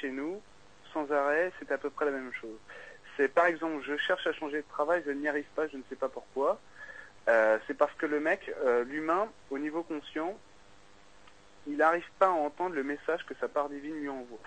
chez 0.00 0.10
nous, 0.10 0.40
sans 0.92 1.10
arrêt, 1.12 1.52
c'est 1.58 1.70
à 1.70 1.78
peu 1.78 1.90
près 1.90 2.06
la 2.06 2.12
même 2.12 2.32
chose. 2.40 2.58
C'est 3.16 3.28
par 3.28 3.46
exemple, 3.46 3.82
je 3.82 3.96
cherche 3.96 4.26
à 4.26 4.32
changer 4.32 4.58
de 4.58 4.68
travail, 4.68 5.02
je 5.06 5.10
n'y 5.10 5.28
arrive 5.28 5.46
pas, 5.54 5.66
je 5.68 5.76
ne 5.76 5.82
sais 5.88 5.96
pas 5.96 6.08
pourquoi. 6.08 6.60
Euh, 7.28 7.58
c'est 7.66 7.74
parce 7.74 7.92
que 7.94 8.06
le 8.06 8.20
mec, 8.20 8.52
euh, 8.64 8.84
l'humain, 8.84 9.28
au 9.50 9.58
niveau 9.58 9.82
conscient, 9.82 10.38
il 11.66 11.78
n'arrive 11.78 12.08
pas 12.18 12.28
à 12.28 12.30
entendre 12.30 12.74
le 12.74 12.84
message 12.84 13.24
que 13.26 13.34
sa 13.40 13.48
part 13.48 13.68
divine 13.68 13.96
lui 13.96 14.08
envoie. 14.08 14.38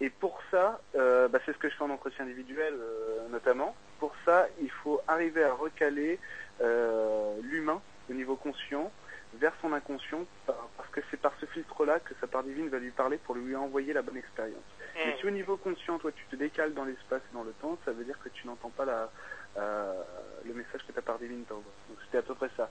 Et 0.00 0.10
pour 0.10 0.40
ça, 0.50 0.80
euh, 0.96 1.28
bah, 1.28 1.38
c'est 1.46 1.52
ce 1.52 1.58
que 1.58 1.68
je 1.68 1.76
fais 1.76 1.84
en 1.84 1.90
entretien 1.90 2.24
individuel 2.24 2.74
notamment. 3.30 3.76
Pour 4.00 4.14
ça, 4.24 4.48
il 4.60 4.70
faut 4.70 5.00
arriver 5.06 5.44
à 5.44 5.52
recaler 5.52 6.18
l'humain 7.42 7.80
au 8.10 8.14
niveau 8.14 8.36
conscient 8.36 8.90
vers 9.34 9.52
son 9.60 9.72
inconscient 9.72 10.26
par- 10.46 10.68
parce 10.76 10.88
que 10.90 11.00
c'est 11.10 11.16
par 11.20 11.32
ce 11.40 11.46
filtre-là 11.46 12.00
que 12.00 12.14
sa 12.20 12.26
part 12.26 12.42
divine 12.42 12.68
va 12.68 12.78
lui 12.78 12.90
parler 12.90 13.18
pour 13.18 13.34
lui 13.34 13.56
envoyer 13.56 13.92
la 13.92 14.02
bonne 14.02 14.16
expérience. 14.16 14.64
Mais 14.94 15.10
Mhm. 15.12 15.16
si 15.18 15.26
au 15.26 15.30
niveau 15.30 15.56
conscient, 15.56 15.98
toi, 15.98 16.12
tu 16.12 16.26
te 16.26 16.36
décales 16.36 16.74
dans 16.74 16.84
l'espace 16.84 17.22
et 17.30 17.34
dans 17.34 17.44
le 17.44 17.52
temps, 17.54 17.78
ça 17.84 17.92
veut 17.92 18.04
dire 18.04 18.18
que 18.18 18.28
tu 18.28 18.46
n'entends 18.46 18.70
pas 18.70 18.84
la, 18.84 19.10
euh, 19.56 20.02
le 20.44 20.54
message 20.54 20.84
que 20.86 20.92
ta 20.92 21.02
part 21.02 21.18
divine 21.18 21.44
t'envoie. 21.44 21.72
Donc 21.88 21.98
c'était 22.04 22.18
à 22.18 22.22
peu 22.22 22.34
près 22.34 22.50
ça. 22.56 22.70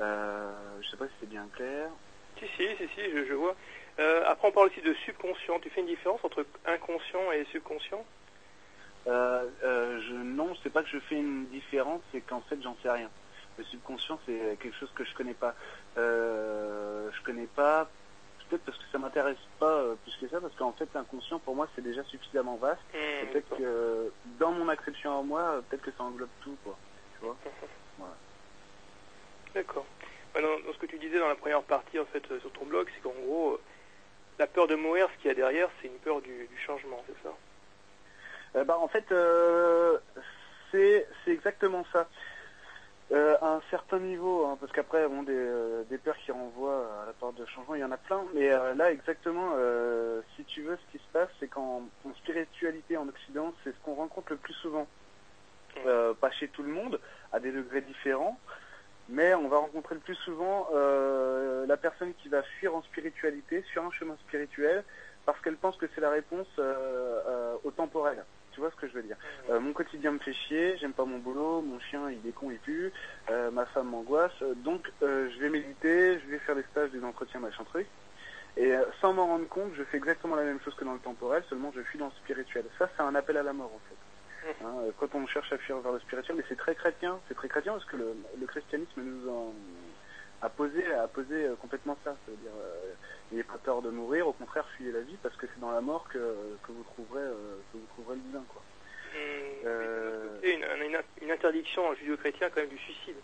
Euh, 0.00 0.80
je 0.80 0.88
sais 0.88 0.96
pas 0.96 1.06
si 1.06 1.12
c'est 1.20 1.28
bien 1.28 1.46
clair. 1.54 1.90
Si, 2.38 2.46
si, 2.56 2.66
si, 2.76 2.88
si, 2.88 3.10
je, 3.10 3.26
je 3.26 3.34
vois. 3.34 3.54
Euh, 3.98 4.24
après, 4.26 4.48
on 4.48 4.52
parle 4.52 4.68
aussi 4.68 4.80
de 4.80 4.94
subconscient. 4.94 5.60
Tu 5.60 5.68
fais 5.70 5.80
une 5.80 5.86
différence 5.86 6.24
entre 6.24 6.46
inconscient 6.64 7.30
et 7.32 7.44
subconscient? 7.46 8.06
Euh, 9.06 9.50
euh, 9.64 10.00
je, 10.00 10.14
non, 10.14 10.54
c'est 10.62 10.70
pas 10.70 10.82
que 10.82 10.88
je 10.88 10.98
fais 11.00 11.16
une 11.16 11.46
différence, 11.48 12.00
c'est 12.12 12.20
qu'en 12.22 12.40
fait, 12.42 12.60
j'en 12.62 12.76
sais 12.82 12.90
rien. 12.90 13.10
Le 13.58 13.64
subconscient, 13.64 14.18
c'est 14.24 14.56
quelque 14.60 14.76
chose 14.76 14.90
que 14.92 15.04
je 15.04 15.12
connais 15.14 15.34
pas. 15.34 15.54
Euh, 15.98 17.10
je 17.12 17.22
connais 17.22 17.46
pas, 17.46 17.88
peut-être 18.48 18.64
parce 18.64 18.78
que 18.78 18.84
ça 18.92 18.98
m'intéresse 18.98 19.36
pas 19.58 19.66
euh, 19.72 19.94
plus 20.02 20.16
que 20.20 20.28
ça, 20.28 20.40
parce 20.40 20.54
qu'en 20.56 20.72
fait, 20.72 20.88
l'inconscient, 20.94 21.38
pour 21.38 21.54
moi, 21.56 21.68
c'est 21.74 21.82
déjà 21.82 22.02
suffisamment 22.04 22.56
vaste. 22.56 22.80
Et 22.94 23.24
Mhm, 23.24 23.30
peut-être 23.30 23.56
que 23.56 24.12
dans 24.38 24.52
mon 24.52 24.68
acception 24.68 25.18
à 25.18 25.22
moi, 25.22 25.40
euh, 25.40 25.60
peut-être 25.68 25.82
que 25.82 25.92
ça 25.92 26.04
englobe 26.04 26.28
tout, 26.42 26.56
quoi. 26.64 26.76
Tu 27.18 27.24
vois 27.26 27.36
Voilà. 27.98 28.14
D'accord. 29.54 29.86
Dans, 30.34 30.40
dans 30.40 30.72
ce 30.72 30.78
que 30.78 30.86
tu 30.86 30.98
disais 30.98 31.18
dans 31.18 31.28
la 31.28 31.34
première 31.34 31.62
partie, 31.62 31.98
en 31.98 32.06
fait, 32.06 32.24
sur 32.40 32.50
ton 32.52 32.64
blog, 32.64 32.88
c'est 32.94 33.02
qu'en 33.02 33.10
gros, 33.26 33.60
la 34.38 34.46
peur 34.46 34.66
de 34.66 34.74
mourir, 34.74 35.08
ce 35.12 35.16
qu'il 35.20 35.28
y 35.28 35.30
a 35.30 35.34
derrière, 35.34 35.68
c'est 35.80 35.88
une 35.88 35.98
peur 35.98 36.22
du, 36.22 36.46
du 36.46 36.58
changement, 36.58 37.04
c'est 37.06 37.22
ça? 37.22 37.34
Euh, 38.56 38.64
bah, 38.64 38.78
en 38.78 38.88
fait, 38.88 39.10
euh, 39.12 39.98
c'est 40.70 41.06
c'est 41.24 41.32
exactement 41.32 41.84
ça. 41.92 42.08
Euh, 43.12 43.36
à 43.42 43.56
un 43.56 43.60
certain 43.70 43.98
niveau, 43.98 44.46
hein, 44.46 44.56
parce 44.58 44.72
qu'après, 44.72 45.06
bon, 45.06 45.22
des, 45.22 45.34
euh, 45.36 45.82
des 45.90 45.98
peurs 45.98 46.16
qui 46.16 46.32
renvoient 46.32 46.88
à 47.02 47.06
la 47.06 47.12
peur 47.12 47.34
de 47.34 47.44
changement, 47.44 47.74
il 47.74 47.82
y 47.82 47.84
en 47.84 47.92
a 47.92 47.98
plein. 47.98 48.24
Mais 48.34 48.50
euh, 48.50 48.74
là, 48.74 48.90
exactement, 48.90 49.50
euh, 49.54 50.22
si 50.34 50.44
tu 50.44 50.62
veux, 50.62 50.78
ce 50.78 50.92
qui 50.92 51.04
se 51.04 51.10
passe, 51.12 51.28
c'est 51.38 51.48
qu'en 51.48 51.82
en 52.06 52.14
spiritualité 52.14 52.96
en 52.96 53.06
Occident, 53.06 53.52
c'est 53.62 53.72
ce 53.72 53.76
qu'on 53.84 53.96
rencontre 53.96 54.32
le 54.32 54.38
plus 54.38 54.54
souvent. 54.54 54.86
Euh, 55.86 56.14
pas 56.14 56.30
chez 56.30 56.48
tout 56.48 56.62
le 56.62 56.70
monde, 56.70 56.98
à 57.32 57.40
des 57.40 57.52
degrés 57.52 57.82
différents, 57.82 58.38
mais 59.10 59.34
on 59.34 59.48
va 59.48 59.58
rencontrer 59.58 59.94
le 59.94 60.00
plus 60.00 60.14
souvent 60.14 60.68
la 60.72 61.76
personne 61.76 62.14
qui 62.14 62.28
va 62.28 62.42
fuir 62.42 62.74
en 62.74 62.82
spiritualité, 62.82 63.62
sur 63.72 63.84
un 63.84 63.90
chemin 63.90 64.16
spirituel, 64.26 64.84
parce 65.26 65.38
qu'elle 65.40 65.56
pense 65.56 65.76
que 65.76 65.86
c'est 65.94 66.00
la 66.00 66.10
réponse 66.10 66.48
au 67.64 67.70
temporel. 67.72 68.24
Tu 68.52 68.60
vois 68.60 68.70
ce 68.70 68.76
que 68.76 68.86
je 68.86 68.92
veux 68.92 69.02
dire 69.02 69.16
Euh, 69.50 69.60
Mon 69.60 69.72
quotidien 69.72 70.10
me 70.12 70.18
fait 70.18 70.32
chier, 70.32 70.76
j'aime 70.78 70.92
pas 70.92 71.04
mon 71.04 71.18
boulot, 71.18 71.62
mon 71.62 71.78
chien 71.80 72.10
il 72.10 72.26
est 72.28 72.32
con, 72.32 72.50
il 72.50 72.58
pue, 72.58 72.92
euh, 73.30 73.50
ma 73.50 73.64
femme 73.66 73.88
m'angoisse, 73.88 74.32
euh, 74.42 74.54
donc 74.56 74.90
euh, 75.02 75.30
je 75.34 75.38
vais 75.40 75.48
méditer, 75.48 76.18
je 76.20 76.26
vais 76.30 76.38
faire 76.38 76.54
des 76.54 76.62
stages, 76.70 76.90
des 76.90 77.02
entretiens, 77.02 77.40
machin 77.40 77.64
truc. 77.64 77.86
Et 78.58 78.74
sans 79.00 79.14
m'en 79.14 79.26
rendre 79.26 79.48
compte, 79.48 79.72
je 79.74 79.82
fais 79.84 79.96
exactement 79.96 80.36
la 80.36 80.44
même 80.44 80.60
chose 80.60 80.74
que 80.74 80.84
dans 80.84 80.92
le 80.92 80.98
temporel, 80.98 81.42
seulement 81.48 81.72
je 81.74 81.80
fuis 81.80 81.98
dans 81.98 82.06
le 82.06 82.12
spirituel. 82.22 82.64
Ça, 82.78 82.90
c'est 82.94 83.02
un 83.02 83.14
appel 83.14 83.38
à 83.38 83.42
la 83.42 83.54
mort 83.54 83.72
en 83.74 83.80
fait. 83.88 83.96
Hein, 84.62 84.74
euh, 84.80 84.90
quand 84.98 85.14
on 85.14 85.26
cherche 85.26 85.50
à 85.54 85.56
fuir 85.58 85.78
vers 85.78 85.92
le 85.92 86.00
spirituel, 86.00 86.36
mais 86.36 86.44
c'est 86.48 86.58
très 86.58 86.74
chrétien, 86.74 87.18
c'est 87.28 87.34
très 87.34 87.48
chrétien 87.48 87.72
parce 87.72 87.86
que 87.86 87.96
le, 87.96 88.14
le 88.38 88.46
christianisme 88.46 89.00
nous 89.00 89.30
en, 89.30 89.54
a 90.42 90.48
posé, 90.50 90.84
a 90.92 91.08
posé 91.08 91.48
complètement 91.62 91.96
ça. 92.04 92.14
C'est-à-dire, 92.26 92.50
n'ayez 93.32 93.42
pas 93.44 93.58
peur 93.58 93.82
de 93.82 93.90
mourir, 93.90 94.28
au 94.28 94.32
contraire, 94.32 94.66
fuyez 94.76 94.92
la 94.92 95.00
vie 95.00 95.16
parce 95.22 95.34
que 95.36 95.46
c'est 95.46 95.60
dans 95.60 95.70
la 95.72 95.80
mort 95.80 96.06
que, 96.08 96.18
que 96.18 96.72
vous 96.72 96.84
trouverez, 96.94 97.22
euh, 97.22 97.56
que 97.72 97.78
vous 97.78 97.86
trouverez 97.94 98.16
le 98.16 98.22
divin, 98.22 98.44
quoi. 98.48 98.62
Euh, 99.66 100.38
Et 100.42 100.54
une, 100.54 100.64
une, 100.86 100.98
une 101.20 101.30
interdiction 101.30 101.86
en 101.88 101.94
judéo-chrétien 101.94 102.48
quand 102.50 102.60
même 102.60 102.70
du 102.70 102.78
suicide. 102.78 103.16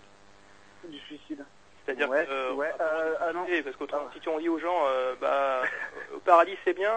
Du 0.85 0.99
suicide. 1.01 1.45
C'est-à-dire 1.85 2.09
Ouais, 2.11 2.27
que, 2.27 2.31
euh, 2.31 2.53
ouais, 2.53 2.71
euh, 2.81 3.15
ah 3.21 3.33
non. 3.33 3.47
parce 3.65 3.77
qu'autrement, 3.77 4.09
Ah. 4.11 4.19
si 4.21 4.29
on 4.29 4.39
dit 4.39 4.49
aux 4.49 4.59
gens, 4.59 4.85
bah, 5.21 5.63
au 6.15 6.19
paradis 6.21 6.57
c'est 6.65 6.75
bien, 6.75 6.93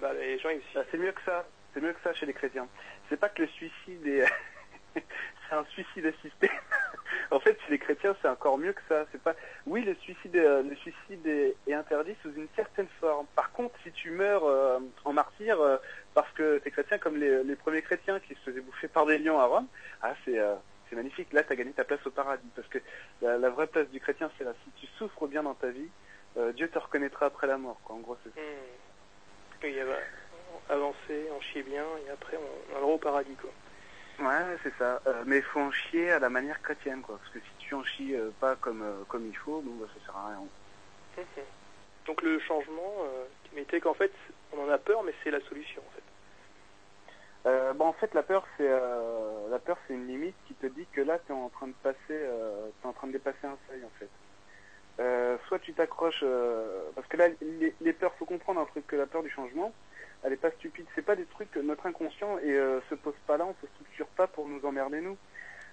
bah, 0.00 0.12
les 0.14 0.38
gens 0.38 0.50
ils 0.50 0.62
Bah, 0.74 0.84
c'est 0.90 0.98
mieux 0.98 1.12
que 1.12 1.22
ça. 1.22 1.44
C'est 1.74 1.80
mieux 1.80 1.92
que 1.92 2.00
ça 2.02 2.14
chez 2.14 2.26
les 2.26 2.32
chrétiens. 2.32 2.66
C'est 3.08 3.18
pas 3.18 3.28
que 3.28 3.42
le 3.42 3.48
suicide 3.48 4.06
est, 4.06 4.24
c'est 4.94 5.54
un 5.54 5.64
suicide 5.66 6.06
assisté. 6.06 6.50
en 7.30 7.40
fait, 7.40 7.58
chez 7.64 7.72
les 7.72 7.78
chrétiens, 7.78 8.14
c'est 8.20 8.28
encore 8.28 8.58
mieux 8.58 8.72
que 8.72 8.80
ça. 8.88 9.04
C'est 9.12 9.20
pas, 9.20 9.34
oui, 9.66 9.82
le 9.82 9.94
suicide, 9.96 10.40
suicide 10.80 11.26
est, 11.26 11.72
interdit 11.72 12.14
sous 12.22 12.32
une 12.34 12.48
certaine 12.56 12.88
forme. 13.00 13.26
Par 13.34 13.52
contre, 13.52 13.74
si 13.82 13.92
tu 13.92 14.10
meurs 14.10 14.44
euh, 14.44 14.78
en 15.04 15.12
martyr 15.12 15.60
euh, 15.60 15.76
parce 16.14 16.30
que 16.32 16.58
t'es 16.58 16.70
chrétien, 16.70 16.98
comme 16.98 17.16
les, 17.16 17.56
premiers 17.56 17.82
chrétiens 17.82 18.20
qui 18.20 18.34
se 18.34 18.40
faisaient 18.40 18.60
bouffer 18.60 18.88
par 18.88 19.06
des 19.06 19.18
lions 19.18 19.38
à 19.38 19.46
Rome, 19.46 19.66
ah, 20.02 20.14
c'est, 20.24 20.38
euh, 20.38 20.54
magnifique. 20.92 21.32
Là, 21.32 21.42
t'as 21.42 21.54
gagné 21.54 21.72
ta 21.72 21.84
place 21.84 22.04
au 22.06 22.10
paradis. 22.10 22.48
Parce 22.56 22.68
que 22.68 22.78
la, 23.22 23.50
vraie 23.50 23.66
place 23.66 23.88
du 23.88 24.00
chrétien, 24.00 24.30
c'est 24.38 24.44
là. 24.44 24.52
Si 24.64 24.70
tu 24.80 24.86
souffres 24.98 25.26
bien 25.26 25.42
dans 25.42 25.54
ta 25.54 25.68
vie, 25.68 25.90
euh, 26.36 26.52
Dieu 26.52 26.68
te 26.68 26.78
reconnaîtra 26.78 27.26
après 27.26 27.46
la 27.46 27.58
mort. 27.58 27.80
Quoi. 27.84 27.96
En 27.96 28.00
gros, 28.00 28.16
ça. 28.24 28.30
Hmm. 28.30 29.64
Euh, 29.64 29.96
avancer, 30.68 31.28
en 31.36 31.40
chier 31.40 31.62
bien, 31.62 31.84
et 32.06 32.10
après 32.10 32.36
on, 32.36 32.84
on 32.84 32.94
au 32.94 32.98
paradis 32.98 33.34
quoi. 33.40 33.50
Ouais, 34.20 34.56
c'est 34.64 34.74
ça. 34.78 35.00
Euh, 35.06 35.22
mais 35.26 35.36
il 35.38 35.42
faut 35.42 35.60
en 35.60 35.70
chier 35.70 36.10
à 36.10 36.18
la 36.18 36.28
manière 36.28 36.60
chrétienne, 36.60 37.02
quoi. 37.02 37.18
Parce 37.18 37.30
que 37.30 37.38
si 37.38 37.50
tu 37.58 37.74
en 37.74 37.84
chies 37.84 38.16
euh, 38.16 38.30
pas 38.40 38.56
comme 38.56 38.82
euh, 38.82 39.04
comme 39.08 39.26
il 39.26 39.36
faut, 39.36 39.60
bon, 39.60 39.74
bah, 39.80 39.86
ça 39.94 40.06
sert 40.06 40.16
à 40.16 40.28
rien. 40.28 40.42
Donc 42.06 42.22
le 42.22 42.38
changement, 42.38 42.94
tu 43.44 43.54
mettais 43.56 43.80
qu'en 43.80 43.92
fait 43.92 44.12
on 44.52 44.64
en 44.64 44.70
a 44.70 44.78
peur, 44.78 45.02
mais 45.02 45.12
c'est 45.22 45.30
la 45.30 45.40
solution 45.40 45.82
en 45.82 45.90
fait. 45.94 47.74
Bon, 47.74 47.86
en 47.86 47.92
fait, 47.92 48.14
la 48.14 48.22
peur, 48.22 48.46
c'est 48.56 48.68
la 48.68 49.58
peur, 49.58 49.76
c'est 49.86 49.94
une 49.94 50.06
limite 50.06 50.36
qui 50.46 50.54
te 50.54 50.66
dit 50.66 50.86
que 50.92 51.00
là, 51.00 51.18
tu 51.18 51.32
es 51.32 51.34
en 51.34 51.48
train 51.48 51.66
de 51.66 51.74
passer, 51.82 51.98
t'es 52.08 52.86
en 52.86 52.92
train 52.92 53.08
de 53.08 53.12
dépasser 53.12 53.46
un 53.46 53.58
seuil, 53.68 53.82
en 53.84 53.90
fait. 53.98 55.38
Soit 55.48 55.58
tu 55.58 55.72
t'accroches, 55.74 56.24
parce 56.94 57.06
que 57.08 57.16
là, 57.16 57.28
les, 57.40 57.74
les, 57.80 57.92
peurs, 57.92 58.14
faut 58.14 58.26
comprendre 58.26 58.60
un 58.60 58.66
truc 58.66 58.86
que 58.86 58.96
la 58.96 59.06
peur 59.06 59.22
du 59.22 59.30
changement, 59.30 59.72
elle 60.22 60.32
est 60.32 60.36
pas 60.36 60.50
stupide. 60.52 60.86
C'est 60.94 61.04
pas 61.04 61.16
des 61.16 61.24
trucs 61.24 61.50
que 61.50 61.60
notre 61.60 61.86
inconscient 61.86 62.38
et 62.38 62.52
euh, 62.52 62.80
se 62.88 62.94
pose 62.94 63.14
pas 63.26 63.36
là, 63.36 63.46
on 63.46 63.54
se 63.60 63.70
structure 63.74 64.06
pas 64.08 64.26
pour 64.26 64.48
nous 64.48 64.64
emmerder 64.64 65.00
nous. 65.00 65.16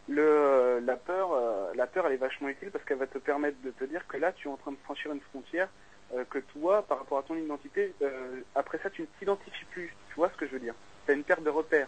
Le, 0.07 0.81
la 0.85 0.97
peur, 0.97 1.29
la 1.73 1.87
peur, 1.87 2.05
elle 2.05 2.13
est 2.13 2.17
vachement 2.17 2.47
utile 2.47 2.69
parce 2.69 2.85
qu'elle 2.85 2.99
va 2.99 3.07
te 3.07 3.17
permettre 3.17 3.57
de 3.63 3.71
te 3.71 3.85
dire 3.85 4.05
que 4.07 4.17
là, 4.17 4.31
tu 4.33 4.47
es 4.47 4.51
en 4.51 4.57
train 4.57 4.71
de 4.71 4.77
franchir 4.83 5.11
une 5.11 5.19
frontière 5.19 5.67
que 6.29 6.37
toi, 6.37 6.83
par 6.83 6.99
rapport 6.99 7.17
à 7.17 7.23
ton 7.23 7.35
identité, 7.35 7.91
après 8.53 8.77
ça, 8.83 8.91
tu 8.91 9.01
ne 9.01 9.07
t'identifies 9.17 9.65
plus. 9.71 9.95
Tu 10.09 10.15
vois 10.15 10.29
ce 10.29 10.37
que 10.37 10.45
je 10.45 10.51
veux 10.51 10.59
dire? 10.59 10.75
Tu 11.07 11.13
une 11.13 11.23
perte 11.23 11.41
de 11.41 11.49
repères. 11.49 11.87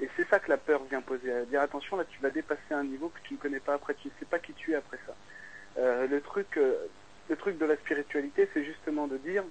Et 0.00 0.08
c'est 0.16 0.26
ça 0.28 0.38
que 0.38 0.48
la 0.48 0.56
peur 0.56 0.82
vient 0.84 1.02
poser. 1.02 1.30
Dire 1.50 1.60
attention, 1.60 1.96
là 1.96 2.04
tu 2.04 2.18
vas 2.20 2.30
dépasser 2.30 2.72
un 2.72 2.84
niveau 2.84 3.10
que 3.10 3.20
tu 3.24 3.34
ne 3.34 3.38
connais 3.38 3.60
pas 3.60 3.74
après, 3.74 3.94
tu 3.94 4.08
ne 4.08 4.12
sais 4.18 4.24
pas 4.24 4.38
qui 4.38 4.54
tu 4.54 4.72
es 4.72 4.74
après 4.74 4.98
ça. 5.06 5.14
Euh, 5.78 6.06
le 6.06 6.20
truc, 6.20 6.56
euh, 6.56 6.86
le 7.28 7.36
truc 7.36 7.58
de 7.58 7.66
la 7.66 7.76
spiritualité, 7.76 8.48
c'est 8.52 8.64
justement 8.64 9.06
de 9.06 9.18
dire, 9.18 9.44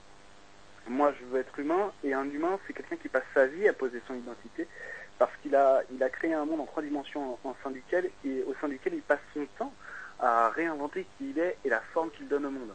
moi 0.90 1.14
je 1.20 1.26
veux 1.26 1.40
être 1.40 1.58
humain, 1.60 1.92
et 2.04 2.14
un 2.14 2.30
humain, 2.30 2.60
c'est 2.66 2.74
quelqu'un 2.74 2.98
qui 2.98 3.08
passe 3.10 3.24
sa 3.34 3.46
vie 3.46 3.68
à 3.68 3.74
poser 3.74 4.02
son 4.08 4.16
identité, 4.16 4.68
parce 5.18 5.32
qu'il 5.42 5.56
a, 5.56 5.82
il 5.92 6.10
créé 6.12 6.34
un 6.34 6.46
monde 6.46 6.62
en 6.62 6.66
trois 6.66 6.84
dimensions 6.84 7.38
au 7.44 7.56
sein 7.64 7.72
duquel 7.72 8.10
il 8.24 9.02
passe 9.02 9.20
son 9.34 9.46
temps 9.58 9.74
à 10.20 10.50
réinventer 10.50 11.06
qui 11.18 11.32
il 11.32 11.40
est 11.40 11.58
et 11.64 11.70
la 11.70 11.82
forme 11.94 12.10
qu'il 12.12 12.28
donne 12.28 12.46
au 12.46 12.52
monde. 12.52 12.74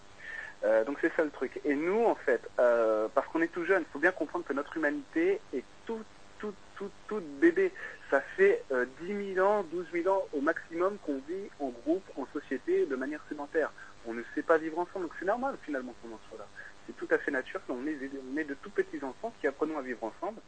Euh, 0.64 0.84
donc 0.84 0.98
c'est 1.00 1.12
ça 1.14 1.24
le 1.24 1.30
truc. 1.30 1.60
Et 1.64 1.74
nous, 1.74 2.04
en 2.04 2.14
fait, 2.14 2.40
euh, 2.58 3.08
parce 3.14 3.26
qu'on 3.28 3.42
est 3.42 3.52
tout 3.52 3.64
jeune, 3.64 3.82
il 3.82 3.92
faut 3.92 3.98
bien 3.98 4.12
comprendre 4.12 4.44
que 4.46 4.52
notre 4.52 4.76
humanité 4.76 5.40
est 5.52 5.64
tout 5.84 6.00
tout, 6.38 6.54
tout, 6.76 6.90
tout 7.08 7.22
bébé. 7.40 7.72
Ça 8.10 8.20
fait 8.20 8.62
euh, 8.72 8.86
10 9.02 9.34
000 9.34 9.46
ans, 9.46 9.64
12 9.70 9.86
000 9.92 10.14
ans 10.14 10.26
au 10.32 10.40
maximum 10.40 10.98
qu'on 10.98 11.20
vit 11.28 11.48
en 11.60 11.68
groupe, 11.68 12.04
en 12.16 12.26
société, 12.32 12.86
de 12.86 12.96
manière 12.96 13.20
sédentaire. 13.28 13.72
On 14.06 14.12
ne 14.12 14.22
sait 14.34 14.42
pas 14.42 14.58
vivre 14.58 14.78
ensemble, 14.78 15.06
donc 15.06 15.14
c'est 15.18 15.24
normal 15.24 15.56
finalement 15.62 15.94
qu'on 16.02 16.14
en 16.14 16.20
soit 16.28 16.38
là. 16.38 16.46
C'est 16.86 16.96
tout 16.96 17.08
à 17.10 17.18
fait 17.18 17.30
naturel, 17.30 17.62
on 17.68 17.86
est, 17.86 18.44
de 18.44 18.54
tout 18.54 18.70
petits 18.70 19.02
enfants 19.02 19.32
qui 19.40 19.46
apprenons 19.46 19.78
à 19.78 19.82
vivre 19.82 20.04
ensemble. 20.04 20.40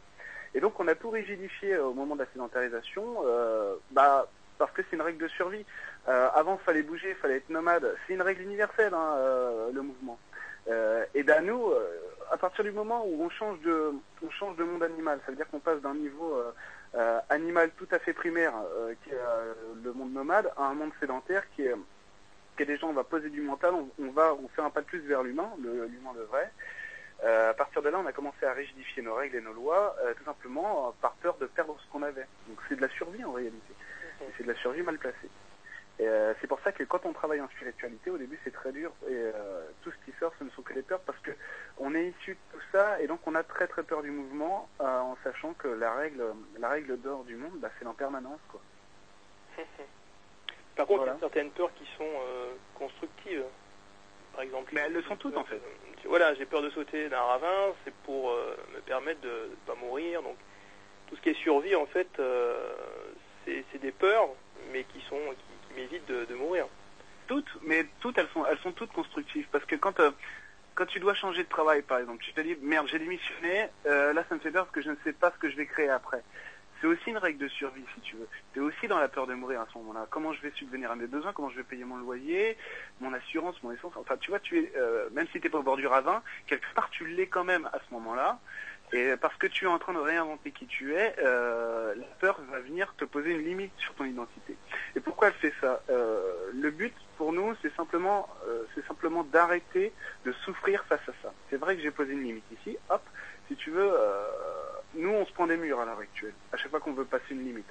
Et 0.53 0.59
donc 0.59 0.79
on 0.79 0.87
a 0.87 0.95
tout 0.95 1.09
rigidifié 1.09 1.73
euh, 1.73 1.85
au 1.85 1.93
moment 1.93 2.15
de 2.15 2.21
la 2.21 2.27
sédentarisation, 2.31 3.03
euh, 3.25 3.75
bah, 3.91 4.27
parce 4.57 4.71
que 4.71 4.81
c'est 4.83 4.95
une 4.95 5.01
règle 5.01 5.23
de 5.23 5.27
survie. 5.27 5.65
Euh, 6.07 6.29
avant, 6.33 6.57
il 6.61 6.65
fallait 6.65 6.83
bouger, 6.83 7.09
il 7.09 7.15
fallait 7.15 7.37
être 7.37 7.49
nomade. 7.49 7.95
C'est 8.05 8.13
une 8.13 8.21
règle 8.21 8.41
universelle, 8.41 8.93
hein, 8.93 9.15
le 9.73 9.81
mouvement. 9.81 10.17
Et 11.13 11.23
ben 11.23 11.45
nous, 11.45 11.71
à 12.31 12.37
partir 12.37 12.63
du 12.63 12.71
moment 12.71 13.05
où 13.05 13.23
on 13.23 13.29
change 13.29 13.59
de, 13.61 13.93
monde 14.63 14.83
animal, 14.83 15.19
ça 15.25 15.31
veut 15.31 15.37
dire 15.37 15.47
qu'on 15.49 15.59
passe 15.59 15.79
d'un 15.81 15.93
niveau 15.93 16.41
animal 17.29 17.71
tout 17.77 17.87
à 17.91 17.99
fait 17.99 18.13
primaire, 18.13 18.53
qui 19.03 19.11
est 19.11 19.83
le 19.83 19.93
monde 19.93 20.11
nomade, 20.11 20.51
à 20.57 20.63
un 20.63 20.73
monde 20.73 20.91
sédentaire 20.99 21.43
qui 21.55 21.63
est, 21.63 21.75
qui 22.57 22.63
est 22.63 22.65
déjà 22.65 22.85
on 22.87 22.93
va 22.93 23.03
poser 23.03 23.29
du 23.29 23.41
mental, 23.41 23.73
on, 23.73 23.89
on 24.03 24.11
va, 24.11 24.33
on 24.33 24.47
fait 24.49 24.61
un 24.61 24.69
pas 24.69 24.81
de 24.81 24.87
plus 24.87 24.99
vers 24.99 25.23
l'humain, 25.23 25.49
l'humain 25.59 26.13
de 26.15 26.23
vrai. 26.23 26.51
à 27.23 27.53
partir 27.53 27.81
de 27.81 27.89
là, 27.89 27.99
on 28.03 28.05
a 28.05 28.11
commencé 28.11 28.45
à 28.45 28.53
rigidifier 28.53 29.01
nos 29.03 29.15
règles 29.15 29.37
et 29.37 29.41
nos 29.41 29.53
lois, 29.53 29.95
tout 30.17 30.23
simplement 30.25 30.93
par 31.01 31.13
peur 31.13 31.37
de 31.37 31.45
perdre 31.45 31.77
ce 31.79 31.91
qu'on 31.91 32.03
avait. 32.03 32.27
Donc 32.47 32.59
c'est 32.67 32.75
de 32.75 32.81
la 32.81 32.89
survie 32.89 33.23
en 33.23 33.31
réalité. 33.31 33.73
C'est 34.35 34.43
de 34.43 34.51
la 34.51 34.59
survie 34.59 34.81
mal 34.81 34.97
placée. 34.97 35.29
Euh, 35.99 36.33
c'est 36.39 36.47
pour 36.47 36.59
ça 36.59 36.71
que 36.71 36.83
quand 36.83 37.05
on 37.05 37.13
travaille 37.13 37.41
en 37.41 37.49
spiritualité, 37.49 38.11
au 38.11 38.17
début 38.17 38.39
c'est 38.43 38.53
très 38.53 38.71
dur 38.71 38.91
et 39.07 39.13
euh, 39.13 39.67
tout 39.81 39.91
ce 39.91 40.05
qui 40.05 40.15
sort, 40.19 40.31
ce 40.37 40.43
ne 40.43 40.49
sont 40.51 40.61
que 40.61 40.73
les 40.73 40.83
peurs 40.83 40.99
parce 41.01 41.17
que 41.19 41.31
on 41.79 41.95
est 41.95 42.09
issu 42.09 42.33
de 42.33 42.39
tout 42.51 42.63
ça 42.71 43.01
et 43.01 43.07
donc 43.07 43.19
on 43.25 43.33
a 43.33 43.43
très 43.43 43.67
très 43.67 43.81
peur 43.81 44.03
du 44.03 44.11
mouvement 44.11 44.69
euh, 44.79 44.99
en 44.99 45.17
sachant 45.23 45.53
que 45.53 45.67
la 45.67 45.95
règle, 45.95 46.23
la 46.59 46.69
règle 46.69 46.99
d'or 46.99 47.23
du 47.23 47.35
monde, 47.35 47.59
bah, 47.59 47.69
c'est 47.79 47.85
l'impermanence 47.85 48.39
quoi. 48.49 48.61
Par 50.77 50.85
contre, 50.85 50.99
voilà. 50.99 51.13
il 51.13 51.15
y 51.15 51.17
a 51.17 51.19
certaines 51.19 51.51
peurs 51.51 51.73
qui 51.73 51.85
sont 51.97 52.11
constructives. 52.75 53.43
Par 54.33 54.43
exemple. 54.43 54.71
Mais 54.73 54.81
elles 54.81 54.93
le 54.93 55.01
sont 55.03 55.15
toutes 55.15 55.35
en 55.35 55.43
fait. 55.43 55.59
voilà, 56.05 56.33
j'ai 56.35 56.45
peur 56.45 56.61
de 56.61 56.69
sauter 56.69 57.09
d'un 57.09 57.21
ravin, 57.21 57.73
c'est 57.83 57.93
pour 58.05 58.31
me 58.73 58.79
permettre 58.81 59.19
de 59.21 59.49
ne 59.49 59.55
pas 59.65 59.75
mourir. 59.75 60.21
Donc 60.21 60.37
tout 61.09 61.15
ce 61.15 61.21
qui 61.21 61.29
est 61.29 61.41
survie 61.41 61.75
en 61.75 61.87
fait, 61.87 62.07
c'est 63.45 63.81
des 63.81 63.91
peurs, 63.91 64.29
mais 64.71 64.83
qui 64.83 65.01
sont 65.01 65.19
qui, 65.29 65.67
qui 65.67 65.73
m'évitent 65.79 66.07
de, 66.07 66.25
de, 66.25 66.35
mourir. 66.35 66.67
Toutes, 67.27 67.49
mais 67.63 67.85
toutes 67.99 68.17
elles 68.17 68.27
sont 68.33 68.45
elles 68.45 68.57
sont 68.59 68.71
toutes 68.71 68.91
constructives 68.91 69.47
parce 69.51 69.65
que 69.65 69.75
quand 69.75 69.99
euh, 69.99 70.11
quand 70.75 70.85
tu 70.85 70.99
dois 70.99 71.13
changer 71.13 71.43
de 71.43 71.49
travail 71.49 71.81
par 71.81 71.99
exemple, 71.99 72.23
tu 72.23 72.33
te 72.33 72.41
dis 72.41 72.55
merde 72.61 72.87
j'ai 72.87 72.99
démissionné, 72.99 73.67
euh, 73.85 74.13
là 74.13 74.23
ça 74.29 74.35
me 74.35 74.39
fait 74.39 74.51
peur 74.51 74.65
parce 74.65 74.75
que 74.75 74.81
je 74.81 74.91
ne 74.91 74.95
sais 75.03 75.13
pas 75.13 75.31
ce 75.31 75.37
que 75.37 75.49
je 75.49 75.57
vais 75.57 75.65
créer 75.65 75.89
après. 75.89 76.23
C'est 76.79 76.87
aussi 76.87 77.09
une 77.09 77.17
règle 77.17 77.39
de 77.39 77.47
survie 77.47 77.83
si 77.95 78.01
tu 78.01 78.15
veux. 78.15 78.27
Tu 78.53 78.59
es 78.59 78.61
aussi 78.61 78.87
dans 78.87 78.99
la 78.99 79.07
peur 79.07 79.27
de 79.27 79.33
mourir 79.33 79.61
à 79.61 79.67
ce 79.71 79.77
moment-là. 79.79 80.07
Comment 80.09 80.33
je 80.33 80.41
vais 80.41 80.51
subvenir 80.51 80.91
à 80.91 80.95
mes 80.95 81.07
besoins, 81.07 81.33
comment 81.33 81.49
je 81.49 81.57
vais 81.57 81.63
payer 81.63 81.83
mon 81.83 81.97
loyer, 81.97 82.57
mon 82.99 83.13
assurance, 83.13 83.61
mon 83.63 83.71
essence. 83.71 83.93
Enfin 83.95 84.17
tu 84.17 84.29
vois, 84.29 84.39
tu 84.39 84.59
es 84.59 84.71
euh, 84.77 85.09
même 85.11 85.27
si 85.27 85.39
tu 85.39 85.47
n'es 85.47 85.49
pas 85.49 85.59
au 85.59 85.63
bord 85.63 85.77
du 85.77 85.87
ravin, 85.87 86.21
quelque 86.45 86.67
part 86.75 86.89
tu 86.89 87.07
l'es 87.07 87.27
quand 87.27 87.43
même 87.43 87.65
à 87.73 87.79
ce 87.87 87.93
moment-là. 87.93 88.39
Et 88.93 89.15
parce 89.19 89.35
que 89.35 89.47
tu 89.47 89.65
es 89.65 89.67
en 89.67 89.79
train 89.79 89.93
de 89.93 89.99
réinventer 89.99 90.51
qui 90.51 90.65
tu 90.65 90.95
es, 90.95 91.13
euh, 91.19 91.93
la 91.93 92.05
peur 92.21 92.39
va 92.49 92.59
venir 92.61 92.93
te 92.95 93.03
poser 93.03 93.31
une 93.31 93.43
limite 93.43 93.73
sur 93.77 93.93
ton 93.95 94.05
identité. 94.05 94.55
Et 94.95 95.01
pourquoi 95.01 95.27
elle 95.27 95.33
fait 95.33 95.53
ça? 95.59 95.81
Euh, 95.89 96.51
Le 96.53 96.71
but 96.71 96.93
pour 97.17 97.33
nous, 97.33 97.53
c'est 97.61 97.75
simplement, 97.75 98.29
euh, 98.47 98.63
c'est 98.73 98.85
simplement 98.87 99.23
d'arrêter 99.23 99.91
de 100.23 100.31
souffrir 100.31 100.85
face 100.85 101.01
à 101.01 101.11
ça. 101.21 101.33
C'est 101.49 101.57
vrai 101.57 101.75
que 101.75 101.81
j'ai 101.81 101.91
posé 101.91 102.13
une 102.13 102.23
limite 102.23 102.45
ici. 102.61 102.77
Hop, 102.89 103.01
si 103.49 103.57
tu 103.57 103.71
veux, 103.71 103.91
euh, 103.91 104.23
nous 104.97 105.09
on 105.09 105.25
se 105.25 105.31
prend 105.33 105.47
des 105.47 105.57
murs 105.57 105.79
à 105.79 105.85
l'heure 105.85 105.99
actuelle. 105.99 106.33
À 106.51 106.57
chaque 106.57 106.71
fois 106.71 106.79
qu'on 106.79 106.93
veut 106.93 107.05
passer 107.05 107.31
une 107.31 107.43
limite, 107.45 107.69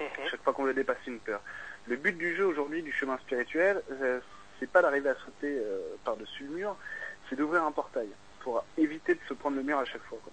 Mhm. 0.00 0.06
à 0.26 0.28
chaque 0.28 0.42
fois 0.42 0.52
qu'on 0.52 0.64
veut 0.64 0.74
dépasser 0.74 1.08
une 1.08 1.18
peur. 1.20 1.40
Le 1.86 1.96
but 1.96 2.16
du 2.16 2.36
jeu 2.36 2.46
aujourd'hui, 2.46 2.82
du 2.82 2.92
chemin 2.92 3.18
spirituel, 3.18 3.82
euh, 3.90 4.20
c'est 4.60 4.70
pas 4.70 4.82
d'arriver 4.82 5.08
à 5.10 5.14
sauter 5.16 5.58
euh, 5.58 5.80
par-dessus 6.04 6.44
le 6.44 6.50
mur, 6.50 6.76
c'est 7.28 7.36
d'ouvrir 7.36 7.64
un 7.64 7.72
portail 7.72 8.08
pour 8.40 8.64
éviter 8.76 9.14
de 9.14 9.20
se 9.28 9.34
prendre 9.34 9.56
le 9.56 9.62
mur 9.62 9.78
à 9.78 9.84
chaque 9.84 10.02
fois. 10.04 10.18
Quoi 10.22 10.32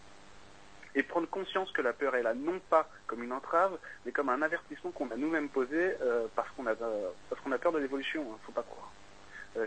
et 0.98 1.04
prendre 1.04 1.28
conscience 1.28 1.70
que 1.74 1.82
la 1.82 1.92
peur 1.92 2.16
est 2.16 2.24
là 2.24 2.34
non 2.34 2.58
pas 2.70 2.90
comme 3.06 3.22
une 3.22 3.34
entrave, 3.34 3.78
mais 4.06 4.14
comme 4.14 4.30
un 4.30 4.42
avertissement 4.42 4.92
qu'on 4.92 5.12
a 5.12 5.18
nous-mêmes 5.18 5.50
posé 5.50 5.94
euh, 6.02 6.28
parce 6.38 6.48
qu'on 6.52 6.66
a 6.68 6.74
parce 6.74 7.42
qu'on 7.44 7.52
a 7.52 7.58
peur 7.58 7.74
de 7.74 7.80
l'évolution. 7.80 8.22
Hein, 8.32 8.38
faut 8.46 8.54
pas 8.54 8.64
croire. 8.64 8.94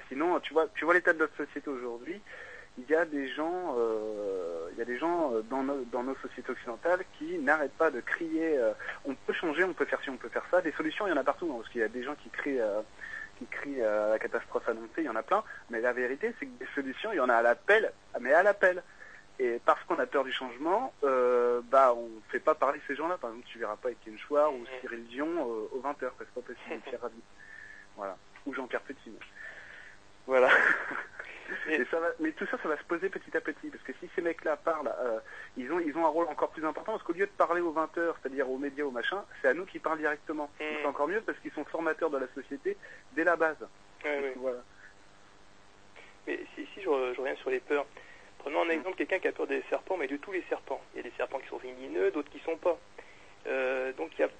Sinon, 0.09 0.41
tu 0.41 0.55
vois, 0.55 0.69
tu 0.75 0.87
vois 0.87 0.95
l'état 0.95 1.13
de 1.13 1.19
notre 1.19 1.37
société 1.37 1.69
aujourd'hui. 1.69 2.19
Il 2.79 2.91
y 2.91 2.95
a 2.95 3.05
des 3.05 3.29
gens, 3.29 3.77
il 4.73 4.79
y 4.79 4.83
a 4.83 4.85
des 4.85 4.99
gens 4.99 5.33
dans 5.51 5.63
nos, 5.63 5.85
dans 5.93 6.03
nos 6.05 6.15
sociétés 6.17 6.53
occidentales 6.53 7.05
qui 7.19 7.39
n'arrêtent 7.39 7.77
pas 7.77 7.91
de 7.91 8.01
crier. 8.01 8.59
on 9.05 9.15
peut 9.15 9.33
changer, 9.33 9.65
on 9.65 9.75
peut 9.75 9.85
faire 9.85 10.01
ci, 10.03 10.11
on 10.11 10.17
peut 10.17 10.29
faire 10.29 10.45
ça. 10.51 10.61
Des 10.61 10.73
solutions, 10.73 11.07
il 11.07 11.11
y 11.11 11.13
en 11.13 11.17
a 11.17 11.25
partout, 11.25 11.51
hein, 11.53 11.57
parce 11.59 11.69
qu'il 11.71 11.81
y 11.81 11.85
a 11.85 11.89
des 11.89 12.05
gens 12.05 12.15
qui 12.15 12.31
crient 12.31 12.61
qui 13.39 13.47
crient 13.47 13.83
à 13.83 14.11
la 14.11 14.19
catastrophe 14.19 14.69
annoncée, 14.69 14.99
il 14.99 15.05
y 15.05 15.09
en 15.09 15.17
a 15.17 15.23
plein. 15.23 15.43
Mais 15.71 15.81
la 15.81 15.93
vérité, 15.93 16.35
c'est 16.39 16.47
que 16.47 16.59
des 16.59 16.71
solutions, 16.75 17.13
il 17.13 17.17
y 17.17 17.21
en 17.21 17.29
a 17.29 17.35
à 17.35 17.43
l'appel, 17.43 17.93
mais 18.21 18.33
à 18.33 18.43
l'appel. 18.43 18.83
Et 19.41 19.61
parce 19.65 19.83
qu'on 19.85 19.99
a 20.01 20.07
peur 20.07 20.25
du 20.25 20.33
changement, 20.33 20.93
euh, 21.05 21.61
bah 21.71 21.95
on 21.95 22.09
fait 22.31 22.41
pas 22.41 22.57
parler 22.57 22.81
ces 22.89 22.97
gens-là. 22.97 23.19
Par 23.19 23.31
exemple, 23.31 23.47
tu 23.47 23.59
verras 23.59 23.77
pas 23.77 23.93
Étienne 23.93 24.19
Chouard 24.19 24.53
ou 24.53 24.65
Cyril 24.81 25.07
Dion 25.07 25.29
euh, 25.29 25.69
aux 25.73 25.81
20h, 25.81 26.11
c'est 26.19 26.29
pas 26.35 26.41
possible, 26.41 26.81
Pierre 26.85 27.01
Rabhi. 27.01 27.21
Voilà. 27.97 28.17
Ou 28.47 28.55
Jean-Pierre 28.55 28.83
Petit. 28.83 29.13
Voilà. 30.27 30.49
Et 31.69 31.85
ça 31.91 31.99
va, 31.99 32.09
mais 32.21 32.33
tout 32.33 32.47
ça, 32.47 32.59
ça 32.63 32.69
va 32.69 32.77
se 32.77 32.85
poser 32.85 33.09
petit 33.09 33.37
à 33.37 33.41
petit, 33.41 33.69
parce 33.69 33.83
que 33.83 33.93
si 34.01 34.11
ces 34.15 34.23
mecs-là 34.23 34.57
parlent, 34.57 34.93
euh, 35.01 35.19
ils 35.57 35.71
ont 35.73 35.81
ils 35.81 35.97
ont 35.97 36.05
un 36.05 36.11
rôle 36.11 36.27
encore 36.29 36.51
plus 36.51 36.65
important, 36.65 36.93
parce 36.93 37.05
qu'au 37.05 37.13
lieu 37.13 37.27
de 37.27 37.33
parler 37.33 37.61
aux 37.61 37.73
20h, 37.73 38.15
c'est-à-dire 38.21 38.51
aux 38.51 38.59
médias, 38.59 38.85
aux 38.85 38.91
machins, 38.91 39.23
c'est 39.41 39.49
à 39.49 39.55
nous 39.55 39.65
qui 39.65 39.79
parlent 39.79 39.99
directement. 39.99 40.51
Mmh. 40.61 40.65
C'est 40.81 40.87
encore 40.87 41.09
mieux 41.09 41.21
parce 41.23 41.39
qu'ils 41.39 41.53
sont 41.53 41.65
formateurs 41.65 42.11
de 42.11 42.19
la 42.19 42.29
société 42.35 42.77
dès 43.13 43.25
la 43.25 43.37
base. 43.37 43.67
Oui. 44.05 44.11
Voilà. 44.37 44.59
Mais 46.27 46.41
si, 46.55 46.67
si 46.75 46.81
je, 46.81 46.85
je 46.85 47.21
reviens 47.21 47.37
sur 47.37 47.51
les 47.51 47.61
peurs, 47.61 47.87
Prenons 48.39 48.63
un 48.63 48.71
exemple, 48.71 48.97
quelqu'un 48.97 49.19
qui 49.19 49.29
a 49.29 49.33
peur 49.33 49.47
des 49.47 49.63
serpents, 49.69 49.97
mais 49.97 50.07
de 50.07 50.17
tous 50.17 50.33
les 50.33 50.43
serpents. 50.49 50.81
Il 50.95 50.99
y 50.99 51.01
a 51.01 51.03
des 51.03 51.17
serpents 51.17 51.39
qui 51.39 51.49
sont 51.49 51.59
vénéneux, 51.59 52.11
d'autres 52.11 52.31
qui 52.31 52.39
ne 52.39 52.43
sont 52.43 52.57
pas. 52.57 52.79
Euh, 53.47 53.93
donc 53.95 54.11
il 54.17 54.21
y 54.23 54.25
a 54.25 54.31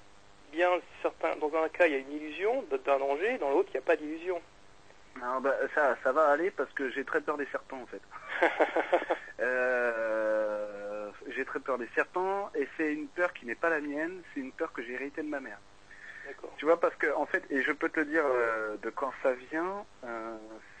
bien 0.51 0.69
certains, 1.01 1.35
dans 1.37 1.53
un 1.55 1.69
cas 1.69 1.87
il 1.87 1.93
y 1.93 1.95
a 1.95 1.99
une 1.99 2.11
illusion 2.11 2.63
d'un 2.71 2.97
danger, 2.97 3.37
dans 3.37 3.51
l'autre 3.51 3.69
il 3.73 3.77
n'y 3.77 3.83
a 3.83 3.85
pas 3.85 3.95
d'illusion. 3.95 4.41
Alors 5.21 5.41
bah, 5.41 5.55
ça, 5.75 5.97
ça 6.03 6.11
va 6.11 6.29
aller 6.29 6.51
parce 6.51 6.71
que 6.73 6.89
j'ai 6.89 7.03
très 7.03 7.21
peur 7.21 7.37
des 7.37 7.45
serpents 7.47 7.81
en 7.81 7.87
fait. 7.87 8.01
euh, 9.39 11.09
j'ai 11.27 11.45
très 11.45 11.59
peur 11.59 11.77
des 11.77 11.89
serpents 11.95 12.49
et 12.55 12.67
c'est 12.77 12.93
une 12.93 13.07
peur 13.07 13.33
qui 13.33 13.45
n'est 13.45 13.55
pas 13.55 13.69
la 13.69 13.81
mienne, 13.81 14.21
c'est 14.33 14.39
une 14.39 14.51
peur 14.51 14.71
que 14.71 14.81
j'ai 14.83 14.93
héritée 14.93 15.21
de 15.21 15.27
ma 15.27 15.39
mère. 15.39 15.59
Tu 16.57 16.65
vois, 16.65 16.79
parce 16.79 16.95
que 16.95 17.13
en 17.15 17.25
fait, 17.25 17.43
et 17.49 17.61
je 17.63 17.71
peux 17.71 17.89
te 17.89 17.99
dire 18.01 18.23
euh, 18.25 18.77
de 18.77 18.89
quand 18.89 19.11
ça 19.23 19.33
vient, 19.33 19.83
euh, 20.03 20.37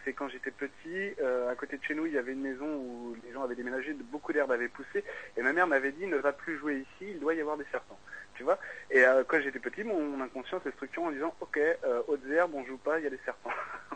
c'est 0.09 0.13
quand 0.13 0.27
j'étais 0.27 0.49
petit, 0.49 1.13
euh, 1.21 1.51
à 1.51 1.55
côté 1.55 1.77
de 1.77 1.83
chez 1.83 1.93
nous, 1.93 2.07
il 2.07 2.13
y 2.13 2.17
avait 2.17 2.31
une 2.31 2.41
maison 2.41 2.65
où 2.65 3.15
les 3.23 3.31
gens 3.31 3.43
avaient 3.43 3.53
déménagé, 3.53 3.93
beaucoup 3.93 4.33
d'herbes 4.33 4.51
avaient 4.51 4.67
poussé, 4.67 5.03
et 5.37 5.41
ma 5.43 5.53
mère 5.53 5.67
m'avait 5.67 5.91
dit 5.91 6.07
ne 6.07 6.17
va 6.17 6.33
plus 6.33 6.57
jouer 6.57 6.77
ici, 6.77 7.11
il 7.11 7.19
doit 7.19 7.35
y 7.35 7.41
avoir 7.41 7.57
des 7.57 7.65
serpents. 7.71 7.99
Tu 8.33 8.41
vois? 8.41 8.57
Et 8.89 9.05
euh, 9.05 9.23
quand 9.27 9.39
j'étais 9.39 9.59
petit, 9.59 9.83
mon, 9.83 10.01
mon, 10.01 10.23
inconscient 10.23 10.59
s'est 10.61 10.71
structuré 10.71 11.05
en 11.05 11.11
disant 11.11 11.35
ok, 11.41 11.57
euh, 11.57 12.01
hautes 12.07 12.25
herbes, 12.27 12.55
on 12.55 12.65
joue 12.65 12.77
pas, 12.77 12.97
il 12.97 13.03
y 13.03 13.07
a 13.07 13.11
des 13.11 13.19
serpents. 13.23 13.51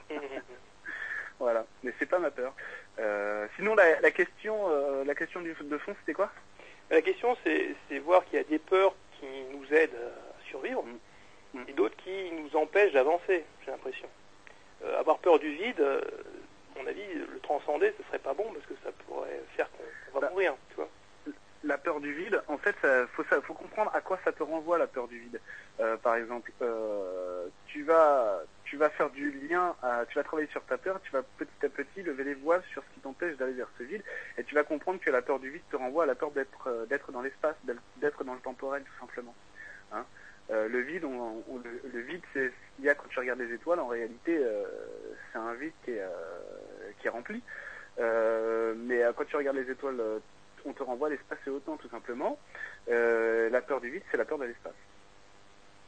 voilà, 1.39 1.65
mais 1.81 1.91
c'est 1.97 2.05
pas 2.05 2.19
ma 2.19 2.29
peur. 2.29 2.53
Sinon, 3.55 3.73
la, 3.73 3.99
la 4.01 4.11
question, 4.11 5.03
la 5.03 5.15
question 5.15 5.41
du, 5.41 5.55
de 5.59 5.77
fond, 5.79 5.95
c'était 6.01 6.13
quoi? 6.13 6.31
La 6.91 7.01
question, 7.01 7.35
c'est 7.43 7.99
voir 7.99 8.23
qu'il 8.25 8.37
y 8.37 8.41
a 8.41 8.43
des 8.43 8.59
peurs 8.59 8.95
qui 9.19 9.25
nous 9.51 9.65
aident 9.73 9.95
à 9.95 10.49
survivre 10.49 10.83
Mm. 11.53 11.59
Mm. 11.59 11.65
et 11.67 11.73
d'autres 11.73 11.95
qui 11.97 12.31
nous 12.31 12.55
empêchent 12.55 12.93
d'avancer, 12.93 13.43
j'ai 13.63 13.71
l'impression. 13.71 14.07
Euh, 14.83 14.99
avoir 14.99 15.19
peur 15.19 15.39
du 15.39 15.49
vide, 15.53 15.79
euh, 15.79 16.01
à 16.75 16.79
mon 16.79 16.87
avis, 16.87 17.13
le 17.13 17.39
transcender, 17.41 17.93
ce 17.97 18.03
serait 18.07 18.19
pas 18.19 18.33
bon 18.33 18.51
parce 18.53 18.65
que 18.65 18.73
ça 18.83 18.91
pourrait 19.05 19.41
faire 19.55 19.69
qu'on 19.71 20.19
va 20.19 20.27
Bah. 20.27 20.29
mourir, 20.31 20.55
tu 20.69 20.75
vois. 20.75 20.89
La 21.65 21.77
peur 21.77 22.01
du 22.01 22.11
vide, 22.11 22.41
en 22.49 22.57
fait, 22.57 22.75
ça, 22.81 23.07
faut, 23.07 23.23
ça, 23.29 23.41
faut 23.41 23.53
comprendre 23.53 23.89
à 23.95 24.01
quoi 24.01 24.19
ça 24.25 24.33
te 24.33 24.43
renvoie 24.43 24.77
la 24.77 24.87
peur 24.87 25.07
du 25.07 25.17
vide. 25.17 25.39
Euh, 25.79 25.95
par 25.95 26.15
exemple, 26.15 26.51
tu 27.67 27.83
vas, 27.83 28.41
tu 28.65 28.75
vas 28.75 28.89
faire 28.89 29.09
du 29.11 29.31
lien, 29.47 29.73
à- 29.81 30.05
tu 30.05 30.15
vas 30.15 30.23
travailler 30.23 30.49
sur 30.49 30.63
ta 30.65 30.77
peur, 30.77 30.99
tu 31.03 31.11
vas 31.13 31.23
petit 31.37 31.65
à 31.65 31.69
petit 31.69 32.03
lever 32.03 32.25
les 32.25 32.33
voiles 32.33 32.63
sur 32.73 32.83
ce 32.83 32.93
qui 32.93 32.99
t'empêche 32.99 33.37
d'aller 33.37 33.53
vers 33.53 33.69
ce 33.77 33.83
vide, 33.83 34.03
et 34.37 34.43
tu 34.43 34.55
vas 34.55 34.63
comprendre 34.65 34.99
que 34.99 35.09
la 35.09 35.21
peur 35.21 35.39
du 35.39 35.49
vide 35.51 35.61
te 35.71 35.77
renvoie 35.77 36.03
à 36.03 36.07
la 36.07 36.15
peur 36.15 36.31
d'être, 36.31 36.85
d'être 36.89 37.13
dans 37.13 37.21
l'espace, 37.21 37.55
d'être- 37.63 37.81
d'être 37.95 38.25
dans 38.25 38.33
le 38.33 38.41
temporel, 38.41 38.83
tout 38.83 38.99
simplement. 38.99 39.35
Hein 39.93 40.05
Euh, 40.51 40.67
le 40.67 40.79
vide, 40.81 41.05
on, 41.05 41.43
on- 41.47 41.57
le, 41.57 41.81
le 41.91 41.99
vide, 42.01 42.21
c'est 42.33 42.47
ce 42.49 42.75
qu'il 42.75 42.85
y 42.85 42.89
a 42.89 42.95
quand 42.95 43.07
tu 43.09 43.19
regardes 43.19 43.39
les 43.39 43.53
étoiles. 43.53 43.79
En 43.79 43.87
réalité, 43.87 44.37
euh, 44.37 44.65
c'est 45.31 45.37
un 45.39 45.53
vide 45.53 45.73
qui 45.85 45.91
est, 45.91 46.01
euh, 46.01 46.91
qui 46.99 47.07
est 47.07 47.11
rempli. 47.11 47.41
Euh, 47.99 48.73
mais 48.75 49.03
euh, 49.03 49.13
quand 49.13 49.25
tu 49.25 49.35
regardes 49.37 49.57
les 49.57 49.71
étoiles, 49.71 50.01
on 50.65 50.73
te 50.73 50.83
renvoie 50.83 51.07
à 51.07 51.11
l'espace 51.11 51.39
et 51.45 51.49
au 51.49 51.59
temps, 51.59 51.77
tout 51.77 51.89
simplement. 51.89 52.39
La 52.87 53.61
peur 53.61 53.81
du 53.81 53.89
vide, 53.89 54.03
c'est 54.11 54.17
la 54.17 54.25
peur 54.25 54.37
de 54.37 54.45
l'espace. 54.45 54.75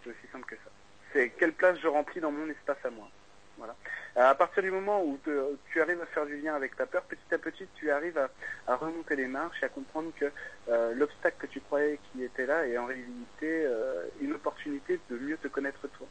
C'est 0.03 0.09
aussi 0.11 0.27
simple 0.31 0.45
que 0.45 0.55
ça. 0.57 0.71
C'est 1.13 1.29
quelle 1.31 1.53
place 1.53 1.79
je 1.79 1.87
remplis 1.87 2.21
dans 2.21 2.31
mon 2.31 2.49
espace 2.49 2.77
à 2.83 2.89
moi. 2.89 3.09
Voilà. 3.57 3.75
Euh, 4.17 4.29
À 4.29 4.35
partir 4.35 4.63
du 4.63 4.71
moment 4.71 5.01
où 5.03 5.17
te- 5.23 5.55
tu 5.71 5.81
arrives 5.81 6.01
à 6.01 6.05
faire 6.07 6.25
du 6.25 6.37
lien 6.37 6.55
avec 6.55 6.75
ta 6.75 6.85
peur, 6.85 7.03
petit 7.03 7.33
à 7.33 7.37
petit, 7.37 7.67
tu 7.75 7.89
arrives 7.91 8.17
à, 8.17 8.29
à 8.67 8.75
remonter 8.75 9.15
les 9.15 9.27
marches 9.27 9.61
et 9.61 9.65
à 9.65 9.69
comprendre 9.69 10.11
que 10.19 10.25
euh, 10.69 10.93
l'obstacle 10.93 11.37
que 11.39 11.47
tu 11.47 11.61
croyais 11.61 11.99
qui 12.11 12.23
était 12.23 12.45
là 12.45 12.67
est 12.67 12.77
en 12.77 12.85
réalité 12.85 13.07
euh, 13.43 14.05
une 14.21 14.33
opportunité 14.33 14.99
de 15.09 15.17
mieux 15.17 15.37
te 15.37 15.47
connaître 15.47 15.87
toi. 15.87 16.07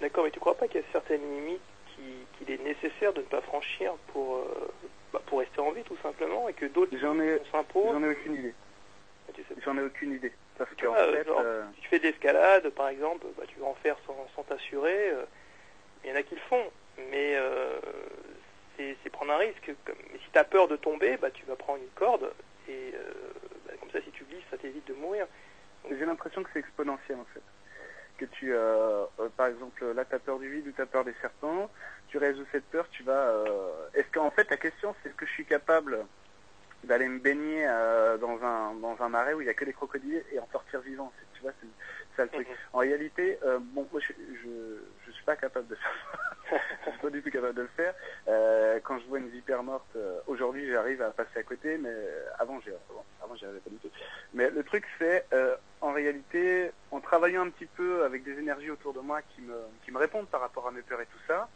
D'accord, 0.00 0.24
mais 0.24 0.30
tu 0.30 0.40
crois 0.40 0.54
pas 0.56 0.68
qu'il 0.68 0.80
y 0.80 0.84
a 0.84 0.86
certaines 0.92 1.22
limites 1.22 1.60
qui- 1.94 2.26
qu'il 2.38 2.50
est 2.52 2.62
nécessaire 2.62 3.12
de 3.12 3.20
ne 3.20 3.26
pas 3.26 3.40
franchir 3.42 3.94
pour, 4.12 4.36
euh, 4.36 4.72
bah, 5.12 5.20
pour 5.26 5.40
rester 5.40 5.60
en 5.60 5.72
vie, 5.72 5.82
tout 5.82 5.96
simplement, 6.02 6.48
et 6.48 6.52
que 6.54 6.66
d'autres 6.66 6.96
s'imposent 7.50 7.92
j'en 7.92 8.02
ai 8.04 8.10
aucune 8.10 8.34
idée. 8.34 8.54
tu 9.34 9.42
sais 9.42 9.54
J'en 9.64 9.76
ai 9.76 9.82
aucune 9.82 10.12
idée. 10.12 10.32
Parce 10.56 10.70
Tu 10.76 10.84
qu'en 10.86 10.92
vois, 10.92 11.04
fait, 11.12 11.24
genre, 11.26 11.42
Si 11.74 11.80
tu 11.82 11.88
fais 11.88 11.98
de 11.98 12.04
l'escalade, 12.04 12.68
par 12.70 12.88
exemple, 12.88 13.26
bah, 13.36 13.44
tu 13.48 13.58
vas 13.60 13.66
en 13.66 13.74
faire 13.74 13.96
sans 14.34 14.42
t'assurer. 14.44 15.12
Il 16.04 16.10
y 16.10 16.12
en 16.12 16.16
a 16.16 16.22
qui 16.22 16.34
le 16.34 16.40
font, 16.42 16.64
mais 17.10 17.34
euh, 17.36 17.78
c'est 18.76 19.10
prendre 19.10 19.32
un 19.32 19.38
risque. 19.38 19.70
Comme- 19.84 19.96
si 20.24 20.30
tu 20.32 20.38
as 20.38 20.44
peur 20.44 20.68
de 20.68 20.76
tomber, 20.76 21.16
bah, 21.16 21.30
tu 21.30 21.44
vas 21.46 21.56
prendre 21.56 21.82
une 21.82 21.90
corde, 21.90 22.32
et 22.68 22.92
euh, 22.94 23.12
bah, 23.66 23.72
comme 23.80 23.90
ça, 23.90 24.00
si 24.02 24.10
tu 24.10 24.24
glisses, 24.24 24.44
ça 24.50 24.58
t'évite 24.58 24.86
de 24.86 24.94
mourir. 24.94 25.26
J'ai 25.90 26.04
l'impression 26.04 26.42
que 26.42 26.50
c'est 26.52 26.60
exponentiel 26.60 27.18
en 27.18 27.24
fait. 27.34 27.42
Que 28.18 28.24
tu, 28.26 28.52
euh, 28.52 29.04
par 29.36 29.46
exemple, 29.46 29.84
là, 29.92 30.04
tu 30.04 30.14
as 30.14 30.18
peur 30.18 30.38
du 30.38 30.50
vide 30.50 30.66
ou 30.68 30.72
tu 30.72 30.80
as 30.82 30.86
peur 30.86 31.04
des 31.04 31.14
serpents, 31.20 31.70
tu 32.08 32.18
résous 32.18 32.44
cette 32.52 32.64
peur, 32.64 32.88
tu 32.90 33.02
vas. 33.04 33.44
Est-ce 33.94 34.10
qu'en 34.12 34.30
fait, 34.30 34.50
la 34.50 34.56
question, 34.56 34.94
c'est 35.02 35.08
est-ce 35.08 35.16
que 35.16 35.26
je 35.26 35.32
suis 35.32 35.44
capable 35.46 36.04
d'aller 36.84 37.06
me 37.08 37.18
baigner 37.20 37.64
dans 38.20 38.42
un 38.42 38.74
dans 38.74 38.96
un 39.00 39.08
marais 39.08 39.34
où 39.34 39.40
il 39.40 39.46
y 39.46 39.50
a 39.50 39.54
que 39.54 39.64
des 39.64 39.72
crocodiles 39.72 40.24
et 40.32 40.38
en 40.40 40.48
sortir 40.50 40.80
vivant 40.80 41.12
Tu 41.34 41.42
vois, 41.42 41.52
ça 42.18 42.24
le 42.24 42.30
truc. 42.30 42.48
Mhm. 42.48 42.54
En 42.74 42.78
réalité, 42.78 43.38
euh, 43.44 43.58
bon, 43.60 43.86
moi, 43.90 44.00
je, 44.00 44.12
je 44.12 44.48
je 45.06 45.12
suis 45.12 45.24
pas 45.24 45.36
capable 45.36 45.66
de 45.68 45.74
faire 45.74 45.92
ça. 46.12 46.56
je 46.86 46.90
suis 46.90 47.00
pas 47.00 47.10
du 47.10 47.22
tout 47.22 47.30
capable 47.30 47.54
de 47.54 47.62
le 47.62 47.68
faire. 47.68 47.94
Euh, 48.28 48.78
quand 48.82 48.98
je 48.98 49.06
vois 49.06 49.18
une 49.18 49.28
vipère 49.28 49.62
morte, 49.62 49.88
euh, 49.96 50.18
aujourd'hui, 50.26 50.68
j'arrive 50.70 51.00
à 51.02 51.10
passer 51.10 51.38
à 51.38 51.42
côté, 51.42 51.78
mais 51.78 51.94
avant, 52.38 52.60
j'ai 52.60 52.72
bon, 52.88 53.02
avant, 53.22 53.34
j'y 53.36 53.44
arrivais 53.44 53.60
pas 53.60 53.70
du 53.70 53.76
tout. 53.76 53.90
Mais 54.34 54.50
le 54.50 54.62
truc, 54.62 54.84
c'est 54.98 55.24
euh, 55.32 55.56
en 55.80 55.92
réalité, 55.92 56.70
en 56.90 57.00
travaillant 57.00 57.46
un 57.46 57.50
petit 57.50 57.66
peu 57.66 58.04
avec 58.04 58.24
des 58.24 58.38
énergies 58.38 58.70
autour 58.70 58.92
de 58.92 59.00
moi 59.00 59.22
qui 59.22 59.40
me, 59.42 59.56
qui 59.84 59.92
me 59.92 59.98
répondent 59.98 60.28
par 60.28 60.40
rapport 60.40 60.66
à 60.66 60.70
mes 60.70 60.82
peurs 60.82 61.00
et 61.00 61.06
tout 61.06 61.20
ça, 61.26 61.48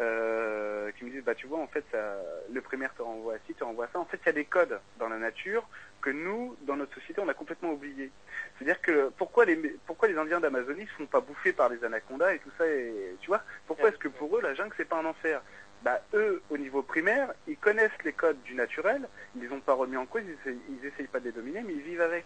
euh, 0.00 0.92
qui 0.92 1.04
me 1.04 1.10
disent, 1.10 1.24
bah 1.24 1.34
tu 1.34 1.46
vois, 1.46 1.58
en 1.58 1.66
fait, 1.66 1.84
ça, 1.90 2.16
le 2.52 2.60
primaire 2.60 2.94
te 2.94 3.02
renvoie 3.02 3.34
à 3.34 3.38
ci, 3.46 3.54
te 3.54 3.64
renvoie 3.64 3.86
à 3.86 3.88
ça. 3.92 3.98
En 3.98 4.04
fait, 4.04 4.18
il 4.22 4.26
y 4.26 4.30
a 4.30 4.32
des 4.32 4.44
codes 4.44 4.78
dans 4.98 5.08
la 5.08 5.18
nature 5.18 5.68
que 6.00 6.10
nous, 6.10 6.56
dans 6.62 6.76
notre 6.76 6.94
société, 6.94 7.20
on 7.20 7.28
a 7.28 7.34
complètement 7.34 7.72
oublié. 7.72 8.10
C'est-à-dire 8.56 8.80
que 8.80 9.10
pourquoi 9.16 9.44
les, 9.44 9.56
pourquoi 9.86 10.08
les 10.08 10.16
Indiens 10.16 10.40
d'Amazonie 10.40 10.86
se 10.86 10.92
font 10.92 11.06
pas 11.06 11.20
bouffer 11.20 11.52
par 11.52 11.68
les 11.68 11.82
anacondas 11.84 12.34
et 12.34 12.38
tout 12.38 12.50
ça, 12.56 12.66
et 12.66 13.16
tu 13.20 13.26
vois, 13.26 13.42
pourquoi 13.66 13.88
est-ce 13.88 13.98
que 13.98 14.08
pour 14.08 14.36
eux, 14.36 14.40
la 14.40 14.54
jungle, 14.54 14.72
c'est 14.76 14.88
pas 14.88 14.98
un 14.98 15.04
enfer? 15.04 15.42
Bah, 15.82 16.00
eux, 16.14 16.42
au 16.50 16.58
niveau 16.58 16.82
primaire, 16.82 17.32
ils 17.46 17.56
connaissent 17.56 17.90
les 18.04 18.12
codes 18.12 18.40
du 18.42 18.54
naturel, 18.54 19.08
ils 19.36 19.42
les 19.42 19.52
ont 19.52 19.60
pas 19.60 19.74
remis 19.74 19.96
en 19.96 20.06
cause, 20.06 20.22
ils 20.24 20.32
essayent, 20.40 20.60
ils 20.70 20.86
essayent 20.86 21.06
pas 21.06 21.20
de 21.20 21.26
les 21.26 21.32
dominer, 21.32 21.62
mais 21.64 21.72
ils 21.72 21.82
vivent 21.82 22.00
avec. 22.00 22.24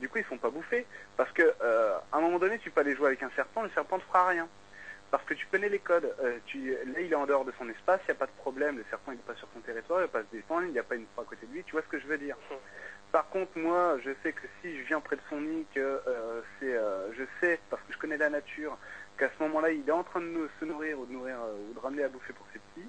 Du 0.00 0.08
coup, 0.08 0.18
ils 0.18 0.24
sont 0.24 0.38
pas 0.38 0.50
bouffés. 0.50 0.86
Parce 1.16 1.30
que, 1.32 1.42
euh, 1.62 1.98
à 2.12 2.16
un 2.16 2.20
moment 2.20 2.38
donné, 2.38 2.58
tu 2.58 2.70
peux 2.70 2.80
aller 2.80 2.96
jouer 2.96 3.08
avec 3.08 3.22
un 3.22 3.30
serpent, 3.36 3.62
le 3.62 3.70
serpent 3.70 3.96
ne 3.96 4.02
fera 4.02 4.26
rien. 4.28 4.48
Parce 5.14 5.26
que 5.26 5.34
tu 5.34 5.46
connais 5.46 5.68
les 5.68 5.78
codes. 5.78 6.12
Euh, 6.24 6.40
tu, 6.44 6.70
là, 6.70 7.00
il 7.00 7.12
est 7.12 7.14
en 7.14 7.24
dehors 7.24 7.44
de 7.44 7.52
son 7.56 7.68
espace, 7.68 8.00
il 8.08 8.10
n'y 8.10 8.16
a 8.16 8.18
pas 8.18 8.26
de 8.26 8.32
problème, 8.32 8.78
le 8.78 8.84
serpent 8.90 9.12
il 9.12 9.18
n'est 9.18 9.22
pas 9.22 9.36
sur 9.36 9.46
son 9.54 9.60
territoire, 9.60 10.00
il 10.00 10.06
va 10.06 10.08
pas 10.08 10.22
se 10.22 10.36
défendre, 10.36 10.66
il 10.66 10.72
n'y 10.72 10.78
a 10.80 10.82
pas 10.82 10.96
une 10.96 11.06
proie 11.06 11.22
à 11.22 11.26
côté 11.28 11.46
de 11.46 11.52
lui, 11.52 11.62
tu 11.62 11.70
vois 11.70 11.82
ce 11.82 11.86
que 11.86 12.00
je 12.00 12.06
veux 12.08 12.18
dire? 12.18 12.36
Mhm. 12.50 12.56
Par 13.12 13.28
contre, 13.28 13.56
moi, 13.56 13.96
je 14.04 14.10
sais 14.24 14.32
que 14.32 14.48
si 14.60 14.76
je 14.76 14.82
viens 14.82 15.00
près 15.00 15.14
de 15.14 15.20
son 15.30 15.40
nid, 15.40 15.66
que 15.72 15.78
euh, 16.08 16.42
c'est, 16.58 16.74
euh, 16.74 17.12
je 17.12 17.22
sais, 17.38 17.60
parce 17.70 17.80
que 17.84 17.92
je 17.92 17.98
connais 17.98 18.16
la 18.16 18.28
nature, 18.28 18.76
qu'à 19.16 19.30
ce 19.30 19.40
moment-là, 19.44 19.70
il 19.70 19.88
est 19.88 19.92
en 19.92 20.02
train 20.02 20.20
de 20.20 20.50
se 20.58 20.64
nourrir 20.64 20.98
ou 20.98 21.06
de 21.06 21.12
nourrir 21.12 21.36
ou 21.70 21.72
de 21.74 21.78
ramener 21.78 22.02
à 22.02 22.08
bouffer 22.08 22.32
pour 22.32 22.48
ses 22.52 22.58
petits, 22.58 22.88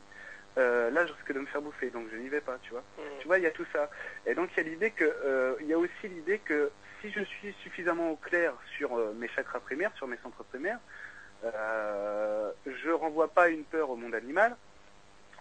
là, 0.57 1.05
je 1.05 1.13
risque 1.13 1.31
de 1.31 1.39
me 1.39 1.45
faire 1.45 1.61
bouffer, 1.61 1.91
donc 1.91 2.07
je 2.11 2.17
n'y 2.17 2.29
vais 2.29 2.41
pas, 2.41 2.57
tu 2.63 2.71
vois. 2.71 2.83
Mhm. 2.97 3.19
Tu 3.19 3.27
vois, 3.27 3.37
il 3.37 3.43
y 3.43 3.47
a 3.47 3.51
tout 3.51 3.67
ça. 3.71 3.87
Et 4.25 4.33
donc, 4.33 4.49
il 4.57 4.63
y 4.63 4.67
a 4.67 4.69
l'idée 4.71 4.89
que, 4.89 5.57
il 5.61 5.67
y 5.67 5.73
a 5.73 5.77
aussi 5.77 6.07
l'idée 6.07 6.39
que 6.39 6.71
si 7.01 7.11
je 7.11 7.21
suis 7.21 7.53
suffisamment 7.61 8.09
au 8.09 8.15
clair 8.15 8.55
sur 8.77 8.97
mes 9.13 9.27
chakras 9.27 9.59
primaires, 9.59 9.91
sur 9.95 10.07
mes 10.07 10.17
centres 10.23 10.43
primaires, 10.45 10.79
euh, 11.43 12.51
je 12.65 12.89
renvoie 12.89 13.27
pas 13.27 13.49
une 13.49 13.63
peur 13.63 13.89
au 13.89 13.95
monde 13.95 14.15
animal, 14.15 14.55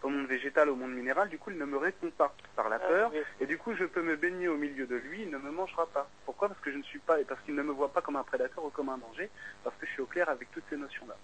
au 0.03 0.09
monde 0.09 0.27
végétal, 0.27 0.69
au 0.69 0.75
monde 0.77 0.93
minéral, 0.93 1.29
du 1.31 1.39
coup, 1.39 1.51
il 1.51 1.57
ne 1.59 1.65
me 1.65 1.79
répond 1.79 2.11
pas 2.11 2.35
par 2.57 2.69
la 2.69 2.77
Ah, 2.77 2.89
peur, 2.89 3.11
oui. 3.15 3.21
et 3.41 3.47
du 3.47 3.57
coup, 3.57 3.75
je 3.75 3.85
peux 3.85 4.03
me 4.03 4.17
baigner 4.17 4.49
au 4.49 4.57
milieu 4.57 4.87
de 4.87 4.97
lui, 4.97 5.23
il 5.23 5.31
ne 5.31 5.39
me 5.39 5.51
mangera 5.51 5.87
pas. 5.87 6.09
Pourquoi? 6.27 6.49
Parce 6.49 6.61
que 6.61 6.71
je 6.71 6.77
ne 6.77 6.83
suis 6.83 6.99
pas, 6.99 7.21
et 7.21 7.25
parce 7.25 7.41
qu'il 7.43 7.55
ne 7.55 7.63
me 7.63 7.73
voit 7.73 7.91
pas 7.93 8.03
comme 8.03 8.17
un 8.17 8.23
prédateur 8.23 8.65
ou 8.65 8.71
comme 8.71 8.91
un 8.91 8.99
danger, 8.99 9.31
parce 9.63 9.75
que 9.77 9.87
je 9.87 9.93
suis 9.93 10.03
au 10.03 10.07
clair 10.07 10.29
avec 10.29 10.51
toutes 10.53 10.65
ces 10.69 10.77
notions-là. 10.77 11.15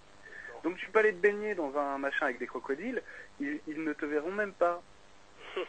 Donc 0.65 0.77
tu 0.77 0.89
peux 0.91 0.99
aller 1.01 1.13
te 1.13 1.19
baigner 1.21 1.55
dans 1.55 1.77
un 1.79 1.99
machin 1.99 2.27
avec 2.27 2.39
des 2.39 2.47
crocodiles, 2.47 3.03
ils, 3.41 3.61
ils 3.67 3.83
ne 3.85 3.93
te 3.93 4.05
verront 4.07 4.33
même 4.33 4.53
pas. 4.53 4.83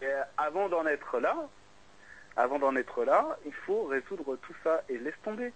Mais 0.00 0.12
avant 0.36 0.68
d'en 0.68 0.86
être 0.86 1.18
là, 1.20 1.48
avant 2.36 2.58
d'en 2.58 2.74
être 2.76 3.04
là, 3.04 3.38
il 3.46 3.52
faut 3.52 3.84
résoudre 3.84 4.36
tout 4.36 4.54
ça 4.64 4.82
et 4.88 4.98
laisse 4.98 5.20
tomber. 5.22 5.52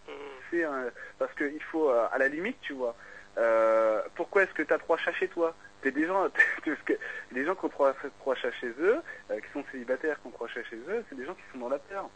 C'est 0.51 0.65
un- 0.65 0.91
parce 1.19 1.33
qu'il 1.35 1.63
faut, 1.63 1.91
euh, 1.91 2.07
à 2.13 2.19
la 2.19 2.29
limite, 2.29 2.61
tu 2.61 2.73
vois, 2.75 2.95
euh, 3.39 4.01
pourquoi 4.15 4.43
est-ce 4.43 4.53
que 4.55 4.63
tu 4.63 4.73
as 4.73 4.79
trois 4.79 4.97
chats 4.97 5.13
chez 5.13 5.29
toi? 5.29 5.55
T'es 5.83 5.91
des 5.91 6.07
gens, 6.07 6.29
parce 6.65 6.83
que 6.83 6.95
les 7.33 7.45
gens 7.45 7.55
qui 7.55 7.65
ont 7.65 7.69
trois, 7.69 7.95
trois 8.21 8.35
chats 8.35 8.53
chez 8.53 8.69
eux, 8.79 8.97
euh, 9.31 9.41
qui 9.41 9.51
sont 9.53 9.65
célibataires, 9.73 10.21
qui 10.21 10.27
ont 10.29 10.31
trois 10.31 10.49
chats 10.49 10.65
chez 10.65 10.77
eux, 10.77 11.05
c'est 11.09 11.15
des 11.17 11.25
gens 11.25 11.35
qui 11.35 11.43
sont 11.53 11.59
dans 11.59 11.69
la 11.69 11.79
peur. 11.79 12.09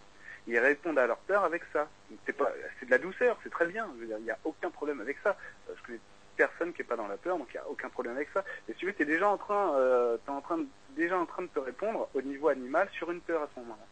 Ils 0.47 0.59
répondent 0.59 0.99
à 0.99 1.07
leur 1.07 1.19
peur 1.19 1.45
avec 1.45 1.63
ça. 1.73 1.89
C'est 2.27 2.33
pas, 2.33 2.51
c'est 2.79 2.87
de 2.87 2.91
la 2.91 2.99
douceur, 2.99 3.39
c'est 3.43 3.51
très 3.51 3.67
bien. 3.67 3.89
Je 3.97 4.01
veux 4.01 4.07
dire, 4.07 4.19
il 4.19 4.25
n'y 4.25 4.31
a 4.31 4.39
aucun 4.45 4.71
problème 4.71 5.01
avec 5.01 5.19
ça. 5.23 5.37
Je 5.69 5.83
connais 5.87 6.01
personne 6.37 6.73
qui 6.73 6.81
est 6.81 6.85
pas 6.87 6.97
dans 6.97 7.07
la 7.09 7.19
peur, 7.19 7.37
donc 7.37 7.49
il 7.53 7.57
n'y 7.59 7.63
a 7.63 7.69
aucun 7.69 7.91
problème 7.91 8.17
avec 8.17 8.31
ça. 8.33 8.43
Et 8.69 8.73
si 8.73 8.79
tu 8.79 8.87
veux, 8.87 8.95
t'es 8.95 9.05
déjà 9.05 9.29
en 9.29 9.37
train, 9.37 9.75
euh, 9.75 10.17
t'es 10.25 10.31
en 10.31 10.41
train, 10.41 10.57
de- 10.59 10.67
déjà 10.97 11.19
en 11.19 11.27
train 11.27 11.43
de 11.43 11.49
te 11.49 11.59
répondre 11.59 12.09
au 12.15 12.23
niveau 12.23 12.49
animal 12.49 12.89
sur 12.93 13.11
une 13.11 13.21
peur 13.21 13.43
à 13.43 13.49
ce 13.55 13.61
moment-là. 13.61 13.85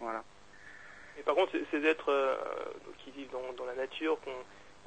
Voilà. 0.00 0.22
Mais 1.16 1.22
par 1.22 1.34
contre, 1.34 1.52
ces- 1.70 1.84
êtres 1.86 2.10
euh, 2.12 2.36
qui 2.98 3.10
vivent 3.10 3.30
dans, 3.30 3.52
dans 3.56 3.64
la 3.66 3.74
nature, 3.74 4.18
qu'on 4.24 4.32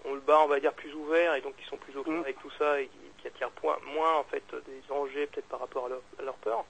qu'on 0.03 0.15
le 0.15 0.19
bat, 0.21 0.39
on 0.41 0.47
va 0.47 0.59
dire, 0.59 0.73
plus 0.73 0.91
ouvert, 0.95 1.35
et 1.35 1.41
donc 1.41 1.55
qui 1.57 1.65
sont 1.65 1.77
plus 1.77 1.95
au 1.95 2.03
Mhm. 2.09 2.21
avec 2.21 2.39
tout 2.41 2.49
ça, 2.57 2.81
et 2.81 2.87
qui, 2.87 2.97
qui 3.21 3.27
attirent 3.27 3.51
point, 3.51 3.77
moins 3.93 4.15
en 4.15 4.23
fait 4.23 4.41
des 4.65 4.81
dangers 4.89 5.27
peut-être 5.27 5.47
par 5.47 5.59
rapport 5.59 5.85
à 5.85 5.89
leur, 5.89 6.01
à 6.17 6.23
leur 6.23 6.33
peur. 6.35 6.65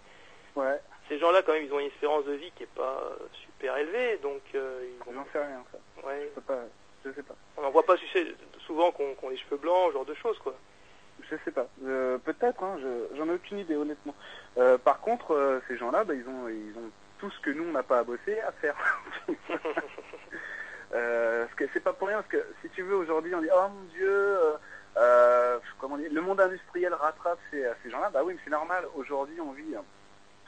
Ouais, 0.57 0.81
Ces 1.07 1.17
gens-là, 1.17 1.41
quand 1.41 1.53
même, 1.53 1.63
ils 1.63 1.73
ont 1.73 1.79
une 1.79 1.87
espérance 1.87 2.25
de 2.25 2.33
vie 2.33 2.51
qui 2.57 2.63
est 2.63 2.75
pas 2.75 3.01
euh, 3.05 3.15
super 3.45 3.77
élevée, 3.77 4.17
donc 4.17 4.41
euh, 4.53 4.83
ils 4.85 5.05
vont- 5.05 5.13
j'en 5.13 5.25
sais 5.31 5.39
rien, 5.45 5.63
ça. 5.71 6.07
ouais, 6.07 6.29
Je 6.29 6.35
sais 6.35 6.45
pas. 6.45 6.59
Je 7.05 7.11
sais 7.13 7.23
pas. 7.23 7.35
on 7.57 7.61
n'en 7.61 7.71
voit 7.71 7.83
pas 7.85 7.95
souvent 8.67 8.91
qu'on 8.91 9.15
qu'on 9.15 9.29
les 9.29 9.37
cheveux 9.37 9.55
blancs, 9.57 9.87
ce 9.89 9.93
genre 9.93 10.05
de 10.05 10.13
choses, 10.15 10.37
quoi. 10.39 10.53
Je 11.29 11.35
sais 11.45 11.51
pas. 11.51 11.67
Euh, 11.85 12.17
Peut-être, 12.17 12.61
hein, 12.63 12.77
je- 12.81 13.15
j'en 13.15 13.27
ai 13.29 13.33
aucune 13.35 13.59
idée, 13.59 13.75
honnêtement. 13.77 14.15
Euh, 14.57 14.77
par 14.77 14.99
contre, 14.99 15.61
ces 15.69 15.77
gens-là, 15.77 16.03
bah, 16.03 16.15
ils 16.15 16.27
ont, 16.27 16.49
ils 16.49 16.77
ont 16.77 16.91
tout 17.21 17.29
ce 17.31 17.39
que 17.39 17.51
nous, 17.51 17.63
on 17.63 17.71
n'a 17.71 17.83
pas 17.83 17.99
à 17.99 18.03
bosser 18.03 18.39
à 18.41 18.51
faire. 18.51 18.75
euh, 20.93 21.45
parce 21.45 21.55
que 21.55 21.65
c'est 21.73 21.79
pas 21.79 21.93
pour 21.93 22.07
rien, 22.09 22.17
parce 22.17 22.27
que 22.29 22.45
si 22.61 22.69
tu 22.71 22.81
veux, 22.81 22.95
aujourd'hui, 22.95 23.33
on 23.33 23.41
dit, 23.41 23.47
oh 23.55 23.67
mon 23.69 23.83
Dieu, 23.83 24.09
euh, 24.11 24.53
euh, 24.97 25.59
comment 25.79 25.97
dire, 25.97 26.11
le 26.11 26.21
monde 26.21 26.41
industriel 26.41 26.93
rattrape 26.93 27.39
ces, 27.49 27.65
ces 27.83 27.89
gens-là. 27.89 28.09
Bah 28.09 28.23
oui, 28.23 28.33
mais 28.33 28.39
c'est 28.43 28.49
normal. 28.49 28.85
Aujourd'hui, 28.95 29.39
on 29.39 29.51
vit, 29.53 29.73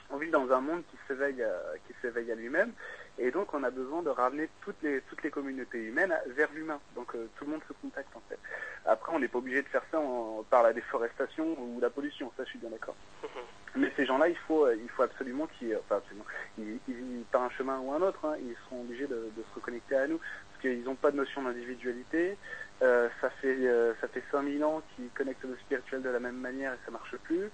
on 0.10 0.18
vit 0.18 0.32
dans 0.32 0.52
un 0.52 0.60
monde 0.62 0.84
qui 0.90 0.98
s'éveille, 1.08 1.42
à- 1.44 1.78
qui 1.88 1.94
s'éveille 2.02 2.32
à 2.32 2.36
lui-même, 2.36 2.74
et 3.18 3.32
donc 3.32 3.54
on 3.54 3.64
a 3.64 3.70
besoin 3.70 4.02
de 4.02 4.10
ramener 4.10 4.50
toutes 4.62 4.82
les, 4.82 5.02
toutes 5.02 5.24
les 5.24 5.30
communautés 5.32 5.80
humaines 5.80 6.14
vers 6.28 6.52
l'humain. 6.54 6.80
Donc 6.96 7.16
euh, 7.16 7.30
tout 7.38 7.46
le 7.46 7.52
monde 7.52 7.62
se 7.68 7.74
contacte 7.74 8.14
en 8.16 8.22
fait. 8.28 8.40
Après, 8.86 9.14
on 9.16 9.20
n'est 9.20 9.28
pas 9.30 9.38
obligé 9.38 9.62
de 9.62 9.68
faire 9.70 9.84
ça 9.92 10.00
en- 10.00 10.44
par 10.50 10.64
la 10.64 10.74
déforestation 10.74 11.56
ou 11.60 11.80
la 11.80 11.90
pollution, 11.92 12.32
ça 12.36 12.44
je 12.44 12.50
suis 12.50 12.60
bien 12.60 12.70
d'accord. 12.72 12.96
Mais 13.76 13.92
ces 13.96 14.06
gens-là, 14.06 14.30
il 14.30 14.36
faut, 14.36 14.70
il 14.72 14.90
faut 14.90 15.04
absolument 15.04 15.48
qu'ils, 15.48 15.76
enfin 15.78 15.98
absolument, 15.98 16.26
ils, 16.60 16.80
ils, 16.88 17.24
par 17.32 17.42
un 17.42 17.50
chemin 17.50 17.80
ou 17.80 17.92
un 17.92 18.02
autre, 18.02 18.20
hein, 18.24 18.36
ils 18.40 18.56
seront 18.66 18.82
obligés 18.82 19.08
de, 19.08 19.32
de, 19.36 19.44
se 19.50 19.56
reconnecter 19.56 19.96
à 19.96 20.08
nous, 20.08 20.20
parce 20.20 20.62
qu'ils 20.62 20.84
n'ont 20.84 20.96
pas 20.96 21.12
de 21.12 21.18
notion 21.18 21.42
d'individualité. 21.42 22.38
Euh, 22.82 23.08
ça 23.22 23.30
fait, 23.30 23.48
euh, 23.48 23.94
ça 24.02 24.08
fait 24.08 24.24
5000 24.32 24.64
ans 24.64 24.82
qu'ils 24.96 25.10
connectent 25.10 25.46
le 25.46 25.56
spirituel 25.58 26.02
de 26.02 26.10
la 26.10 26.20
même 26.20 26.38
manière 26.38 26.74
et 26.74 26.78
ça 26.86 26.92
marche 26.92 27.16
plus. 27.24 27.50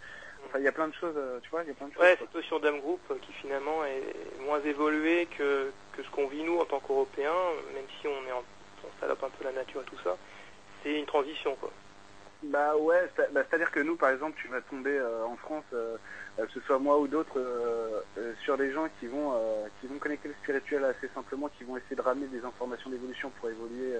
Enfin, 0.45 0.59
il 0.59 0.65
y 0.65 0.67
a 0.67 0.71
plein 0.71 0.87
de 0.87 0.93
choses, 0.93 1.15
euh, 1.17 1.39
tu 1.41 1.49
vois, 1.49 1.63
il 1.63 1.67
y 1.67 1.71
a 1.71 1.73
plein 1.73 1.87
de 1.87 1.93
choses. 1.93 2.01
Ouais, 2.01 2.15
cette 2.17 2.33
notion 2.33 2.59
d'âme 2.59 2.79
groupe 2.79 3.13
qui 3.21 3.31
finalement 3.33 3.85
est 3.85 4.41
moins 4.43 4.61
évoluée 4.61 5.27
que, 5.37 5.71
que 5.95 6.03
ce 6.03 6.09
qu'on 6.09 6.27
vit 6.27 6.43
nous 6.43 6.57
en 6.59 6.65
tant 6.65 6.79
qu'Européens, 6.79 7.31
même 7.73 7.85
si 7.99 8.07
on 8.07 8.27
est 8.27 8.31
en, 8.31 8.43
on 8.83 8.99
salope 8.99 9.23
un 9.23 9.29
peu 9.29 9.43
la 9.43 9.51
nature 9.51 9.81
et 9.81 9.85
tout 9.85 10.01
ça. 10.03 10.17
C'est 10.83 10.97
une 10.97 11.05
transition, 11.05 11.55
quoi. 11.55 11.71
Bah 12.43 12.73
ouais, 12.77 13.09
c'est-à-dire 13.15 13.67
bah, 13.67 13.71
que 13.71 13.79
nous, 13.81 13.97
par 13.97 14.11
exemple, 14.11 14.37
tu 14.41 14.47
vas 14.47 14.61
tomber 14.61 14.97
euh, 14.97 15.25
en 15.25 15.35
France, 15.35 15.65
euh, 15.73 15.97
que 16.37 16.51
ce 16.53 16.61
soit 16.61 16.79
moi 16.79 16.97
ou 16.97 17.07
d'autres, 17.07 17.37
euh, 17.37 17.99
sur 18.43 18.57
des 18.57 18.71
gens 18.71 18.87
qui 18.99 19.07
vont 19.07 19.33
qui 19.81 19.87
vont 19.87 19.99
connecter 19.99 20.29
le 20.29 20.33
spirituel 20.35 20.85
assez 20.85 21.09
simplement, 21.13 21.49
qui 21.57 21.65
vont 21.65 21.75
essayer 21.75 21.97
de 21.97 22.01
ramener 22.01 22.27
des 22.27 22.43
informations 22.45 22.89
d'évolution 22.89 23.29
pour 23.39 23.49
évoluer 23.49 23.93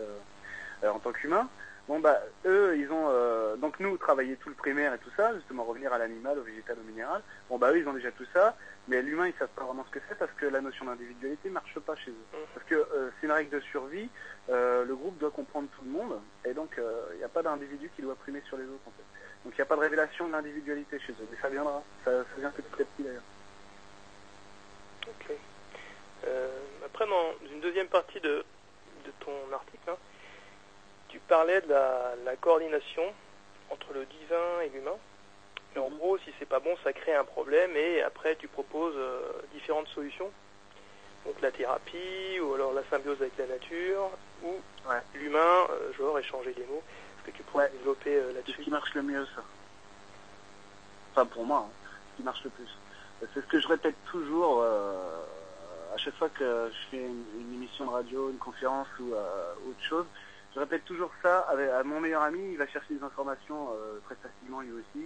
en 0.84 1.00
tant 1.00 1.12
qu'humain. 1.12 1.50
Bon 1.90 2.00
bah 2.00 2.18
eux, 2.46 2.78
ils 2.78 2.90
ont 2.92 3.10
donc 3.58 3.80
nous 3.80 3.98
travailler 3.98 4.38
tout 4.38 4.50
le 4.50 4.56
primaire 4.56 4.94
et 4.94 5.00
tout 5.00 5.10
ça, 5.18 5.36
justement 5.36 5.64
revenir 5.64 5.92
à 5.92 5.98
l'animal, 5.98 6.40
au 6.40 6.44
végétal, 6.44 6.78
au 6.80 6.88
minéral. 6.88 7.22
Bon 7.50 7.58
bah 7.58 7.72
eux, 7.74 7.80
ils 7.80 7.88
ont 7.90 7.94
déjà 7.94 8.12
tout 8.12 8.26
ça, 8.32 8.56
mais 8.90 9.02
l'humain, 9.02 9.28
ils 9.28 9.34
savent 9.40 9.48
pas 9.56 9.64
vraiment 9.64 9.86
ce 9.86 9.92
que 9.92 10.00
c'est 10.10 10.18
parce 10.18 10.32
que 10.34 10.46
la 10.46 10.62
notion 10.62 10.86
d'individualité 10.86 11.50
marche 11.50 11.80
pas 11.80 11.96
chez 11.96 12.12
eux. 12.12 12.46
Parce 12.54 12.66
que 12.66 12.88
c'est 13.20 13.28
une 13.28 13.32
règle 13.32 13.52
de 13.52 13.60
survie. 13.62 14.10
le 14.50 14.94
groupe 14.94 15.18
doit 15.20 15.32
comprendre 15.32 15.70
tout 15.78 15.86
le 15.86 15.92
monde, 15.92 16.20
et 16.46 16.54
donc 16.54 16.80
il 17.14 17.18
n'y 17.18 17.24
a 17.24 17.30
pas 17.30 17.44
d'individu 17.44 17.90
qui 17.96 18.02
doit 18.02 18.16
primer 18.16 18.42
sur 18.48 18.58
les 18.58 18.66
autres 18.66 18.88
en 18.88 18.92
fait. 18.92 19.04
Donc 19.46 19.54
il 19.54 19.56
n'y 19.56 19.62
a 19.62 19.66
pas 19.66 19.76
de 19.76 19.82
révélation 19.82 20.28
de 20.28 20.34
l'individualité 20.34 21.00
chez 21.00 21.14
eux, 21.14 21.28
mais 21.32 21.38
ça 21.42 21.50
viendra, 21.50 21.82
ça, 22.04 22.12
ça 22.12 22.40
vient 22.40 22.52
petit 22.52 22.68
à 22.74 22.86
petit 22.86 23.04
d'ailleurs. 23.04 23.24
Ok. 25.08 25.38
Euh, 26.28 26.48
après, 26.86 27.06
dans 27.08 27.34
une 27.52 27.62
deuxième 27.62 27.88
partie 27.88 28.20
de, 28.20 28.44
de 29.06 29.12
ton 29.20 29.32
article, 29.54 29.90
hein, 29.90 29.98
tu 31.08 31.20
parlais 31.20 31.62
de 31.62 31.70
la, 31.70 32.16
la, 32.26 32.36
coordination 32.36 33.14
entre 33.70 33.94
le 33.94 34.06
divin 34.06 34.62
et 34.64 34.70
l'humain. 34.70 34.98
En 35.80 35.90
gros, 35.90 36.18
si 36.20 36.32
c'est 36.40 36.46
pas 36.48 36.60
bon, 36.60 36.76
ça 36.84 36.94
crée 36.94 37.16
un 37.16 37.24
problème 37.24 37.72
et 37.76 38.02
après 38.02 38.36
tu 38.36 38.48
proposes 38.48 38.96
euh, 38.98 39.22
différentes 39.54 39.88
solutions. 39.90 40.32
Donc 41.26 41.42
la 41.42 41.52
thérapie, 41.52 42.40
ou 42.42 42.54
alors 42.54 42.74
la 42.74 42.84
symbiose 42.90 43.22
avec 43.22 43.38
la 43.38 43.48
nature, 43.48 44.10
ou 44.44 44.56
ouais. 44.90 45.02
l'humain, 45.16 45.68
euh, 45.72 45.92
genre 45.94 46.18
échanger 46.18 46.54
des 46.54 46.66
mots. 46.66 46.82
Est-ce 47.18 47.32
que 47.32 47.38
tu 47.38 47.44
pourrais 47.44 47.66
Ouais. 47.66 47.72
développer 47.72 48.16
euh, 48.16 48.34
là-dessus 48.34 48.58
ce 48.60 48.62
qui 48.64 48.70
marche 48.70 48.94
le 48.94 49.02
mieux, 49.04 49.26
ça. 49.36 49.44
Enfin, 51.12 51.26
pour 51.26 51.44
moi, 51.46 51.68
hein, 51.68 51.72
ce 52.12 52.18
qui 52.18 52.24
marche 52.24 52.44
le 52.44 52.50
plus. 52.52 52.70
C'est 53.34 53.42
ce 53.42 53.46
que 53.48 53.60
je 53.60 53.68
répète 53.68 53.96
toujours 54.10 54.62
euh, 54.62 55.22
à 55.94 55.98
chaque 55.98 56.16
fois 56.16 56.30
que 56.30 56.70
je 56.72 56.90
fais 56.90 57.04
une, 57.04 57.26
une 57.38 57.54
émission 57.56 57.86
de 57.86 57.90
radio, 57.90 58.30
une 58.30 58.38
conférence 58.38 58.88
ou 59.02 59.14
euh, 59.14 59.54
autre 59.70 59.84
chose. 59.84 60.06
Je 60.56 60.60
répète 60.60 60.86
toujours 60.86 61.12
ça 61.22 61.40
avec, 61.42 61.70
à 61.70 61.84
mon 61.84 62.00
meilleur 62.00 62.22
ami. 62.22 62.40
Il 62.54 62.58
va 62.58 62.66
chercher 62.68 62.94
des 62.94 63.04
informations 63.04 63.70
euh, 63.74 64.00
très 64.06 64.16
facilement 64.16 64.62
lui 64.62 64.72
aussi. 64.72 65.06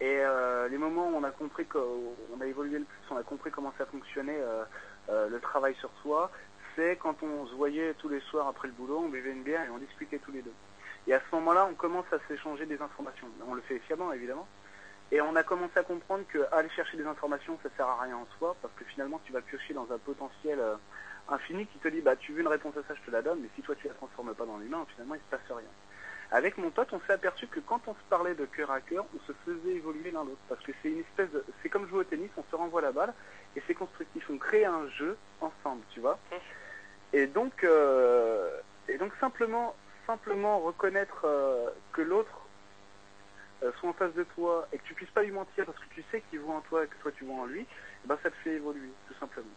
Et 0.00 0.18
euh, 0.20 0.68
les 0.68 0.78
moments 0.78 1.08
où 1.08 1.16
on 1.16 1.24
a 1.24 1.30
compris 1.30 1.66
qu'on 1.66 2.40
a 2.40 2.46
évolué 2.46 2.78
le 2.78 2.84
plus, 2.84 2.98
on 3.10 3.16
a 3.16 3.22
compris 3.22 3.50
comment 3.50 3.72
ça 3.76 3.86
fonctionnait, 3.86 4.38
euh, 4.38 4.64
euh, 5.08 5.28
le 5.28 5.40
travail 5.40 5.74
sur 5.74 5.90
soi, 6.02 6.30
c'est 6.76 6.96
quand 6.96 7.16
on 7.22 7.46
se 7.46 7.54
voyait 7.54 7.94
tous 7.94 8.08
les 8.08 8.20
soirs 8.20 8.46
après 8.46 8.68
le 8.68 8.74
boulot, 8.74 9.02
on 9.04 9.08
buvait 9.08 9.32
une 9.32 9.42
bière 9.42 9.64
et 9.64 9.70
on 9.70 9.78
discutait 9.78 10.18
tous 10.18 10.30
les 10.30 10.42
deux. 10.42 10.52
Et 11.08 11.14
à 11.14 11.20
ce 11.20 11.34
moment-là, 11.36 11.66
on 11.68 11.74
commence 11.74 12.06
à 12.12 12.18
s'échanger 12.28 12.66
des 12.66 12.80
informations. 12.80 13.26
On 13.48 13.54
le 13.54 13.62
fait 13.62 13.80
fiablement, 13.80 14.12
évidemment. 14.12 14.46
Et 15.10 15.20
on 15.20 15.34
a 15.34 15.42
commencé 15.42 15.78
à 15.78 15.82
comprendre 15.82 16.24
que 16.28 16.46
aller 16.52 16.68
chercher 16.68 16.96
des 16.96 17.06
informations, 17.06 17.58
ça 17.62 17.70
sert 17.76 17.88
à 17.88 18.02
rien 18.02 18.16
en 18.16 18.26
soi, 18.38 18.54
parce 18.62 18.74
que 18.74 18.84
finalement, 18.84 19.20
tu 19.24 19.32
vas 19.32 19.40
piocher 19.40 19.74
dans 19.74 19.90
un 19.90 19.98
potentiel 19.98 20.60
infini 21.30 21.66
qui 21.66 21.78
te 21.78 21.88
dit, 21.88 22.02
bah, 22.02 22.14
tu 22.14 22.32
veux 22.32 22.42
une 22.42 22.48
réponse 22.48 22.76
à 22.76 22.82
ça, 22.86 22.94
je 22.94 23.00
te 23.00 23.10
la 23.10 23.22
donne, 23.22 23.40
mais 23.40 23.48
si 23.56 23.62
toi 23.62 23.74
tu 23.74 23.88
la 23.88 23.94
transformes 23.94 24.34
pas 24.34 24.44
dans 24.44 24.58
l'humain, 24.58 24.84
finalement, 24.92 25.14
il 25.14 25.20
se 25.20 25.36
passe 25.36 25.56
rien. 25.56 25.66
Avec 26.30 26.58
mon 26.58 26.70
pote, 26.70 26.92
on 26.92 27.00
s'est 27.06 27.14
aperçu 27.14 27.46
que 27.46 27.60
quand 27.60 27.80
on 27.86 27.94
se 27.94 28.02
parlait 28.10 28.34
de 28.34 28.44
cœur 28.44 28.70
à 28.70 28.80
cœur, 28.80 29.06
on 29.16 29.26
se 29.26 29.32
faisait 29.46 29.76
évoluer 29.76 30.10
l'un 30.10 30.24
l'autre, 30.24 30.36
parce 30.48 30.62
que 30.62 30.72
c'est 30.82 30.90
une 30.90 31.00
espèce 31.00 31.30
de, 31.30 31.42
c'est 31.62 31.70
comme 31.70 31.88
jouer 31.88 32.00
au 32.00 32.04
tennis, 32.04 32.30
on 32.36 32.44
se 32.50 32.56
renvoie 32.56 32.82
la 32.82 32.92
balle, 32.92 33.14
et 33.56 33.62
c'est 33.66 33.74
constructif. 33.74 34.28
On 34.30 34.36
crée 34.36 34.64
un 34.66 34.86
jeu 34.88 35.16
ensemble, 35.40 35.82
tu 35.90 36.00
vois. 36.00 36.18
Et 37.14 37.26
donc, 37.26 37.64
euh, 37.64 38.60
et 38.88 38.98
donc 38.98 39.12
simplement, 39.20 39.74
simplement 40.06 40.60
reconnaître 40.60 41.22
euh, 41.24 41.70
que 41.92 42.02
l'autre 42.02 42.46
euh, 43.62 43.72
soit 43.80 43.88
en 43.88 43.94
face 43.94 44.12
de 44.14 44.24
toi 44.24 44.68
et 44.72 44.78
que 44.78 44.84
tu 44.84 44.94
puisses 44.94 45.10
pas 45.10 45.22
lui 45.22 45.32
mentir 45.32 45.64
parce 45.64 45.78
que 45.78 45.94
tu 45.94 46.04
sais 46.10 46.22
qu'il 46.28 46.40
voit 46.40 46.56
en 46.56 46.60
toi 46.60 46.84
et 46.84 46.86
que 46.86 46.94
toi 47.02 47.10
tu 47.12 47.24
vois 47.24 47.42
en 47.42 47.46
lui, 47.46 47.62
eh 47.62 48.08
ben 48.08 48.18
ça 48.22 48.30
te 48.30 48.36
fait 48.36 48.52
évoluer, 48.52 48.90
tout 49.08 49.14
simplement. 49.18 49.48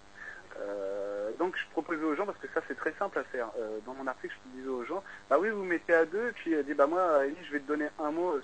Euh, 0.60 1.32
donc 1.40 1.56
je 1.58 1.66
proposais 1.72 2.04
aux 2.04 2.16
gens, 2.16 2.26
parce 2.26 2.38
que 2.38 2.48
ça 2.54 2.62
c'est 2.68 2.76
très 2.78 2.94
simple 2.94 3.18
à 3.18 3.24
faire, 3.24 3.48
euh, 3.58 3.80
dans 3.86 3.94
mon 3.94 4.06
article 4.08 4.34
je 4.34 4.60
disais 4.60 4.70
aux 4.70 4.84
gens, 4.84 5.04
bah 5.30 5.38
oui 5.40 5.50
vous 5.50 5.64
mettez 5.64 5.94
à 5.94 6.06
deux, 6.06 6.30
et 6.30 6.32
puis 6.34 6.54
euh, 6.54 6.64
dit 6.64 6.74
bah 6.74 6.88
moi 6.88 7.22
je 7.44 7.52
vais 7.52 7.60
te 7.60 7.68
donner 7.68 7.88
un 8.00 8.12
mot, 8.12 8.40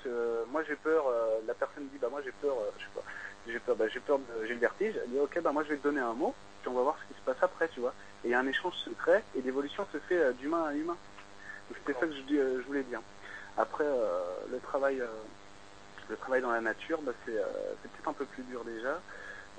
moi 0.52 0.64
j'ai 0.64 0.76
peur, 0.76 1.06
la 1.46 1.54
personne 1.54 1.88
dit 1.92 1.98
bah 2.02 2.08
moi 2.10 2.22
j'ai 2.24 2.32
peur, 2.42 2.56
je 2.78 2.84
sais 2.84 2.90
pas, 2.96 3.04
j'ai 3.46 3.60
peur, 3.60 3.76
bah, 3.76 3.88
j'ai 3.88 4.00
peur, 4.00 4.20
j'ai 4.44 4.54
le 4.54 4.60
vertige, 4.60 4.96
elle 5.04 5.10
dit 5.10 5.20
ok 5.20 5.42
bah 5.42 5.52
moi 5.52 5.64
je 5.64 5.70
vais 5.70 5.78
te 5.78 5.84
donner 5.84 6.02
un 6.02 6.14
mot, 6.14 6.34
puis 6.62 6.70
on 6.70 6.74
va 6.74 6.82
voir 6.82 6.98
ce 7.02 7.14
qui 7.14 7.20
se 7.20 7.26
passe 7.26 7.42
après, 7.42 7.68
tu 7.70 7.82
vois. 7.82 7.94
Et 8.24 8.30
il 8.30 8.32
y 8.32 8.34
a 8.34 8.40
un 8.40 8.48
échange 8.48 8.74
secret 8.76 9.24
et 9.36 9.42
l'évolution 9.42 9.86
se 9.92 10.00
fait 10.00 10.34
d'humain 10.36 10.66
à 10.66 10.74
humain. 10.74 10.98
C'était 11.70 12.00
ça 12.00 12.08
que 12.08 12.14
je, 12.14 12.22
je 12.30 12.66
voulais 12.66 12.84
dire. 12.84 13.02
Après 13.58 13.86
le 14.52 14.60
travail, 14.60 15.04
le 16.10 16.16
travail 16.16 16.42
dans 16.42 16.52
la 16.52 16.62
nature, 16.62 17.02
bah, 17.02 17.12
c'est 17.26 17.34
peut-être 17.34 18.08
un 18.08 18.14
peu 18.14 18.26
plus 18.26 18.44
dur 18.44 18.64
déjà. 18.64 19.00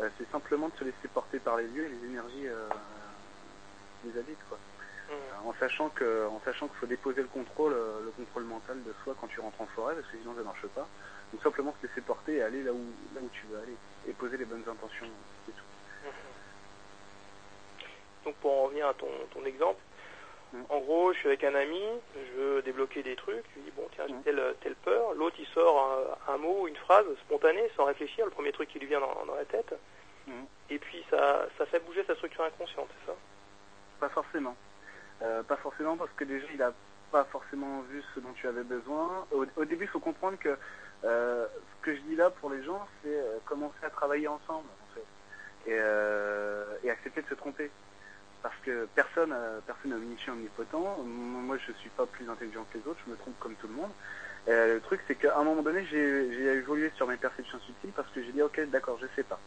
Euh, 0.00 0.08
c'est 0.16 0.30
simplement 0.30 0.68
de 0.68 0.76
se 0.76 0.84
laisser 0.84 1.08
porter 1.12 1.38
par 1.38 1.56
les 1.56 1.66
lieux 1.66 1.86
et 1.86 1.88
les 1.88 2.06
énergies 2.06 2.46
euh, 2.46 2.68
qui 4.02 4.10
les 4.10 4.18
habitent, 4.18 4.48
quoi. 4.48 4.58
Mhm. 5.08 5.14
Euh, 5.14 5.48
En 5.48 5.54
sachant 5.58 5.88
que, 5.88 6.26
en 6.26 6.40
sachant 6.44 6.68
qu'il 6.68 6.76
faut 6.78 6.86
déposer 6.86 7.22
le 7.22 7.28
contrôle, 7.28 7.72
euh, 7.72 8.04
le 8.04 8.10
contrôle 8.12 8.44
mental 8.44 8.82
de 8.84 8.94
soi 9.02 9.14
quand 9.20 9.26
tu 9.26 9.40
rentres 9.40 9.60
en 9.60 9.66
forêt, 9.66 9.94
parce 9.94 10.06
que 10.06 10.18
sinon 10.18 10.34
ça 10.36 10.42
marche 10.42 10.66
pas. 10.68 10.86
Donc 11.32 11.42
simplement 11.42 11.74
se 11.80 11.86
laisser 11.86 12.00
porter 12.00 12.36
et 12.36 12.42
aller 12.42 12.62
là 12.62 12.72
où, 12.72 12.84
là 13.14 13.20
où 13.22 13.28
tu 13.32 13.46
veux 13.46 13.58
aller 13.58 13.76
et 14.06 14.12
poser 14.12 14.36
les 14.36 14.44
bonnes 14.44 14.64
intentions, 14.68 15.08
c'est 15.46 15.52
tout. 15.52 15.64
Donc 18.24 18.34
pour 18.36 18.52
en 18.52 18.62
revenir 18.64 18.86
à 18.88 18.94
ton, 18.94 19.08
ton 19.32 19.44
exemple, 19.44 19.80
En 20.70 20.78
gros, 20.80 21.12
je 21.12 21.18
suis 21.18 21.28
avec 21.28 21.44
un 21.44 21.54
ami, 21.54 21.82
je 22.16 22.40
veux 22.40 22.62
débloquer 22.62 23.02
des 23.02 23.16
trucs, 23.16 23.44
je 23.50 23.54
lui 23.56 23.64
dis 23.66 23.72
bon 23.76 23.86
tiens 23.94 24.06
j'ai 24.08 24.14
telle, 24.24 24.42
telle 24.62 24.74
peur, 24.76 25.12
l'autre 25.14 25.36
il 25.38 25.46
sort 25.48 26.18
un, 26.28 26.32
un 26.34 26.36
mot, 26.38 26.66
une 26.66 26.76
phrase 26.76 27.04
spontanée, 27.26 27.70
sans 27.76 27.84
réfléchir, 27.84 28.24
le 28.24 28.30
premier 28.30 28.52
truc 28.52 28.68
qui 28.70 28.78
lui 28.78 28.86
vient 28.86 29.00
dans, 29.00 29.24
dans 29.26 29.34
la 29.34 29.44
tête, 29.44 29.74
et 30.70 30.78
puis 30.78 31.04
ça, 31.10 31.46
ça 31.58 31.66
fait 31.66 31.80
bouger 31.80 32.02
sa 32.06 32.14
structure 32.14 32.44
inconsciente, 32.44 32.88
c'est 33.00 33.10
ça? 33.10 33.16
Pas 34.00 34.08
forcément. 34.08 34.56
Euh, 35.20 35.42
pas 35.42 35.56
forcément 35.56 35.96
parce 35.96 36.10
que 36.16 36.24
déjà 36.24 36.46
il 36.54 36.62
a 36.62 36.72
pas 37.10 37.24
forcément 37.24 37.80
vu 37.90 38.02
ce 38.14 38.20
dont 38.20 38.32
tu 38.34 38.46
avais 38.46 38.62
besoin. 38.62 39.26
Au, 39.32 39.44
au 39.56 39.64
début, 39.64 39.84
il 39.84 39.88
faut 39.88 40.00
comprendre 40.00 40.38
que 40.38 40.56
euh, 41.04 41.46
ce 41.46 41.84
que 41.84 41.94
je 41.94 42.00
dis 42.02 42.16
là 42.16 42.30
pour 42.30 42.50
les 42.50 42.62
gens, 42.62 42.86
c'est 43.02 43.08
euh, 43.08 43.38
commencer 43.44 43.82
à 43.82 43.90
travailler 43.90 44.28
ensemble 44.28 44.68
en 44.68 44.94
fait. 44.94 45.70
Et, 45.70 46.86
et 46.86 46.90
accepter 46.90 47.20
de 47.20 47.28
se 47.28 47.34
tromper. 47.34 47.70
Parce 48.42 48.54
que 48.62 48.86
personne, 48.94 49.32
euh, 49.32 49.60
personne 49.66 49.90
n'est 49.90 49.96
omniscient, 49.96 50.32
omnipotent. 50.32 50.98
Moi, 51.04 51.56
je 51.58 51.72
suis 51.72 51.90
pas 51.90 52.06
plus 52.06 52.28
intelligent 52.28 52.64
que 52.72 52.78
les 52.78 52.86
autres. 52.86 53.00
Je 53.06 53.10
me 53.10 53.16
trompe 53.16 53.38
comme 53.40 53.54
tout 53.56 53.66
le 53.66 53.74
monde. 53.74 53.90
Euh, 54.48 54.74
le 54.74 54.80
truc, 54.80 55.00
c'est 55.06 55.16
qu'à 55.16 55.36
un 55.36 55.44
moment 55.44 55.62
donné, 55.62 55.84
j'ai 55.86 56.44
évolué 56.54 56.90
sur 56.96 57.06
mes 57.06 57.16
perceptions 57.16 57.58
subtiles 57.60 57.90
parce 57.94 58.08
que 58.10 58.22
j'ai 58.22 58.32
dit, 58.32 58.42
ok, 58.42 58.60
d'accord, 58.70 58.98
je 59.00 59.06
sais 59.16 59.24
pas. 59.24 59.38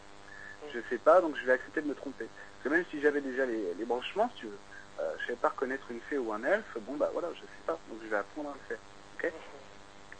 Je 0.72 0.78
sais 0.90 0.98
pas, 0.98 1.20
donc 1.20 1.36
je 1.36 1.44
vais 1.44 1.52
accepter 1.52 1.82
de 1.82 1.88
me 1.88 1.94
tromper. 1.94 2.26
Parce 2.26 2.64
que 2.64 2.68
même 2.68 2.84
si 2.90 3.00
j'avais 3.00 3.20
déjà 3.20 3.44
les, 3.46 3.84
branchements, 3.84 4.30
si 4.34 4.42
tu 4.42 4.46
veux, 4.46 4.58
euh, 5.00 5.12
je 5.18 5.26
savais 5.26 5.38
pas 5.38 5.48
reconnaître 5.48 5.90
une 5.90 6.00
fée 6.02 6.18
ou 6.18 6.32
un 6.32 6.44
elfe, 6.44 6.76
bon 6.82 6.94
bah 6.94 7.10
voilà, 7.12 7.28
je 7.34 7.40
sais 7.40 7.64
pas, 7.66 7.78
donc 7.88 7.98
je 8.04 8.08
vais 8.08 8.16
apprendre 8.16 8.50
à 8.50 8.54
le 8.54 8.68
faire. 8.68 9.32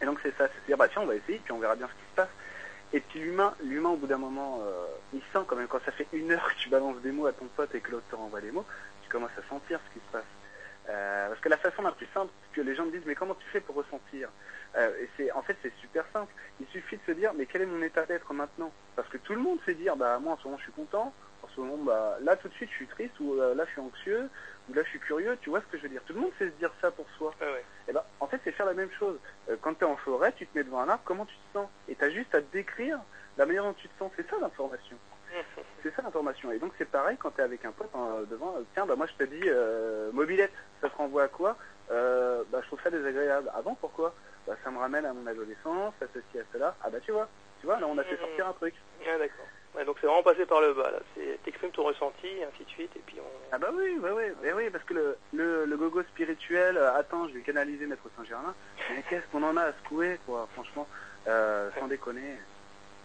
Et 0.00 0.04
donc 0.04 0.18
c'est 0.22 0.36
ça, 0.36 0.48
c'est 0.48 0.66
dire 0.66 0.76
bah 0.76 0.88
tiens 0.88 1.02
on 1.02 1.06
va 1.06 1.14
essayer, 1.14 1.38
puis 1.38 1.52
on 1.52 1.58
verra 1.58 1.76
bien 1.76 1.86
ce 1.86 1.92
qui 1.92 2.10
se 2.10 2.16
passe. 2.16 2.28
Et 2.92 3.00
puis 3.00 3.20
l'humain, 3.20 3.54
au 3.62 3.96
bout 3.96 4.06
d'un 4.06 4.18
moment, 4.18 4.60
euh, 4.62 4.86
il 5.14 5.22
sent 5.32 5.44
quand 5.46 5.56
même 5.56 5.66
quand 5.68 5.82
ça 5.84 5.92
fait 5.92 6.06
une 6.12 6.30
heure 6.30 6.46
que 6.52 6.58
tu 6.58 6.68
balances 6.68 7.00
des 7.00 7.10
mots 7.10 7.26
à 7.26 7.32
ton 7.32 7.46
pote 7.56 7.74
et 7.74 7.80
que 7.80 7.90
l'autre 7.90 8.06
te 8.10 8.16
renvoie 8.16 8.40
des 8.40 8.50
mots, 8.50 8.66
tu 9.02 9.08
commences 9.08 9.30
à 9.38 9.48
sentir 9.48 9.80
ce 9.88 9.94
qui 9.94 10.04
se 10.06 10.12
passe. 10.12 10.24
Euh, 10.88 11.28
parce 11.28 11.40
que 11.40 11.48
la 11.48 11.56
façon 11.56 11.82
la 11.82 11.92
plus 11.92 12.08
simple, 12.12 12.32
que 12.52 12.60
les 12.60 12.74
gens 12.74 12.84
me 12.84 12.90
disent 12.90 13.06
mais 13.06 13.14
comment 13.14 13.34
tu 13.34 13.48
fais 13.48 13.60
pour 13.60 13.76
ressentir? 13.76 14.28
Euh, 14.76 14.90
Et 15.00 15.08
c'est 15.16 15.32
en 15.32 15.42
fait 15.42 15.56
c'est 15.62 15.72
super 15.80 16.04
simple. 16.12 16.32
Il 16.60 16.66
suffit 16.66 16.96
de 16.96 17.02
se 17.06 17.12
dire 17.12 17.32
mais 17.34 17.46
quel 17.46 17.62
est 17.62 17.66
mon 17.66 17.82
état 17.82 18.04
d'être 18.04 18.32
maintenant? 18.34 18.72
Parce 18.96 19.08
que 19.08 19.16
tout 19.18 19.34
le 19.34 19.40
monde 19.40 19.58
sait 19.64 19.74
dire 19.74 19.96
bah 19.96 20.18
moi 20.18 20.34
en 20.34 20.36
ce 20.38 20.44
moment 20.44 20.58
je 20.58 20.64
suis 20.64 20.72
content, 20.72 21.14
en 21.42 21.48
ce 21.48 21.60
moment 21.60 21.76
bah 21.84 22.18
là 22.22 22.36
tout 22.36 22.48
de 22.48 22.54
suite 22.54 22.70
je 22.70 22.76
suis 22.76 22.86
triste 22.86 23.18
ou 23.20 23.34
euh, 23.40 23.54
là 23.54 23.64
je 23.66 23.70
suis 23.72 23.80
anxieux 23.80 24.28
ou 24.68 24.74
là 24.74 24.82
je 24.84 24.88
suis 24.88 25.00
curieux. 25.00 25.36
Tu 25.40 25.50
vois 25.50 25.60
ce 25.60 25.66
que 25.66 25.76
je 25.78 25.82
veux 25.82 25.88
dire 25.88 26.02
Tout 26.06 26.14
le 26.14 26.20
monde 26.20 26.32
sait 26.38 26.46
se 26.46 26.54
dire 26.54 26.70
ça 26.80 26.90
pour 26.90 27.06
soi. 27.18 27.32
Ah 27.40 27.44
ouais. 27.46 27.64
Et 27.88 27.92
ben, 27.92 28.02
en 28.20 28.26
fait, 28.28 28.40
c'est 28.44 28.52
faire 28.52 28.66
la 28.66 28.74
même 28.74 28.90
chose. 28.98 29.18
Euh, 29.48 29.56
quand 29.60 29.74
tu 29.74 29.84
es 29.84 29.86
en 29.86 29.96
forêt, 29.96 30.32
tu 30.32 30.46
te 30.46 30.56
mets 30.56 30.64
devant 30.64 30.80
un 30.80 30.88
arbre, 30.88 31.02
comment 31.04 31.26
tu 31.26 31.34
te 31.34 31.58
sens? 31.58 31.68
Et 31.88 31.96
tu 31.96 32.04
as 32.04 32.10
juste 32.10 32.34
à 32.34 32.40
te 32.40 32.52
décrire 32.52 32.98
la 33.38 33.46
manière 33.46 33.64
dont 33.64 33.72
tu 33.72 33.88
te 33.88 33.98
sens. 33.98 34.12
C'est 34.16 34.28
ça 34.30 34.36
l'information. 34.40 34.96
C'est 35.82 35.94
ça 35.96 36.02
l'information. 36.02 36.52
Et 36.52 36.58
donc 36.58 36.72
c'est 36.78 36.88
pareil 36.88 37.16
quand 37.16 37.30
tu 37.32 37.40
es 37.40 37.44
avec 37.44 37.64
un 37.64 37.72
pote 37.72 37.90
devant, 38.30 38.54
tiens, 38.74 38.86
bah 38.86 38.94
moi 38.96 39.06
je 39.06 39.24
te 39.24 39.28
dis 39.28 39.48
mobilette, 40.12 40.52
ça 40.80 40.88
te 40.90 40.96
renvoie 40.96 41.24
à 41.24 41.28
quoi? 41.28 41.56
Bah, 41.88 42.60
Je 42.60 42.66
trouve 42.66 42.80
ça 42.82 42.90
désagréable. 42.90 43.50
Ah 43.54 43.62
bon, 43.62 43.74
pourquoi? 43.74 44.14
Bah, 44.46 44.54
Ça 44.62 44.70
me 44.70 44.78
ramène 44.78 45.04
à 45.06 45.12
mon 45.12 45.26
adolescence, 45.26 45.94
à 46.00 46.06
ceci, 46.14 46.38
à 46.38 46.42
cela. 46.52 46.76
Ah 46.84 46.90
bah 46.90 46.98
tu 47.00 47.10
vois, 47.12 47.28
tu 47.60 47.66
vois, 47.66 47.80
là 47.80 47.86
on 47.88 47.98
a 47.98 48.04
fait 48.04 48.16
sortir 48.16 48.46
un 48.46 48.52
truc. 48.52 48.74
Ah 49.08 49.18
d'accord 49.18 49.46
donc 49.86 49.96
c'est 50.00 50.06
vraiment 50.06 50.22
passé 50.22 50.44
par 50.44 50.60
le 50.60 50.74
bas, 50.74 50.90
là. 50.90 50.98
T'exprimes 51.44 51.70
ton 51.70 51.84
ressenti, 51.84 52.26
et 52.26 52.44
ainsi 52.44 52.64
de 52.64 52.68
suite, 52.70 52.90
et 52.94 53.02
puis 53.06 53.16
on... 53.20 53.30
Ah 53.52 53.58
bah 53.58 53.68
oui, 53.72 53.96
bah 54.00 54.10
oui, 54.14 54.24
bah 54.42 54.48
oui, 54.54 54.70
parce 54.70 54.84
que 54.84 54.94
le, 54.94 55.16
le, 55.32 55.64
le 55.64 55.76
gogo 55.76 56.02
spirituel, 56.02 56.76
euh, 56.76 56.94
attends, 56.94 57.26
je 57.28 57.34
vais 57.34 57.40
canaliser 57.40 57.86
Maître 57.86 58.08
Saint-Germain, 58.16 58.54
mais 58.94 59.02
qu'est-ce 59.08 59.26
qu'on 59.32 59.42
en 59.42 59.56
a 59.56 59.62
à 59.62 59.72
secouer, 59.72 60.18
quoi, 60.26 60.46
franchement, 60.52 60.86
euh, 61.26 61.70
sans 61.78 61.88
déconner. 61.88 62.36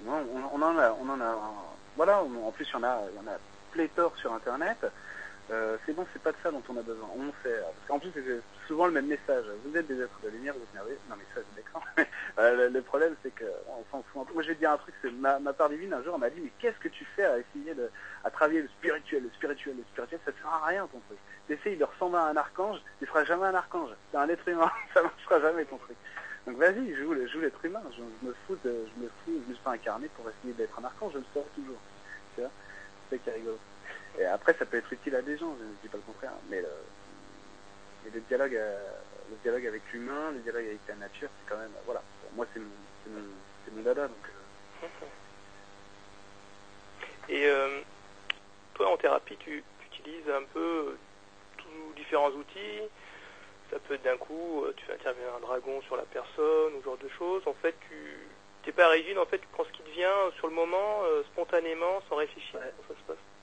Non, 0.03 0.25
on, 0.53 0.61
en 0.61 0.77
a, 0.77 0.91
on 1.01 1.09
en 1.09 1.21
a, 1.21 1.35
voilà, 1.95 2.21
en 2.21 2.51
plus 2.51 2.67
il 2.69 2.73
y 2.73 2.75
en 2.75 2.83
a, 2.83 3.01
il 3.11 3.15
y 3.15 3.27
en 3.27 3.31
a 3.31 3.37
pléthore 3.71 4.15
sur 4.17 4.33
Internet, 4.33 4.77
euh, 5.49 5.77
c'est 5.85 5.93
bon, 5.93 6.05
c'est 6.11 6.21
pas 6.21 6.31
de 6.31 6.37
ça 6.43 6.51
dont 6.51 6.61
on 6.67 6.77
a 6.77 6.81
besoin. 6.81 7.07
On 7.15 7.31
sait, 7.41 7.55
parce 7.61 7.87
qu'en 7.87 7.99
plus 7.99 8.11
c'est 8.13 8.67
souvent 8.67 8.85
le 8.85 8.91
même 8.91 9.07
message. 9.07 9.45
Vous 9.63 9.77
êtes 9.77 9.87
des 9.87 10.01
êtres 10.01 10.19
de 10.21 10.29
lumière, 10.29 10.53
vous 10.53 10.61
êtes 10.61 10.73
nerveux. 10.73 10.97
Non 11.09 11.15
mais 11.17 11.23
ça, 11.33 11.41
c'est 11.41 11.63
d'accord. 11.63 11.83
euh, 12.39 12.69
le, 12.69 12.81
problème, 12.81 13.15
c'est 13.23 13.33
que 13.33 13.45
on 13.69 13.83
s'en 13.91 14.03
fout. 14.03 14.27
Moi, 14.33 14.43
te 14.43 14.51
dire 14.51 14.71
un 14.71 14.77
truc. 14.77 14.93
C'est 15.01 15.11
ma, 15.11 15.39
ma, 15.39 15.53
part 15.53 15.69
divine 15.69 15.93
un 15.93 16.03
jour, 16.03 16.19
m'a 16.19 16.29
dit, 16.29 16.41
mais 16.41 16.51
qu'est-ce 16.59 16.79
que 16.79 16.89
tu 16.89 17.05
fais 17.15 17.23
à 17.23 17.37
essayer 17.37 17.73
de, 17.73 17.89
à 18.25 18.29
travailler 18.29 18.61
le 18.61 18.67
spirituel, 18.67 19.23
le 19.23 19.29
spirituel, 19.29 19.77
le 19.77 19.83
spirituel? 19.93 20.19
Ça 20.25 20.31
sert 20.33 20.53
à 20.53 20.65
rien 20.65 20.85
ton 20.87 20.99
truc. 21.07 21.17
D'essayer 21.47 21.77
de 21.77 21.85
ressembler 21.85 22.19
à 22.19 22.25
un 22.25 22.37
archange, 22.37 22.81
tu 22.99 23.05
feras 23.05 23.23
jamais 23.23 23.45
un 23.45 23.55
archange. 23.55 23.91
C'est 24.11 24.17
un 24.17 24.27
être 24.27 24.47
humain, 24.49 24.71
ça 24.93 25.01
marchera 25.01 25.39
jamais 25.39 25.63
ton 25.63 25.77
truc. 25.77 25.95
Donc 26.45 26.57
vas-y, 26.57 26.93
joue, 26.93 27.15
joue 27.27 27.39
l'être 27.39 27.63
humain. 27.63 27.83
Je, 27.95 28.27
me 28.27 28.35
fous, 28.45 28.57
de, 28.65 28.85
je 28.95 29.03
me 29.03 29.07
fous, 29.23 29.41
je 29.45 29.49
me 29.49 29.53
suis 29.53 29.63
pas 29.63 29.71
incarné 29.71 30.09
pour 30.09 30.25
essayer 30.29 30.53
d'être 30.53 30.77
un 30.77 30.83
archange. 30.83 31.13
Je 31.13 31.19
le 31.19 31.25
serai 31.33 31.45
toujours. 31.55 31.79
C'est 32.35 32.43
ça 32.43 33.17
qui 33.17 33.29
est 33.29 33.33
rigolo. 33.33 33.57
Et 34.19 34.25
après, 34.25 34.55
ça 34.57 34.65
peut 34.65 34.77
être 34.77 34.91
utile 34.91 35.15
à 35.15 35.21
des 35.21 35.37
gens, 35.37 35.55
je 35.59 35.63
ne 35.63 35.73
dis 35.83 35.89
pas 35.89 35.97
le 35.97 36.03
contraire, 36.03 36.31
mais 36.49 36.61
le, 36.61 36.67
le 38.13 38.19
dialogue, 38.21 38.55
euh, 38.55 38.91
le 39.29 39.35
dialogue 39.43 39.67
avec 39.67 39.83
l'humain, 39.93 40.31
le 40.31 40.39
dialogue 40.39 40.65
avec 40.65 40.79
la 40.87 40.95
nature, 40.95 41.29
c'est 41.29 41.49
quand 41.49 41.59
même, 41.59 41.71
voilà, 41.85 42.01
pour 42.21 42.31
moi 42.33 42.47
c'est 42.53 42.59
mon, 42.59 42.65
mon, 43.07 43.75
mon, 43.75 43.81
dada. 43.83 44.07
Donc, 44.07 44.17
euh. 44.83 44.87
Et 47.29 47.45
euh, 47.45 47.81
toi, 48.73 48.91
en 48.91 48.97
thérapie, 48.97 49.37
tu, 49.37 49.63
tu, 49.79 49.99
utilises 49.99 50.29
un 50.29 50.43
peu 50.53 50.97
tous 51.57 51.93
différents 51.95 52.31
outils. 52.31 52.81
Ça 53.69 53.77
peut 53.79 53.95
être 53.95 54.03
d'un 54.03 54.17
coup, 54.17 54.63
tu 54.77 54.85
fais 54.85 54.93
intervenir 54.93 55.35
un 55.35 55.41
dragon 55.41 55.81
sur 55.81 55.97
la 55.97 56.03
personne 56.03 56.73
ou 56.73 56.79
ce 56.79 56.85
genre 56.85 56.97
de 56.97 57.09
choses. 57.09 57.43
En 57.45 57.53
fait, 57.53 57.75
tu 57.89 58.17
n'es 58.65 58.71
pas 58.71 58.87
rigide, 58.87 59.17
en 59.17 59.25
fait, 59.25 59.39
tu 59.39 59.47
prends 59.51 59.65
ce 59.65 59.71
qui 59.71 59.81
te 59.81 59.89
vient 59.89 60.31
sur 60.37 60.47
le 60.47 60.53
moment, 60.53 61.03
spontanément, 61.33 62.01
sans 62.07 62.15
réfléchir. 62.15 62.53
Comment 62.53 62.87
ça 62.87 62.95
se 62.95 63.07
passe? 63.07 63.36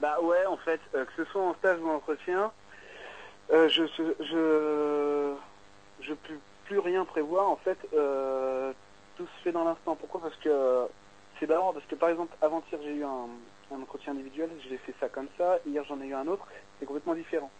Bah 0.00 0.20
ouais, 0.20 0.44
en 0.46 0.56
fait, 0.58 0.80
euh, 0.94 1.04
que 1.04 1.12
ce 1.16 1.24
soit 1.30 1.42
en 1.42 1.54
stage 1.54 1.80
ou 1.80 1.88
en 1.88 1.94
entretien, 1.96 2.52
euh, 3.50 3.68
je 3.68 3.84
je 4.20 5.34
je 6.00 6.14
peux 6.14 6.38
plus 6.64 6.78
rien 6.78 7.04
prévoir. 7.04 7.48
En 7.48 7.56
fait, 7.56 7.78
euh, 7.94 8.72
tout 9.16 9.26
se 9.26 9.42
fait 9.42 9.52
dans 9.52 9.64
l'instant. 9.64 9.96
Pourquoi? 9.96 10.20
Parce 10.20 10.36
que 10.36 10.86
c'est 11.38 11.46
d'abord 11.46 11.72
parce 11.74 11.86
que 11.86 11.94
par 11.94 12.08
exemple 12.10 12.34
avant-hier 12.42 12.80
j'ai 12.82 12.94
eu 12.94 13.04
un, 13.04 13.28
un, 13.72 13.80
entretien 13.82 14.12
individuel, 14.12 14.50
j'ai 14.68 14.78
fait 14.78 14.94
ça 15.00 15.08
comme 15.08 15.28
ça. 15.38 15.58
Hier 15.66 15.84
j'en 15.84 16.00
ai 16.00 16.06
eu 16.06 16.14
un 16.14 16.26
autre, 16.26 16.46
c'est 16.78 16.86
complètement 16.86 17.14
différent. 17.14 17.50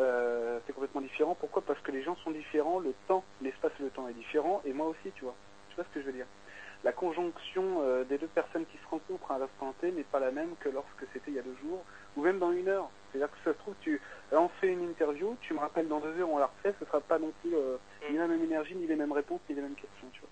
Euh, 0.00 0.58
c'est 0.66 0.72
complètement 0.72 1.00
différent. 1.00 1.36
Pourquoi? 1.38 1.62
Parce 1.62 1.80
que 1.80 1.92
les 1.92 2.02
gens 2.02 2.16
sont 2.16 2.30
différents, 2.30 2.78
le 2.80 2.94
temps, 3.06 3.24
l'espace 3.42 3.72
et 3.80 3.84
le 3.84 3.90
temps 3.90 4.08
est 4.08 4.14
différent, 4.14 4.60
et 4.64 4.72
moi 4.72 4.86
aussi, 4.86 5.12
tu 5.14 5.24
vois. 5.24 5.34
Tu 5.70 5.76
vois 5.76 5.84
ce 5.84 5.94
que 5.94 6.00
je 6.00 6.06
veux 6.06 6.12
dire? 6.12 6.26
La 6.84 6.92
conjonction 6.92 7.80
euh, 7.80 8.04
des 8.04 8.18
deux 8.18 8.28
personnes 8.28 8.66
qui 8.66 8.76
se 8.76 8.86
rencontrent 8.88 9.30
à 9.32 9.38
l'instant 9.38 9.74
T 9.80 9.90
n'est 9.90 10.04
pas 10.04 10.20
la 10.20 10.30
même 10.30 10.54
que 10.60 10.68
lorsque 10.68 11.04
c'était 11.12 11.30
il 11.30 11.34
y 11.34 11.38
a 11.38 11.42
deux 11.42 11.56
jours, 11.62 11.82
ou 12.16 12.22
même 12.22 12.38
dans 12.38 12.52
une 12.52 12.68
heure. 12.68 12.90
C'est-à-dire 13.10 13.30
que 13.30 13.38
ça 13.42 13.52
se 13.52 13.58
trouve, 13.58 13.74
tu, 13.80 14.00
là 14.30 14.40
on 14.40 14.48
fait 14.60 14.68
une 14.68 14.90
interview, 14.90 15.36
tu 15.40 15.54
me 15.54 15.60
rappelles 15.60 15.88
dans 15.88 16.00
deux 16.00 16.20
heures, 16.20 16.30
on 16.30 16.38
la 16.38 16.46
refait, 16.46 16.74
ce 16.78 16.84
sera 16.84 17.00
pas 17.00 17.18
non 17.18 17.32
plus 17.40 17.54
euh, 17.54 17.76
mm. 18.08 18.12
ni 18.12 18.18
la 18.18 18.26
même 18.26 18.44
énergie, 18.44 18.74
ni 18.74 18.86
les 18.86 18.96
mêmes 18.96 19.12
réponses, 19.12 19.40
ni 19.48 19.56
les 19.56 19.62
mêmes 19.62 19.74
questions. 19.74 20.08
Tu 20.12 20.20
vois. 20.20 20.28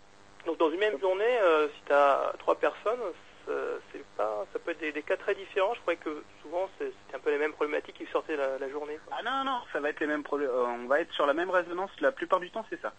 Donc 0.47 0.59
dans 0.59 0.71
une 0.71 0.81
même 0.81 1.01
journée, 1.01 1.39
euh, 1.43 1.69
si 1.69 1.83
tu 1.87 1.93
as 1.93 2.35
trois 2.39 2.57
personnes, 2.57 3.01
c'est 3.93 4.05
pas, 4.17 4.47
ça 4.53 4.59
peut 4.59 4.73
être 4.73 4.81
des, 4.81 5.03
cas 5.03 5.17
très 5.17 5.35
différents. 5.35 5.75
Je 5.75 5.81
crois 5.81 5.97
que 5.97 6.23
souvent 6.43 6.69
c'est 6.79 6.93
un 7.15 7.19
peu 7.19 7.31
les 7.31 7.39
mêmes 7.39 7.53
problématiques 7.53 7.97
qui 7.97 8.07
sortaient 8.07 8.37
la, 8.37 8.59
la 8.59 8.69
journée. 8.69 8.99
Ah 9.11 9.23
non, 9.25 9.45
non, 9.45 9.61
ça 9.73 9.81
va 9.81 9.91
être 9.91 10.01
les 10.01 10.07
mêmes 10.07 10.23
problèmes. 10.23 10.51
on 10.51 10.87
va 10.87 11.01
être 11.01 11.13
sur 11.13 11.27
la 11.27 11.35
même 11.35 11.51
résonance. 11.51 11.91
La 12.01 12.13
plupart 12.13 12.41
du 12.41 12.51
temps, 12.51 12.65
c'est 12.71 12.81
ça. 12.81 12.93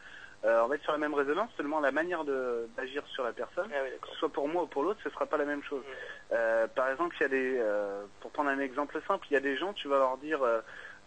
Euh, 0.46 0.62
on 0.64 0.68
va 0.68 0.76
être 0.76 0.84
sur 0.84 0.92
la 0.92 0.98
même 0.98 1.14
résonance, 1.14 1.50
seulement 1.56 1.80
la 1.80 1.94
manière 1.94 2.26
d'agir 2.26 3.02
sur 3.08 3.24
la 3.24 3.32
personne, 3.32 3.70
ah 3.74 4.06
soit 4.20 4.28
pour 4.28 4.50
moi 4.50 4.64
ou 4.64 4.68
pour 4.68 4.84
l'autre, 4.84 5.00
ce 5.02 5.10
sera 5.10 5.26
pas 5.26 5.38
la 5.38 5.46
même 5.46 5.64
chose. 5.64 5.84
Mm. 5.84 6.34
Euh, 6.34 6.68
par 6.68 6.90
exemple, 6.90 7.16
il 7.18 7.24
y 7.24 7.26
a 7.26 7.30
des, 7.30 7.58
euh, 7.60 8.04
pour 8.20 8.32
prendre 8.32 8.50
un 8.50 8.60
exemple 8.60 9.00
simple, 9.08 9.26
il 9.30 9.36
y 9.36 9.38
a 9.38 9.40
des 9.40 9.56
gens, 9.56 9.72
tu 9.72 9.88
vas 9.88 10.00
leur 10.00 10.18
dire, 10.18 10.40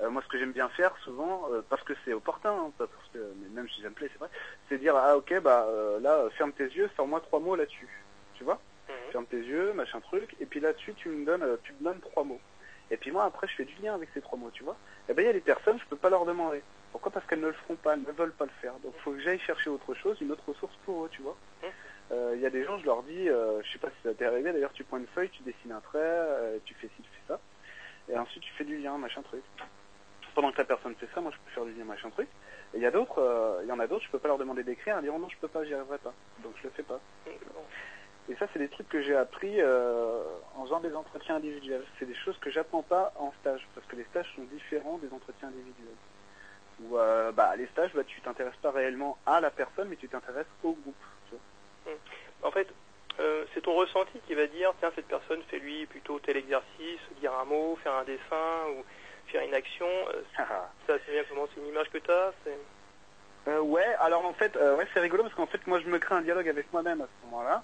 moi 0.08 0.22
ce 0.22 0.28
que 0.28 0.38
j'aime 0.38 0.52
bien 0.52 0.70
faire 0.70 0.96
souvent, 1.04 1.50
parce 1.68 1.82
que 1.82 1.92
c'est 2.04 2.14
opportun, 2.14 2.50
hein, 2.50 2.72
pas 2.78 2.86
parce 2.86 3.08
que, 3.12 3.18
même 3.54 3.68
si 3.68 3.82
j'aime 3.82 3.92
plaît, 3.92 4.08
c'est 4.10 4.18
vrai, 4.18 4.30
c'est 4.70 4.78
dire 4.78 4.96
ah 4.96 5.16
ok 5.18 5.40
bah 5.40 5.66
là 6.00 6.24
ferme 6.38 6.52
tes 6.52 6.64
yeux, 6.64 6.88
sors-moi 6.96 7.20
trois 7.20 7.40
mots 7.40 7.56
là-dessus, 7.56 7.88
tu 8.34 8.44
vois. 8.44 8.58
Ferme 9.16 9.26
tes 9.26 9.38
yeux, 9.38 9.72
machin 9.72 10.00
truc, 10.00 10.36
et 10.40 10.44
puis 10.44 10.60
là-dessus 10.60 10.92
tu 10.94 11.08
me 11.08 11.24
donnes, 11.24 11.44
tu 11.64 11.72
me 11.80 11.84
donnes 11.84 12.00
trois 12.00 12.22
mots. 12.22 12.40
Et 12.90 12.98
puis 12.98 13.10
moi 13.10 13.24
après 13.24 13.48
je 13.48 13.54
fais 13.54 13.64
du 13.64 13.74
lien 13.82 13.94
avec 13.94 14.10
ces 14.12 14.20
trois 14.20 14.38
mots, 14.38 14.50
tu 14.52 14.62
vois. 14.62 14.76
Et 15.08 15.12
eh 15.12 15.14
ben 15.14 15.22
il 15.22 15.26
y 15.26 15.30
a 15.30 15.32
des 15.32 15.40
personnes, 15.40 15.78
je 15.78 15.86
peux 15.86 15.96
pas 15.96 16.10
leur 16.10 16.26
demander. 16.26 16.62
Pourquoi? 16.92 17.10
Parce 17.10 17.26
qu'elles 17.26 17.40
ne 17.40 17.46
le 17.46 17.54
feront 17.54 17.76
pas, 17.76 17.94
elles 17.94 18.02
ne 18.02 18.12
veulent 18.12 18.32
pas 18.32 18.44
le 18.44 18.50
faire. 18.60 18.74
Donc 18.84 18.92
il 18.94 19.00
faut 19.00 19.12
que 19.12 19.20
j'aille 19.20 19.40
chercher 19.40 19.70
autre 19.70 19.94
chose, 19.94 20.20
une 20.20 20.32
autre 20.32 20.46
ressource 20.46 20.74
pour 20.84 21.06
eux, 21.06 21.08
tu 21.10 21.22
vois. 21.22 21.36
Il 21.62 22.14
euh, 22.14 22.36
y 22.36 22.46
a 22.46 22.50
des 22.50 22.62
gens, 22.64 22.78
je 22.78 22.84
leur 22.84 23.02
dis, 23.04 23.28
euh, 23.28 23.62
je 23.62 23.72
sais 23.72 23.78
pas 23.78 23.88
si 23.88 23.96
ça 24.02 24.12
t'est 24.12 24.26
arrivé, 24.26 24.52
d'ailleurs 24.52 24.72
tu 24.74 24.84
prends 24.84 24.98
une 24.98 25.08
feuille, 25.08 25.30
tu 25.30 25.42
dessines 25.42 25.72
un 25.72 25.80
trait, 25.80 25.98
euh, 25.98 26.58
tu 26.64 26.74
fais 26.74 26.88
ci, 26.88 27.02
tu 27.02 27.10
fais 27.10 27.32
ça, 27.32 27.40
et 28.08 28.16
ensuite 28.16 28.42
tu 28.42 28.52
fais 28.52 28.64
du 28.64 28.76
lien, 28.76 28.98
machin 28.98 29.22
truc. 29.22 29.42
Pendant 30.34 30.52
que 30.52 30.58
la 30.58 30.64
personne 30.64 30.94
fait 30.96 31.08
ça, 31.14 31.22
moi 31.22 31.32
je 31.32 31.38
peux 31.38 31.50
faire 31.52 31.64
du 31.64 31.72
lien, 31.72 31.84
machin 31.84 32.10
truc. 32.10 32.28
Et 32.74 32.76
il 32.76 32.82
y 32.82 32.86
a 32.86 32.90
d'autres, 32.90 33.60
il 33.62 33.68
y 33.68 33.72
en 33.72 33.80
a 33.80 33.86
d'autres, 33.86 34.04
je 34.04 34.10
peux 34.10 34.18
pas 34.18 34.28
leur 34.28 34.38
demander 34.38 34.62
d'écrire, 34.62 35.00
dire 35.00 35.12
oh 35.14 35.18
non 35.18 35.28
je 35.30 35.36
peux 35.38 35.48
pas, 35.48 35.64
j'y 35.64 35.72
arriverai 35.72 35.98
pas. 35.98 36.12
Donc 36.44 36.52
je 36.58 36.64
le 36.64 36.70
fais 36.70 36.82
pas. 36.82 37.00
Et 38.28 38.34
ça, 38.36 38.46
c'est 38.52 38.58
des 38.58 38.68
trucs 38.68 38.88
que 38.88 39.02
j'ai 39.02 39.16
appris 39.16 39.62
en 39.62 40.64
faisant 40.64 40.80
des 40.80 40.94
entretiens 40.94 41.36
individuels. 41.36 41.84
C'est 41.98 42.06
des 42.06 42.14
choses 42.14 42.36
que 42.38 42.50
j'apprends 42.50 42.82
pas 42.82 43.12
en 43.18 43.32
stage, 43.40 43.66
parce 43.74 43.86
que 43.86 43.96
les 43.96 44.04
stages 44.04 44.32
sont 44.34 44.42
différents 44.42 44.98
des 44.98 45.12
entretiens 45.12 45.48
individuels 45.48 45.94
où 46.80 46.98
euh, 46.98 47.32
bah, 47.32 47.54
les 47.56 47.66
stages, 47.68 47.92
bah, 47.94 48.04
tu 48.06 48.20
t'intéresses 48.20 48.56
pas 48.56 48.70
réellement 48.70 49.18
à 49.26 49.40
la 49.40 49.50
personne, 49.50 49.88
mais 49.88 49.96
tu 49.96 50.08
t'intéresses 50.08 50.46
au 50.62 50.72
groupe. 50.72 50.94
Hmm. 51.86 51.90
En 52.42 52.50
fait, 52.50 52.68
euh, 53.20 53.44
c'est 53.54 53.62
ton 53.62 53.74
ressenti 53.74 54.18
qui 54.26 54.34
va 54.34 54.46
dire, 54.46 54.72
tiens, 54.80 54.90
cette 54.94 55.06
personne 55.06 55.42
fait 55.44 55.58
lui 55.58 55.86
plutôt 55.86 56.18
tel 56.18 56.36
exercice, 56.36 57.00
dire 57.20 57.32
un 57.34 57.44
mot, 57.44 57.78
faire 57.82 57.94
un 57.94 58.04
dessin 58.04 58.68
ou 58.76 58.84
faire 59.30 59.42
une 59.42 59.54
action. 59.54 59.86
Euh, 59.86 60.22
ça, 60.86 60.94
c'est 61.04 61.12
bien 61.12 61.22
comment 61.28 61.46
c'est 61.54 61.60
une 61.60 61.68
image 61.68 61.90
que 61.90 61.98
tu 61.98 62.10
as 62.10 62.32
euh, 63.48 63.60
Ouais, 63.60 63.94
alors 64.00 64.24
en 64.26 64.34
fait, 64.34 64.56
ouais, 64.56 64.86
c'est 64.92 65.00
rigolo 65.00 65.22
parce 65.22 65.34
qu'en 65.34 65.46
fait, 65.46 65.66
moi, 65.66 65.80
je 65.80 65.86
me 65.86 65.98
crée 65.98 66.14
un 66.14 66.22
dialogue 66.22 66.48
avec 66.48 66.72
moi-même 66.72 67.00
à 67.00 67.06
ce 67.06 67.26
moment-là. 67.26 67.62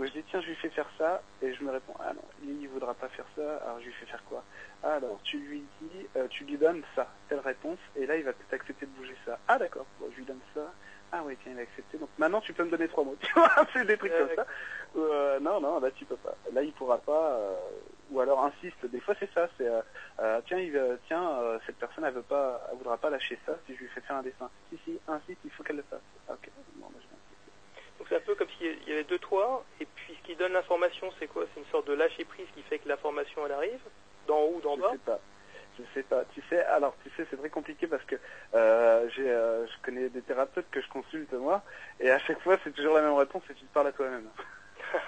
Je 0.00 0.12
dis, 0.12 0.22
tiens, 0.30 0.40
je 0.40 0.48
lui 0.48 0.54
fais 0.56 0.68
faire 0.70 0.88
ça, 0.96 1.22
et 1.42 1.52
je 1.52 1.64
me 1.64 1.70
réponds, 1.70 1.94
ah 1.98 2.12
non, 2.12 2.22
il 2.44 2.60
ne 2.60 2.68
voudra 2.68 2.94
pas 2.94 3.08
faire 3.08 3.24
ça, 3.34 3.56
alors 3.64 3.80
je 3.80 3.86
lui 3.86 3.92
fais 3.94 4.06
faire 4.06 4.22
quoi? 4.24 4.44
Alors, 4.82 5.18
tu 5.24 5.38
lui 5.38 5.64
dis, 5.80 6.06
euh, 6.16 6.28
tu 6.28 6.44
lui 6.44 6.56
donnes 6.56 6.82
ça, 6.94 7.08
telle 7.28 7.40
réponse, 7.40 7.78
et 7.96 8.06
là, 8.06 8.16
il 8.16 8.22
va 8.22 8.32
peut-être 8.32 8.54
accepter 8.54 8.86
de 8.86 8.92
bouger 8.92 9.16
ça. 9.24 9.38
Ah, 9.48 9.58
d'accord, 9.58 9.86
je 10.00 10.16
lui 10.16 10.24
donne 10.24 10.40
ça. 10.54 10.72
Ah 11.10 11.22
oui, 11.24 11.36
tiens, 11.42 11.52
il 11.52 11.58
a 11.58 11.62
accepté. 11.62 11.96
Donc 11.96 12.10
maintenant, 12.18 12.40
tu 12.40 12.52
peux 12.52 12.64
me 12.64 12.70
donner 12.70 12.86
trois 12.86 13.02
mots. 13.02 13.16
Tu 13.20 13.32
vois, 13.32 13.50
c'est 13.72 13.86
des 13.86 13.96
trucs 13.96 14.12
comme 14.12 14.36
ça. 14.36 14.46
Euh, 14.94 15.40
non, 15.40 15.58
non, 15.58 15.80
là, 15.80 15.90
tu 15.90 16.04
peux 16.04 16.18
pas. 16.18 16.34
Là, 16.52 16.62
il 16.62 16.72
pourra 16.72 16.98
pas. 16.98 17.30
Euh, 17.32 17.56
ou 18.10 18.20
alors 18.20 18.44
insiste. 18.44 18.84
Des 18.84 19.00
fois, 19.00 19.14
c'est 19.18 19.32
ça. 19.32 19.48
C'est 19.56 19.70
tiens, 20.44 20.58
il, 20.58 20.98
tiens, 21.06 21.58
cette 21.64 21.76
personne, 21.76 22.04
elle 22.04 22.12
veut 22.12 22.20
pas, 22.20 22.62
elle 22.70 22.76
voudra 22.76 22.98
pas 22.98 23.08
lâcher 23.08 23.38
ça 23.46 23.54
si 23.66 23.74
je 23.74 23.80
lui 23.80 23.88
fais 23.88 24.02
faire 24.02 24.16
un 24.16 24.22
dessin. 24.22 24.50
Si, 24.68 24.78
si, 24.84 24.98
insiste, 25.08 25.40
il 25.46 25.50
faut 25.50 25.62
qu'elle 25.62 25.76
le 25.76 25.84
fasse. 25.84 26.00
Ah, 26.28 26.34
ok. 26.34 26.50
Bon, 26.76 26.88
bah, 26.88 26.98
donc 27.10 27.17
c'est 28.08 28.16
un 28.16 28.20
peu 28.20 28.34
comme 28.34 28.48
s'il 28.58 28.88
y 28.88 28.92
avait 28.92 29.04
deux 29.04 29.18
toits, 29.18 29.64
et 29.80 29.86
puis 29.86 30.16
ce 30.20 30.26
qui 30.26 30.36
donne 30.36 30.52
l'information, 30.52 31.12
c'est 31.18 31.26
quoi? 31.26 31.44
C'est 31.52 31.60
une 31.60 31.66
sorte 31.66 31.86
de 31.88 31.94
lâcher 31.94 32.24
prise 32.24 32.46
qui 32.54 32.62
fait 32.62 32.78
que 32.78 32.88
l'information 32.88 33.44
elle 33.46 33.52
arrive, 33.52 33.80
D'en 34.26 34.40
haut 34.40 34.54
ou 34.56 34.60
d'en 34.60 34.76
bas 34.76 34.90
Je 34.92 34.96
sais 34.96 35.04
pas. 35.04 35.20
Je 35.78 35.84
sais 35.94 36.02
pas. 36.02 36.24
Tu 36.34 36.42
sais, 36.50 36.62
alors 36.64 36.94
tu 37.02 37.10
sais, 37.16 37.26
c'est 37.30 37.36
très 37.36 37.50
compliqué 37.50 37.86
parce 37.86 38.04
que 38.04 38.16
euh, 38.54 39.08
j'ai, 39.10 39.30
euh, 39.30 39.66
je 39.66 39.72
connais 39.82 40.08
des 40.08 40.22
thérapeutes 40.22 40.68
que 40.70 40.80
je 40.80 40.88
consulte 40.88 41.32
moi, 41.32 41.62
et 42.00 42.10
à 42.10 42.18
chaque 42.18 42.40
fois 42.40 42.58
c'est 42.64 42.72
toujours 42.72 42.94
la 42.94 43.02
même 43.02 43.14
réponse 43.14 43.42
et 43.50 43.54
tu 43.54 43.64
te 43.64 43.72
parles 43.72 43.86
à 43.86 43.92
toi-même. 43.92 44.28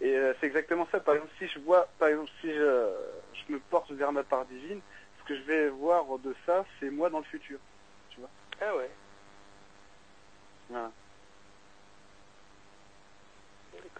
et 0.00 0.16
euh, 0.16 0.34
c'est 0.40 0.46
exactement 0.46 0.88
ça. 0.90 1.00
Par 1.00 1.14
exemple, 1.14 1.32
si 1.38 1.46
je 1.48 1.58
vois, 1.60 1.88
par 1.98 2.08
exemple, 2.08 2.30
si 2.40 2.52
je, 2.52 2.90
je 3.34 3.52
me 3.52 3.58
porte 3.70 3.90
vers 3.92 4.12
ma 4.12 4.24
part 4.24 4.44
divine, 4.46 4.80
ce 5.20 5.28
que 5.28 5.36
je 5.36 5.42
vais 5.42 5.68
voir 5.68 6.18
de 6.18 6.34
ça, 6.46 6.64
c'est 6.78 6.90
moi 6.90 7.10
dans 7.10 7.18
le 7.18 7.24
futur. 7.24 7.58
Tu 8.10 8.20
vois? 8.20 8.30
Ah 8.60 8.76
ouais. 8.76 8.90
Voilà. 10.70 10.90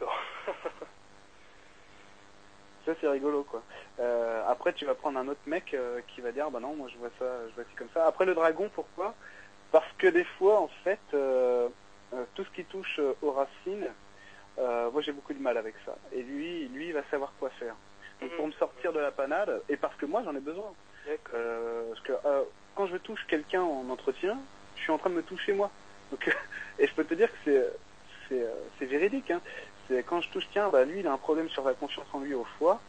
D'accord. 0.01 0.19
Ça 2.87 2.93
c'est 3.01 3.09
rigolo 3.09 3.45
quoi. 3.45 3.63
Euh, 3.99 4.43
après 4.49 4.73
tu 4.73 4.87
vas 4.87 4.95
prendre 4.95 5.19
un 5.19 5.29
autre 5.29 5.41
mec 5.47 5.75
euh, 5.75 6.01
qui 6.09 6.23
va 6.23 6.33
dire 6.33 6.51
bah 6.51 6.61
non 6.61 6.75
moi 6.75 6.89
je 6.91 6.97
vois 6.97 7.11
ça, 7.19 7.27
je 7.49 7.55
vois 7.55 7.65
ça 7.65 7.71
comme 7.77 7.91
ça. 7.93 8.07
Après 8.07 8.25
le 8.25 8.35
dragon 8.35 8.71
pourquoi? 8.75 9.15
Parce 9.71 9.93
que 9.99 10.07
des 10.07 10.25
fois 10.25 10.61
en 10.61 10.69
fait 10.83 10.99
euh, 11.13 11.69
tout 12.35 12.43
ce 12.45 12.51
qui 12.51 12.65
touche 12.65 12.99
aux 13.23 13.33
racines, 13.33 13.89
moi, 14.59 15.01
j'ai 15.01 15.13
beaucoup 15.13 15.33
de 15.33 15.39
mal 15.41 15.57
avec 15.57 15.75
ça. 15.87 15.95
Et 16.13 16.23
lui, 16.23 16.69
lui, 16.69 16.89
il 16.89 16.93
va 16.93 17.03
savoir 17.11 17.33
quoi 17.39 17.49
faire. 17.51 17.75
Donc, 18.21 18.31
Mhm. 18.31 18.37
pour 18.37 18.47
me 18.49 18.53
sortir 18.53 18.93
de 18.93 18.99
la 18.99 19.11
panade, 19.11 19.63
et 19.71 19.77
parce 19.79 19.95
que 19.97 20.05
moi, 20.05 20.23
j'en 20.23 20.35
ai 20.37 20.41
besoin. 20.41 20.75
Parce 21.33 22.01
que 22.01 22.17
quand 22.75 22.87
je 22.89 22.97
touche 22.99 23.25
quelqu'un 23.27 23.63
en 23.63 23.89
entretien, 23.89 24.37
je 24.77 24.83
suis 24.83 24.93
en 24.93 24.99
train 24.99 25.09
de 25.11 25.15
me 25.15 25.23
toucher 25.23 25.53
moi. 25.55 25.71
Donc, 26.11 26.27
et 26.79 26.87
je 26.87 26.95
peux 26.95 27.05
te 27.05 27.15
dire 27.15 27.31
que 27.31 27.39
c'est 27.45 27.65
c'est 28.29 28.47
c'est 28.79 28.87
véridique. 28.87 29.31
Hein. 29.31 29.41
C'est 29.91 30.05
quand 30.05 30.21
je 30.21 30.31
touche, 30.31 30.47
tiens, 30.53 30.69
bah 30.69 30.85
lui, 30.85 31.01
il 31.01 31.07
a 31.07 31.13
un 31.13 31.19
problème 31.19 31.49
sur 31.51 31.65
la 31.65 31.75
confiance 31.75 32.07
en 32.13 32.21
lui 32.21 32.33
au 32.33 32.45
foie. 32.59 32.81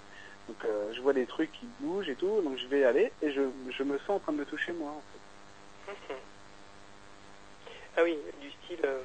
Donc, 0.47 0.63
euh, 0.65 0.93
je 0.93 1.01
vois 1.01 1.13
des 1.13 1.25
trucs 1.25 1.51
qui 1.51 1.65
bougent 1.79 2.09
et 2.09 2.15
tout, 2.15 2.41
donc 2.41 2.57
je 2.57 2.67
vais 2.67 2.81
y 2.81 2.83
aller 2.83 3.11
et 3.21 3.31
je, 3.31 3.41
je 3.69 3.83
me 3.83 3.97
sens 3.99 4.09
en 4.09 4.19
train 4.19 4.33
de 4.33 4.37
me 4.37 4.45
toucher 4.45 4.71
moi. 4.73 4.91
En 4.91 5.01
fait. 5.01 6.15
Ah 7.97 8.03
oui, 8.03 8.17
du 8.39 8.51
style, 8.51 8.79
euh, 8.85 9.01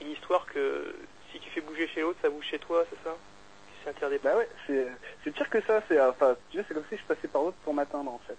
une 0.00 0.10
histoire 0.10 0.46
que 0.46 0.94
si 1.32 1.40
tu 1.40 1.50
fais 1.50 1.60
bouger 1.62 1.88
chez 1.88 2.02
l'autre, 2.02 2.18
ça 2.20 2.28
bouge 2.28 2.44
chez 2.44 2.58
toi, 2.58 2.84
c'est 2.90 3.02
ça? 3.02 3.16
C'est 3.82 3.90
interdépendant. 3.90 4.34
Bah 4.34 4.38
ouais, 4.38 4.48
c'est 4.66 4.86
c'est 5.22 5.30
pire 5.30 5.48
que 5.50 5.60
ça. 5.62 5.82
C'est 5.88 5.98
euh, 5.98 6.10
enfin, 6.10 6.36
tu 6.50 6.62
c'est 6.66 6.74
comme 6.74 6.84
si 6.90 6.96
je 6.96 7.04
passais 7.04 7.28
par 7.28 7.42
l'autre 7.42 7.56
pour 7.64 7.74
m'atteindre 7.74 8.12
en 8.12 8.20
fait. 8.26 8.36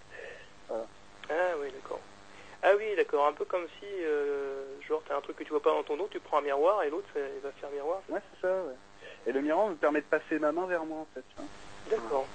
Ah 0.69 1.55
oui, 1.59 1.71
d'accord. 1.71 1.99
Ah 2.67 2.71
oui, 2.75 2.95
d'accord. 2.95 3.27
Un 3.27 3.33
peu 3.33 3.45
comme 3.45 3.67
si, 3.79 3.85
euh, 3.85 4.63
genre, 4.87 5.03
t'as 5.07 5.15
un 5.15 5.21
truc 5.21 5.37
que 5.37 5.43
tu 5.43 5.51
vois 5.51 5.61
pas 5.61 5.69
dans 5.69 5.83
ton 5.83 5.97
dos, 5.97 6.07
tu 6.09 6.19
prends 6.19 6.39
un 6.39 6.41
miroir 6.41 6.81
et 6.81 6.89
l'autre, 6.89 7.07
il 7.15 7.41
va 7.43 7.51
faire 7.51 7.69
miroir. 7.69 8.01
Ouais, 8.09 8.19
c'est 8.33 8.47
ça. 8.47 8.53
Ouais. 8.63 8.73
Et 9.27 9.31
le 9.31 9.41
miroir 9.41 9.67
me 9.67 9.75
permet 9.75 10.01
de 10.01 10.05
passer 10.07 10.39
ma 10.39 10.51
main 10.51 10.65
vers 10.65 10.83
moi 10.83 10.99
en 11.01 11.07
fait. 11.13 11.23
D'accord. 11.91 12.25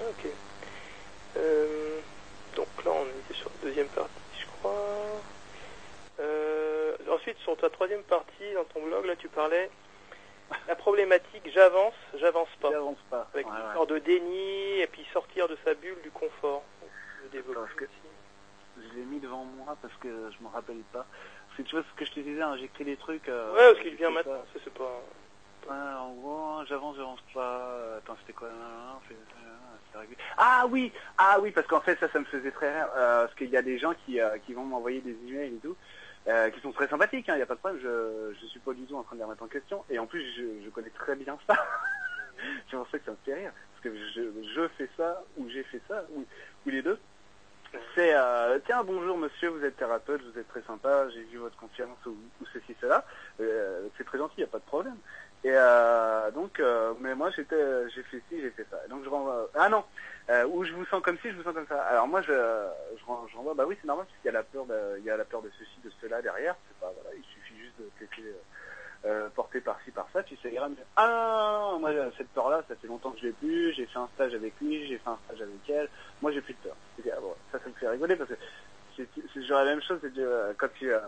Ok. 0.00 0.26
Euh, 1.36 2.00
donc 2.54 2.68
là, 2.86 2.92
on 2.94 3.04
était 3.04 3.34
sur 3.34 3.50
la 3.50 3.68
deuxième 3.68 3.88
partie, 3.88 4.10
je 4.40 4.46
crois. 4.58 4.72
Euh, 6.20 6.96
ensuite, 7.10 7.36
sur 7.40 7.54
ta 7.58 7.68
troisième 7.68 8.02
partie, 8.04 8.52
dans 8.54 8.64
ton 8.64 8.82
blog, 8.82 9.04
là, 9.04 9.16
tu 9.16 9.28
parlais 9.28 9.70
la 10.68 10.76
problématique 10.76 11.50
j'avance, 11.52 11.94
j'avance 12.18 12.48
pas. 12.62 12.70
J'avance 12.70 12.98
pas. 13.10 13.28
Avec 13.34 13.46
Ouais, 13.46 13.52
une 13.52 13.66
ouais. 13.68 13.74
sorte 13.74 13.90
de 13.90 13.98
déni 13.98 14.80
et 14.80 14.86
puis 14.86 15.04
sortir 15.12 15.48
de 15.48 15.58
sa 15.64 15.74
bulle 15.74 16.00
du 16.02 16.10
confort. 16.12 16.62
Développer 17.32 17.60
Parce 17.60 17.74
que-. 17.74 17.86
Je 18.78 18.94
l'ai 18.98 19.04
mis 19.06 19.20
devant 19.20 19.44
moi 19.44 19.76
parce 19.80 19.94
que 19.94 20.08
je 20.08 20.44
me 20.44 20.48
rappelle 20.48 20.82
pas. 20.92 21.06
Parce 21.46 21.56
que 21.58 21.62
tu 21.62 21.76
vois 21.76 21.84
ce 21.90 21.98
que 21.98 22.04
je 22.04 22.12
te 22.12 22.20
disais, 22.20 22.42
hein, 22.42 22.56
j'écris 22.58 22.84
des 22.84 22.96
trucs. 22.96 23.26
euh, 23.28 23.52
Ouais, 23.54 23.72
parce 23.72 23.80
qu'il 23.80 23.94
vient 23.96 24.10
maintenant, 24.10 24.44
ça. 24.52 24.60
c'est 24.62 24.72
pas. 24.74 25.02
Ouais, 25.66 25.74
en 25.98 26.12
gros, 26.14 26.64
j'avance, 26.66 26.96
j'avance 26.96 27.20
pas. 27.32 27.96
Attends, 27.98 28.16
c'était 28.20 28.34
quoi 28.34 28.48
réglé. 29.94 30.16
Ah 30.36 30.66
oui, 30.68 30.92
ah 31.16 31.38
oui, 31.40 31.50
parce 31.52 31.66
qu'en 31.66 31.80
fait 31.80 31.98
ça, 31.98 32.08
ça 32.10 32.18
me 32.20 32.26
faisait 32.26 32.50
très 32.50 32.70
rire. 32.70 32.88
euh, 32.96 33.24
parce 33.24 33.34
qu'il 33.34 33.48
y 33.48 33.56
a 33.56 33.62
des 33.62 33.78
gens 33.78 33.94
qui, 34.04 34.20
euh, 34.20 34.36
qui 34.44 34.52
vont 34.52 34.64
m'envoyer 34.64 35.00
des 35.00 35.16
emails 35.26 35.54
et 35.54 35.58
tout, 35.58 35.74
euh, 36.28 36.50
qui 36.50 36.60
sont 36.60 36.72
très 36.72 36.86
sympathiques. 36.88 37.24
Il 37.28 37.34
n'y 37.36 37.40
a 37.42 37.46
pas 37.46 37.54
de 37.54 37.60
problème. 37.60 37.80
Je, 37.82 38.34
je 38.38 38.46
suis 38.46 38.60
pas 38.60 38.74
du 38.74 38.82
tout 38.84 38.94
en 38.96 39.02
train 39.04 39.16
de 39.16 39.20
les 39.20 39.24
remettre 39.24 39.42
en 39.42 39.46
question. 39.48 39.84
Et 39.88 39.98
en 39.98 40.06
plus, 40.06 40.22
je, 40.36 40.62
je 40.64 40.68
connais 40.68 40.90
très 40.90 41.16
bien 41.16 41.38
ça. 41.46 41.54
c'est 42.70 42.76
pour 42.76 42.86
ça 42.90 42.98
que 42.98 43.04
ça 43.06 43.12
me 43.12 43.16
fait 43.24 43.34
rire. 43.34 43.52
Parce 43.72 43.84
que 43.84 43.96
je, 44.14 44.22
je 44.54 44.68
fais 44.76 44.88
ça 44.98 45.22
ou 45.38 45.48
j'ai 45.48 45.62
fait 45.62 45.80
ça 45.88 46.04
ou, 46.14 46.20
ou 46.66 46.68
les 46.68 46.82
deux. 46.82 46.98
C'est 47.94 48.14
euh, 48.14 48.58
tiens 48.66 48.84
bonjour 48.84 49.16
monsieur, 49.16 49.48
vous 49.48 49.64
êtes 49.64 49.76
thérapeute, 49.76 50.22
vous 50.22 50.38
êtes 50.38 50.48
très 50.48 50.62
sympa, 50.62 51.08
j'ai 51.10 51.22
vu 51.24 51.38
votre 51.38 51.56
confiance 51.56 51.98
ou, 52.06 52.10
ou 52.10 52.46
ceci 52.52 52.76
cela. 52.80 53.04
Euh, 53.40 53.88
c'est 53.96 54.04
très 54.04 54.18
gentil, 54.18 54.34
il 54.38 54.40
n'y 54.40 54.44
a 54.44 54.50
pas 54.50 54.58
de 54.58 54.64
problème. 54.64 54.96
Et 55.44 55.52
euh, 55.52 56.30
donc, 56.30 56.60
euh, 56.60 56.94
mais 57.00 57.14
moi 57.14 57.30
j'étais, 57.30 57.88
j'ai 57.90 58.02
fait 58.04 58.22
ci, 58.28 58.40
j'ai 58.40 58.50
fait 58.50 58.66
ça. 58.70 58.78
Donc 58.88 59.04
je 59.04 59.08
renvoie. 59.08 59.48
Ah 59.54 59.68
non, 59.68 59.84
euh, 60.30 60.46
où 60.46 60.64
je 60.64 60.72
vous 60.72 60.84
sens 60.86 61.02
comme 61.02 61.18
ci, 61.18 61.30
je 61.30 61.36
vous 61.36 61.42
sens 61.42 61.54
comme 61.54 61.66
ça. 61.66 61.82
Alors 61.84 62.08
moi 62.08 62.20
je, 62.22 62.32
je, 62.32 63.02
je 63.02 63.36
renvoie. 63.36 63.54
Bah 63.54 63.64
oui, 63.66 63.76
c'est 63.80 63.86
normal 63.86 64.06
parce 64.06 64.16
qu'il 64.18 64.26
y 64.26 64.34
a 64.34 64.38
la 64.38 64.42
peur, 64.44 64.66
de, 64.66 64.98
il 64.98 65.04
y 65.04 65.10
a 65.10 65.16
la 65.16 65.24
peur 65.24 65.42
de 65.42 65.50
ceci, 65.58 65.78
de 65.84 65.90
cela 66.00 66.22
derrière. 66.22 66.56
C'est 66.68 66.78
pas 66.80 66.92
voilà, 67.00 67.16
il 67.16 67.24
suffit 67.24 67.58
juste 67.58 67.78
de 67.78 67.88
te 67.98 68.00
laisser 68.20 68.34
euh, 69.06 69.28
porter 69.34 69.60
par-ci 69.60 69.90
par-ça, 69.92 70.22
puis 70.22 70.38
mieux. 70.44 70.76
Ah 70.96 71.74
moi 71.78 71.90
cette 72.16 72.28
peur-là, 72.30 72.62
ça 72.68 72.74
fait 72.74 72.88
longtemps 72.88 73.12
que 73.12 73.20
je 73.20 73.26
l'ai 73.26 73.32
plus. 73.32 73.72
J'ai 73.74 73.86
fait 73.86 73.98
un 73.98 74.08
stage 74.14 74.34
avec 74.34 74.54
lui, 74.60 74.86
j'ai 74.86 74.98
fait 74.98 75.08
un 75.08 75.18
stage 75.26 75.42
avec 75.42 75.70
elle. 75.70 75.88
Moi 76.20 76.32
j'ai 76.32 76.40
plus 76.40 76.54
de 76.54 76.58
peur. 76.58 76.76
Et, 77.04 77.10
ah, 77.10 77.20
bon, 77.20 77.34
ça, 77.52 77.58
ça 77.58 77.68
me 77.68 77.74
fait 77.74 77.88
rigoler 77.88 78.16
parce 78.16 78.30
que 78.30 78.34
c'est 78.96 79.42
genre 79.42 79.60
la 79.60 79.70
même 79.70 79.82
chose. 79.82 79.98
C'est 80.02 80.18
euh, 80.18 80.52
quand 80.58 80.68
tu 80.74 80.92
euh, 80.92 80.98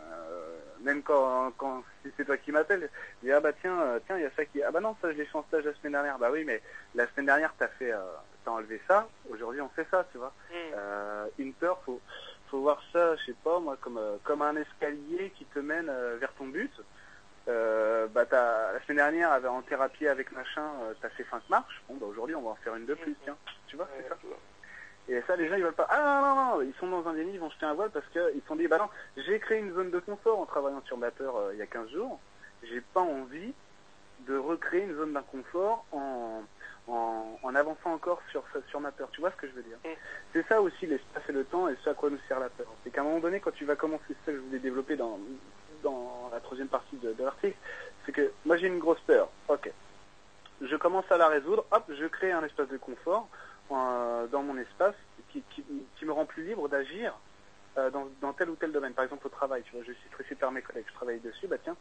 euh, 0.00 0.58
même 0.80 1.02
quand, 1.02 1.52
quand 1.58 1.82
si 2.02 2.10
c'est 2.16 2.24
toi 2.24 2.36
qui 2.38 2.52
m'appelles, 2.52 2.88
je 3.20 3.26
dis 3.26 3.32
ah 3.32 3.40
bah 3.40 3.52
tiens, 3.60 3.98
tiens, 4.06 4.16
il 4.16 4.22
y 4.22 4.26
a 4.26 4.30
ça 4.30 4.44
qui 4.46 4.62
ah 4.62 4.70
bah 4.70 4.80
non, 4.80 4.96
ça 5.02 5.12
je 5.12 5.18
l'ai 5.18 5.26
fait 5.26 5.36
en 5.36 5.44
stage 5.44 5.64
la 5.64 5.74
semaine 5.74 5.92
dernière. 5.92 6.18
Bah 6.18 6.30
oui, 6.32 6.44
mais 6.44 6.62
la 6.94 7.06
semaine 7.08 7.26
dernière 7.26 7.52
t'as 7.58 7.68
fait, 7.68 7.92
t'as 8.44 8.50
enlevé 8.50 8.80
ça. 8.88 9.08
Aujourd'hui 9.30 9.60
on 9.60 9.68
fait 9.70 9.86
ça, 9.90 10.06
tu 10.10 10.18
vois. 10.18 10.32
Euh, 10.74 11.26
une 11.38 11.52
peur, 11.52 11.82
faut 11.84 12.00
faut 12.50 12.60
voir 12.60 12.82
ça, 12.92 13.16
je 13.16 13.26
sais 13.26 13.36
pas 13.44 13.58
moi, 13.60 13.76
comme 13.80 14.00
comme 14.24 14.42
un 14.42 14.56
escalier 14.56 15.32
qui 15.36 15.44
te 15.44 15.58
mène 15.58 15.90
vers 16.18 16.32
ton 16.34 16.46
but. 16.46 16.72
Euh, 17.48 18.06
bah 18.06 18.24
la 18.30 18.80
semaine 18.86 18.98
dernière 18.98 19.32
en 19.50 19.62
thérapie 19.62 20.06
avec 20.06 20.30
machin, 20.32 20.64
euh, 20.82 20.94
t'as 21.00 21.08
fait 21.10 21.26
cinq 21.30 21.42
marches. 21.48 21.82
Bon 21.88 21.96
bah 21.96 22.06
aujourd'hui 22.08 22.36
on 22.36 22.42
va 22.42 22.50
en 22.50 22.54
faire 22.56 22.76
une 22.76 22.86
de 22.86 22.94
plus, 22.94 23.16
tiens. 23.24 23.36
Tu 23.66 23.76
vois, 23.76 23.88
c'est 23.96 24.08
ça. 24.08 24.16
Et 25.08 25.20
ça, 25.26 25.34
les 25.34 25.48
gens, 25.48 25.56
ils 25.56 25.64
veulent 25.64 25.72
pas. 25.72 25.88
Ah 25.90 26.20
non, 26.20 26.34
non, 26.34 26.56
non, 26.56 26.62
ils 26.62 26.74
sont 26.78 26.88
dans 26.88 27.08
un 27.08 27.14
déni, 27.14 27.32
ils 27.34 27.40
vont 27.40 27.50
jeter 27.50 27.66
un 27.66 27.74
voile 27.74 27.90
parce 27.90 28.06
qu'ils 28.12 28.40
se 28.40 28.46
sont 28.46 28.56
dit, 28.56 28.68
bah 28.68 28.78
non, 28.78 28.88
j'ai 29.16 29.38
créé 29.40 29.58
une 29.58 29.74
zone 29.74 29.90
de 29.90 29.98
confort 29.98 30.38
en 30.38 30.46
travaillant 30.46 30.82
sur 30.86 30.96
ma 30.96 31.10
peur 31.10 31.36
euh, 31.36 31.50
il 31.52 31.58
y 31.58 31.62
a 31.62 31.66
15 31.66 31.90
jours. 31.90 32.20
J'ai 32.62 32.80
pas 32.80 33.00
envie 33.00 33.52
de 34.20 34.36
recréer 34.36 34.82
une 34.82 34.94
zone 34.94 35.12
d'inconfort 35.12 35.84
en, 35.90 36.42
en, 36.86 37.38
en 37.42 37.54
avançant 37.56 37.92
encore 37.92 38.22
sur, 38.30 38.44
sur 38.68 38.80
ma 38.80 38.92
peur. 38.92 39.08
Tu 39.10 39.20
vois 39.20 39.32
ce 39.32 39.36
que 39.36 39.48
je 39.48 39.52
veux 39.52 39.62
dire? 39.62 39.78
Mm. 39.84 39.96
C'est 40.32 40.46
ça 40.46 40.62
aussi 40.62 40.86
l'espace 40.86 41.24
et 41.28 41.32
le 41.32 41.44
temps 41.44 41.68
et 41.68 41.76
ce 41.82 41.90
à 41.90 41.94
quoi 41.94 42.08
nous 42.08 42.20
sert 42.28 42.38
la 42.38 42.50
peur. 42.50 42.68
C'est 42.84 42.90
qu'à 42.90 43.00
un 43.00 43.04
moment 43.04 43.18
donné, 43.18 43.40
quand 43.40 43.50
tu 43.50 43.64
vas 43.64 43.74
commencer, 43.74 44.04
c'est 44.08 44.14
ça 44.14 44.32
que 44.32 44.36
je 44.36 44.42
voulais 44.42 44.60
développer 44.60 44.94
dans, 44.94 45.18
dans 45.82 46.30
la 46.32 46.40
troisième 46.40 46.68
partie 46.68 46.96
de, 46.96 47.14
l'article, 47.18 47.56
c'est 48.04 48.12
que 48.12 48.32
moi 48.44 48.56
j'ai 48.56 48.66
une 48.66 48.78
grosse 48.78 49.00
peur. 49.00 49.28
Ok. 49.48 49.70
Je 50.60 50.76
commence 50.76 51.10
à 51.10 51.16
la 51.16 51.28
résoudre, 51.28 51.64
hop, 51.70 51.84
je 51.88 52.06
crée 52.06 52.30
un 52.32 52.44
espace 52.44 52.68
de 52.68 52.76
confort 52.76 53.28
dans 53.70 54.42
mon 54.42 54.58
espace 54.58 54.94
qui, 55.30 55.42
qui, 55.50 55.64
qui 55.96 56.04
me 56.04 56.12
rend 56.12 56.26
plus 56.26 56.44
libre 56.44 56.68
d'agir 56.68 57.14
euh, 57.78 57.88
dans, 57.88 58.06
dans 58.20 58.34
tel 58.34 58.50
ou 58.50 58.56
tel 58.56 58.70
domaine. 58.70 58.92
Par 58.92 59.04
exemple 59.04 59.26
au 59.26 59.30
travail, 59.30 59.62
tu 59.62 59.72
vois, 59.72 59.82
je 59.86 59.92
suis 59.92 60.08
stressé 60.10 60.34
par 60.34 60.52
mes 60.52 60.60
collègues, 60.60 60.84
je 60.88 60.92
travaille 60.92 61.20
dessus, 61.20 61.46
bah 61.46 61.56
tiens, 61.62 61.74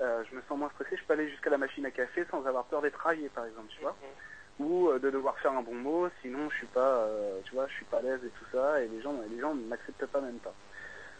euh, 0.00 0.24
je 0.30 0.34
me 0.34 0.40
sens 0.48 0.58
moins 0.58 0.70
stressé, 0.70 0.96
je 0.96 1.04
peux 1.04 1.12
aller 1.12 1.28
jusqu'à 1.28 1.50
la 1.50 1.58
machine 1.58 1.84
à 1.84 1.90
café 1.90 2.24
sans 2.30 2.46
avoir 2.46 2.64
peur 2.64 2.80
d'être 2.80 2.98
raillé 2.98 3.28
par 3.28 3.44
exemple, 3.44 3.68
tu 3.68 3.82
vois, 3.82 3.94
ou 4.58 4.88
euh, 4.88 4.98
de 4.98 5.10
devoir 5.10 5.38
faire 5.40 5.52
un 5.52 5.60
bon 5.60 5.74
mot, 5.74 6.08
sinon 6.22 6.48
je 6.48 6.56
suis 6.56 6.66
pas, 6.68 7.06
tu 7.44 7.54
vois, 7.54 7.66
je 7.68 7.74
suis 7.74 7.84
pas 7.84 7.98
à 7.98 8.00
l'aise 8.02 8.20
et 8.24 8.30
tout 8.30 8.46
ça, 8.52 8.80
et 8.80 8.88
les 8.88 9.02
gens, 9.02 9.12
les 9.28 9.38
gens 9.38 9.54
ne 9.54 9.66
m'acceptent 9.66 10.06
pas 10.06 10.22
même 10.22 10.38
pas. 10.38 10.54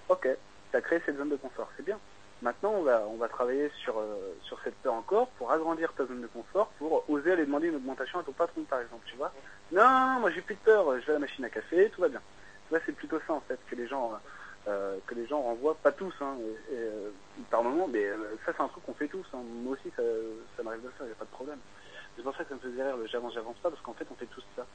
Ok, 0.09 0.27
tu 0.71 0.77
as 0.77 0.81
créé 0.81 1.03
cette 1.05 1.19
zone 1.19 1.29
de 1.29 1.37
confort, 1.37 1.69
c'est 1.77 1.85
bien. 1.85 2.01
Maintenant, 2.45 2.73
on 2.75 2.83
va, 2.83 3.07
on 3.09 3.17
va 3.17 3.27
travailler 3.29 3.71
sur, 3.83 3.99
euh, 3.99 4.35
sur 4.43 4.61
cette 4.63 4.75
peur 4.83 4.93
encore 4.93 5.29
pour 5.39 5.51
agrandir 5.51 5.95
ta 5.95 6.05
zone 6.05 6.21
de 6.21 6.27
confort, 6.27 6.69
pour 6.79 7.03
oser 7.09 7.33
aller 7.33 7.47
demander 7.47 7.69
une 7.69 7.77
augmentation 7.77 8.19
à 8.19 8.23
ton 8.23 8.33
patron, 8.33 8.65
par 8.65 8.83
exemple, 8.83 9.03
tu 9.07 9.17
vois. 9.17 9.33
Non, 9.73 10.21
moi 10.21 10.31
j'ai 10.31 10.43
plus 10.43 10.55
de 10.55 10.61
peur, 10.61 10.85
je 11.01 11.07
vais 11.07 11.13
à 11.13 11.15
la 11.15 11.21
machine 11.21 11.43
à 11.47 11.49
café, 11.49 11.89
tout 11.89 12.03
va 12.03 12.09
bien. 12.11 12.21
Tu 12.65 12.69
vois, 12.69 12.81
c'est 12.85 12.93
plutôt 12.93 13.19
ça 13.27 13.33
en 13.33 13.41
fait 13.41 13.59
que 13.71 13.75
les 13.75 13.87
gens, 13.89 14.13
euh, 14.69 14.99
que 15.07 15.15
les 15.15 15.27
gens 15.27 15.41
renvoient, 15.41 15.75
pas 15.83 15.93
tous, 15.93 16.13
hein, 16.21 16.37
euh, 16.71 17.09
par 17.51 17.63
moment, 17.63 17.89
mais 17.89 18.05
euh, 18.05 18.37
ça 18.45 18.53
c'est 18.55 18.63
un 18.63 18.69
truc 18.69 18.85
qu'on 18.85 18.93
fait 18.93 19.09
tous. 19.09 19.25
hein. 19.33 19.41
Moi 19.63 19.73
aussi, 19.73 19.91
ça, 19.97 20.03
ça 20.55 20.63
m'arrive 20.63 20.83
de 20.83 20.89
le 20.89 20.93
faire, 20.93 21.07
il 21.07 21.11
n'y 21.11 21.13
a 21.13 21.17
pas 21.17 21.25
de 21.25 21.31
problème. 21.31 21.61
C'est 22.15 22.23
pour 22.23 22.37
ça 22.37 22.45
que 22.45 22.51
ça 22.51 22.57
me 22.57 22.61
faisait 22.61 22.83
rire 22.85 22.99
le 22.99 23.07
j'avance, 23.07 23.33
j'avance 23.33 23.57
pas, 23.63 23.71
parce 23.71 23.81
qu'en 23.81 23.95
fait, 23.95 24.07
on 24.11 24.17
fait 24.17 24.27
tous 24.27 24.45
ça. 24.55 24.67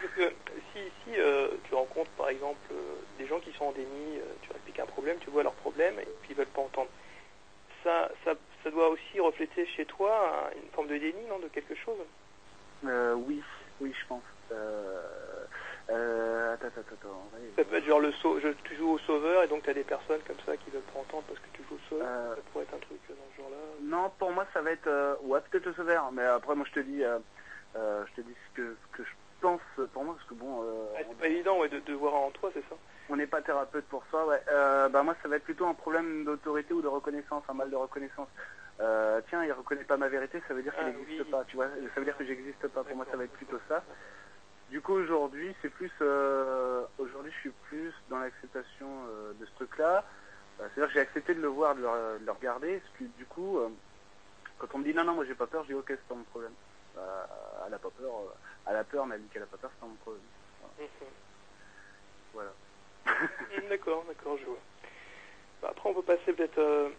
Parce 0.00 0.14
que 0.14 0.36
si, 0.72 0.92
si 1.02 1.18
euh, 1.18 1.48
tu 1.64 1.74
rencontres 1.74 2.10
par 2.12 2.28
exemple 2.28 2.68
euh, 2.72 2.96
des 3.18 3.26
gens 3.26 3.40
qui 3.40 3.52
sont 3.52 3.66
en 3.66 3.72
déni, 3.72 4.18
euh, 4.18 4.34
tu 4.42 4.48
leur 4.50 4.56
expliques 4.56 4.80
un 4.80 4.86
problème, 4.86 5.18
tu 5.18 5.30
vois 5.30 5.42
leur 5.42 5.54
problème 5.56 5.98
et 6.00 6.08
puis 6.22 6.32
ils 6.32 6.36
veulent 6.36 6.46
pas 6.46 6.62
entendre. 6.62 6.90
Ça, 7.82 8.10
ça, 8.24 8.34
ça 8.62 8.70
doit 8.70 8.88
aussi 8.88 9.20
refléter 9.20 9.66
chez 9.66 9.86
toi 9.86 10.48
un- 10.50 10.60
une 10.60 10.70
forme 10.70 10.88
de 10.88 10.98
déni, 10.98 11.24
non, 11.26 11.38
de 11.38 11.48
quelque 11.48 11.74
chose? 11.74 11.98
Euh, 12.84 13.14
oui, 13.14 13.42
oui, 13.80 13.92
je 13.92 14.06
pense. 14.06 14.24
Euh, 14.52 15.46
euh, 15.90 16.54
attends, 16.54 16.68
attends, 16.68 16.94
attends. 16.94 17.30
Ça 17.56 17.64
peut 17.64 17.76
être 17.76 17.84
genre 17.84 18.00
le 18.00 18.12
sau- 18.12 18.38
je, 18.40 18.48
tu 18.48 18.76
joues 18.76 18.92
au 18.92 18.98
sauveur 18.98 19.42
et 19.42 19.48
donc 19.48 19.64
tu 19.64 19.70
as 19.70 19.74
des 19.74 19.84
personnes 19.84 20.22
comme 20.22 20.38
ça 20.46 20.56
qui 20.56 20.70
veulent 20.70 20.82
pas 20.82 21.00
entendre 21.00 21.24
parce 21.26 21.40
que 21.40 21.50
tu 21.52 21.64
joues 21.64 21.74
au 21.74 21.78
sauveur. 21.88 22.06
Euh, 22.08 22.36
Ça 22.36 22.42
pourrait 22.42 22.64
être 22.64 22.74
un 22.74 22.78
truc 22.78 23.00
dans 23.08 23.30
ce 23.30 23.36
genre-là. 23.36 23.56
Non, 23.80 24.10
pour 24.18 24.30
moi, 24.30 24.46
ça 24.52 24.62
va 24.62 24.70
être... 24.72 24.86
euh, 24.86 25.16
ouais, 25.22 25.40
peut-être 25.50 25.66
le 25.66 25.74
sauveur, 25.74 26.12
mais 26.12 26.24
après, 26.24 26.54
moi, 26.54 26.66
je 26.68 26.80
te 26.80 26.80
dis... 26.80 27.00
je 27.74 28.12
te 28.14 28.20
dis 28.22 28.34
ce 28.48 28.54
que, 28.54 28.76
ce 28.76 28.96
que 28.96 29.04
je 29.04 29.10
pense 29.40 29.60
pour 29.92 30.04
moi, 30.04 30.14
parce 30.14 30.26
que 30.28 30.34
bon... 30.34 30.62
euh, 30.62 30.86
Ah, 30.96 31.00
on- 31.06 31.10
c'est 31.12 31.18
pas 31.18 31.28
évident 31.28 31.58
ouais, 31.58 31.68
de, 31.68 31.80
de 31.80 31.92
voir 31.94 32.14
en 32.14 32.30
toi, 32.30 32.50
c'est 32.54 32.62
ça 32.68 32.76
On 33.08 33.16
n'est 33.16 33.26
pas 33.26 33.42
thérapeute 33.42 33.86
pour 33.86 34.04
ça, 34.10 34.24
ouais. 34.26 34.42
Euh, 34.50 34.88
bah 34.88 35.02
moi, 35.02 35.14
ça 35.22 35.28
va 35.28 35.36
être 35.36 35.44
plutôt 35.44 35.66
un 35.66 35.74
problème 35.74 36.24
d'autorité 36.24 36.74
ou 36.74 36.82
de 36.82 36.88
reconnaissance, 36.88 37.44
un 37.48 37.54
mal 37.54 37.70
de 37.70 37.76
reconnaissance. 37.76 38.28
Euh, 38.80 39.20
tiens, 39.28 39.44
il 39.44 39.52
reconnaît 39.52 39.84
pas 39.84 39.96
ma 39.96 40.08
vérité, 40.08 40.40
ça 40.46 40.54
veut 40.54 40.62
dire 40.62 40.74
qu'il 40.74 40.84
Ah, 40.84 40.90
n'existe 40.90 41.24
oui. 41.24 41.30
pas, 41.30 41.44
tu 41.44 41.56
vois. 41.56 41.66
Ça 41.68 42.00
veut 42.00 42.04
dire 42.04 42.16
que 42.16 42.24
j'existe 42.24 42.68
pas. 42.68 42.84
Pour 42.84 42.96
moi, 42.96 43.06
ça 43.10 43.16
va 43.16 43.24
être 43.24 43.32
plutôt 43.32 43.58
ça. 43.68 43.82
Du 44.68 44.80
coup, 44.82 44.92
aujourd'hui, 44.92 45.54
c'est 45.62 45.70
plus, 45.70 45.90
euh, 46.02 46.84
aujourd'hui, 46.98 47.32
je 47.32 47.38
suis 47.38 47.50
plus 47.50 47.92
dans 48.08 48.18
l'acceptation 48.18 49.06
de 49.38 49.44
ce 49.46 49.54
truc-là. 49.54 50.04
C'est-à-dire 50.58 50.86
que 50.88 50.92
j'ai 50.92 51.00
accepté 51.00 51.34
de 51.34 51.40
le 51.40 51.48
voir, 51.48 51.74
de 51.74 51.80
le, 51.80 52.18
de 52.20 52.24
le 52.26 52.32
regarder. 52.32 52.78
Parce 52.78 52.92
que 52.98 53.04
du 53.04 53.24
coup, 53.26 53.58
quand 54.58 54.66
on 54.74 54.78
me 54.78 54.84
dit 54.84 54.92
non, 54.94 55.04
non, 55.04 55.14
moi 55.14 55.24
j'ai 55.24 55.34
pas 55.34 55.46
peur, 55.46 55.62
je 55.62 55.68
dis 55.68 55.74
ok, 55.74 55.86
c'est 55.88 56.06
pas 56.08 56.14
mon 56.14 56.24
problème. 56.24 56.54
Elle 57.68 57.74
a 57.74 57.78
pas 57.78 57.90
peur, 57.90 58.18
euh, 58.20 58.34
elle 58.66 58.76
a 58.76 58.84
peur, 58.84 59.06
mais 59.06 59.14
elle 59.14 59.22
dit 59.22 59.28
qu'elle 59.28 59.42
a 59.42 59.46
pas 59.46 59.58
peur, 59.58 59.70
c'est 59.78 59.86
mon 59.86 59.94
problème. 59.96 60.22
Mhm. 60.78 60.86
Voilà. 62.32 62.52
D'accord, 63.68 64.04
d'accord, 64.06 64.36
je 64.38 64.44
vois. 64.44 64.58
Bah, 65.62 65.68
après, 65.70 65.88
on 65.90 65.94
peut 65.94 66.02
passer 66.02 66.32
peut-être 66.32 66.58
euh, 66.58 66.90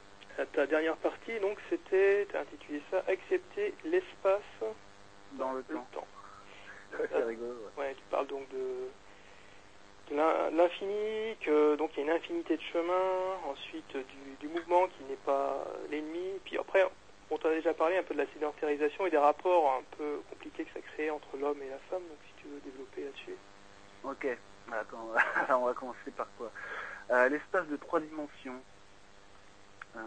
ta 0.53 0.65
dernière 0.67 0.97
partie, 0.97 1.39
donc 1.39 1.57
c'était, 1.69 2.25
tu 2.29 2.35
as 2.35 2.41
intitulé 2.41 2.81
ça 2.91 3.03
Accepter 3.07 3.73
l'espace 3.83 4.41
dans 5.33 5.53
le, 5.53 5.59
le 5.59 5.75
temps. 5.75 5.87
temps. 5.91 6.07
C'est 7.09 7.23
rigolo. 7.23 7.53
ouais. 7.77 7.83
Ouais, 7.83 7.95
tu 7.95 8.03
parles 8.09 8.27
donc 8.27 8.49
de, 8.49 8.89
de 10.09 10.15
l'in- 10.15 10.49
l'infini, 10.51 11.37
que 11.41 11.75
donc 11.75 11.91
il 11.95 11.99
y 11.99 12.01
a 12.01 12.11
une 12.11 12.17
infinité 12.17 12.57
de 12.57 12.61
chemins, 12.63 13.37
ensuite 13.45 13.95
du, 13.95 14.35
du 14.39 14.47
mouvement 14.47 14.87
qui 14.87 15.03
n'est 15.03 15.15
pas 15.17 15.65
l'ennemi, 15.89 16.39
puis 16.43 16.57
après 16.57 16.83
on 17.31 17.37
t'a 17.37 17.49
déjà 17.51 17.73
parlé 17.73 17.97
un 17.97 18.03
peu 18.03 18.13
de 18.13 18.19
la 18.19 18.27
sédentarisation 18.33 19.05
et 19.05 19.09
des 19.09 19.17
rapports 19.17 19.73
un 19.79 19.83
peu 19.97 20.21
compliqués 20.29 20.65
que 20.65 20.73
ça 20.73 20.79
crée 20.93 21.09
entre 21.09 21.37
l'homme 21.37 21.61
et 21.61 21.69
la 21.69 21.77
femme, 21.89 22.01
donc 22.07 22.17
si 22.27 22.33
tu 22.41 22.47
veux 22.47 22.59
développer 22.61 23.03
là-dessus. 23.05 23.35
Ok, 24.03 24.27
attends, 24.71 25.09
alors 25.47 25.61
on 25.61 25.65
va 25.65 25.73
commencer 25.73 26.11
par 26.15 26.27
quoi? 26.37 26.51
Euh, 27.11 27.29
L'espace 27.29 27.67
de 27.67 27.75
trois 27.77 27.99
dimensions. 27.99 28.61
Euh, 29.95 29.99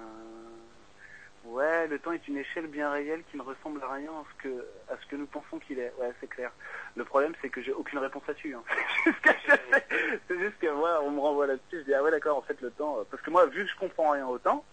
Ouais, 1.44 1.88
le 1.88 1.98
temps 1.98 2.12
est 2.12 2.28
une 2.28 2.37
échelle 2.37 2.68
bien 2.68 2.88
réelle 2.92 3.24
qui 3.28 3.37
ne 3.37 3.42
ressemble 3.42 3.82
à 3.82 3.92
rien 3.94 4.12
à 4.12 4.22
ce 4.30 4.42
que, 4.44 4.64
à 4.88 4.96
ce 4.96 5.06
que 5.06 5.16
nous 5.16 5.26
pensons 5.26 5.58
qu'il 5.58 5.80
est. 5.80 5.92
Ouais, 5.98 6.12
c'est 6.20 6.28
clair. 6.28 6.52
Le 6.94 7.04
problème, 7.04 7.35
c'est 7.42 7.48
que 7.48 7.61
j'ai 7.61 7.72
aucune 7.72 7.98
réponse 7.98 8.22
là-dessus. 8.28 8.54
Hein. 8.54 8.62
C'est 9.04 9.11
juste 9.11 9.20
que 9.22 9.30
je 9.48 9.50
sais. 9.50 9.87
C'est 10.28 10.38
juste 10.38 10.58
que 10.61 10.68
moi, 10.70 11.00
on 11.02 11.11
me 11.11 11.18
renvoie 11.18 11.48
là-dessus. 11.48 11.78
Je 11.80 11.80
dis, 11.80 11.94
ah 11.94 12.02
ouais, 12.04 12.12
d'accord, 12.12 12.38
en 12.38 12.42
fait, 12.42 12.61
le 12.61 12.70
temps... 12.70 12.98
euh, 13.00 13.02
Parce 13.11 13.20
que 13.24 13.30
moi, 13.30 13.44
vu 13.46 13.64
que 13.64 13.70
je 13.72 13.76
comprends 13.76 14.11
rien 14.11 14.24
au 14.28 14.38
temps, 14.38 14.64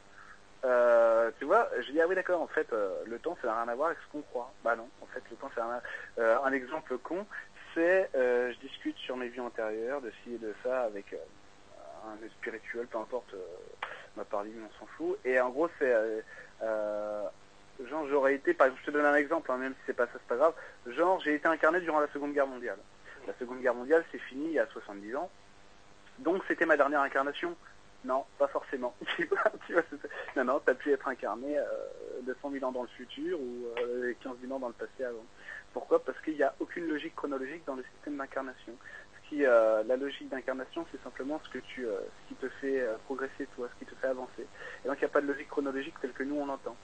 euh, 0.66 1.32
tu 1.40 1.46
vois, 1.46 1.70
je 1.80 1.92
dis, 1.92 2.02
ah 2.02 2.08
oui, 2.08 2.16
d'accord, 2.16 2.42
en 2.42 2.48
fait, 2.48 2.72
euh, 2.74 2.94
le 3.06 3.18
temps, 3.20 3.38
ça 3.42 3.48
n'a 3.48 3.62
rien 3.62 3.72
à 3.72 3.76
voir 3.76 3.90
avec 3.90 4.00
ce 4.06 4.12
qu'on 4.12 4.22
croit. 4.22 4.52
Bah 4.64 4.76
non, 4.76 4.90
en 5.02 5.06
fait, 5.08 5.24
le 5.30 5.38
temps, 5.38 5.50
n'a 5.56 5.64
rien. 5.64 5.82
Euh, 6.20 6.38
un 6.44 6.52
exemple 6.52 6.98
con, 6.98 7.26
c'est, 7.74 8.10
euh, 8.16 8.52
je 8.52 8.68
discute 8.68 8.98
sur 8.98 9.16
mes 9.16 9.30
vies 9.30 9.40
antérieures, 9.40 10.02
de 10.02 10.12
ci 10.24 10.34
et 10.34 10.38
de 10.38 10.54
ça, 10.64 10.82
avec 10.82 11.14
euh, 11.14 11.18
un 12.08 12.30
spirituel, 12.30 12.88
peu 12.88 12.98
importe, 12.98 13.34
euh, 13.34 13.88
ma 14.18 14.26
partie, 14.26 14.52
on 14.58 14.80
s'en 14.80 14.86
fout. 14.98 15.18
Et 15.24 15.40
en 15.40 15.50
gros, 15.50 15.70
c'est... 15.80 15.94
genre, 16.62 18.08
j'aurais 18.10 18.36
été, 18.36 18.54
par 18.54 18.68
exemple, 18.68 18.82
je 18.86 18.92
te 18.92 18.98
donne 18.98 19.06
un 19.06 19.16
exemple, 19.16 19.50
hein, 19.52 19.58
même 19.58 19.74
si 19.74 19.80
c'est 19.86 19.94
pas 19.94 20.08
ça, 20.08 20.14
c'est 20.16 20.28
pas 20.28 20.36
grave. 20.36 20.54
Genre, 20.88 21.22
j'ai 21.22 21.36
été 21.36 21.48
incarné 21.48 21.80
durant 21.80 22.02
la 22.02 22.08
Seconde 22.10 22.34
Guerre 22.34 22.48
mondiale. 22.48 22.80
La 23.28 23.34
Seconde 23.40 23.62
Guerre 23.62 23.76
mondiale, 23.76 24.04
c'est 24.12 24.20
fini 24.20 24.48
il 24.48 24.54
y 24.54 24.60
a 24.60 24.68
70 24.68 25.16
ans. 25.16 25.30
Donc, 26.18 26.44
c'était 26.50 26.66
ma 26.66 26.76
dernière 26.76 27.02
incarnation 27.02 27.56
Non, 28.06 28.24
pas 28.38 28.48
forcément. 28.48 28.96
Tu 29.18 29.26
vois, 29.74 29.84
non, 30.38 30.46
non, 30.46 30.62
t'as 30.66 30.74
pu 30.74 30.92
être 30.92 31.08
incarné 31.08 31.58
euh, 31.58 31.64
200 32.24 32.52
000 32.52 32.66
ans 32.66 32.72
dans 32.72 32.84
le 32.84 32.88
futur 32.90 33.40
ou 33.40 33.66
euh, 33.80 34.14
15 34.24 34.34
000 34.42 34.54
ans 34.54 34.60
dans 34.60 34.68
le 34.70 34.74
passé 34.74 35.04
avant. 35.04 35.26
Pourquoi? 35.74 36.04
Parce 36.04 36.20
qu'il 36.22 36.36
n'y 36.36 36.44
a 36.44 36.54
aucune 36.60 36.88
logique 36.88 37.16
chronologique 37.16 37.64
dans 37.66 37.76
le 37.76 37.84
système 37.94 38.18
d'incarnation. 38.18 38.74
Ce 39.16 39.30
qui, 39.30 39.46
euh, 39.46 39.84
la 39.84 39.98
logique 39.98 40.30
d'incarnation, 40.30 40.86
c'est 40.92 41.02
simplement 41.04 41.40
ce 41.44 41.50
que 41.50 41.60
tu, 41.60 41.86
euh, 41.86 42.00
ce 42.00 42.30
qui 42.30 42.36
te 42.36 42.50
fait 42.62 42.80
euh, 42.80 42.96
progresser, 43.06 43.48
toi, 43.56 43.68
ce 43.74 43.80
qui 43.80 43.92
te 43.92 43.96
fait 44.00 44.08
avancer. 44.08 44.48
Et 44.84 44.88
donc, 44.88 44.98
il 44.98 45.02
n'y 45.02 45.06
a 45.06 45.10
pas 45.10 45.22
de 45.22 45.28
logique 45.28 45.50
chronologique 45.50 45.96
telle 46.02 46.14
que 46.14 46.24
nous 46.24 46.36
on 46.36 46.46
l'entend. 46.46 46.76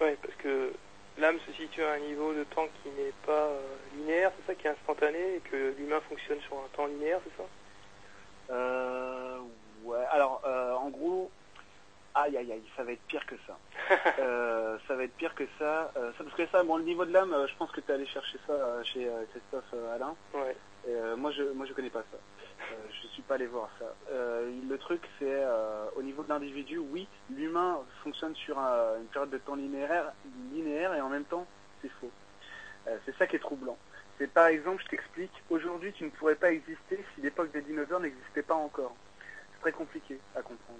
Ouais, 0.00 0.18
parce 0.20 0.34
que 0.36 0.72
l'âme 1.18 1.38
se 1.46 1.52
situe 1.52 1.82
à 1.82 1.92
un 1.92 1.98
niveau 2.00 2.34
de 2.34 2.44
temps 2.44 2.66
qui 2.82 2.90
n'est 2.90 3.14
pas 3.24 3.46
euh, 3.46 3.60
linéaire, 3.96 4.32
c'est 4.36 4.52
ça, 4.52 4.54
qui 4.54 4.66
est 4.66 4.70
instantané, 4.70 5.36
et 5.36 5.40
que 5.40 5.74
l'humain 5.78 6.00
fonctionne 6.08 6.40
sur 6.40 6.56
un 6.56 6.68
temps 6.76 6.86
linéaire, 6.86 7.20
c'est 7.24 7.42
ça 7.42 7.48
Euh, 8.50 9.38
ouais. 9.84 10.04
Alors, 10.10 10.42
euh, 10.44 10.74
en 10.74 10.90
gros, 10.90 11.30
aïe, 12.22 12.36
aïe, 12.36 12.52
aïe, 12.52 12.62
ça 12.76 12.84
va 12.84 12.92
être 12.92 13.02
pire 13.06 13.24
que 13.26 13.34
ça. 13.46 13.56
Euh, 14.20 14.78
ça 14.86 14.94
va 14.94 15.04
être 15.04 15.14
pire 15.16 15.34
que 15.34 15.44
ça. 15.58 15.90
Euh, 15.96 16.12
ça 16.16 16.24
parce 16.24 16.36
que 16.36 16.46
ça, 16.48 16.62
bon, 16.62 16.76
le 16.76 16.84
niveau 16.84 17.04
de 17.04 17.12
l'âme, 17.12 17.32
euh, 17.32 17.46
je 17.48 17.54
pense 17.56 17.70
que 17.72 17.80
tu 17.80 17.90
es 17.90 17.94
allé 17.94 18.06
chercher 18.06 18.38
ça 18.46 18.84
chez 18.84 19.10
Christophe 19.30 19.74
Alain. 19.94 20.14
Ouais. 20.34 20.56
Et, 20.88 21.16
moi, 21.16 21.30
je, 21.32 21.42
moi, 21.42 21.66
je 21.66 21.72
connais 21.72 21.90
pas 21.90 22.04
ça. 22.12 22.18
Je 22.90 23.06
suis 23.08 23.22
pas 23.22 23.34
allé 23.34 23.46
voir 23.46 23.68
ça. 23.78 23.86
Le 24.10 24.76
truc, 24.78 25.02
c'est 25.18 25.44
au 25.96 26.02
niveau 26.02 26.22
de 26.22 26.28
l'individu, 26.28 26.78
oui, 26.78 27.08
l'humain 27.30 27.80
fonctionne 28.04 28.34
sur 28.36 28.58
un- 28.58 28.96
une 28.98 29.06
période 29.06 29.30
de 29.30 29.38
temps 29.38 29.54
linéaire, 29.56 30.12
linéaire 30.52 30.94
et 30.94 31.00
en 31.00 31.08
même 31.08 31.24
temps, 31.24 31.46
c'est 31.82 31.90
faux. 32.00 32.10
C'est 33.04 33.16
ça 33.16 33.26
qui 33.26 33.36
est 33.36 33.40
troublant. 33.40 33.76
C'est 34.18 34.30
par 34.32 34.46
exemple, 34.46 34.82
je 34.84 34.88
t'explique, 34.88 35.32
aujourd'hui, 35.48 35.92
tu 35.94 36.04
ne 36.04 36.10
pourrais 36.10 36.34
pas 36.34 36.52
exister 36.52 37.02
si 37.14 37.22
l'époque 37.22 37.50
des 37.52 37.62
dinosaures 37.62 38.00
n'existait 38.00 38.42
pas 38.42 38.54
encore. 38.54 38.94
C'est 39.54 39.60
très 39.62 39.72
compliqué 39.72 40.18
à 40.36 40.42
comprendre. 40.42 40.78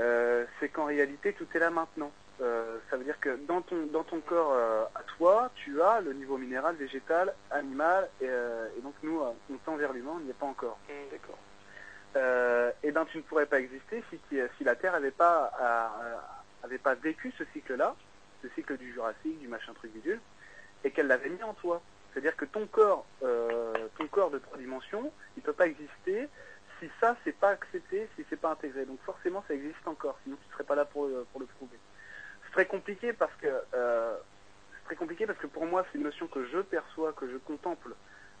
Euh, 0.00 0.46
c'est 0.58 0.70
qu'en 0.70 0.86
réalité, 0.86 1.32
tout 1.34 1.46
est 1.54 1.58
là 1.58 1.70
maintenant. 1.70 2.10
Euh, 2.40 2.78
ça 2.88 2.96
veut 2.96 3.04
dire 3.04 3.20
que 3.20 3.36
dans 3.46 3.60
ton, 3.60 3.86
dans 3.92 4.02
ton 4.02 4.20
corps 4.20 4.52
euh, 4.54 4.84
à 4.94 5.02
toi, 5.18 5.50
tu 5.56 5.82
as 5.82 6.00
le 6.00 6.14
niveau 6.14 6.38
minéral, 6.38 6.74
végétal, 6.76 7.34
animal, 7.50 8.08
et, 8.22 8.24
et 8.26 8.80
donc 8.82 8.94
nous, 9.02 9.20
on 9.20 9.56
tend 9.64 9.76
vers 9.76 9.92
l'humain, 9.92 10.12
on 10.16 10.20
n'y 10.20 10.30
est 10.30 10.34
pas 10.34 10.46
encore. 10.46 10.78
Hum, 10.88 10.96
D'accord. 11.10 11.38
Et 12.82 12.90
ben 12.90 13.04
tu 13.04 13.18
ne 13.18 13.22
pourrais 13.22 13.46
pas 13.46 13.60
exister 13.60 14.02
si, 14.10 14.18
si 14.30 14.64
la 14.64 14.74
Terre 14.74 14.92
n'avait 14.92 15.12
pas, 15.12 15.52
avait 16.64 16.78
pas 16.78 16.94
vécu 16.94 17.32
ce 17.38 17.44
cycle-là, 17.52 17.94
ce 18.42 18.48
cycle 18.54 18.76
du 18.78 18.92
Jurassique, 18.92 19.38
du 19.38 19.46
machin 19.46 19.72
truc 19.74 19.92
bidule, 19.92 20.20
et 20.82 20.90
qu'elle 20.90 21.06
l'avait 21.06 21.28
mis 21.28 21.42
en 21.44 21.54
toi. 21.54 21.80
C'est-à-dire 22.12 22.34
que 22.36 22.46
ton 22.46 22.66
corps, 22.66 23.06
ton 23.20 24.06
corps 24.08 24.30
de 24.30 24.38
trois 24.38 24.58
dimensions, 24.58 25.12
il 25.36 25.42
peut 25.42 25.52
pas 25.52 25.66
exister 25.68 26.28
si 26.80 26.90
ça 27.00 27.16
c'est 27.24 27.38
pas 27.38 27.50
accepté, 27.50 28.08
si 28.16 28.24
c'est 28.28 28.40
pas 28.40 28.50
intégré. 28.50 28.84
Donc 28.86 29.00
forcément 29.02 29.44
ça 29.46 29.54
existe 29.54 29.86
encore, 29.86 30.18
sinon 30.24 30.36
tu 30.42 30.52
serais 30.52 30.64
pas 30.64 30.74
là 30.74 30.84
pour, 30.84 31.06
le- 31.06 31.24
pour 31.30 31.40
le 31.40 31.46
prouver. 31.46 31.78
C'est 32.44 32.52
très 32.52 32.66
compliqué 32.66 33.12
parce 33.12 33.34
que 33.36 33.46
euh, 33.74 34.16
c'est 34.72 34.84
très 34.86 34.96
compliqué 34.96 35.26
parce 35.26 35.38
que 35.38 35.46
pour 35.46 35.66
moi 35.66 35.84
c'est 35.92 35.98
une 35.98 36.04
notion 36.04 36.26
que 36.26 36.44
je 36.46 36.58
perçois, 36.58 37.12
que 37.12 37.28
je 37.30 37.36
contemple 37.36 37.94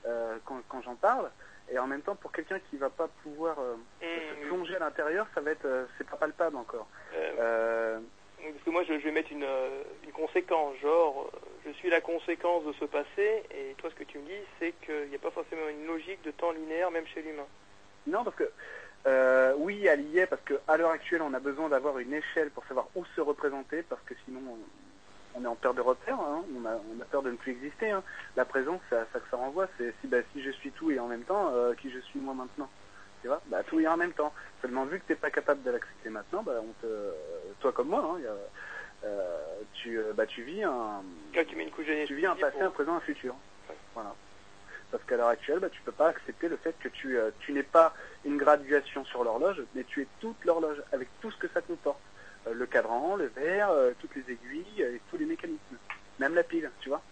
euh, 0.06 0.38
quand, 0.46 0.60
quand 0.68 0.82
j'en 0.82 0.96
parle, 0.96 1.30
et 1.70 1.78
en 1.78 1.86
même 1.86 2.02
temps 2.02 2.16
pour 2.16 2.32
quelqu'un 2.32 2.58
qui 2.58 2.76
va 2.78 2.90
pas 2.90 3.08
pouvoir 3.22 3.58
euh, 3.60 3.76
se 4.00 4.46
plonger 4.48 4.76
à 4.76 4.80
l'intérieur, 4.80 5.26
ça 5.34 5.40
va 5.40 5.50
être 5.52 5.66
euh, 5.66 5.86
c'est 5.98 6.08
pas 6.08 6.16
palpable 6.16 6.56
encore. 6.56 6.88
euh, 7.14 7.34
Euh, 7.38 8.00
Parce 8.52 8.64
que 8.64 8.70
moi, 8.70 8.82
je, 8.84 8.94
je 8.98 9.04
vais 9.04 9.10
mettre 9.12 9.30
une, 9.30 9.44
euh, 9.44 9.82
une 10.04 10.12
conséquence, 10.12 10.74
genre, 10.78 11.30
euh, 11.34 11.38
je 11.66 11.70
suis 11.72 11.90
la 11.90 12.00
conséquence 12.00 12.64
de 12.64 12.72
ce 12.72 12.86
passé, 12.86 13.44
et 13.50 13.74
toi, 13.76 13.90
ce 13.90 13.94
que 13.94 14.04
tu 14.04 14.18
me 14.18 14.24
dis, 14.24 14.42
c'est 14.58 14.72
qu'il 14.84 15.08
n'y 15.10 15.14
a 15.14 15.18
pas 15.18 15.30
forcément 15.30 15.68
une 15.68 15.86
logique 15.86 16.22
de 16.22 16.30
temps 16.30 16.50
linéaire, 16.50 16.90
même 16.90 17.06
chez 17.06 17.20
l'humain. 17.20 17.46
Non, 18.06 18.24
parce 18.24 18.36
que 18.36 18.50
euh, 19.06 19.54
oui, 19.58 19.86
elle 19.86 20.02
y 20.08 20.18
est, 20.18 20.26
parce 20.26 20.42
qu'à 20.42 20.76
l'heure 20.76 20.90
actuelle, 20.90 21.22
on 21.22 21.32
a 21.34 21.40
besoin 21.40 21.68
d'avoir 21.68 21.98
une 21.98 22.12
échelle 22.12 22.50
pour 22.50 22.64
savoir 22.66 22.86
où 22.94 23.04
se 23.16 23.20
représenter, 23.20 23.82
parce 23.82 24.02
que 24.02 24.14
sinon, 24.24 24.40
on, 25.34 25.40
on 25.40 25.44
est 25.44 25.48
en 25.48 25.56
peur 25.56 25.74
de 25.74 25.80
repère, 25.80 26.20
hein, 26.20 26.44
on, 26.54 26.64
a, 26.66 26.74
on 26.74 27.00
a 27.00 27.04
peur 27.04 27.22
de 27.22 27.30
ne 27.30 27.36
plus 27.36 27.52
exister. 27.52 27.90
hein. 27.90 28.02
La 28.36 28.44
présence, 28.44 28.80
c'est 28.90 28.96
à 28.96 29.06
ça 29.12 29.20
que 29.20 29.28
ça 29.30 29.36
renvoie, 29.36 29.68
c'est 29.78 29.94
si, 30.00 30.06
bah, 30.06 30.18
si 30.32 30.42
je 30.42 30.50
suis 30.50 30.70
tout 30.72 30.90
et 30.90 30.98
en 30.98 31.06
même 31.06 31.24
temps, 31.24 31.50
euh, 31.54 31.74
qui 31.74 31.90
je 31.90 31.98
suis 32.00 32.18
moi 32.18 32.34
maintenant. 32.34 32.68
Tu 33.22 33.28
vois? 33.28 33.42
Bah, 33.46 33.62
Tout 33.62 33.78
et 33.80 33.86
en 33.86 33.96
même 33.98 34.12
temps. 34.14 34.32
Seulement, 34.62 34.84
vu 34.86 34.98
que 34.98 35.04
tu 35.06 35.12
n'es 35.12 35.16
pas 35.16 35.30
capable 35.30 35.62
de 35.62 35.70
l'accepter 35.70 36.08
maintenant, 36.08 36.42
bah, 36.42 36.60
on 36.62 36.72
te, 36.80 37.12
toi 37.60 37.72
comme 37.72 37.88
moi, 37.88 38.16
hein, 38.16 38.20
y 38.20 38.26
a, 38.26 38.36
euh, 39.04 39.60
tu, 39.74 39.98
euh, 39.98 40.12
bah, 40.14 40.26
tu 40.26 40.42
vis 40.42 40.62
un, 40.62 41.02
Là, 41.34 41.44
tu 41.44 41.54
mets 41.56 41.64
une 41.64 41.70
couche 41.70 41.86
tu 42.06 42.14
vis 42.14 42.26
un 42.26 42.34
passé, 42.36 42.52
pour- 42.58 42.62
un 42.62 42.70
présent, 42.70 42.94
un 42.96 43.00
futur. 43.00 43.34
Ouais. 43.68 43.76
Voilà. 43.94 44.14
Parce 44.90 45.04
qu'à 45.04 45.16
l'heure 45.16 45.28
actuelle, 45.28 45.60
bah, 45.60 45.70
tu 45.70 45.80
peux 45.82 45.92
pas 45.92 46.08
accepter 46.08 46.48
le 46.48 46.56
fait 46.56 46.74
que 46.80 46.88
tu, 46.88 47.18
euh, 47.18 47.30
tu 47.40 47.52
n'es 47.52 47.62
pas 47.62 47.94
une 48.24 48.36
graduation 48.36 49.04
sur 49.04 49.22
l'horloge, 49.22 49.62
mais 49.74 49.84
tu 49.84 50.02
es 50.02 50.06
toute 50.20 50.44
l'horloge, 50.44 50.82
avec 50.92 51.08
tout 51.20 51.30
ce 51.30 51.36
que 51.36 51.48
ça 51.48 51.60
comporte. 51.60 52.00
Euh, 52.46 52.54
le 52.54 52.66
cadran, 52.66 53.16
le 53.16 53.26
verre, 53.26 53.70
euh, 53.70 53.92
toutes 54.00 54.14
les 54.16 54.32
aiguilles 54.32 54.82
euh, 54.82 54.96
et 54.96 55.00
tous 55.10 55.18
les 55.18 55.26
mécanismes. 55.26 55.76
Même 56.18 56.34
la 56.34 56.42
pile, 56.42 56.70
tu 56.80 56.88
vois. 56.88 57.02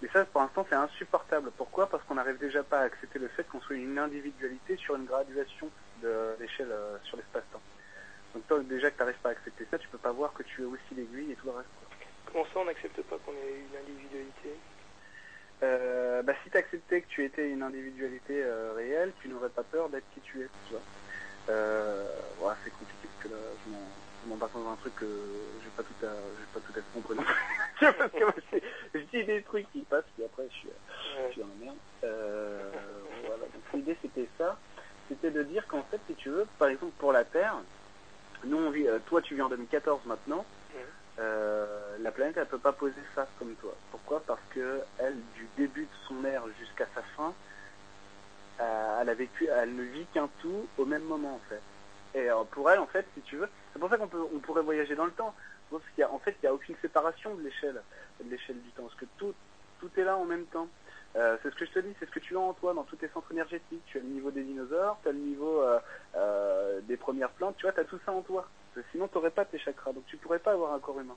Mais 0.00 0.08
ça, 0.12 0.24
pour 0.24 0.40
l'instant, 0.40 0.66
c'est 0.68 0.74
insupportable. 0.74 1.50
Pourquoi? 1.56 1.86
Parce 1.88 2.02
qu'on 2.04 2.14
n'arrive 2.14 2.38
déjà 2.38 2.62
pas 2.62 2.80
à 2.80 2.82
accepter 2.84 3.18
le 3.18 3.28
fait 3.28 3.44
qu'on 3.44 3.60
soit 3.60 3.76
une 3.76 3.98
individualité 3.98 4.76
sur 4.76 4.96
une 4.96 5.04
graduation 5.04 5.70
de 6.02 6.34
l'échelle 6.40 6.74
sur 7.04 7.16
l'espace-temps. 7.16 7.60
Donc 8.34 8.46
toi, 8.48 8.58
déjà 8.60 8.90
que 8.90 8.96
tu 8.96 9.02
n'arrives 9.02 9.20
pas 9.20 9.28
à 9.28 9.32
accepter 9.32 9.66
ça, 9.70 9.78
tu 9.78 9.86
peux 9.88 9.98
pas 9.98 10.10
voir 10.10 10.32
que 10.32 10.42
tu 10.42 10.62
es 10.62 10.64
aussi 10.64 10.94
l'aiguille 10.96 11.32
et 11.32 11.36
tout 11.36 11.46
le 11.46 11.52
reste. 11.52 11.68
Comment 12.26 12.44
ça, 12.46 12.60
on 12.60 12.64
n'accepte 12.64 13.00
pas 13.02 13.16
qu'on 13.24 13.32
ait 13.32 13.62
une 13.70 13.76
individualité? 13.78 14.56
Euh, 15.62 16.22
bah, 16.22 16.32
si 16.42 16.50
tu 16.50 16.56
acceptais 16.56 17.02
que 17.02 17.08
tu 17.08 17.24
étais 17.24 17.48
une 17.48 17.62
individualité 17.62 18.42
euh, 18.42 18.72
réelle, 18.74 19.12
tu 19.20 19.28
n'aurais 19.28 19.50
pas 19.50 19.62
peur 19.62 19.88
d'être 19.90 20.08
qui 20.12 20.20
tu 20.20 20.42
es, 20.42 20.48
tu 20.64 20.72
vois. 20.72 20.82
Euh, 21.48 22.06
c'est 22.64 22.70
compliqué 22.70 23.08
parce 23.08 23.22
que 23.22 23.28
là, 23.28 23.40
je 23.64 24.28
m'embarque 24.28 24.54
dans 24.54 24.68
un 24.68 24.76
truc 24.76 24.94
que 24.94 25.58
j'ai 25.62 25.70
pas 25.70 25.82
tout 25.82 26.06
à, 26.06 26.14
j'ai 26.38 26.46
pas 26.46 26.60
tout 26.60 26.72
à 26.72 26.82
fait 26.82 26.92
compris. 26.92 27.16
je 28.94 28.98
dis 29.10 29.24
des 29.24 29.42
trucs 29.42 29.70
qui 29.70 29.82
passent, 29.82 30.04
puis 30.14 30.24
après 30.24 30.44
je 30.48 30.54
suis, 30.54 30.70
je 31.26 31.32
suis 31.32 31.40
dans 31.40 31.48
la 31.48 31.54
merde. 31.54 31.78
Euh, 32.04 32.70
voilà. 33.26 33.44
Donc 33.46 33.62
l'idée 33.74 33.96
c'était 34.02 34.28
ça, 34.38 34.60
c'était 35.08 35.30
de 35.30 35.42
dire 35.42 35.66
qu'en 35.66 35.82
fait, 35.84 36.00
si 36.06 36.14
tu 36.14 36.30
veux, 36.30 36.46
par 36.58 36.68
exemple 36.68 36.94
pour 36.98 37.12
la 37.12 37.24
Terre, 37.24 37.56
nous 38.44 38.58
on 38.58 38.70
vit, 38.70 38.86
toi 39.06 39.20
tu 39.22 39.34
vis 39.34 39.42
en 39.42 39.48
2014 39.48 40.04
maintenant. 40.06 40.46
Euh, 41.18 41.98
la 42.00 42.10
planète 42.10 42.38
elle 42.38 42.46
peut 42.46 42.58
pas 42.58 42.72
poser 42.72 42.94
ça 43.14 43.26
comme 43.38 43.54
toi. 43.56 43.74
Pourquoi? 43.90 44.22
Parce 44.26 44.40
que 44.50 44.80
elle, 44.98 45.16
du 45.34 45.46
début 45.56 45.82
de 45.82 45.96
son 46.08 46.24
ère 46.24 46.42
jusqu'à 46.58 46.86
sa 46.94 47.02
fin, 47.16 47.34
euh, 48.60 48.98
elle 49.00 49.08
a 49.10 49.14
vécu, 49.14 49.46
elle 49.46 49.74
ne 49.74 49.82
vit 49.82 50.06
qu'un 50.06 50.28
tout 50.40 50.66
au 50.78 50.84
même 50.84 51.02
moment 51.02 51.34
en 51.34 51.40
fait. 51.48 51.60
Et 52.18 52.30
euh, 52.30 52.44
pour 52.50 52.70
elle 52.70 52.78
en 52.78 52.86
fait, 52.86 53.06
si 53.14 53.20
tu 53.22 53.36
veux, 53.36 53.48
c'est 53.72 53.78
pour 53.78 53.90
ça 53.90 53.98
qu'on 53.98 54.08
pourrait 54.08 54.62
voyager 54.62 54.94
dans 54.94 55.04
le 55.04 55.12
temps. 55.12 55.34
Parce 55.70 55.82
qu'il 55.94 56.04
en 56.04 56.18
fait, 56.18 56.36
il 56.42 56.46
n'y 56.46 56.48
a 56.48 56.54
aucune 56.54 56.76
séparation 56.82 57.34
de 57.34 57.42
l'échelle, 57.42 57.82
de 58.22 58.30
l'échelle 58.30 58.60
du 58.60 58.70
temps, 58.70 58.82
parce 58.82 58.94
que 58.94 59.06
tout, 59.16 59.32
tout 59.80 59.90
est 59.96 60.04
là 60.04 60.16
en 60.16 60.24
même 60.26 60.44
temps. 60.46 60.68
C'est 61.14 61.50
ce 61.50 61.54
que 61.54 61.66
je 61.66 61.72
te 61.72 61.78
dis, 61.78 61.94
c'est 61.98 62.06
ce 62.06 62.10
que 62.10 62.20
tu 62.20 62.36
as 62.36 62.40
en 62.40 62.52
toi 62.54 62.72
dans 62.74 62.84
tous 62.84 62.96
tes 62.96 63.08
centres 63.08 63.30
énergétiques. 63.32 63.82
Tu 63.86 63.98
as 63.98 64.00
le 64.00 64.08
niveau 64.08 64.30
des 64.30 64.42
dinosaures, 64.42 64.98
tu 65.02 65.08
as 65.08 65.12
le 65.12 65.18
niveau 65.18 65.62
des 66.82 66.96
premières 66.98 67.30
plantes, 67.30 67.56
tu 67.56 67.62
vois, 67.62 67.72
tu 67.72 67.80
as 67.80 67.84
tout 67.84 67.98
ça 68.04 68.12
en 68.12 68.20
toi. 68.20 68.46
Sinon, 68.90 69.08
tu 69.08 69.14
n'aurais 69.16 69.30
pas 69.30 69.44
tes 69.44 69.58
chakras, 69.58 69.92
donc 69.92 70.06
tu 70.06 70.16
pourrais 70.16 70.38
pas 70.38 70.52
avoir 70.52 70.72
un 70.72 70.78
corps 70.78 71.00
humain. 71.00 71.16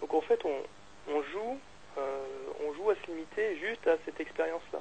Donc 0.00 0.14
en 0.14 0.20
fait, 0.20 0.40
on, 0.44 1.12
on 1.12 1.22
joue, 1.22 1.58
on 1.96 2.72
joue 2.74 2.90
à 2.90 2.94
se 2.94 3.06
limiter 3.10 3.56
juste 3.56 3.86
à 3.86 3.96
cette 4.04 4.20
expérience-là. 4.20 4.80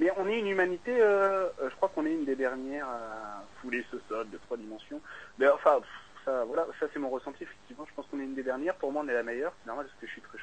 Mais 0.00 0.10
on 0.16 0.28
est 0.28 0.38
une 0.38 0.48
humanité, 0.48 0.94
je 0.96 1.74
crois 1.76 1.88
qu'on 1.88 2.06
est 2.06 2.12
une 2.12 2.24
des 2.24 2.36
dernières 2.36 2.88
à 2.88 3.44
fouler 3.60 3.84
ce 3.90 3.98
sol 4.08 4.28
de 4.30 4.38
trois 4.38 4.56
dimensions. 4.56 5.00
Mais 5.38 5.48
enfin, 5.48 5.80
ça, 6.24 6.44
voilà, 6.44 6.66
ça 6.78 6.86
c'est 6.92 6.98
mon 6.98 7.10
ressenti, 7.10 7.42
effectivement. 7.42 7.86
Je 7.88 7.94
pense 7.94 8.06
qu'on 8.06 8.20
est 8.20 8.24
une 8.24 8.34
des 8.34 8.42
dernières. 8.42 8.74
Pour 8.74 8.92
moi, 8.92 9.02
on 9.04 9.08
est 9.08 9.14
la 9.14 9.22
meilleure. 9.22 9.52
C'est 9.60 9.66
normal 9.66 9.86
parce 9.86 9.98
que 10.00 10.06
je 10.06 10.12
suis 10.12 10.22
très 10.22 10.38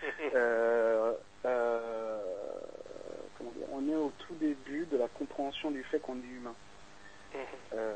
euh, 0.34 1.12
euh, 1.44 2.20
dire, 3.40 3.66
on 3.72 3.88
est 3.88 3.96
au 3.96 4.12
tout 4.18 4.34
début 4.34 4.86
de 4.90 4.96
la 4.96 5.08
compréhension 5.08 5.70
du 5.70 5.82
fait 5.84 5.98
qu'on 5.98 6.16
est 6.16 6.36
humain. 6.36 6.54
Euh, 7.74 7.94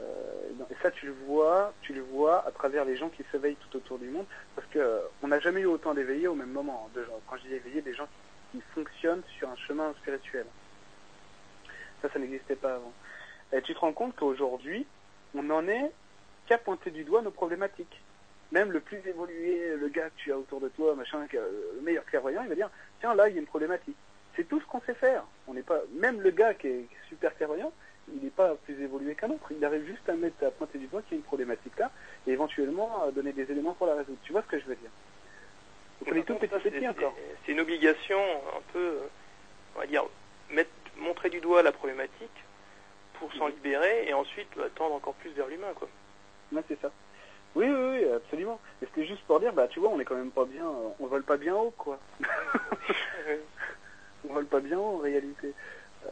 et 0.71 0.75
ça, 0.83 0.91
tu 0.91 1.07
le 1.07 1.13
vois, 1.27 1.73
tu 1.83 1.93
le 1.93 2.03
vois 2.03 2.47
à 2.47 2.51
travers 2.51 2.85
les 2.85 2.97
gens 2.97 3.09
qui 3.09 3.25
s'éveillent 3.31 3.57
tout 3.57 3.77
autour 3.77 3.99
du 3.99 4.09
monde, 4.09 4.27
parce 4.55 4.67
que 4.69 5.01
on 5.23 5.29
n'a 5.29 5.41
jamais 5.41 5.61
eu 5.61 5.67
autant 5.67 5.95
d'éveillés 5.95 6.29
au 6.29 6.35
même 6.35 6.51
moment. 6.51 6.91
De 6.95 7.03
gens, 7.05 7.21
quand 7.29 7.37
je 7.37 7.43
dis 7.49 7.55
éveillés, 7.55 7.83
des 7.83 7.95
gens 7.95 8.07
qui, 8.51 8.61
fonctionnent 8.75 9.23
sur 9.39 9.49
un 9.49 9.57
chemin 9.57 9.95
spirituel. 9.95 10.45
Ça, 12.03 12.11
ça 12.13 12.19
n'existait 12.19 12.57
pas 12.57 12.75
avant. 12.75 12.93
Et 13.53 13.63
tu 13.63 13.75
te 13.75 13.79
rends 13.79 13.95
compte 13.95 14.15
qu'aujourd'hui, 14.15 14.87
on 15.35 15.49
en 15.49 15.67
est 15.69 15.91
qu'à 16.47 16.59
pointer 16.59 16.91
du 16.91 17.05
doigt 17.05 17.23
nos 17.23 17.31
problématiques. 17.31 18.03
Même 18.51 18.71
le 18.71 18.81
plus 18.81 18.99
évolué, 19.07 19.75
le 19.77 19.89
gars 19.89 20.11
que 20.11 20.17
tu 20.17 20.33
as 20.33 20.39
autour 20.39 20.61
de 20.61 20.69
toi, 20.69 20.95
machin, 20.95 21.27
le 21.33 21.81
meilleur 21.81 22.05
clairvoyant, 22.05 22.43
il 22.43 22.51
va 22.51 22.55
dire 22.55 22.71
tiens 23.01 23.15
là 23.15 23.29
il 23.29 23.35
y 23.35 23.39
a 23.39 23.41
une 23.41 23.47
problématique. 23.47 23.97
C'est 24.37 24.47
tout 24.47 24.61
ce 24.61 24.67
qu'on 24.67 24.81
sait 24.83 24.95
faire. 24.95 25.25
On 25.47 25.55
n'est 25.55 25.63
pas 25.63 25.81
même 25.95 26.21
le 26.21 26.31
gars 26.31 26.53
qui 26.53 26.67
est 26.67 26.89
super 27.09 27.35
clairvoyant, 27.37 27.73
il 28.15 28.23
n'est 28.23 28.31
pas 28.31 28.55
plus 28.65 28.83
évolué 28.83 29.15
qu'un 29.15 29.31
autre. 29.31 29.51
Il 29.51 29.65
arrive 29.65 29.85
juste 29.85 30.09
à 30.09 30.15
mettre 30.15 30.45
à 30.45 30.51
pointer 30.51 30.79
du 30.79 30.87
doigt 30.87 31.03
qu'il 31.03 31.13
y 31.13 31.15
a 31.15 31.19
une 31.19 31.25
problématique 31.25 31.79
là 31.79 31.91
et 32.27 32.33
éventuellement 32.33 33.05
à 33.05 33.11
donner 33.11 33.33
des 33.33 33.51
éléments 33.51 33.75
pour 33.75 33.87
la 33.87 33.95
résoudre. 33.95 34.19
Tu 34.25 34.33
vois 34.33 34.43
ce 34.43 34.49
que 34.49 34.59
je 34.59 34.65
veux 34.67 34.77
dire? 34.77 34.91
Donc 36.01 36.15
on 36.15 36.17
est 36.17 36.23
tout 36.23 36.35
petit, 36.35 36.71
petit 36.71 36.89
encore. 36.89 37.15
C'est 37.45 37.53
une 37.53 37.61
obligation 37.61 38.19
un 38.57 38.63
peu, 38.73 38.99
on 39.77 39.81
va 39.81 39.87
dire, 39.87 40.05
mettre, 40.51 40.71
montrer 40.97 41.31
du 41.31 41.41
doigt 41.41 41.63
la 41.63 41.73
problématique 41.73 42.45
pour 43.15 43.33
s'en 43.35 43.47
libérer 43.47 44.09
et 44.09 44.15
ensuite 44.15 44.49
bah, 44.57 44.65
tendre 44.75 44.95
encore 44.95 45.15
plus 45.15 45.31
vers 45.31 45.47
l'humain 45.47 45.73
quoi. 45.77 45.89
Ouais, 46.53 46.63
c'est 46.69 46.81
ça. 46.81 46.91
Oui, 47.55 47.67
oui, 47.69 47.99
oui, 47.99 48.13
absolument. 48.13 48.59
Et 48.81 48.87
c'était 48.87 49.07
juste 49.07 49.23
pour 49.27 49.39
dire, 49.39 49.53
bah, 49.53 49.69
tu 49.69 49.79
vois, 49.79 49.91
on 49.91 50.01
est 50.01 50.05
quand 50.05 50.17
même 50.17 50.31
pas 50.31 50.47
bien, 50.47 50.65
on 50.99 51.07
vole 51.07 51.23
pas 51.23 51.37
bien 51.37 51.55
haut, 51.55 51.73
quoi. 51.77 51.99
on 54.29 54.33
vole 54.33 54.47
pas 54.47 54.61
bien 54.61 54.79
haut, 54.79 54.97
en 54.97 54.99
réalité. 54.99 55.53
Euh, 56.07 56.09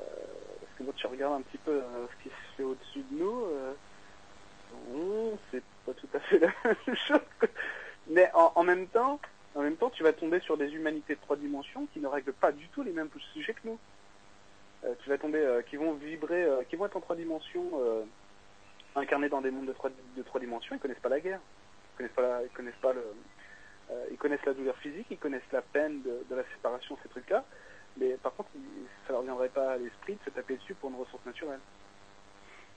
que 0.80 0.84
bon, 0.84 0.92
tu 0.96 1.06
regardes 1.06 1.34
un 1.34 1.42
petit 1.42 1.58
peu 1.58 1.72
euh, 1.72 2.06
ce 2.10 2.22
qui 2.22 2.28
se 2.30 2.56
fait 2.56 2.62
au-dessus 2.62 3.04
de 3.10 3.18
nous, 3.18 3.44
euh, 3.44 5.36
c'est 5.50 5.62
pas 5.84 5.92
tout 5.92 6.08
à 6.14 6.20
fait 6.20 6.38
la 6.38 6.48
même 6.64 6.96
chose. 6.96 7.20
Mais 8.08 8.30
en, 8.34 8.64
même 8.64 8.86
temps, 8.88 9.20
en 9.54 9.62
même 9.62 9.76
temps, 9.76 9.90
tu 9.90 10.02
vas 10.02 10.12
tomber 10.12 10.40
sur 10.40 10.56
des 10.56 10.72
humanités 10.74 11.14
de 11.14 11.20
trois 11.20 11.36
dimensions 11.36 11.86
qui 11.92 12.00
ne 12.00 12.06
règlent 12.06 12.32
pas 12.32 12.50
du 12.50 12.66
tout 12.68 12.82
les 12.82 12.92
mêmes 12.92 13.10
sujets 13.32 13.52
que 13.52 13.68
nous. 13.68 13.78
Euh, 14.84 14.94
tu 15.02 15.10
vas 15.10 15.18
tomber, 15.18 15.60
qui 15.68 15.76
vont 15.76 15.92
vibrer, 15.92 16.46
qui 16.68 16.76
vont 16.76 16.86
être 16.86 16.96
en 16.96 17.00
trois 17.00 17.16
dimensions 17.16 17.72
incarnés 18.96 19.28
dans 19.28 19.42
des 19.42 19.50
mondes 19.50 19.66
de 19.66 20.22
trois, 20.22 20.40
dimensions, 20.40 20.74
ils 20.74 20.80
connaissent 20.80 20.98
pas 20.98 21.08
la 21.10 21.20
guerre. 21.20 21.40
Ils 21.94 21.96
connaissent 21.98 22.16
pas 22.16 22.42
ils 22.42 22.50
connaissent 22.50 22.80
pas 22.80 22.92
le, 22.94 23.04
ils 24.10 24.16
connaissent 24.16 24.46
la 24.46 24.54
douleur 24.54 24.76
physique, 24.78 25.06
ils 25.10 25.18
connaissent 25.18 25.52
la 25.52 25.62
peine 25.62 26.00
de 26.02 26.34
la 26.34 26.42
séparation, 26.54 26.96
ces 27.02 27.08
trucs-là. 27.10 27.44
Mais 27.96 28.16
par 28.22 28.34
contre, 28.34 28.50
ça 29.06 29.12
leur 29.12 29.22
viendrait 29.22 29.48
pas 29.48 29.72
à 29.72 29.76
l'esprit 29.76 30.14
de 30.14 30.24
se 30.24 30.30
taper 30.30 30.56
dessus 30.56 30.74
pour 30.74 30.90
une 30.90 30.96
ressource 30.96 31.24
naturelle. 31.26 31.60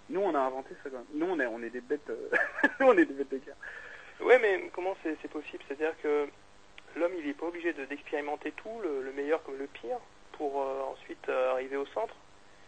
Nous, 0.09 0.19
on 0.19 0.33
a 0.35 0.39
inventé 0.39 0.75
ça. 0.83 0.89
Quand 0.89 0.97
même. 0.97 1.05
Nous, 1.13 1.25
on 1.25 1.39
est, 1.39 1.45
on 1.45 1.61
est 1.61 1.69
des 1.69 1.81
bêtes, 1.81 2.09
euh, 2.09 2.29
on 2.81 2.97
est 2.97 3.05
des 3.05 3.13
bêtes 3.13 3.31
de 3.31 3.37
guerre. 3.37 3.55
Ouais, 4.21 4.39
mais 4.39 4.69
comment 4.73 4.95
c'est 5.03 5.27
possible? 5.29 5.63
C'est-à-dire 5.67 5.93
que 6.01 6.27
l'homme, 6.95 7.13
il 7.17 7.25
n'est 7.25 7.33
pas 7.33 7.47
obligé 7.47 7.73
d'expérimenter 7.73 8.51
tout, 8.51 8.79
le, 8.83 9.01
le, 9.01 9.11
meilleur 9.11 9.43
comme 9.43 9.57
le 9.57 9.67
pire, 9.67 9.97
pour 10.33 10.61
euh, 10.61 10.81
ensuite 10.91 11.27
arriver 11.29 11.77
au 11.77 11.85
centre? 11.87 12.15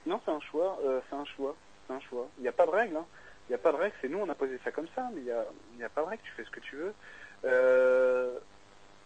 Non, 0.06 0.22
c'est 0.26 0.32
un 0.32 0.40
choix. 0.40 0.80
c'est 1.10 1.16
un 1.16 1.26
choix. 1.26 1.56
C'est 1.88 1.94
un 1.94 2.00
choix. 2.00 2.28
Il 2.38 2.44
n'y 2.44 2.48
a 2.48 2.52
pas 2.52 2.66
de 2.66 2.72
règle. 2.72 2.98
Hein. 2.98 3.06
Il 3.48 3.52
n'y 3.52 3.56
a 3.56 3.60
pas 3.60 3.72
de 3.72 3.78
règle, 3.78 3.96
c'est 4.02 4.10
nous, 4.10 4.18
on 4.18 4.30
a 4.30 4.34
posé 4.36 4.60
ça 4.64 4.72
comme 4.72 4.88
ça, 4.96 5.10
mais 5.14 5.22
il 5.22 5.26
n'y 5.78 5.84
a, 5.84 5.86
a 5.86 5.90
pas 5.90 6.02
de 6.02 6.08
règle, 6.08 6.24
tu 6.24 6.32
fais 6.32 6.44
ce 6.44 6.50
que 6.50 6.60
tu 6.60 6.76
veux. 6.76 6.94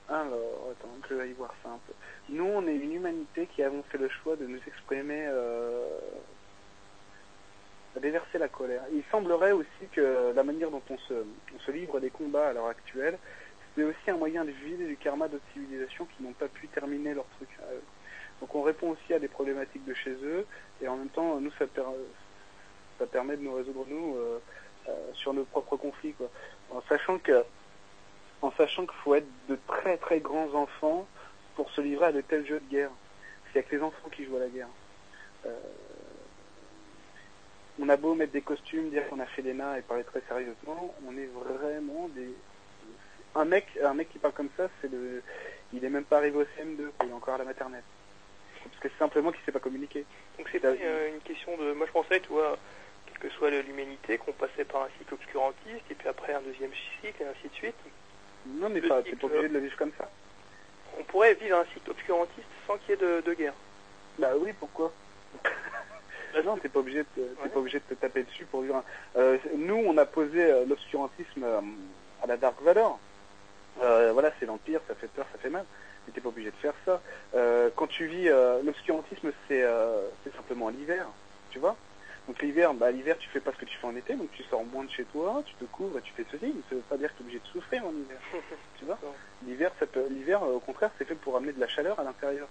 Alors, 0.09 0.69
attends, 0.71 0.89
je 1.07 1.13
vais 1.13 1.29
y 1.29 1.33
voir 1.33 1.53
simple. 1.61 1.91
Nous, 2.29 2.43
on 2.43 2.65
est 2.67 2.75
une 2.75 2.93
humanité 2.93 3.47
qui 3.53 3.61
avons 3.61 3.83
fait 3.83 3.99
le 3.99 4.09
choix 4.09 4.35
de 4.35 4.47
nous 4.47 4.59
exprimer, 4.65 5.27
euh, 5.27 5.85
à 7.95 7.99
déverser 7.99 8.39
la 8.39 8.47
colère. 8.47 8.81
Il 8.91 9.03
semblerait 9.11 9.51
aussi 9.51 9.87
que 9.91 10.33
la 10.35 10.43
manière 10.43 10.71
dont 10.71 10.81
on 10.89 10.97
se, 10.97 11.13
on 11.13 11.59
se 11.59 11.71
livre 11.71 11.99
des 11.99 12.09
combats 12.09 12.47
à 12.49 12.53
l'heure 12.53 12.67
actuelle, 12.67 13.19
c'est 13.75 13.83
aussi 13.83 14.09
un 14.09 14.17
moyen 14.17 14.45
de 14.45 14.51
vider 14.51 14.87
du 14.87 14.97
karma 14.97 15.27
d'autres 15.27 15.43
civilisations 15.53 16.05
qui 16.05 16.23
n'ont 16.23 16.33
pas 16.33 16.47
pu 16.47 16.67
terminer 16.69 17.13
leur 17.13 17.25
truc. 17.37 17.49
Donc 18.41 18.55
on 18.55 18.63
répond 18.63 18.89
aussi 18.89 19.13
à 19.13 19.19
des 19.19 19.27
problématiques 19.27 19.85
de 19.85 19.93
chez 19.93 20.11
eux, 20.23 20.45
et 20.81 20.87
en 20.87 20.97
même 20.97 21.09
temps, 21.09 21.39
nous, 21.39 21.51
ça, 21.59 21.65
ça 22.97 23.05
permet 23.05 23.37
de 23.37 23.43
nous 23.43 23.53
résoudre 23.53 23.85
nous 23.87 24.15
euh, 24.15 24.39
euh, 24.87 24.91
sur 25.13 25.33
nos 25.33 25.43
propres 25.43 25.77
conflits, 25.77 26.13
quoi. 26.13 26.29
En 26.71 26.81
sachant 26.89 27.19
que, 27.19 27.43
en 28.41 28.51
sachant 28.51 28.85
qu'il 28.85 28.97
faut 29.03 29.15
être 29.15 29.27
de 29.47 29.57
très 29.67 29.97
très 29.97 30.19
grands 30.19 30.53
enfants 30.53 31.07
pour 31.55 31.69
se 31.71 31.81
livrer 31.81 32.07
à 32.07 32.11
de 32.11 32.21
tels 32.21 32.45
jeux 32.45 32.59
de 32.59 32.71
guerre. 32.71 32.91
C'est 33.51 33.59
avec 33.59 33.71
les 33.71 33.81
enfants 33.81 34.09
qui 34.11 34.25
jouent 34.25 34.37
à 34.37 34.41
la 34.41 34.47
guerre. 34.47 34.67
Euh, 35.45 35.59
on 37.81 37.89
a 37.89 37.97
beau 37.97 38.13
mettre 38.13 38.33
des 38.33 38.41
costumes, 38.41 38.89
dire 38.89 39.07
qu'on 39.09 39.19
a 39.19 39.25
fait 39.25 39.41
des 39.41 39.53
nains 39.53 39.75
et 39.75 39.81
parler 39.81 40.03
très 40.03 40.21
sérieusement, 40.27 40.93
on 41.07 41.17
est 41.17 41.27
vraiment 41.27 42.09
des. 42.09 42.33
Un 43.35 43.45
mec, 43.45 43.67
un 43.83 43.93
mec 43.93 44.09
qui 44.09 44.19
parle 44.19 44.33
comme 44.33 44.49
ça, 44.57 44.69
c'est 44.81 44.91
le, 44.91 45.21
il 45.71 45.83
est 45.85 45.89
même 45.89 46.03
pas 46.03 46.17
arrivé 46.17 46.37
au 46.37 46.43
CM2, 46.43 46.89
il 47.03 47.09
est 47.09 47.13
encore 47.13 47.35
à 47.35 47.37
la 47.37 47.43
maternelle. 47.45 47.83
Parce 48.63 48.75
que 48.81 48.89
c'est 48.89 48.97
simplement 48.97 49.31
qu'il 49.31 49.41
sait 49.45 49.51
pas 49.51 49.59
communiquer. 49.59 50.05
Donc 50.37 50.49
c'est 50.51 50.59
pas 50.59 50.73
une 50.73 51.21
question 51.23 51.55
de. 51.57 51.73
Moi 51.73 51.85
je 51.87 51.91
pensais, 51.91 52.19
tu 52.19 52.29
vois, 52.29 52.57
que 53.19 53.29
soit 53.29 53.49
l'humanité, 53.49 54.17
qu'on 54.17 54.31
passait 54.31 54.65
par 54.65 54.83
un 54.83 54.89
cycle 54.97 55.13
obscurantiste, 55.13 55.91
et 55.91 55.95
puis 55.95 56.07
après 56.07 56.33
un 56.33 56.41
deuxième 56.41 56.71
cycle, 57.01 57.21
et 57.21 57.25
ainsi 57.25 57.49
de 57.49 57.53
suite. 57.53 57.75
Non, 58.55 58.69
mais 58.69 58.81
pas, 58.81 59.01
t'es 59.01 59.15
pas 59.15 59.27
obligé 59.27 59.47
de 59.47 59.53
le 59.53 59.59
vivre 59.59 59.77
comme 59.77 59.91
ça. 59.97 60.09
On 60.99 61.03
pourrait 61.03 61.33
vivre 61.35 61.57
un 61.57 61.65
cycle 61.73 61.91
obscurantiste 61.91 62.47
sans 62.67 62.77
qu'il 62.77 62.89
y 62.89 62.93
ait 62.93 62.97
de, 62.97 63.21
de, 63.21 63.33
guerre. 63.33 63.53
Bah 64.17 64.31
oui, 64.37 64.51
pourquoi? 64.59 64.91
Bah, 66.33 66.41
Non, 66.45 66.57
t'es 66.57 66.69
pas 66.69 66.79
obligé 66.79 66.99
de, 66.99 67.21
ouais. 67.21 67.49
pas 67.49 67.59
obligé 67.59 67.79
de 67.79 67.83
te 67.83 67.93
taper 67.93 68.23
dessus 68.23 68.45
pour 68.45 68.61
vivre 68.61 68.75
un... 68.75 68.83
Euh, 69.17 69.37
nous, 69.55 69.75
on 69.75 69.97
a 69.97 70.05
posé 70.05 70.43
euh, 70.43 70.65
l'obscurantisme 70.67 71.43
euh, 71.43 71.61
à 72.21 72.27
la 72.27 72.37
Dark 72.37 72.61
Valor. 72.61 72.99
voilà, 73.77 74.31
c'est 74.39 74.45
l'Empire, 74.45 74.81
ça 74.87 74.95
fait 74.95 75.07
peur, 75.07 75.25
ça 75.31 75.39
fait 75.39 75.49
mal. 75.49 75.65
Mais 76.05 76.13
t'es 76.13 76.21
pas 76.21 76.29
obligé 76.29 76.51
de 76.51 76.55
faire 76.57 76.73
ça. 76.85 77.01
quand 77.75 77.87
tu 77.87 78.05
vis... 78.05 78.29
l'obscurantisme, 78.63 79.31
c'est 79.47 79.65
simplement 80.35 80.69
l'hiver, 80.69 81.07
tu 81.51 81.59
vois? 81.59 81.75
Donc 82.29 82.43
l'hiver, 82.43 82.75
bah, 82.75 82.91
l'hiver 82.91 83.17
tu 83.17 83.27
fais 83.29 83.39
pas 83.39 83.51
ce 83.53 83.57
que 83.57 83.65
tu 83.65 83.75
fais 83.79 83.87
en 83.87 83.95
été, 83.95 84.13
donc 84.13 84.31
tu 84.33 84.43
sors 84.43 84.63
moins 84.63 84.83
de 84.83 84.91
chez 84.91 85.03
toi, 85.05 85.41
tu 85.47 85.55
te 85.55 85.65
couvres 85.65 85.97
et 85.97 86.01
tu 86.03 86.13
fais 86.13 86.23
ceci, 86.29 86.45
mais 86.45 86.61
ça 86.69 86.75
veut 86.75 86.81
pas 86.81 86.95
dire 86.95 87.09
que 87.09 87.17
tu 87.17 87.23
es 87.23 87.25
obligé 87.25 87.39
de 87.39 87.47
souffrir 87.47 87.83
en 87.83 87.89
hiver. 87.89 88.19
tu 88.77 88.85
vois 88.85 88.99
L'hiver, 89.47 89.71
l'hiver, 90.11 90.43
au 90.43 90.59
contraire, 90.59 90.91
c'est 90.99 91.05
fait 91.05 91.15
pour 91.15 91.35
amener 91.35 91.53
de 91.53 91.59
la 91.59 91.67
chaleur 91.67 91.99
à 91.99 92.03
l'intérieur. 92.03 92.47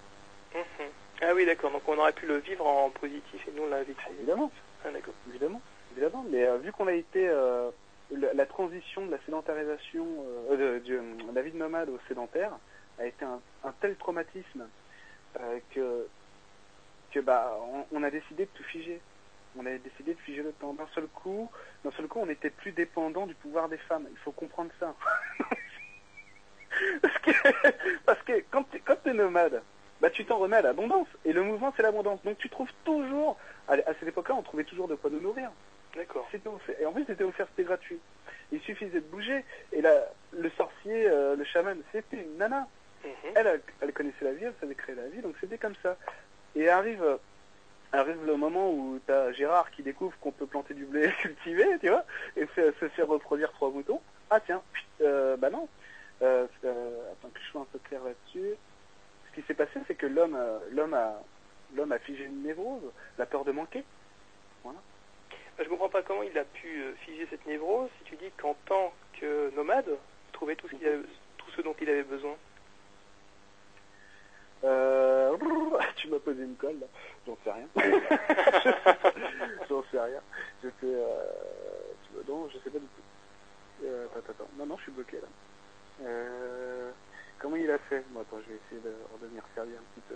Ah 1.21 1.31
oui, 1.33 1.45
d'accord. 1.45 1.71
Donc 1.71 1.83
on 1.87 1.97
aurait 1.97 2.11
pu 2.11 2.25
le 2.25 2.39
vivre 2.39 2.67
en 2.67 2.89
positif 2.89 3.47
et 3.47 3.51
nous 3.55 3.63
on 3.63 3.69
l'a 3.69 3.83
vécu. 3.83 4.03
évidemment. 4.17 4.51
Ah, 4.83 4.91
d'accord. 4.91 5.13
Évidemment. 5.29 5.61
Évidemment. 5.93 6.25
Mais 6.29 6.43
euh, 6.45 6.57
vu 6.57 6.73
qu'on 6.73 6.87
a 6.87 6.93
été 6.93 7.29
euh, 7.29 7.71
la, 8.11 8.33
la, 8.33 8.45
transition 8.45 9.05
de 9.05 9.11
la 9.11 9.19
sédentarisation, 9.25 10.05
euh, 10.51 10.79
de, 10.81 10.85
de, 10.85 11.23
de, 11.23 11.33
la 11.33 11.41
vie 11.41 11.51
de 11.51 11.57
nomade 11.57 11.87
au 11.87 11.99
sédentaire, 12.09 12.51
a 12.99 13.05
été 13.05 13.23
un, 13.23 13.39
un 13.63 13.71
tel 13.79 13.95
traumatisme 13.95 14.67
que 15.73 16.05
que 17.13 17.19
bah 17.21 17.57
on, 17.71 17.85
on 17.97 18.03
a 18.03 18.11
décidé 18.11 18.45
de 18.45 18.49
tout 18.53 18.63
figer 18.63 18.99
on 19.57 19.65
avait 19.65 19.79
décidé 19.79 20.13
de 20.13 20.19
figer 20.19 20.43
le 20.43 20.51
temps. 20.53 20.73
D'un 20.73 20.87
seul 20.93 21.07
coup, 21.07 21.49
d'un 21.83 21.91
seul 21.91 22.07
coup, 22.07 22.19
on 22.19 22.25
n'était 22.25 22.49
plus 22.49 22.71
dépendant 22.71 23.27
du 23.27 23.35
pouvoir 23.35 23.69
des 23.69 23.77
femmes. 23.77 24.07
Il 24.11 24.17
faut 24.17 24.31
comprendre 24.31 24.71
ça. 24.79 24.95
parce 27.01 27.17
que, 27.19 27.31
parce 28.05 28.21
que 28.23 28.43
quand 28.51 28.65
tu 29.03 29.09
es, 29.09 29.13
nomade, 29.13 29.61
bah, 30.01 30.09
tu 30.09 30.25
t'en 30.25 30.37
remets 30.37 30.57
à 30.57 30.61
l'abondance. 30.61 31.07
Et 31.25 31.33
le 31.33 31.43
mouvement, 31.43 31.73
c'est 31.75 31.83
l'abondance. 31.83 32.21
Donc 32.23 32.37
tu 32.37 32.49
trouves 32.49 32.71
toujours, 32.83 33.37
à, 33.67 33.73
à 33.73 33.93
cette 33.99 34.09
époque-là, 34.09 34.35
on 34.35 34.43
trouvait 34.43 34.63
toujours 34.63 34.87
de 34.87 34.95
quoi 34.95 35.09
nous 35.09 35.21
nourrir. 35.21 35.49
D'accord. 35.95 36.27
Et 36.79 36.85
en 36.85 36.91
plus, 36.91 37.05
c'était 37.05 37.23
offert, 37.23 37.47
c'était 37.49 37.67
gratuit. 37.67 37.99
Il 38.51 38.61
suffisait 38.61 38.99
de 39.01 39.05
bouger. 39.05 39.43
Et 39.71 39.81
là, 39.81 39.91
le 40.31 40.49
sorcier, 40.51 41.07
euh, 41.07 41.35
le 41.35 41.43
chaman, 41.43 41.77
c'était 41.91 42.17
une 42.17 42.37
nana. 42.37 42.67
Mm 43.03 43.07
-hmm. 43.07 43.31
elle, 43.35 43.61
elle 43.81 43.93
connaissait 43.93 44.25
la 44.25 44.33
vie, 44.33 44.45
elle 44.45 44.53
savait 44.59 44.75
créer 44.75 44.95
la 44.95 45.07
vie, 45.07 45.21
donc 45.21 45.35
c'était 45.39 45.57
comme 45.57 45.75
ça. 45.81 45.97
Et 46.55 46.69
arrive 46.69 47.19
arrive 47.91 48.23
le 48.25 48.35
moment 48.35 48.71
où 48.71 48.99
tu 49.05 49.11
as 49.11 49.31
Gérard 49.33 49.71
qui 49.71 49.83
découvre 49.83 50.17
qu'on 50.19 50.31
peut 50.31 50.45
planter 50.45 50.73
du 50.73 50.85
blé 50.85 51.09
cultivé, 51.21 51.65
tu 51.79 51.89
vois, 51.89 52.05
et 52.35 52.47
se 52.55 52.89
faire 52.89 53.07
reproduire 53.07 53.51
trois 53.51 53.69
boutons. 53.69 54.01
Ah 54.29 54.39
tiens, 54.39 54.61
euh, 55.01 55.37
bah 55.37 55.49
non. 55.49 55.67
Euh, 56.21 56.47
euh, 56.65 57.11
attends 57.13 57.29
que 57.29 57.39
je 57.39 57.49
sois 57.49 57.61
un 57.61 57.67
peu 57.71 57.79
clair 57.79 58.03
là-dessus. 58.03 58.55
Ce 59.29 59.35
qui 59.35 59.47
s'est 59.47 59.53
passé, 59.53 59.79
c'est 59.87 59.95
que 59.95 60.05
l'homme, 60.05 60.35
euh, 60.35 60.59
l'homme 60.71 61.91
a, 61.91 61.99
figé 61.99 62.25
une 62.25 62.43
névrose, 62.43 62.91
la 63.17 63.25
peur 63.25 63.45
de 63.45 63.51
manquer. 63.51 63.83
Voilà. 64.63 64.79
Je 65.57 65.67
comprends 65.67 65.89
pas 65.89 66.01
comment 66.01 66.23
il 66.23 66.37
a 66.37 66.45
pu 66.45 66.81
euh, 66.81 66.93
figer 67.05 67.27
cette 67.29 67.45
névrose 67.45 67.89
si 67.97 68.03
tu 68.05 68.15
dis 68.15 68.31
qu'en 68.37 68.55
tant 68.65 68.93
que 69.19 69.53
nomade, 69.55 69.87
il 69.87 70.31
trouvait 70.31 70.55
tout 70.55 70.67
ce 70.67 70.75
mm-hmm. 70.75 71.63
dont 71.63 71.75
il 71.81 71.89
avait 71.89 72.03
besoin. 72.03 72.35
Euh... 74.63 75.37
Tu 75.95 76.07
m'as 76.09 76.19
posé 76.19 76.43
une 76.43 76.55
colle, 76.55 76.79
là. 76.79 76.87
J'en 77.27 77.37
sais 77.43 77.51
rien. 77.51 77.67
J'en 79.69 79.83
sais 79.91 79.99
rien. 79.99 80.21
J'étais... 80.63 80.75
Euh... 80.85 81.25
Non, 82.27 82.47
je 82.49 82.57
sais 82.59 82.69
pas 82.69 82.79
du 82.79 82.85
tout. 82.85 83.85
Euh, 83.85 84.05
attends, 84.17 84.31
attends. 84.31 84.49
Non, 84.57 84.65
non, 84.65 84.77
je 84.77 84.83
suis 84.83 84.91
bloqué, 84.91 85.17
là. 85.17 85.27
Euh... 86.05 86.91
Comment 87.39 87.55
il 87.57 87.69
a 87.71 87.77
fait? 87.77 88.03
Bon, 88.09 88.21
attends, 88.21 88.39
je 88.45 88.51
vais 88.53 88.59
essayer 88.65 88.81
de 88.81 88.93
redevenir 89.13 89.43
sérieux 89.55 89.77
un 89.77 89.83
petit 89.93 90.05
peu. 90.09 90.15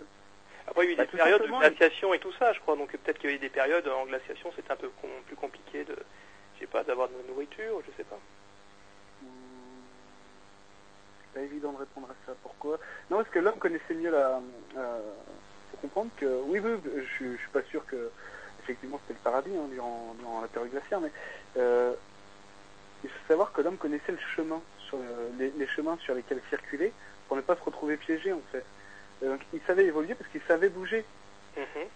Après, 0.68 0.86
il 0.86 0.88
y 0.88 0.92
a 0.92 0.94
eu 0.94 0.98
Bah, 0.98 1.06
des 1.06 1.18
périodes 1.18 1.42
de 1.44 1.48
glaciation 1.48 2.14
et 2.14 2.20
tout 2.20 2.32
ça, 2.34 2.54
je 2.54 2.60
crois. 2.62 2.76
Donc 2.76 2.92
peut-être 2.92 3.20
qu'il 3.20 3.30
y 3.30 3.34
a 3.34 3.36
eu 3.36 3.40
des 3.40 3.50
périodes 3.50 3.88
en 3.88 4.06
glaciation, 4.06 4.52
c'était 4.56 4.72
un 4.72 4.76
peu 4.78 4.90
com- 5.02 5.10
plus 5.28 5.36
compliqué 5.36 5.84
de, 5.84 5.96
je 6.56 6.60
sais 6.62 6.68
pas, 6.68 6.84
d'avoir 6.84 7.10
de 7.10 7.14
la 7.18 7.24
nourriture, 7.30 7.82
je 7.86 7.92
sais 7.98 8.04
pas. 8.06 8.20
Hum, 9.24 9.30
C'est 11.22 11.23
pas 11.34 11.42
évident 11.42 11.72
de 11.74 11.78
répondre 11.78 12.10
à 12.10 12.16
ça. 12.26 12.36
Pourquoi? 12.42 12.80
Non, 13.10 13.18
parce 13.18 13.30
que 13.30 13.40
l'homme 13.40 13.60
connaissait 13.60 13.96
mieux 13.96 14.12
la... 14.12 14.42
Euh... 14.78 15.14
faut 15.72 15.78
comprendre 15.78 16.12
que... 16.16 16.26
Oui, 16.44 16.60
oui, 16.60 16.72
je, 16.86 17.32
je 17.34 17.38
suis 17.38 17.52
pas 17.52 17.64
sûr 17.64 17.86
que... 17.86 18.12
Effectivement, 18.60 19.00
c'était 19.02 19.14
le 19.14 19.20
paradis 19.20 19.56
hein, 19.56 19.68
durant, 19.70 20.14
durant 20.16 20.42
la 20.42 20.48
période 20.48 20.72
glaciaire, 20.72 21.02
mais... 21.02 21.12
Euh... 21.58 21.96
Il 23.04 23.10
faut 23.10 23.28
savoir 23.28 23.52
que 23.52 23.62
l'homme 23.62 23.78
connaissait 23.78 24.14
le 24.14 24.18
chemin, 24.36 24.62
sur 24.78 24.98
le- 24.98 25.32
les, 25.38 25.52
les 25.52 25.68
chemins 25.68 25.98
sur 25.98 26.16
lesquels 26.16 26.42
circuler, 26.50 26.94
pour 27.28 27.36
ne 27.36 27.42
pas 27.42 27.58
se 27.58 27.62
retrouver 27.64 27.98
piégé, 27.98 28.32
en 28.32 28.42
fait. 28.44 28.66
Euh, 29.22 29.30
Donc, 29.32 29.42
il 29.52 29.62
savait 29.64 29.84
évoluer 29.86 30.16
parce 30.16 30.30
qu'il 30.32 30.42
savait 30.44 30.70
bouger. 30.70 31.06
Mhm. 31.58 31.90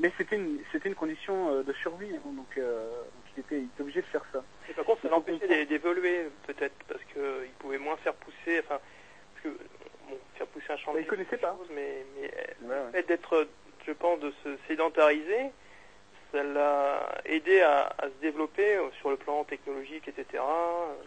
Mais 0.00 0.12
c'était 0.16 0.36
une, 0.36 0.60
c'était 0.70 0.88
une 0.88 0.94
condition 0.94 1.50
euh, 1.50 1.62
de 1.62 1.72
survie, 1.74 2.14
hein, 2.14 2.20
donc, 2.32 2.56
euh, 2.56 2.88
donc 3.02 3.24
il, 3.36 3.40
était, 3.40 3.58
il 3.58 3.64
était 3.64 3.82
obligé 3.82 4.00
de 4.00 4.06
faire 4.06 4.24
ça. 4.32 4.42
Et 4.70 4.72
par 4.72 4.84
contre, 4.84 5.02
ça 5.02 5.08
l'empêchait 5.08 5.66
d'évoluer, 5.66 6.28
peut-être, 6.46 6.74
parce 6.86 7.02
qu'il 7.12 7.50
pouvait 7.58 7.78
moins 7.78 7.96
faire 7.98 8.14
pousser, 8.14 8.60
enfin, 8.60 8.78
bon, 9.44 10.16
faire 10.36 10.46
pousser 10.48 10.72
un 10.72 10.76
champ 10.76 10.92
Bah, 10.92 11.00
il 11.00 11.06
connaissait 11.06 11.36
pas. 11.36 11.56
mais, 11.74 12.04
mais 12.20 12.28
euh, 12.28 12.68
Ouais, 12.68 12.76
le 12.76 12.84
ouais. 12.86 12.92
fait 12.92 13.02
d'être, 13.08 13.48
je 13.86 13.92
pense, 13.92 14.20
de 14.20 14.32
se 14.44 14.56
sédentariser, 14.68 15.50
ça 16.32 16.42
l'a 16.44 17.20
aidé 17.24 17.60
à, 17.62 17.86
à 17.98 18.04
se 18.04 18.20
développer 18.20 18.76
euh, 18.76 18.90
sur 19.00 19.10
le 19.10 19.16
plan 19.16 19.42
technologique, 19.44 20.06
etc. 20.06 20.42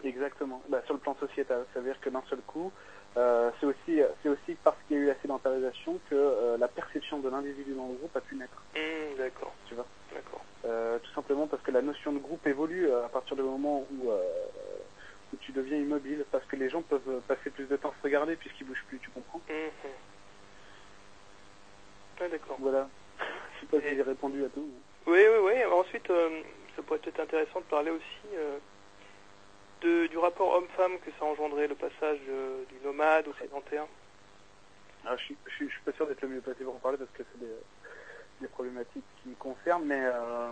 Exactement. 0.04 0.62
Bah, 0.68 0.82
sur 0.84 0.94
le 0.94 1.00
plan 1.00 1.14
sociétal, 1.20 1.64
ça 1.72 1.80
veut 1.80 1.86
dire 1.86 2.00
que 2.00 2.10
d'un 2.10 2.22
seul 2.28 2.40
coup, 2.40 2.72
euh, 3.16 3.50
c'est 3.60 3.66
aussi, 3.66 4.00
c'est 4.22 4.28
aussi 4.28 4.54
parce 4.64 4.76
qu'il 4.86 4.96
y 4.96 5.00
a 5.00 5.02
eu 5.02 5.06
la 5.06 5.14
sédentarisation 5.20 6.00
que 6.08 6.14
euh, 6.14 6.56
la 6.56 6.68
perception 6.68 7.18
de 7.18 7.28
l'individu 7.28 7.74
dans 7.74 7.88
le 7.88 7.94
groupe 7.94 8.16
a 8.16 8.20
pu 8.20 8.36
naître. 8.36 8.62
Hum, 8.76 9.16
d'accord, 9.18 9.54
Tu 9.68 9.74
vois? 9.74 9.86
d'accord. 10.14 10.44
Euh, 10.64 10.98
tout 10.98 11.10
simplement 11.12 11.46
parce 11.46 11.62
que 11.62 11.70
la 11.72 11.82
notion 11.82 12.12
de 12.12 12.18
groupe 12.18 12.46
évolue 12.46 12.90
à 12.92 13.08
partir 13.08 13.36
du 13.36 13.42
moment 13.42 13.86
où, 13.92 14.10
où 14.10 15.36
tu 15.40 15.52
deviens 15.52 15.76
immobile, 15.78 16.24
parce 16.30 16.44
que 16.46 16.56
les 16.56 16.68
gens 16.70 16.82
peuvent 16.82 17.20
passer 17.28 17.50
plus 17.50 17.66
de 17.66 17.76
temps 17.76 17.90
à 17.90 17.94
se 17.98 18.02
regarder 18.02 18.36
puisqu'ils 18.36 18.64
bougent 18.64 18.84
plus. 18.88 18.98
Tu 19.00 19.10
comprends? 19.10 19.40
Mhm. 19.48 19.90
Ah, 22.20 22.28
d'accord. 22.28 22.56
Voilà. 22.60 22.88
Je 23.18 23.60
sais 23.60 23.66
pas 23.66 23.88
si 23.88 23.94
j'ai 23.94 24.02
répondu 24.02 24.44
à 24.44 24.48
tout. 24.48 24.68
Oui, 25.06 25.18
oui, 25.30 25.38
oui. 25.42 25.64
Ensuite, 25.64 26.06
ça 26.76 26.82
pourrait 26.82 27.00
être 27.04 27.20
intéressant 27.20 27.60
de 27.60 27.64
parler 27.66 27.90
aussi 27.90 28.36
de, 29.82 30.06
du 30.06 30.18
rapport 30.18 30.54
homme-femme 30.54 30.98
que 31.00 31.10
ça 31.18 31.24
engendrait, 31.24 31.66
le 31.68 31.74
passage 31.74 32.18
euh, 32.28 32.64
du 32.66 32.84
nomade 32.86 33.26
au 33.28 33.34
sédentaire. 33.34 33.86
Ah, 35.04 35.16
je, 35.16 35.24
suis, 35.24 35.36
je, 35.46 35.50
suis, 35.54 35.68
je 35.68 35.72
suis 35.74 35.82
pas 35.82 35.92
sûr 35.92 36.06
d'être 36.06 36.22
le 36.22 36.28
mieux 36.28 36.40
placé 36.40 36.62
pour 36.64 36.74
en 36.76 36.78
parler 36.78 36.98
parce 36.98 37.10
que 37.10 37.22
c'est 37.32 37.40
des, 37.40 37.52
des 38.40 38.48
problématiques 38.48 39.04
qui 39.22 39.28
me 39.30 39.34
concernent, 39.34 39.84
mais, 39.84 40.00
euh, 40.04 40.50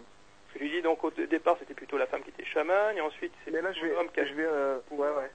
Je 0.54 0.58
lui 0.58 0.70
dis 0.70 0.82
donc 0.82 1.04
au 1.04 1.10
dé- 1.10 1.26
départ 1.28 1.56
c'était 1.60 1.74
plutôt 1.74 1.96
la 1.98 2.06
femme 2.06 2.22
qui 2.22 2.30
était 2.30 2.44
chamane 2.44 2.96
et 2.96 3.00
ensuite 3.00 3.32
c'est 3.44 3.50
l'homme 3.52 4.10
qui 4.12 4.20
a... 4.20 4.26
je 4.26 4.34
vais, 4.34 4.46
euh, 4.46 4.78
ouais, 4.90 5.08
ouais. 5.08 5.30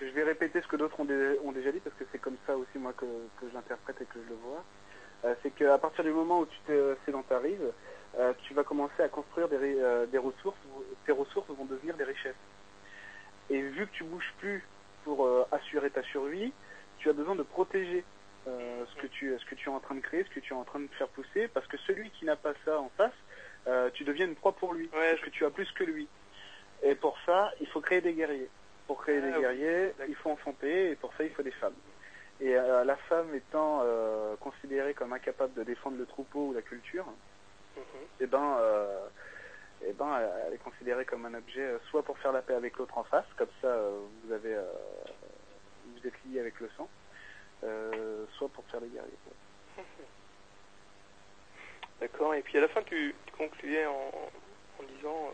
Je 0.00 0.06
vais 0.06 0.24
répéter 0.24 0.60
ce 0.60 0.66
que 0.68 0.76
d'autres 0.76 0.98
ont, 1.00 1.04
dé- 1.04 1.38
ont 1.44 1.52
déjà 1.52 1.70
dit 1.72 1.80
parce 1.80 1.94
que 1.96 2.04
c'est 2.10 2.18
comme 2.18 2.36
ça 2.46 2.56
aussi 2.56 2.78
moi 2.78 2.92
que, 2.92 3.06
que 3.40 3.48
je 3.48 3.54
l'interprète 3.54 4.00
et 4.00 4.04
que 4.06 4.18
je 4.24 4.28
le 4.28 4.36
vois. 4.36 4.64
C'est 5.42 5.50
qu'à 5.50 5.76
partir 5.78 6.04
du 6.04 6.10
moment 6.10 6.40
où 6.40 6.46
tu 6.46 6.58
te 6.66 6.94
sédentarises, 7.04 7.72
tu 8.42 8.54
vas 8.54 8.62
commencer 8.62 9.02
à 9.02 9.08
construire 9.08 9.48
des, 9.48 9.58
des 9.58 10.18
ressources, 10.18 10.56
tes 11.04 11.10
ressources 11.12 11.48
vont 11.48 11.64
devenir 11.64 11.96
des 11.96 12.04
richesses. 12.04 12.36
Et 13.50 13.60
vu 13.60 13.86
que 13.86 13.92
tu 13.92 14.04
bouges 14.04 14.32
plus 14.38 14.62
pour 15.04 15.26
euh, 15.26 15.46
assurer 15.52 15.90
ta 15.90 16.02
survie, 16.02 16.52
tu 16.98 17.08
as 17.08 17.12
besoin 17.12 17.34
de 17.34 17.42
protéger 17.42 18.04
euh, 18.46 18.84
ce, 18.86 19.00
que 19.00 19.06
tu, 19.06 19.34
ce 19.38 19.44
que 19.46 19.54
tu 19.54 19.68
es 19.68 19.72
en 19.72 19.80
train 19.80 19.94
de 19.94 20.00
créer, 20.00 20.24
ce 20.24 20.30
que 20.30 20.40
tu 20.40 20.52
es 20.52 20.56
en 20.56 20.64
train 20.64 20.80
de 20.80 20.88
faire 20.98 21.08
pousser, 21.08 21.48
parce 21.48 21.66
que 21.66 21.76
celui 21.78 22.10
qui 22.10 22.24
n'a 22.24 22.36
pas 22.36 22.52
ça 22.64 22.78
en 22.78 22.90
face, 22.96 23.12
euh, 23.66 23.90
tu 23.94 24.04
deviens 24.04 24.26
une 24.26 24.34
proie 24.34 24.52
pour 24.52 24.74
lui, 24.74 24.88
Ouais, 24.92 25.10
parce 25.12 25.22
que 25.22 25.30
tu 25.30 25.44
as 25.44 25.50
plus 25.50 25.70
que 25.72 25.84
lui. 25.84 26.08
Et 26.82 26.94
pour 26.94 27.18
ça, 27.26 27.52
il 27.60 27.66
faut 27.68 27.80
créer 27.80 28.00
des 28.00 28.12
guerriers. 28.12 28.48
Pour 28.86 29.02
créer 29.02 29.20
Ah, 29.22 29.30
des 29.30 29.40
guerriers, 29.40 29.92
il 30.08 30.14
faut 30.14 30.30
enfanter, 30.30 30.90
et 30.90 30.94
pour 30.94 31.12
ça, 31.14 31.24
il 31.24 31.30
faut 31.30 31.42
des 31.42 31.50
femmes. 31.52 31.74
Et 32.40 32.56
euh, 32.56 32.84
la 32.84 32.96
femme 32.96 33.34
étant 33.34 33.82
considérée 34.40 34.94
comme 34.94 35.12
incapable 35.12 35.54
de 35.54 35.64
défendre 35.64 35.98
le 35.98 36.06
troupeau 36.06 36.48
ou 36.48 36.52
la 36.52 36.62
culture, 36.62 37.06
eh 38.20 38.26
ben, 38.26 38.56
eh 39.84 39.92
ben, 39.92 40.20
elle- 40.46 40.54
est 40.54 40.58
considérée 40.58 41.04
comme 41.04 41.26
un 41.26 41.34
objet 41.34 41.62
euh, 41.62 41.78
soit 41.90 42.02
pour 42.02 42.18
faire 42.18 42.32
la 42.32 42.42
paix 42.42 42.54
avec 42.54 42.76
l'autre 42.76 42.96
en 42.98 43.04
face, 43.04 43.26
comme 43.36 43.48
ça 43.60 43.68
euh, 43.68 44.00
vous 44.24 44.32
avez, 44.32 44.54
euh, 44.54 44.64
vous 45.94 46.06
êtes 46.06 46.24
lié 46.24 46.40
avec 46.40 46.58
le 46.60 46.68
sang, 46.76 46.88
euh, 47.64 48.26
soit 48.36 48.48
pour 48.48 48.64
faire 48.66 48.80
les 48.80 48.88
guerriers. 48.88 49.18
D'accord, 52.00 52.34
et 52.34 52.42
puis 52.42 52.58
à 52.58 52.60
la 52.60 52.68
fin 52.68 52.82
tu, 52.82 53.14
tu 53.26 53.32
concluais 53.36 53.86
en, 53.86 54.12
en 54.80 54.82
disant 54.96 55.32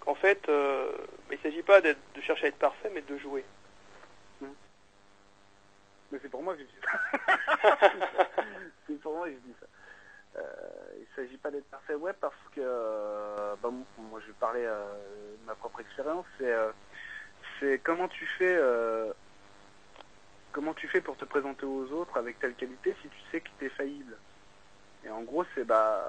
qu'en 0.00 0.14
fait 0.14 0.40
il 0.48 1.36
ne 1.36 1.42
s'agit 1.42 1.62
pas 1.62 1.80
de 1.80 1.96
chercher 2.22 2.46
à 2.46 2.48
être 2.48 2.58
parfait 2.58 2.90
mais 2.92 3.02
de 3.02 3.18
jouer. 3.18 3.44
Mais 6.10 6.18
c'est 6.22 6.28
pour 6.28 6.42
moi 6.42 6.54
que 6.54 6.60
je 6.60 6.66
dis 6.66 6.80
ça. 6.82 7.90
c'est 8.86 9.00
pour 9.00 9.16
moi 9.16 9.26
que 9.26 9.32
je 9.34 9.38
dis 9.38 9.54
ça. 9.60 9.66
Euh, 10.38 10.95
s'agit 11.16 11.36
pas 11.38 11.50
d'être 11.50 11.68
parfait, 11.70 11.94
ouais, 11.94 12.12
parce 12.20 12.34
que 12.54 12.60
euh, 12.60 13.54
bah, 13.62 13.70
moi 13.98 14.20
je 14.20 14.26
vais 14.26 14.38
parler 14.38 14.64
euh, 14.64 14.84
de 15.40 15.46
ma 15.46 15.54
propre 15.54 15.80
expérience. 15.80 16.26
C'est 16.38 16.52
euh, 16.52 17.78
comment 17.82 18.08
tu 18.08 18.26
fais 18.38 18.58
comment 20.52 20.72
tu 20.72 20.88
fais 20.88 21.02
pour 21.02 21.16
te 21.16 21.24
présenter 21.24 21.66
aux 21.66 21.90
autres 21.92 22.16
avec 22.16 22.38
telle 22.38 22.54
qualité 22.54 22.94
si 23.02 23.08
tu 23.08 23.18
sais 23.30 23.40
que 23.40 23.48
tu 23.58 23.66
es 23.66 23.68
faillible. 23.70 24.16
Et 25.04 25.10
en 25.10 25.22
gros, 25.22 25.44
c'est 25.54 25.64
bah, 25.64 26.04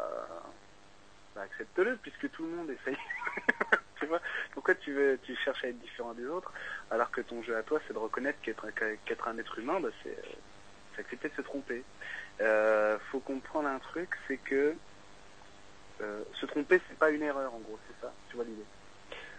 bah, 1.36 1.42
accepte-le 1.42 1.98
puisque 1.98 2.30
tout 2.32 2.44
le 2.44 2.50
monde 2.50 2.70
est 2.70 2.78
faillible. 2.78 3.02
tu 4.00 4.06
vois? 4.06 4.22
Pourquoi 4.54 4.76
tu 4.76 4.94
veux 4.94 5.20
tu 5.24 5.36
cherches 5.36 5.64
à 5.64 5.70
être 5.70 5.80
différent 5.80 6.14
des 6.14 6.26
autres 6.26 6.54
alors 6.92 7.12
que 7.12 7.22
ton 7.22 7.42
jeu 7.44 7.56
à 7.58 7.64
toi 7.64 7.80
c'est 7.88 7.94
de 7.94 7.98
reconnaître 7.98 8.40
qu'être 8.42 9.28
un 9.28 9.38
être 9.38 9.60
humain, 9.60 9.80
bah, 9.80 9.90
c'est 10.04 10.18
c'est 10.96 11.02
accepter 11.02 11.30
de 11.30 11.36
se 11.36 11.42
tromper. 11.42 11.84
Euh, 12.42 12.98
faut 13.12 13.20
comprendre 13.20 13.68
un 13.68 13.80
truc, 13.80 14.10
c'est 14.28 14.38
que 14.38 14.76
euh, 16.02 16.24
se 16.40 16.46
tromper 16.46 16.80
c'est 16.88 16.98
pas 16.98 17.10
une 17.10 17.24
erreur 17.24 17.54
en 17.54 17.60
gros, 17.60 17.80
c'est 17.88 18.06
ça, 18.06 18.12
tu 18.30 18.36
vois 18.36 18.46
l'idée. 18.46 18.66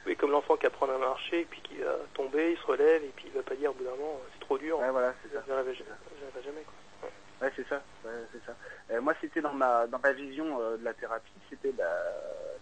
Oui, 0.06 0.16
comme 0.16 0.30
l'enfant 0.30 0.56
qui 0.56 0.66
apprend 0.66 0.88
à 0.88 0.98
marcher 0.98 1.40
et 1.40 1.44
puis 1.44 1.60
qui 1.62 1.76
va 1.76 1.96
tomber, 2.14 2.52
il 2.52 2.56
se 2.58 2.66
relève 2.66 3.02
et 3.04 3.12
puis 3.14 3.26
il 3.28 3.32
va 3.32 3.42
pas 3.42 3.54
dire 3.56 3.70
au 3.70 3.74
bout 3.74 3.84
d'un 3.84 3.90
moment 3.90 4.20
c'est 4.32 4.40
trop 4.40 4.58
dur, 4.58 4.78
Ouais 4.78 4.90
voilà, 4.90 5.14
c'est 5.22 5.32
ça. 5.34 5.42
n'y 5.46 5.52
arriverai 5.52 5.74
jamais, 5.74 6.62
quoi. 6.62 7.10
Ouais, 7.40 7.52
c'est 7.54 7.68
ça. 7.68 7.82
Ouais, 8.04 8.10
c'est 8.32 8.44
ça. 8.44 8.56
Euh, 8.90 9.00
moi, 9.00 9.14
c'était 9.20 9.40
dans 9.40 9.52
ma 9.52 9.86
dans 9.86 10.00
ma 10.00 10.12
vision 10.12 10.60
euh, 10.60 10.76
de 10.76 10.84
la 10.84 10.94
thérapie, 10.94 11.30
c'était 11.48 11.70
bah, 11.72 11.84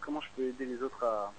comment 0.01 0.21
je 0.21 0.29
peux 0.37 0.43
aider 0.43 0.67
les 0.67 0.83
autres 0.83 1.03
à 1.05 1.33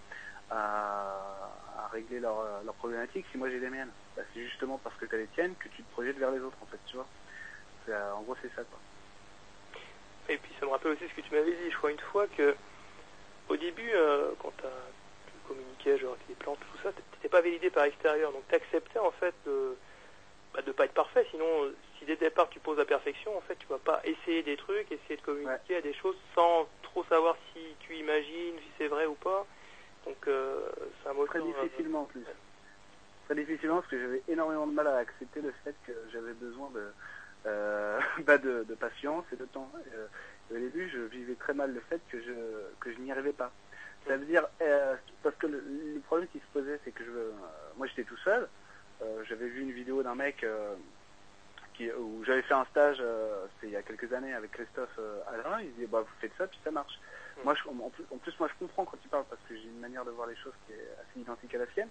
à, 0.49 1.51
à 1.77 1.87
régler 1.91 2.19
leurs 2.19 2.63
leurs 2.63 2.75
problématiques 2.75 3.25
si 3.31 3.37
moi 3.37 3.49
j'ai 3.49 3.59
les 3.59 3.69
miennes. 3.69 3.91
Bah, 4.15 4.23
c'est 4.33 4.43
justement 4.43 4.79
parce 4.83 4.95
que 4.95 5.05
tu 5.05 5.13
as 5.13 5.19
les 5.19 5.27
tiennes 5.27 5.55
que 5.55 5.67
tu 5.69 5.83
te 5.83 5.91
projettes 5.91 6.17
vers 6.17 6.31
les 6.31 6.39
autres, 6.39 6.57
en 6.61 6.65
fait, 6.65 6.79
tu 6.87 6.95
vois. 6.95 7.07
En 8.15 8.21
gros, 8.23 8.35
c'est 8.41 8.49
ça, 8.55 8.63
quoi. 8.63 8.79
Et 10.29 10.37
puis 10.37 10.51
ça 10.59 10.65
me 10.65 10.71
rappelle 10.71 10.91
aussi 10.91 11.07
ce 11.07 11.13
que 11.13 11.21
tu 11.21 11.33
m'avais 11.33 11.51
dit, 11.51 11.71
je 11.71 11.77
crois, 11.77 11.91
une 11.91 11.99
fois 11.99 12.27
que 12.27 12.55
au 13.49 13.55
début, 13.55 13.91
euh, 13.93 14.31
quand 14.41 14.51
tu 14.57 15.33
communiquais 15.47 15.97
genre 15.97 16.13
avec 16.13 16.27
les 16.27 16.35
plantes, 16.35 16.59
tout 16.59 16.83
ça, 16.83 16.91
t'étais 16.91 17.29
pas 17.29 17.41
validé 17.41 17.69
par 17.69 17.85
l'extérieur, 17.85 18.31
donc 18.31 18.47
t'acceptais 18.49 18.99
en 18.99 19.11
fait 19.11 19.33
de 19.45 19.75
bah, 20.53 20.61
de 20.61 20.71
pas 20.71 20.85
être 20.85 20.93
parfait, 20.93 21.25
sinon 21.31 21.63
euh, 21.63 21.75
si 21.97 22.05
dès 22.05 22.13
le 22.13 22.19
départ 22.19 22.49
tu 22.49 22.59
poses 22.59 22.77
la 22.77 22.85
perfection, 22.85 23.37
en 23.37 23.41
fait 23.41 23.55
tu 23.55 23.67
vas 23.67 23.77
pas 23.77 24.01
essayer 24.03 24.43
des 24.43 24.57
trucs, 24.57 24.91
essayer 24.91 25.15
de 25.15 25.21
communiquer 25.21 25.77
à 25.77 25.81
des 25.81 25.93
choses 25.93 26.17
sans 26.35 26.67
trop 26.83 27.03
savoir 27.05 27.37
si 27.53 27.61
tu 27.79 27.95
imagines, 27.95 28.55
si 28.57 28.71
c'est 28.77 28.87
vrai 28.87 29.05
ou 29.05 29.15
pas. 29.15 29.45
Donc 30.05 30.27
euh, 30.27 30.69
c'est 31.03 31.09
un 31.09 31.13
moteur. 31.13 31.41
Très 31.41 31.49
euh, 31.49 31.63
difficilement 31.63 32.01
en 32.01 32.05
plus. 32.05 32.23
Très 33.25 33.35
difficilement 33.35 33.75
parce 33.75 33.87
que 33.87 33.99
j'avais 33.99 34.21
énormément 34.27 34.67
de 34.67 34.73
mal 34.73 34.87
à 34.87 34.97
accepter 34.97 35.41
le 35.41 35.53
fait 35.63 35.75
que 35.85 35.93
j'avais 36.11 36.33
besoin 36.33 36.69
de, 36.73 36.91
euh, 37.45 37.76
bah, 38.25 38.37
de, 38.37 38.63
de 38.63 38.75
patience 38.75 39.25
et 39.31 39.35
de 39.35 39.45
temps. 39.45 39.69
Euh, 39.93 40.07
au 40.51 40.57
début, 40.57 40.89
je 40.89 40.99
vivais 40.99 41.35
très 41.35 41.53
mal 41.53 41.73
le 41.73 41.79
fait 41.81 42.01
que 42.09 42.19
je, 42.21 42.33
que 42.79 42.91
je 42.91 42.99
n'y 42.99 43.11
arrivais 43.11 43.33
pas. 43.33 43.51
Ça 44.07 44.15
veut 44.15 44.25
dire, 44.25 44.47
euh, 44.61 44.95
parce 45.21 45.35
que 45.35 45.47
le, 45.47 45.59
le 45.59 45.99
problème 46.01 46.27
qui 46.29 46.39
se 46.39 46.45
posait, 46.53 46.79
c'est 46.85 46.91
que 46.91 47.03
je, 47.03 47.09
euh, 47.09 47.31
moi 47.77 47.87
j'étais 47.87 48.03
tout 48.03 48.17
seul. 48.17 48.47
J'avais 49.29 49.47
vu 49.47 49.61
une 49.61 49.71
vidéo 49.71 50.01
d'un 50.01 50.15
mec 50.15 50.43
qui, 51.75 51.91
où 51.91 52.23
j'avais 52.25 52.41
fait 52.41 52.55
un 52.55 52.65
stage, 52.65 52.97
c'était 52.97 53.67
il 53.67 53.73
y 53.73 53.75
a 53.75 53.83
quelques 53.83 54.11
années 54.11 54.33
avec 54.33 54.49
Christophe 54.53 54.99
Alain, 55.27 55.61
il 55.61 55.71
disait 55.73 55.85
bah 55.85 56.01
vous 56.01 56.15
faites 56.19 56.31
ça 56.35 56.47
puis 56.47 56.59
ça 56.63 56.71
marche. 56.71 56.99
Mm. 57.37 57.43
Moi 57.43 57.53
je, 57.53 57.69
en, 57.69 57.89
plus, 57.91 58.03
en 58.11 58.17
plus, 58.17 58.39
moi 58.39 58.49
je 58.51 58.65
comprends 58.65 58.85
quand 58.85 58.97
il 59.05 59.09
parle 59.09 59.25
parce 59.29 59.41
que 59.47 59.55
j'ai 59.55 59.65
une 59.65 59.79
manière 59.79 60.03
de 60.03 60.09
voir 60.09 60.27
les 60.27 60.35
choses 60.37 60.55
qui 60.65 60.73
est 60.73 60.89
assez 60.99 61.19
identique 61.19 61.53
à 61.53 61.59
la 61.59 61.67
sienne. 61.73 61.89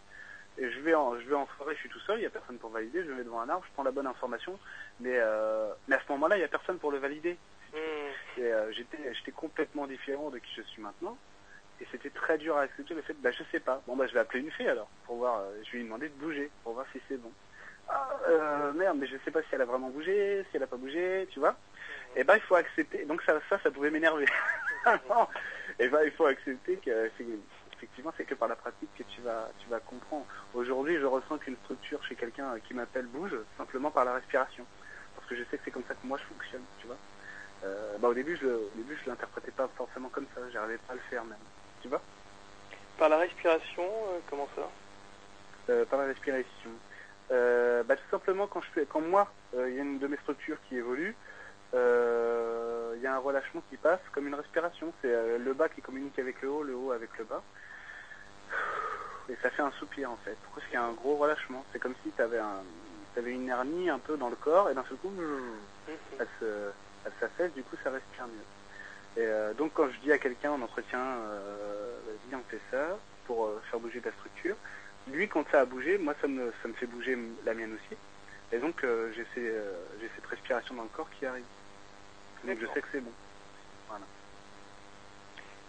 Et 0.59 0.71
je 0.71 0.81
vais 0.81 0.95
en, 0.95 1.19
je 1.21 1.29
vais 1.29 1.35
en 1.35 1.47
forêt, 1.47 1.75
je 1.75 1.81
suis 1.81 1.89
tout 1.89 2.01
seul, 2.01 2.17
il 2.19 2.21
n'y 2.21 2.27
a 2.27 2.31
personne 2.31 2.59
pour 2.59 2.71
valider, 2.71 3.05
je 3.05 3.13
mets 3.13 3.25
devant 3.25 3.41
un 3.41 3.49
arbre, 3.49 3.65
je 3.69 3.73
prends 3.75 3.83
la 3.83 3.91
bonne 3.91 4.07
information, 4.07 4.59
mais, 5.01 5.15
euh, 5.15 5.71
mais 5.87 5.97
à 5.97 6.01
ce 6.01 6.13
moment-là 6.13 6.37
il 6.37 6.41
n'y 6.41 6.45
a 6.45 6.49
personne 6.49 6.79
pour 6.79 6.91
le 6.91 6.99
valider. 6.99 7.37
Hmm. 7.73 8.39
Et 8.41 8.45
euh, 8.53 8.73
j'étais 8.73 8.99
j'étais 9.15 9.33
complètement 9.33 9.87
différent 9.87 10.31
de 10.31 10.39
qui 10.39 10.51
je 10.57 10.63
suis 10.63 10.81
maintenant. 10.81 11.19
Et 11.79 11.87
c'était 11.91 12.09
très 12.09 12.39
dur 12.39 12.57
à 12.57 12.63
accepter 12.63 12.95
le 12.95 13.03
fait, 13.03 13.13
bah 13.21 13.31
je 13.33 13.43
sais 13.53 13.61
pas. 13.61 13.83
Bon 13.87 13.97
bah 13.97 14.07
je 14.07 14.15
vais 14.15 14.21
appeler 14.21 14.41
une 14.41 14.51
fée 14.51 14.69
alors, 14.69 14.89
pour 15.05 15.17
voir, 15.17 15.41
euh, 15.41 15.61
je 15.65 15.73
vais 15.73 15.79
lui 15.79 15.85
demander 15.85 16.09
de 16.09 16.15
bouger, 16.15 16.51
pour 16.63 16.73
voir 16.73 16.87
si 16.93 17.01
c'est 17.07 17.19
bon. 17.19 17.33
Ah, 17.89 18.09
euh, 18.29 18.73
merde, 18.73 18.97
mais 18.99 19.07
je 19.07 19.17
sais 19.25 19.31
pas 19.31 19.43
si 19.43 19.49
elle 19.53 19.61
a 19.61 19.65
vraiment 19.67 19.91
bougé, 19.91 20.45
si 20.51 20.57
elle 20.57 20.63
a 20.63 20.67
pas 20.67 20.77
bougé, 20.77 21.29
tu 21.31 21.39
vois. 21.39 21.57
Et 22.17 22.25
ben 22.25 22.35
il 22.37 22.41
faut 22.43 22.57
accepter. 22.57 23.05
Donc 23.05 23.23
ça, 23.23 23.41
ça, 23.49 23.61
ça 23.63 23.71
pouvait 23.71 23.91
m'énerver. 23.91 24.25
Et 25.79 25.89
ben 25.89 26.01
il 26.05 26.11
faut 26.13 26.27
accepter 26.27 26.79
que 26.79 27.11
c'est- 27.19 27.27
effectivement 27.77 28.13
c'est 28.17 28.25
que 28.25 28.35
par 28.35 28.49
la 28.49 28.57
pratique 28.57 28.91
que 28.97 29.03
tu 29.05 29.21
vas, 29.21 29.49
tu 29.59 29.69
vas 29.69 29.81
comprendre. 29.81 30.27
Aujourd'hui, 30.55 30.99
je 30.99 31.05
ressens 31.07 31.39
qu'une 31.39 31.57
structure 31.65 32.03
chez 32.05 32.15
quelqu'un 32.15 32.55
euh, 32.55 32.59
qui 32.67 32.75
m'appelle 32.75 33.07
bouge 33.07 33.37
simplement 33.57 33.91
par 33.91 34.05
la 34.05 34.15
respiration, 34.15 34.65
parce 35.15 35.29
que 35.29 35.37
je 35.37 35.45
sais 35.45 35.59
que 35.59 35.65
c'est 35.65 35.71
comme 35.71 35.85
ça 35.89 35.95
que 35.95 36.07
moi 36.07 36.19
je 36.19 36.25
fonctionne, 36.25 36.63
tu 36.81 36.87
vois. 36.87 36.97
Euh, 37.65 37.97
bah, 37.99 38.09
au 38.09 38.15
début, 38.15 38.37
je, 38.37 38.47
au 38.47 38.71
début, 38.77 38.99
je 39.03 39.09
l'interprétais 39.09 39.51
pas 39.51 39.69
forcément 39.77 40.09
comme 40.09 40.27
ça. 40.35 40.43
J'arrivais 40.53 40.79
pas 40.79 40.93
à 40.93 40.97
le 40.97 41.03
faire 41.11 41.25
même. 41.25 41.39
Tu 41.81 41.89
vois? 41.89 42.03
Par 42.99 43.09
la 43.09 43.19
respiration, 43.19 43.83
euh, 43.83 44.19
comment 44.29 44.49
ça? 44.55 44.69
Euh, 45.71 45.85
Par 45.87 45.99
la 45.99 46.07
respiration. 46.07 46.71
Bah, 47.31 47.97
tout 47.97 48.11
simplement, 48.11 48.47
quand 48.47 48.61
je 48.61 48.71
fais, 48.71 48.87
quand 48.87 49.01
moi, 49.01 49.33
il 49.55 49.75
y 49.75 49.79
a 49.79 49.83
une 49.83 49.99
de 49.99 50.07
mes 50.07 50.17
structures 50.19 50.59
qui 50.69 50.77
évolue, 50.77 51.17
euh, 51.75 52.95
il 52.97 53.03
y 53.03 53.07
a 53.07 53.15
un 53.15 53.19
relâchement 53.19 53.63
qui 53.69 53.77
passe 53.77 54.01
comme 54.13 54.27
une 54.27 54.35
respiration. 54.35 54.93
C'est 55.03 55.39
le 55.39 55.53
bas 55.53 55.69
qui 55.69 55.81
communique 55.81 56.19
avec 56.19 56.41
le 56.43 56.51
haut, 56.51 56.63
le 56.63 56.75
haut 56.75 56.93
avec 56.93 57.11
le 57.19 57.25
bas. 57.25 57.43
Et 59.29 59.37
ça 59.43 59.51
fait 59.51 59.63
un 59.63 59.73
soupir 59.73 60.11
en 60.11 60.17
fait. 60.25 60.37
Parce 60.55 60.65
qu'il 60.67 60.75
y 60.75 60.77
a 60.77 60.85
un 60.85 60.93
gros 60.93 61.17
relâchement? 61.17 61.65
C'est 61.73 61.79
comme 61.79 61.95
si 62.05 62.11
tu 62.15 62.23
avais, 62.23 62.39
un, 62.39 62.63
avais 63.17 63.33
une 63.33 63.49
hernie 63.49 63.91
un 63.91 63.99
peu 63.99 64.17
dans 64.17 64.29
le 64.29 64.37
corps 64.37 64.71
et 64.71 64.75
d'un 64.75 64.85
seul 64.85 64.97
coup, 64.99 65.13
elle 66.19 66.27
elle 67.07 67.13
s'affaisse, 67.21 67.53
du 67.55 67.63
coup 67.63 67.77
ça 67.85 67.91
respire 67.91 68.27
mieux. 68.27 69.23
Et 69.23 69.27
euh, 69.27 69.55
donc 69.55 69.73
quand 69.75 69.89
je 69.91 69.99
dis 70.01 70.13
à 70.13 70.19
quelqu'un 70.19 70.51
en 70.51 70.61
entretien, 70.61 71.01
euh, 71.01 71.97
vas-y 72.05 72.35
on 72.35 72.43
fait 72.51 72.61
ça 72.71 72.99
pour 73.27 73.47
euh, 73.47 73.63
faire 73.71 73.79
bouger 73.79 74.01
ta 74.01 74.11
structure, 74.13 74.57
lui 75.07 75.29
quand 75.29 75.49
ça 75.51 75.61
a 75.61 75.65
bougé, 75.65 75.99
moi 75.99 76.15
ça 76.21 76.27
me, 76.27 76.53
ça 76.63 76.69
me 76.69 76.75
fait 76.75 76.87
bouger 76.87 77.17
la 77.45 77.55
mienne 77.55 77.75
aussi. 77.75 77.97
Et 78.53 78.59
donc 78.59 78.83
euh, 78.83 79.13
j'ai 79.15 79.27
ces, 79.35 79.53
cette 80.17 80.27
respiration 80.27 80.75
dans 80.75 80.83
le 80.83 80.89
corps 80.89 81.09
qui 81.19 81.27
arrive. 81.27 81.45
Donc 82.45 82.59
je 82.61 82.67
sais 82.67 82.81
que 82.81 82.89
c'est 82.93 83.01
bon. 83.01 83.13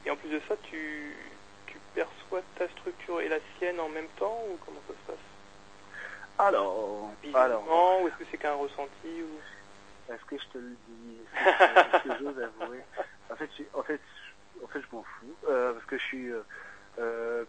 Et 0.06 0.10
en 0.10 0.16
plus 0.16 0.30
de 0.30 0.40
ça, 0.48 0.56
tu 0.64 1.14
perçois 1.98 2.44
ta 2.56 2.70
structure 2.70 3.22
et 3.22 3.28
la 3.28 3.40
sienne 3.58 3.80
en 3.80 3.90
même 3.90 4.10
temps 4.20 4.44
ou 4.50 4.58
comment 4.58 4.82
ça 4.88 4.94
se 4.94 5.12
passe? 5.12 5.26
Alors, 6.38 7.12
alors, 7.34 8.02
ou 8.02 8.08
est-ce 8.08 8.18
que 8.18 8.26
c'est 8.30 8.38
qu'un 8.38 8.54
ressenti 8.54 9.24
ou... 9.24 9.40
est-ce 10.08 10.24
que 10.26 10.38
je 10.38 10.48
te 10.50 10.58
le 10.60 10.76
dis? 10.88 11.20
Est-ce 11.34 12.04
que 12.04 12.18
j'ose 12.20 12.40
avouer 12.40 12.84
En 13.32 13.36
fait, 13.36 13.50
je- 13.58 13.64
en 13.74 13.82
fait, 13.82 14.00
en 14.64 14.68
fait, 14.68 14.82
je 14.82 14.88
m'en 14.96 15.04
fous 15.04 15.36
euh, 15.50 15.74
parce 15.74 15.86
que 15.86 15.98
je 15.98 16.04
suis, 16.04 16.30
euh, 16.32 16.44
euh, 17.00 17.46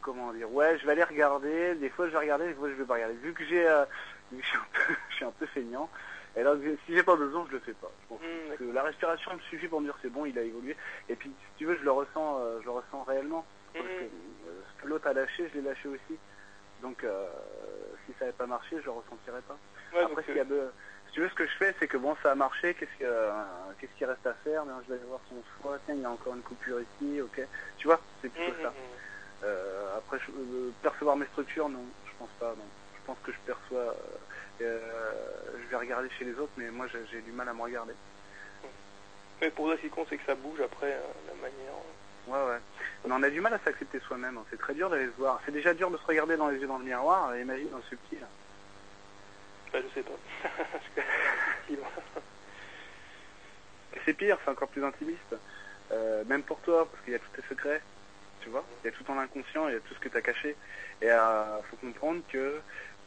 comment 0.00 0.32
dire? 0.32 0.50
Ouais, 0.50 0.78
je 0.78 0.86
vais 0.86 0.92
aller 0.92 1.04
regarder. 1.04 1.74
Des 1.74 1.90
fois, 1.90 2.06
je 2.06 2.12
vais 2.12 2.18
regarder, 2.18 2.48
des 2.48 2.54
fois, 2.54 2.70
je 2.70 2.74
vais 2.74 2.86
pas 2.86 2.94
regarder. 2.94 3.14
Vu 3.16 3.34
que 3.34 3.44
j'ai, 3.44 3.68
euh, 3.68 3.84
vu 4.30 4.38
que 4.38 4.44
je 4.44 4.48
suis 4.48 4.58
un 4.58 4.68
peu, 4.72 4.94
je 5.10 5.14
suis 5.16 5.24
un 5.26 5.32
peu 5.32 5.46
feignant. 5.46 5.90
Et 6.36 6.42
là, 6.42 6.54
si 6.86 6.94
j'ai 6.94 7.02
pas 7.02 7.16
besoin, 7.16 7.44
je 7.48 7.52
le 7.52 7.60
fais 7.60 7.74
pas. 7.74 7.92
Je 8.02 8.06
Parce 8.48 8.58
que 8.58 8.64
la 8.64 8.82
respiration 8.82 9.34
me 9.34 9.40
suffit 9.40 9.68
pour 9.68 9.80
me 9.80 9.86
dire 9.86 9.98
c'est 10.02 10.10
bon, 10.10 10.26
il 10.26 10.38
a 10.38 10.42
évolué. 10.42 10.76
Et 11.08 11.16
puis, 11.16 11.30
si 11.30 11.54
tu 11.56 11.66
veux, 11.66 11.76
je 11.76 11.82
le 11.82 11.90
ressens, 11.90 12.40
euh, 12.40 12.58
je 12.60 12.64
le 12.64 12.70
ressens 12.70 13.02
réellement. 13.04 13.46
Parce 13.72 13.86
que 13.86 14.04
euh, 14.04 14.62
ce 14.76 14.82
que 14.82 14.86
l'autre 14.88 15.06
a 15.08 15.12
lâché, 15.12 15.48
je 15.48 15.54
l'ai 15.54 15.62
lâché 15.62 15.88
aussi. 15.88 16.20
Donc, 16.80 17.04
euh, 17.04 17.28
si 18.06 18.12
ça 18.14 18.24
n'avait 18.24 18.36
pas 18.36 18.46
marché, 18.46 18.76
je 18.80 18.84
le 18.86 18.92
ressentirais 18.92 19.42
pas. 19.42 19.58
Ouais, 19.92 20.00
Après, 20.02 20.22
s'il 20.24 20.36
y 20.36 20.40
a 20.40 20.44
de- 20.44 20.72
si 21.06 21.12
tu 21.12 21.20
veux, 21.20 21.28
ce 21.28 21.34
que 21.34 21.46
je 21.46 21.56
fais, 21.56 21.74
c'est 21.78 21.88
que 21.88 21.96
bon, 21.98 22.16
ça 22.22 22.32
a 22.32 22.34
marché, 22.34 22.74
qu'est-ce 22.74 22.96
que, 22.98 23.04
euh, 23.04 23.32
qu'est-ce 23.78 23.92
qu'il 23.94 24.06
reste 24.06 24.26
à 24.26 24.34
faire? 24.34 24.64
Ben, 24.64 24.80
Je 24.84 24.88
vais 24.88 24.94
aller 24.96 25.04
voir 25.06 25.20
son 25.28 25.42
foie, 25.58 25.78
tiens, 25.84 25.94
il 25.94 26.00
y 26.00 26.04
a 26.04 26.10
encore 26.10 26.34
une 26.34 26.42
coupure 26.42 26.80
ici, 26.80 27.20
ok. 27.20 27.40
Tu 27.76 27.86
vois, 27.88 28.00
c'est 28.22 28.30
plutôt 28.30 28.52
mhm, 28.52 28.62
ça. 28.62 28.74
Euh, 29.42 29.96
après, 29.98 30.18
je- 30.20 30.32
euh, 30.32 30.74
percevoir 30.82 31.16
mes 31.16 31.26
structures, 31.26 31.68
non, 31.68 31.92
je 32.04 32.10
pense 32.18 32.32
pas, 32.38 32.54
non. 32.56 32.70
Je 32.94 33.00
pense 33.04 33.18
que 33.20 33.32
je 33.32 33.38
perçois, 33.44 33.94
euh, 34.62 34.78
euh, 34.78 35.12
je 35.62 35.68
vais 35.70 35.76
regarder 35.76 36.08
chez 36.18 36.24
les 36.24 36.34
autres, 36.38 36.52
mais 36.56 36.70
moi, 36.70 36.86
j'ai 37.10 37.20
du 37.22 37.32
mal 37.32 37.48
à 37.48 37.52
me 37.52 37.62
regarder. 37.62 37.94
Mais 39.40 39.50
pour 39.50 39.66
toi, 39.66 39.76
ce 39.76 39.80
qui 39.82 39.88
compte, 39.88 40.06
c'est 40.10 40.18
que 40.18 40.26
ça 40.26 40.34
bouge 40.34 40.60
après, 40.60 40.92
euh, 40.92 41.00
la 41.28 41.34
manière... 41.34 41.72
euh, 41.72 41.96
Ouais, 42.26 42.52
ouais. 42.52 42.58
Mais 43.04 43.12
on 43.14 43.22
a 43.22 43.30
du 43.30 43.40
mal 43.40 43.54
à 43.54 43.58
s'accepter 43.60 43.98
soi-même, 44.00 44.36
hein. 44.36 44.44
c'est 44.50 44.58
très 44.58 44.74
dur 44.74 44.90
d'aller 44.90 45.06
se 45.06 45.16
voir. 45.16 45.40
C'est 45.44 45.52
déjà 45.52 45.72
dur 45.72 45.90
de 45.90 45.96
se 45.96 46.04
regarder 46.04 46.36
dans 46.36 46.48
les 46.48 46.58
yeux 46.58 46.66
dans 46.66 46.76
le 46.78 46.84
miroir, 46.84 47.34
imagine 47.36 47.70
dans 47.70 47.78
le 47.78 47.82
subtil. 47.84 48.18
Bah, 49.72 49.78
je 49.82 49.94
sais 49.94 50.02
pas. 50.04 50.18
C'est 54.04 54.14
pire, 54.14 54.38
c'est 54.44 54.50
encore 54.50 54.68
plus 54.68 54.84
intimiste. 54.84 55.34
Euh, 55.92 56.24
même 56.24 56.42
pour 56.42 56.58
toi, 56.60 56.88
parce 56.90 57.02
qu'il 57.04 57.12
y 57.12 57.16
a 57.16 57.18
tous 57.18 57.40
tes 57.40 57.46
secrets, 57.48 57.82
tu 58.40 58.48
vois. 58.48 58.64
Il 58.82 58.86
y 58.86 58.88
a 58.88 58.96
tout 58.96 59.02
ton 59.04 59.18
inconscient, 59.18 59.68
il 59.68 59.74
y 59.74 59.76
a 59.76 59.80
tout 59.80 59.94
ce 59.94 59.98
que 60.00 60.08
tu 60.08 60.16
as 60.16 60.22
caché. 60.22 60.56
Et 61.02 61.06
il 61.06 61.62
faut 61.70 61.76
comprendre 61.76 62.22
que 62.30 62.60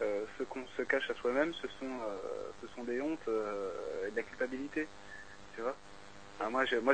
euh, 0.03 0.25
ce 0.37 0.43
qu'on 0.43 0.65
se 0.77 0.81
cache 0.83 1.09
à 1.09 1.13
soi-même, 1.15 1.53
ce 1.53 1.67
sont, 1.79 1.85
euh, 1.85 2.51
ce 2.61 2.67
sont 2.75 2.83
des 2.83 3.01
hontes 3.01 3.27
euh, 3.27 4.07
et 4.07 4.11
de 4.11 4.15
la 4.15 4.23
culpabilité, 4.23 4.87
tu 5.55 5.61
vois. 5.61 5.75
Moi, 6.49 6.65
moi 6.81 6.93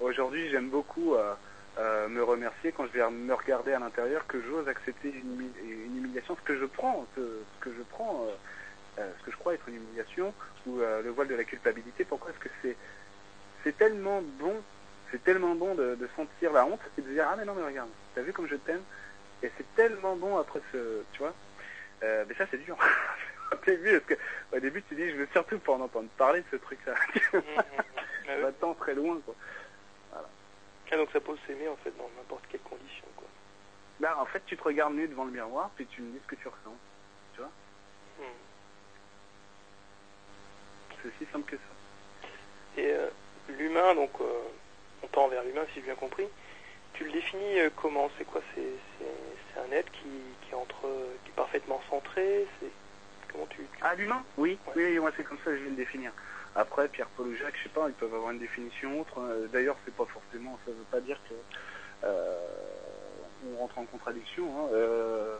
aujourd'hui, 0.00 0.50
j'aime 0.50 0.68
beaucoup 0.68 1.16
me 1.78 2.22
remercier 2.22 2.72
quand 2.72 2.86
je 2.86 2.92
vais 2.92 3.10
me 3.10 3.32
regarder 3.32 3.72
à 3.72 3.78
l'intérieur, 3.78 4.26
que 4.26 4.42
j'ose 4.42 4.68
accepter 4.68 5.08
une, 5.08 5.50
une 5.64 5.96
humiliation, 5.96 6.36
ce 6.36 6.42
que 6.42 6.58
je 6.58 6.66
prends, 6.66 7.06
ce, 7.16 7.20
que 7.60 7.70
je 7.72 7.82
prends, 7.88 8.26
ce 8.96 9.24
que 9.24 9.30
je 9.30 9.36
crois 9.36 9.54
être 9.54 9.68
une 9.68 9.76
humiliation, 9.76 10.34
ou 10.66 10.80
le 10.80 11.08
voile 11.10 11.28
de 11.28 11.34
la 11.34 11.44
culpabilité. 11.44 12.04
Pourquoi 12.04 12.30
est-ce 12.30 12.40
que 12.40 12.50
c'est 12.60 12.76
c'est 13.62 13.76
tellement 13.76 14.22
bon, 14.38 14.56
c'est 15.10 15.22
tellement 15.22 15.54
bon 15.54 15.74
de, 15.74 15.94
de 15.94 16.08
sentir 16.16 16.52
la 16.52 16.66
honte 16.66 16.80
et 16.98 17.02
de 17.02 17.08
dire 17.08 17.26
ah 17.30 17.36
mais 17.38 17.44
non 17.44 17.54
mais 17.54 17.64
regarde, 17.64 17.88
t'as 18.14 18.22
vu 18.22 18.32
comme 18.32 18.48
je 18.48 18.56
t'aime? 18.56 18.82
Et 19.42 19.50
c'est 19.56 19.74
tellement 19.74 20.16
bon 20.16 20.36
après 20.36 20.60
ce, 20.72 21.02
tu 21.12 21.20
vois. 21.20 21.34
Euh, 22.02 22.24
mais 22.28 22.34
ça 22.34 22.46
c'est 22.50 22.58
dur. 22.58 22.76
T'as 23.64 23.74
vu 23.74 24.00
parce 24.00 24.04
que 24.04 24.56
au 24.56 24.60
début 24.60 24.82
tu 24.82 24.94
dis 24.94 25.10
je 25.10 25.16
veux 25.16 25.28
surtout 25.32 25.58
pas 25.58 25.72
en 25.72 25.80
entendre 25.80 26.08
parler 26.16 26.40
de 26.40 26.46
ce 26.50 26.56
truc-là. 26.56 26.94
Mhm, 27.32 27.40
mhm. 27.40 27.64
Ah 28.28 28.32
oui. 28.36 28.42
Va-t'en 28.42 28.74
très 28.74 28.94
loin 28.94 29.18
quoi. 29.24 29.34
Ah, 30.14 30.96
donc 30.96 31.08
ça 31.12 31.20
peut 31.20 31.36
s'aimer 31.46 31.68
en 31.68 31.76
fait 31.76 31.96
dans 31.96 32.08
n'importe 32.16 32.44
quelle 32.48 32.60
condition 32.60 33.06
quoi. 33.16 33.28
Là 34.00 34.18
en 34.20 34.26
fait 34.26 34.42
tu 34.46 34.56
te 34.56 34.62
regardes 34.62 34.94
nu 34.94 35.08
devant 35.08 35.24
le 35.24 35.32
miroir 35.32 35.70
puis 35.76 35.86
tu 35.86 36.02
me 36.02 36.12
dis 36.12 36.20
ce 36.22 36.28
que 36.28 36.40
tu 36.40 36.48
ressens. 36.48 36.76
Hmm. 38.18 38.24
C'est 41.02 41.08
aussi 41.08 41.32
simple 41.32 41.50
que 41.50 41.56
ça. 41.56 42.30
Et 42.76 42.92
euh, 42.92 43.08
l'humain, 43.48 43.94
donc 43.94 44.10
euh, 44.20 44.42
on 45.02 45.06
tend 45.08 45.28
vers 45.28 45.42
l'humain 45.42 45.64
si 45.68 45.76
j'ai 45.76 45.82
bien 45.82 45.94
compris, 45.94 46.26
tu 47.00 47.06
le 47.06 47.12
définis 47.12 47.58
euh, 47.60 47.70
comment 47.74 48.10
C'est 48.18 48.26
quoi 48.26 48.42
C'est 48.54 48.78
un 49.58 49.72
être 49.72 49.90
qui, 49.90 50.36
qui 50.42 50.50
est 50.50 50.54
entre, 50.54 50.86
qui 51.24 51.30
est 51.30 51.34
parfaitement 51.34 51.80
centré 51.88 52.46
C'est 52.60 52.70
comment 53.32 53.46
tu, 53.46 53.62
tu- 53.62 53.78
Ah 53.80 53.94
l'humain? 53.94 54.22
Oui, 54.36 54.60
Ouais. 54.66 54.72
oui, 54.76 54.98
moi 54.98 55.10
c'est 55.16 55.24
comme 55.24 55.38
ça 55.38 55.44
que 55.44 55.56
je 55.56 55.62
vais 55.64 55.70
le 55.70 55.76
définir. 55.76 56.12
Après, 56.54 56.88
Pierre, 56.88 57.08
Paul 57.16 57.28
ou 57.28 57.34
Jacques, 57.34 57.56
je 57.56 57.62
sais 57.62 57.68
pas, 57.70 57.88
ils 57.88 57.94
peuvent 57.94 58.14
avoir 58.14 58.32
une 58.32 58.38
définition 58.38 59.00
autre. 59.00 59.18
hein. 59.18 59.46
D'ailleurs, 59.50 59.78
c'est 59.86 59.94
pas 59.94 60.04
forcément, 60.04 60.58
ça 60.66 60.72
veut 60.72 60.84
pas 60.84 61.00
dire 61.00 61.18
que 61.26 61.34
euh, 62.04 62.46
on 63.46 63.56
rentre 63.56 63.78
en 63.78 63.86
contradiction. 63.86 64.66
hein. 64.66 64.68
Euh, 64.74 65.38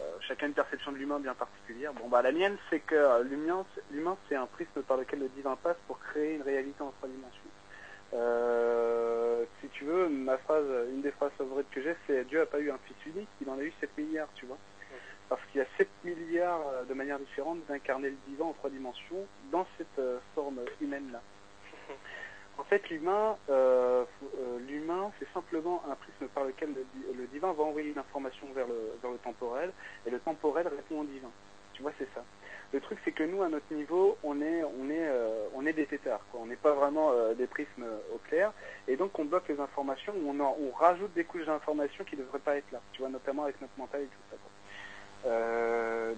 euh, 0.00 0.16
chacun 0.20 0.46
une 0.46 0.54
perception 0.54 0.92
de 0.92 0.96
l'humain 0.96 1.18
bien 1.18 1.34
particulière. 1.34 1.92
Bon, 1.94 2.08
bah 2.08 2.22
la 2.22 2.30
mienne, 2.30 2.56
c'est 2.70 2.80
que 2.80 2.94
euh, 2.94 3.22
l'humain, 3.24 4.16
c'est 4.28 4.36
un 4.36 4.46
prisme 4.46 4.82
par 4.84 4.96
lequel 4.96 5.18
le 5.18 5.28
divin 5.28 5.56
passe 5.56 5.76
pour 5.88 5.98
créer 5.98 6.36
une 6.36 6.42
réalité 6.42 6.82
en 6.82 6.92
trois 6.92 7.08
dimensions. 7.08 7.50
Euh, 8.12 9.46
si 9.60 9.68
tu 9.70 9.84
veux, 9.84 10.08
ma 10.08 10.38
phrase, 10.38 10.66
une 10.90 11.02
des 11.02 11.12
phrases 11.12 11.32
favorites 11.32 11.70
que 11.70 11.82
j'ai, 11.82 11.96
c'est 12.06 12.24
Dieu 12.24 12.40
a 12.40 12.46
pas 12.46 12.58
eu 12.60 12.70
un 12.70 12.78
fils 12.78 12.96
unique, 13.06 13.30
il 13.40 13.48
en 13.50 13.58
a 13.58 13.62
eu 13.62 13.72
7 13.80 13.96
milliards, 13.96 14.32
tu 14.34 14.46
vois. 14.46 14.58
Parce 15.28 15.44
qu'il 15.46 15.60
y 15.60 15.62
a 15.64 15.68
7 15.78 15.90
milliards 16.02 16.66
euh, 16.68 16.84
de 16.84 16.94
manières 16.94 17.20
différentes 17.20 17.64
d'incarner 17.66 18.10
le 18.10 18.16
divin 18.16 18.46
en 18.46 18.52
trois 18.52 18.70
dimensions 18.70 19.28
dans 19.38 19.66
cette 19.78 19.98
euh, 19.98 20.20
forme 20.34 20.64
humaine-là. 20.80 21.22
En 22.58 22.64
fait, 22.64 22.88
l'humain, 22.90 23.38
euh, 23.48 24.04
c'est 25.18 25.28
simplement 25.32 25.84
un 25.86 25.96
prisme 25.96 26.28
par 26.28 26.44
lequel 26.44 26.74
le, 26.74 26.84
di- 26.84 27.04
le 27.14 27.26
divin 27.28 27.52
va 27.54 27.62
envoyer 27.62 27.90
une 27.90 27.98
information 27.98 28.52
vers 28.52 28.66
le, 28.66 28.98
vers 29.00 29.10
le 29.10 29.18
temporel, 29.18 29.72
et 30.04 30.10
le 30.10 30.20
temporel 30.20 30.68
répond 30.68 31.00
au 31.00 31.04
divin. 31.04 31.32
Tu 31.72 31.82
vois, 31.82 31.92
c'est 31.98 32.08
ça. 32.12 32.26
Le 32.72 32.80
truc, 32.80 32.98
c'est 33.04 33.12
que 33.12 33.24
nous, 33.24 33.42
à 33.42 33.48
notre 33.48 33.72
niveau, 33.74 34.16
on 34.22 34.40
est, 34.40 34.62
on 34.62 34.88
est, 34.90 35.08
euh, 35.08 35.48
on 35.54 35.66
est 35.66 35.72
des 35.72 35.86
tétards, 35.86 36.24
quoi. 36.30 36.40
On 36.40 36.46
n'est 36.46 36.56
pas 36.56 36.72
vraiment 36.72 37.10
euh, 37.12 37.34
des 37.34 37.48
prismes 37.48 37.82
euh, 37.82 37.98
au 38.14 38.18
clair, 38.18 38.52
et 38.86 38.96
donc 38.96 39.18
on 39.18 39.24
bloque 39.24 39.48
les 39.48 39.58
informations, 39.58 40.12
ou 40.14 40.30
on, 40.30 40.38
en- 40.40 40.56
on 40.60 40.70
rajoute 40.72 41.12
des 41.14 41.24
couches 41.24 41.46
d'informations 41.46 42.04
qui 42.04 42.16
ne 42.16 42.22
devraient 42.22 42.38
pas 42.38 42.56
être 42.56 42.70
là. 42.70 42.80
Tu 42.92 43.02
vois, 43.02 43.08
notamment 43.10 43.42
avec 43.44 43.60
notre 43.60 43.76
mental 43.76 44.02
et 44.02 44.06
tout 44.06 44.22
ça. 44.30 44.36
quoi. 44.40 44.50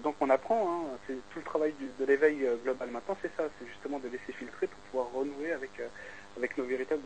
Donc 0.03 0.15
on 0.21 0.29
apprend, 0.29 0.69
hein, 0.69 0.97
c'est 1.07 1.17
tout 1.29 1.39
le 1.39 1.45
travail 1.45 1.73
de 1.99 2.05
l'éveil 2.05 2.47
global 2.63 2.89
maintenant, 2.89 3.17
c'est 3.21 3.31
ça, 3.35 3.43
c'est 3.59 3.67
justement 3.67 3.99
de 3.99 4.07
laisser 4.07 4.31
filtrer 4.33 4.67
pour 4.67 4.79
pouvoir 4.91 5.11
renouer 5.11 5.51
avec, 5.51 5.71
nos 6.57 6.63
véritables 6.65 7.03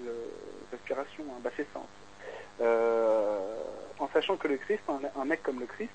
aspirations. 0.74 1.24
hein. 1.32 1.40
Bah, 1.42 1.52
c'est 1.56 1.68
ça. 1.74 1.80
en 1.80 1.88
fait. 1.88 2.08
En 4.00 4.08
sachant 4.14 4.38
que 4.38 4.48
le 4.48 4.58
Christ, 4.58 4.84
un, 5.16 5.26
mec 5.26 5.42
comme 5.42 5.60
le 5.60 5.66
Christ, 5.66 5.92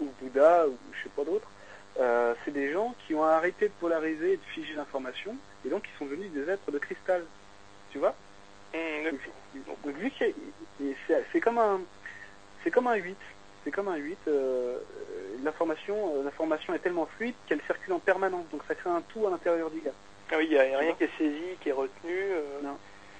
ou 0.00 0.06
Bouddha, 0.20 0.68
ou 0.68 0.76
je 0.92 1.02
sais 1.04 1.08
pas 1.10 1.24
d'autres, 1.24 1.50
euh, 1.98 2.34
c'est 2.44 2.52
des 2.52 2.72
gens 2.72 2.94
qui 3.06 3.14
ont 3.14 3.24
arrêté 3.24 3.68
de 3.68 3.72
polariser 3.80 4.34
et 4.34 4.36
de 4.36 4.42
figer 4.54 4.74
l'information, 4.74 5.36
et 5.66 5.68
donc 5.68 5.84
ils 5.92 5.98
sont 5.98 6.06
devenus 6.06 6.30
des 6.32 6.48
êtres 6.48 6.70
de 6.70 6.78
cristal. 6.78 7.24
Tu 7.90 7.98
vois 7.98 8.14
d'accord. 9.04 9.74
donc 9.84 9.96
vu 9.96 10.12
c'est 10.18 11.40
comme 11.40 11.58
un 11.58 11.80
c'est 12.62 12.70
comme 12.70 12.86
un 12.86 12.94
8. 12.96 13.16
C'est 13.64 13.70
comme 13.70 13.88
un 13.88 13.96
8. 13.96 14.18
euh, 14.28 14.78
l'information 15.42 16.14
euh, 16.14 16.22
l'information 16.24 16.74
est 16.74 16.78
tellement 16.78 17.06
fluide 17.16 17.34
qu'elle 17.46 17.60
circule 17.62 17.94
en 17.94 17.98
permanence. 17.98 18.44
Donc 18.52 18.62
ça 18.68 18.74
crée 18.74 18.90
un 18.90 19.02
tout 19.12 19.26
à 19.26 19.30
l'intérieur 19.30 19.70
du 19.70 19.80
gars. 19.80 19.92
Ah 20.30 20.34
oui, 20.38 20.46
il 20.50 20.50
n'y 20.50 20.58
a, 20.58 20.78
rien 20.78 20.92
qui 20.92 21.04
est 21.04 21.10
saisi, 21.18 21.56
qui 21.60 21.70
est 21.70 21.72
retenu. 21.72 22.12
euh, 22.12 22.60
Non. 22.62 22.76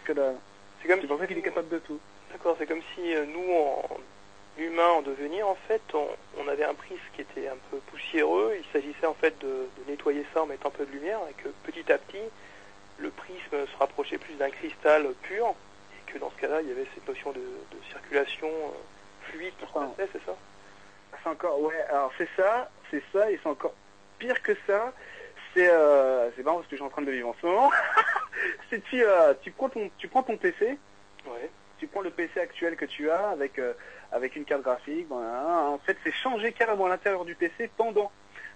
C'est 0.06 0.14
comme 0.14 1.00
C'est 1.00 1.06
pour 1.06 1.18
ça 1.18 1.24
si 1.24 1.28
qu'il 1.28 1.38
est 1.38 1.42
capable 1.42 1.68
de 1.68 1.78
tout. 1.78 1.98
D'accord, 2.30 2.56
c'est 2.58 2.66
comme 2.66 2.82
si 2.94 3.14
nous, 3.26 3.52
en 3.52 3.82
humains 4.58 4.88
en 4.88 5.02
devenir, 5.02 5.46
en 5.48 5.54
fait, 5.66 5.80
on, 5.94 6.06
on 6.38 6.48
avait 6.48 6.64
un 6.64 6.74
prisme 6.74 7.02
qui 7.14 7.22
était 7.22 7.48
un 7.48 7.56
peu 7.70 7.78
poussiéreux. 7.90 8.56
Il 8.58 8.64
s'agissait 8.72 9.06
en 9.06 9.14
fait 9.14 9.38
de, 9.40 9.46
de 9.46 9.90
nettoyer 9.90 10.24
ça 10.34 10.42
en 10.42 10.46
mettant 10.46 10.68
un 10.68 10.72
peu 10.72 10.86
de 10.86 10.92
lumière 10.92 11.20
et 11.30 11.34
que 11.34 11.48
petit 11.64 11.90
à 11.92 11.98
petit, 11.98 12.22
le 12.98 13.10
prisme 13.10 13.66
se 13.66 13.76
rapprochait 13.78 14.18
plus 14.18 14.34
d'un 14.34 14.50
cristal 14.50 15.06
pur 15.22 15.54
et 15.92 16.12
que 16.12 16.18
dans 16.18 16.30
ce 16.30 16.40
cas-là, 16.40 16.60
il 16.62 16.68
y 16.68 16.72
avait 16.72 16.86
cette 16.94 17.06
notion 17.06 17.32
de, 17.32 17.38
de 17.40 17.84
circulation 17.90 18.48
euh, 18.48 19.30
fluide 19.30 19.52
qui 19.58 19.66
se 19.66 19.72
passait, 19.72 20.08
c'est 20.12 20.24
ça? 20.24 20.36
C'est 21.22 21.28
encore 21.28 21.60
ouais. 21.60 21.80
Alors 21.90 22.12
c'est 22.18 22.28
ça, 22.36 22.70
c'est 22.90 23.02
ça, 23.12 23.30
et 23.30 23.38
c'est 23.42 23.48
encore 23.48 23.74
pire 24.18 24.40
que 24.42 24.52
ça. 24.66 24.92
C'est 25.54 25.68
euh, 25.70 26.30
marrant 26.44 26.56
parce 26.58 26.66
que 26.68 26.72
je 26.72 26.76
suis 26.76 26.84
en 26.84 26.90
train 26.90 27.02
de 27.02 27.06
le 27.06 27.12
vivre 27.12 27.28
en 27.28 27.36
ce 27.40 27.46
moment. 27.46 27.70
c'est 28.70 28.82
tu 28.84 29.02
euh, 29.02 29.34
tu 29.42 29.50
prends 29.50 29.68
ton 29.68 29.90
tu 29.98 30.08
prends 30.08 30.22
ton 30.22 30.36
PC 30.36 30.78
Ouais. 31.26 31.50
tu 31.78 31.86
prends 31.88 32.00
le 32.00 32.10
PC 32.10 32.40
actuel 32.40 32.76
que 32.76 32.84
tu 32.84 33.10
as 33.10 33.28
avec 33.30 33.58
euh, 33.58 33.72
avec 34.12 34.36
une 34.36 34.44
carte 34.44 34.62
graphique, 34.62 35.06
en 35.10 35.78
fait 35.84 35.96
c'est 36.04 36.12
changer 36.12 36.52
carrément 36.52 36.86
l'intérieur 36.88 37.24
du 37.24 37.34
PC 37.34 37.70
pendant, 37.76 38.10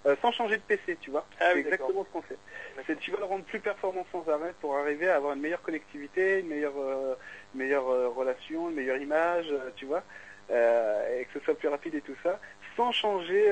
euh, 0.06 0.16
sans 0.22 0.32
changer 0.32 0.56
de 0.56 0.62
PC, 0.62 0.96
tu 1.00 1.10
vois. 1.10 1.24
Ah 1.38 1.44
c'est 1.48 1.54
oui, 1.54 1.60
exactement 1.60 2.04
ce 2.04 2.10
qu'on 2.10 2.22
fait. 2.22 2.38
C'est 2.86 2.98
tu 2.98 3.10
vas 3.10 3.18
le 3.18 3.24
rendre 3.24 3.44
plus 3.44 3.60
performant 3.60 4.06
sans 4.10 4.26
arrêt 4.28 4.54
pour 4.60 4.76
arriver 4.76 5.08
à 5.08 5.16
avoir 5.16 5.34
une 5.34 5.40
meilleure 5.40 5.62
connectivité, 5.62 6.40
une 6.40 6.48
meilleure 6.48 6.78
euh, 6.78 7.14
meilleure 7.54 7.88
euh, 7.88 8.08
relation, 8.08 8.70
une 8.70 8.76
meilleure 8.76 8.96
image, 8.96 9.52
tu 9.76 9.86
vois, 9.86 10.02
et 10.50 11.24
que 11.26 11.38
ce 11.38 11.44
soit 11.44 11.54
plus 11.54 11.68
rapide 11.68 11.94
et 11.94 12.00
tout 12.00 12.16
ça, 12.22 12.38
sans 12.76 12.90
changer 12.92 13.44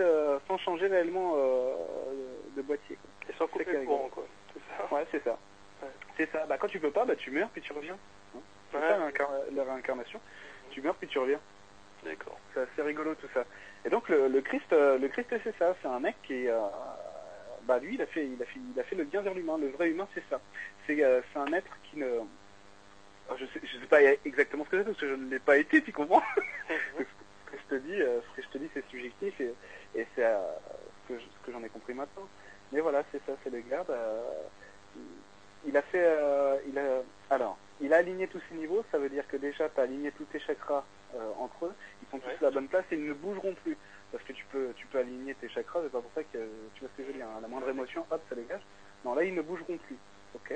sans 0.49 0.59
changer 0.59 0.87
réellement 0.89 1.35
de 2.57 2.63
boîtier. 2.63 2.97
quoi. 2.97 3.11
Et 3.33 3.37
sans 3.39 3.47
couper 3.47 3.73
le 3.73 3.85
courant, 3.85 4.09
quoi. 4.11 4.25
Ça 4.79 4.95
Ouais, 4.95 5.07
c'est 5.13 5.23
ça. 5.23 5.39
Ouais. 5.83 5.89
C'est 6.17 6.31
ça. 6.33 6.45
Bah 6.47 6.57
quand 6.59 6.67
tu 6.67 6.81
peux 6.81 6.91
pas, 6.91 7.05
bah 7.05 7.15
tu 7.17 7.31
meurs 7.31 7.49
puis 7.51 7.63
tu 7.63 7.73
reviens. 7.73 7.97
C'est 8.73 8.79
Ouais. 8.79 8.89
ça 8.89 8.99
la 9.55 9.65
réincarnation. 9.65 10.21
Tu 10.71 10.81
meurs 10.83 10.95
puis 10.97 11.07
tu 11.09 11.19
reviens. 11.19 11.41
D'accord. 12.05 12.39
C'est 12.55 12.61
assez 12.61 12.83
rigolo 12.83 13.15
tout 13.15 13.29
ça. 13.35 13.45
Et 13.85 13.91
donc 13.91 14.09
le, 14.09 14.29
le 14.29 14.41
Christ, 14.41 14.73
euh, 14.73 14.99
le 14.99 15.09
Christ 15.09 15.29
c'est 15.43 15.57
ça, 15.59 15.75
c'est 15.81 15.89
un 15.89 16.01
mec 16.01 16.17
qui, 16.23 16.49
euh, 16.49 16.59
bah 17.65 17.79
lui 17.79 17.95
il 17.95 18.03
a 18.03 18.07
fait, 18.07 18.27
il 18.27 18.43
a 18.43 18.47
fait, 18.47 18.59
il 18.75 18.81
a 18.81 18.85
fait 18.85 18.97
le 18.97 19.05
lien 19.05 19.21
vers 19.21 19.35
l'humain. 19.35 19.59
Le 19.59 19.69
vrai 19.69 19.91
humain 19.91 20.09
c'est 20.15 20.25
ça. 20.31 20.41
C'est, 20.87 21.03
euh, 21.03 21.21
un 21.37 21.53
être 21.53 21.71
qui 21.85 21.99
ne, 21.99 22.07
Alors, 22.07 23.39
je 23.39 23.47
sais, 23.47 23.61
sais 23.61 23.87
pas 23.89 24.03
exactement 24.25 24.65
ce 24.65 24.71
que 24.71 24.79
c'est 24.79 24.85
parce 24.85 24.99
que 24.99 25.09
je 25.09 25.15
ne 25.15 25.31
l'ai 25.31 25.39
pas 25.39 25.59
été, 25.59 25.83
tu 25.83 25.93
comprends? 25.93 26.23
Ce 26.69 27.57
que 27.57 27.59
je 27.59 27.77
te 27.77 27.81
dis, 27.81 27.99
je 28.39 28.49
te 28.49 28.59
dis 28.59 28.71
c'est 28.73 28.89
subjectif 28.91 29.41
et, 29.41 29.53
et 29.97 30.07
c'est 30.15 30.23
ce 30.23 31.15
que, 31.15 31.51
j'en 31.51 31.65
ai 31.65 31.69
compris 31.69 31.95
maintenant. 31.95 32.29
Mais 32.71 32.79
voilà, 32.79 33.03
c'est 33.11 33.21
ça, 33.27 33.33
c'est 33.43 33.51
le 33.51 33.59
garde. 33.61 33.93
il 35.67 35.77
a 35.77 35.83
fait, 35.83 36.17
il 36.69 36.79
a, 36.79 37.03
alors, 37.31 37.57
il 37.81 37.95
a 37.95 37.99
aligné 37.99 38.27
tous 38.29 38.41
ses 38.49 38.55
niveaux. 38.57 38.85
Ça 38.91 38.99
veut 38.99 39.09
dire 39.09 39.27
que 39.29 39.37
déjà, 39.37 39.69
tu 39.69 39.81
as 39.81 39.85
aligné 39.85 40.11
tous 40.13 40.25
tes 40.25 40.39
chakras 40.41 40.85
euh, 41.15 41.31
entre 41.39 41.67
eux. 41.67 41.75
Ils 42.03 42.11
sont 42.11 42.19
tous 42.19 42.27
Ouais. 42.29 42.37
à 42.41 42.45
la 42.45 42.51
bonne 42.51 42.69
place 42.69 42.85
et 42.91 42.97
ils 42.97 43.07
ne 43.07 43.13
bougeront 43.15 43.55
plus. 43.63 43.77
Parce 44.13 44.25
que 44.25 44.33
tu 44.33 44.45
peux, 44.47 44.73
tu 44.77 44.87
peux 44.89 44.99
aligner 44.99 45.35
tes 45.37 45.49
chakras. 45.49 45.81
C'est 45.85 45.93
pas 45.93 46.01
pour 46.01 46.11
ça 46.15 46.23
que 46.25 46.39
tu 46.75 46.81
vois 46.81 46.89
ce 46.93 46.97
que 46.97 47.03
je 47.05 47.07
veux 47.09 47.13
dire. 47.15 47.27
hein. 47.27 47.39
La 47.41 47.49
moindre 47.49 47.69
émotion, 47.69 48.05
hop, 48.11 48.21
ça 48.29 48.35
dégage. 48.35 48.63
Non, 49.05 49.15
là, 49.15 49.25
ils 49.25 49.35
ne 49.35 49.43
bougeront 49.43 49.79
plus. 49.79 49.97
Ok. 50.35 50.53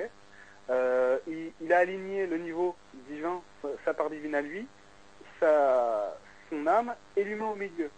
Euh, 0.69 1.17
il, 1.27 1.51
il 1.61 1.71
a 1.73 1.77
aligné 1.79 2.27
le 2.27 2.37
niveau 2.37 2.75
divin, 3.07 3.41
sa- 3.61 3.69
sa 3.85 3.93
part 3.93 4.09
divine 4.09 4.35
à 4.35 4.41
lui, 4.41 4.67
sa, 5.39 6.17
son 6.49 6.65
âme 6.67 6.93
et 7.15 7.23
l'humain 7.23 7.47
au 7.51 7.55
milieu. 7.55 7.89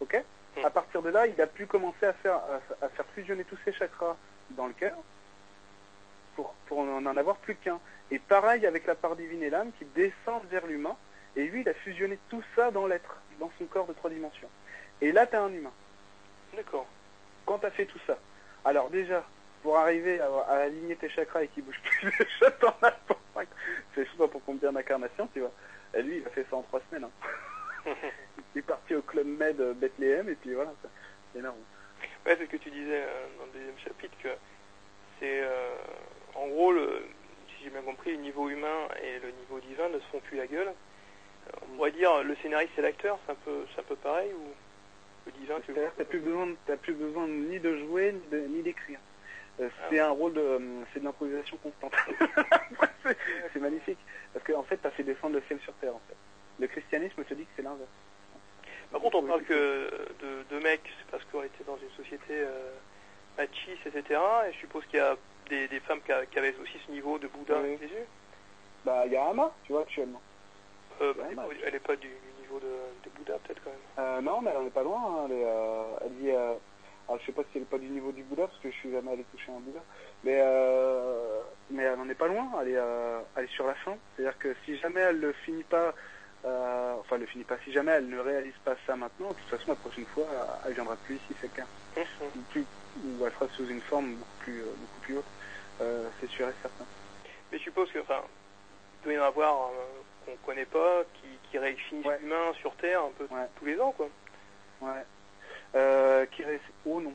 Ok. 0.00 0.22
Hmm. 0.56 0.64
À 0.64 0.70
partir 0.70 1.02
de 1.02 1.10
là, 1.10 1.26
il 1.26 1.40
a 1.40 1.46
pu 1.46 1.66
commencer 1.66 2.06
à 2.06 2.12
faire, 2.12 2.36
à, 2.36 2.84
à 2.84 2.88
faire 2.88 3.06
fusionner 3.14 3.44
tous 3.44 3.58
ses 3.64 3.72
chakras 3.72 4.16
dans 4.50 4.66
le 4.66 4.72
cœur 4.72 4.96
pour, 6.36 6.54
pour 6.66 6.84
n'en 6.84 7.16
avoir 7.16 7.36
plus 7.36 7.54
qu'un. 7.56 7.80
Et 8.10 8.18
pareil 8.18 8.66
avec 8.66 8.86
la 8.86 8.94
part 8.94 9.16
divine 9.16 9.42
et 9.42 9.50
l'âme 9.50 9.72
qui 9.78 9.84
descendent 9.86 10.46
vers 10.50 10.66
l'humain. 10.66 10.96
Et 11.36 11.44
lui, 11.44 11.62
il 11.62 11.68
a 11.68 11.74
fusionné 11.74 12.18
tout 12.30 12.42
ça 12.54 12.70
dans 12.70 12.86
l'être, 12.86 13.16
dans 13.40 13.50
son 13.58 13.64
corps 13.66 13.86
de 13.86 13.92
trois 13.92 14.10
dimensions. 14.10 14.48
Et 15.00 15.10
là, 15.12 15.26
tu 15.26 15.34
as 15.36 15.42
un 15.42 15.52
humain. 15.52 15.72
D'accord. 16.54 16.86
Quand 17.46 17.58
tu 17.58 17.66
as 17.66 17.70
fait 17.70 17.86
tout 17.86 17.98
ça, 18.06 18.16
alors 18.64 18.88
déjà, 18.90 19.24
pour 19.62 19.76
arriver 19.76 20.20
à, 20.20 20.26
à 20.48 20.56
aligner 20.62 20.96
tes 20.96 21.08
chakras 21.08 21.42
et 21.42 21.48
qu'ils 21.48 21.64
bougent 21.64 21.80
plus, 21.82 22.10
déjà 22.18 22.50
t'en 22.52 22.74
as 22.82 22.92
pour. 22.92 23.16
C'est 23.94 24.04
je 24.04 24.16
pour 24.16 24.44
combien 24.44 24.72
d'incarnations, 24.72 25.28
tu 25.32 25.40
vois. 25.40 25.52
Et 25.94 26.02
lui, 26.02 26.18
il 26.18 26.26
a 26.26 26.30
fait 26.30 26.46
ça 26.50 26.56
en 26.56 26.62
trois 26.62 26.80
semaines. 26.88 27.04
hein. 27.04 27.90
Il 28.54 28.58
est 28.60 28.62
parti 28.62 28.94
au 28.94 29.02
Club 29.02 29.26
Med 29.26 29.60
euh, 29.60 29.74
Bethléem 29.74 30.28
et 30.28 30.34
puis 30.36 30.54
voilà, 30.54 30.72
c'est 31.32 31.38
énorme. 31.38 31.58
Ouais, 32.24 32.36
c'est 32.38 32.46
ce 32.46 32.50
que 32.50 32.56
tu 32.56 32.70
disais 32.70 33.02
euh, 33.02 33.26
dans 33.38 33.46
le 33.46 33.52
deuxième 33.52 33.78
chapitre, 33.78 34.14
que 34.22 34.28
c'est 35.18 35.42
euh, 35.42 35.74
en 36.34 36.46
gros, 36.48 36.72
le, 36.72 37.04
si 37.48 37.64
j'ai 37.64 37.70
bien 37.70 37.82
compris, 37.82 38.12
le 38.12 38.18
niveau 38.18 38.48
humain 38.48 38.88
et 39.02 39.18
le 39.20 39.30
niveau 39.32 39.60
divin 39.60 39.88
ne 39.88 39.98
se 39.98 40.04
font 40.06 40.20
plus 40.20 40.36
la 40.36 40.46
gueule. 40.46 40.68
Euh, 40.68 41.50
on 41.62 41.76
pourrait 41.76 41.90
dire 41.92 42.22
le 42.22 42.34
scénariste 42.36 42.72
c'est 42.76 42.82
l'acteur, 42.82 43.18
c'est 43.26 43.32
un 43.32 43.36
peu, 43.36 43.66
c'est 43.74 43.80
un 43.80 43.84
peu 43.84 43.96
pareil 43.96 44.32
ou 44.32 44.48
le 45.26 45.32
divin 45.32 45.60
tu 45.60 45.72
C'est-à-dire 45.72 45.92
que 45.92 45.98
t'as 45.98 46.04
plus 46.08 46.20
besoin, 46.20 46.46
de- 46.46 46.56
t'as 46.66 46.76
plus 46.76 46.94
besoin 46.94 47.26
ni 47.28 47.58
de 47.60 47.76
jouer 47.78 48.12
ni 48.12 48.26
de- 48.30 48.46
ni 48.46 48.62
d'écrire. 48.62 48.98
Euh, 49.60 49.68
Ah 49.78 49.86
c'est 49.90 50.00
un 50.00 50.10
rôle 50.10 50.32
de, 50.32 50.40
euh, 50.40 50.58
c'est 50.92 51.00
de 51.00 51.04
l'improvisation 51.04 51.56
constante. 51.58 51.92
c'est, 53.04 53.16
c'est 53.52 53.60
magnifique 53.60 53.98
parce 54.32 54.44
qu'en 54.44 54.62
fait, 54.64 54.78
t'as 54.78 54.90
fait 54.90 55.02
descendre 55.04 55.36
le 55.36 55.42
ciel 55.42 55.60
sur 55.60 55.72
terre. 55.74 55.94
En 55.94 56.00
fait, 56.08 56.16
le 56.58 56.66
christianisme 56.66 57.22
te 57.24 57.34
dit 57.34 57.44
que 57.44 57.50
c'est 57.56 57.62
l'inverse. 57.62 57.88
Par 58.90 59.00
contre, 59.00 59.18
on 59.18 59.22
parle 59.24 59.42
que 59.44 59.90
de, 60.20 60.44
de 60.56 60.62
mecs, 60.62 60.82
c'est 60.98 61.10
parce 61.10 61.24
qu'on 61.24 61.42
était 61.42 61.64
dans 61.64 61.76
une 61.78 61.90
société 61.90 62.32
euh, 62.32 62.70
machiste, 63.38 63.86
etc. 63.86 64.20
Et 64.48 64.52
je 64.52 64.58
suppose 64.58 64.84
qu'il 64.86 64.98
y 64.98 65.02
a 65.02 65.16
des, 65.48 65.68
des 65.68 65.80
femmes 65.80 66.00
qui, 66.02 66.12
avaient 66.12 66.54
aussi 66.56 66.78
ce 66.86 66.90
niveau 66.92 67.18
de 67.18 67.28
Bouddha 67.28 67.54
Oui. 67.54 67.64
avec 67.74 67.80
Jésus. 67.82 68.06
Bah, 68.84 69.02
il 69.06 69.12
y 69.12 69.16
a 69.16 69.26
Ama, 69.28 69.52
tu 69.64 69.72
vois, 69.72 69.82
actuellement. 69.82 70.20
Euh, 71.00 71.12
bah, 71.14 71.22
Ouais, 71.22 71.28
elle 71.30 71.32
est 71.32 71.36
pas- 71.36 71.66
elle 71.66 71.72
n'est 71.74 71.80
pas 71.80 71.96
du, 71.96 72.08
du 72.08 72.40
niveau 72.42 72.60
de, 72.60 72.70
de 73.04 73.10
Bouddha, 73.16 73.38
peut-être 73.44 73.62
quand 73.64 73.70
même. 73.70 73.80
Euh, 74.06 74.20
non, 74.20 74.40
mais 74.40 74.50
elle 74.50 74.58
en 74.58 74.66
est 74.66 74.70
pas 74.70 74.82
loin. 74.82 75.00
hein. 75.02 75.26
Elle, 75.26 75.36
est, 75.38 75.44
euh, 75.44 75.96
elle 76.04 76.12
vit. 76.12 76.30
euh, 76.30 76.54
alors, 77.08 77.20
je 77.20 77.26
sais 77.26 77.32
pas 77.32 77.42
si 77.44 77.50
elle 77.56 77.62
est 77.62 77.66
pas 77.70 77.78
du 77.78 77.88
niveau 77.88 78.12
du 78.12 78.22
Bouddha 78.22 78.46
parce 78.46 78.58
que 78.60 78.70
je 78.70 78.76
suis 78.76 78.90
jamais 78.90 79.12
allé 79.12 79.24
toucher 79.24 79.52
un 79.52 79.60
Bouddha, 79.60 79.80
mais 80.22 80.38
euh, 80.40 81.40
mais 81.70 81.82
elle 81.82 81.98
en 81.98 82.08
est 82.08 82.14
pas 82.14 82.28
loin. 82.28 82.50
Elle 82.62 82.68
est, 82.68 82.80
elle 83.36 83.44
est 83.44 83.52
sur 83.54 83.66
la 83.66 83.74
fin. 83.74 83.96
C'est-à-dire 84.16 84.38
que 84.38 84.54
si 84.64 84.76
jamais 84.78 85.00
elle 85.00 85.20
le 85.20 85.32
finit 85.44 85.64
pas, 85.64 85.94
euh, 86.44 86.94
enfin, 87.00 87.16
elle 87.16 87.22
le 87.22 87.26
finit 87.26 87.44
pas. 87.44 87.58
Si 87.64 87.72
jamais 87.72 87.92
elle 87.92 88.08
ne 88.08 88.18
réalise 88.18 88.56
pas 88.64 88.76
ça 88.86 88.96
maintenant, 88.96 89.30
de 89.30 89.34
toute 89.34 89.48
façon, 89.48 89.70
la 89.70 89.76
prochaine 89.76 90.06
fois, 90.06 90.60
elle 90.64 90.74
viendra 90.74 90.96
plus 90.96 91.16
ici, 91.16 91.34
c'est 91.40 91.48
clair. 91.52 91.66
Ou 92.20 92.42
plus, 92.50 92.66
ou 93.02 93.24
elle 93.26 93.32
sera 93.32 93.48
sous 93.50 93.66
une 93.66 93.82
forme 93.82 94.16
beaucoup 94.16 94.36
plus, 94.38 94.62
euh, 94.62 94.74
beaucoup 94.76 95.00
plus 95.00 95.16
haute. 95.18 95.26
Euh, 95.80 96.10
c'est 96.20 96.28
sûr 96.28 96.48
et 96.48 96.54
certain. 96.62 96.86
Mais 97.50 97.58
je 97.58 97.62
suppose 97.64 97.90
que, 97.92 97.98
enfin, 98.00 98.22
il 99.00 99.04
doit 99.04 99.12
y 99.14 99.18
en 99.18 99.24
avoir 99.24 99.70
euh, 99.70 100.02
qu'on 100.24 100.36
connaît 100.38 100.66
pas, 100.66 101.04
qui, 101.14 101.38
qui 101.50 101.58
réfinissent 101.58 102.06
Ouais. 102.06 102.18
l'humain 102.20 102.52
sur 102.54 102.76
Terre 102.76 103.02
un 103.02 103.12
peu 103.12 103.26
Ouais. 103.34 103.48
tous 103.56 103.64
les 103.64 103.80
ans, 103.80 103.92
quoi. 103.92 104.08
Ouais. 104.80 106.26
Qui 106.32 106.44
reste... 106.44 106.64
Oh 106.84 107.00
non. 107.00 107.14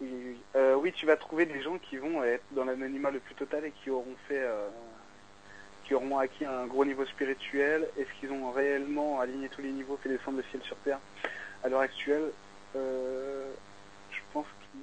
Oui, 0.00 0.10
oui, 0.12 0.24
oui. 0.30 0.44
Euh, 0.56 0.74
oui, 0.74 0.92
tu 0.92 1.06
vas 1.06 1.16
trouver 1.16 1.46
des 1.46 1.62
gens 1.62 1.78
qui 1.78 1.96
vont 1.98 2.22
être 2.24 2.44
dans 2.50 2.64
l'anonymat 2.64 3.10
le 3.10 3.20
plus 3.20 3.34
total 3.34 3.64
et 3.64 3.72
qui 3.72 3.90
auront 3.90 4.16
fait, 4.28 4.42
qui 5.84 5.94
auront 5.94 6.18
acquis 6.18 6.44
un 6.44 6.66
gros 6.66 6.84
niveau 6.84 7.04
spirituel. 7.06 7.88
Est-ce 7.98 8.08
qu'ils 8.18 8.32
ont 8.32 8.50
réellement 8.52 9.20
aligné 9.20 9.48
tous 9.48 9.60
les 9.62 9.70
niveaux, 9.70 9.96
fait 10.02 10.08
descendre 10.08 10.38
le 10.38 10.44
ciel 10.44 10.62
sur 10.62 10.76
terre 10.78 10.98
À 11.62 11.68
l'heure 11.68 11.80
actuelle, 11.80 12.30
euh, 12.76 13.50
je 14.10 14.18
pense 14.32 14.46
qu'ils... 14.70 14.80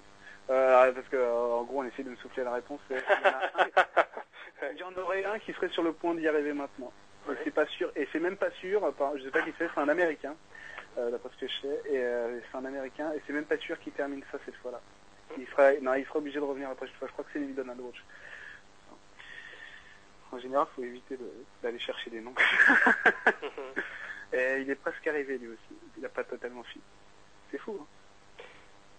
Euh, 0.50 0.92
parce 0.92 1.08
que 1.08 1.16
euh, 1.16 1.34
en 1.34 1.64
gros, 1.64 1.82
on 1.82 1.86
essaie 1.86 2.04
de 2.04 2.10
me 2.10 2.16
souffler 2.18 2.44
la 2.44 2.54
réponse. 2.54 2.82
Il 2.90 2.96
y 2.98 3.00
en 3.00 3.30
a 3.30 3.64
un- 3.64 4.72
il 4.74 4.78
y 4.78 4.84
en 4.84 4.94
aurait 5.02 5.24
un 5.26 5.40
qui 5.40 5.54
serait 5.54 5.70
sur 5.70 5.84
le 5.84 5.94
point 5.94 6.14
d'y 6.16 6.28
arriver 6.28 6.54
maintenant. 6.54 6.92
Et 7.28 7.30
Ouais. 7.32 7.38
c'est 7.44 7.52
pas 7.52 7.68
sûr, 7.68 7.92
et 7.96 8.08
c'est 8.12 8.20
même 8.20 8.36
pas 8.36 8.50
sûr, 8.52 8.82
je 9.16 9.24
sais 9.24 9.30
pas 9.30 9.44
qui 9.44 9.54
c'est, 9.60 9.70
c'est 9.74 9.80
un 9.80 9.90
américain, 9.90 10.34
euh, 10.98 11.12
d'après 11.12 11.30
ce 11.36 11.42
que 11.46 11.48
je 11.48 11.62
sais, 11.62 11.82
et 11.86 11.98
euh, 12.00 12.40
c'est 12.52 12.58
un 12.58 12.66
américain, 12.66 13.12
et 13.16 13.22
c'est 13.28 13.34
même 13.34 13.46
pas 13.46 13.58
sûr 13.60 13.80
qu'il 13.80 13.94
termine 13.94 14.24
ça 14.32 14.40
cette 14.44 14.56
fois-là. 14.56 14.82
Il 15.38 15.46
sera, 15.50 15.72
non, 15.82 15.94
il 15.94 16.04
sera 16.06 16.18
obligé 16.18 16.40
de 16.40 16.44
revenir 16.44 16.68
la 16.70 16.74
prochaine 16.76 16.96
fois, 16.96 17.08
je 17.08 17.14
crois 17.14 17.24
que 17.24 17.30
c'est 17.34 17.40
Neil 17.40 17.54
Donald 17.54 17.80
Roach. 17.80 18.04
En 20.32 20.40
général, 20.40 20.66
faut 20.76 20.84
éviter 20.84 21.18
de- 21.18 21.34
d'aller 21.62 21.80
chercher 21.80 22.10
des 22.10 22.22
noms. 22.22 22.34
et 24.34 24.58
il 24.62 24.70
est 24.70 24.76
presque 24.76 25.06
arrivé 25.08 25.38
lui 25.38 25.48
aussi, 25.50 25.78
il 25.98 26.06
a 26.06 26.10
pas 26.10 26.24
totalement 26.24 26.64
fini. 26.64 26.84
c'est 27.52 27.58
fou. 27.58 27.78
hein. 27.82 27.88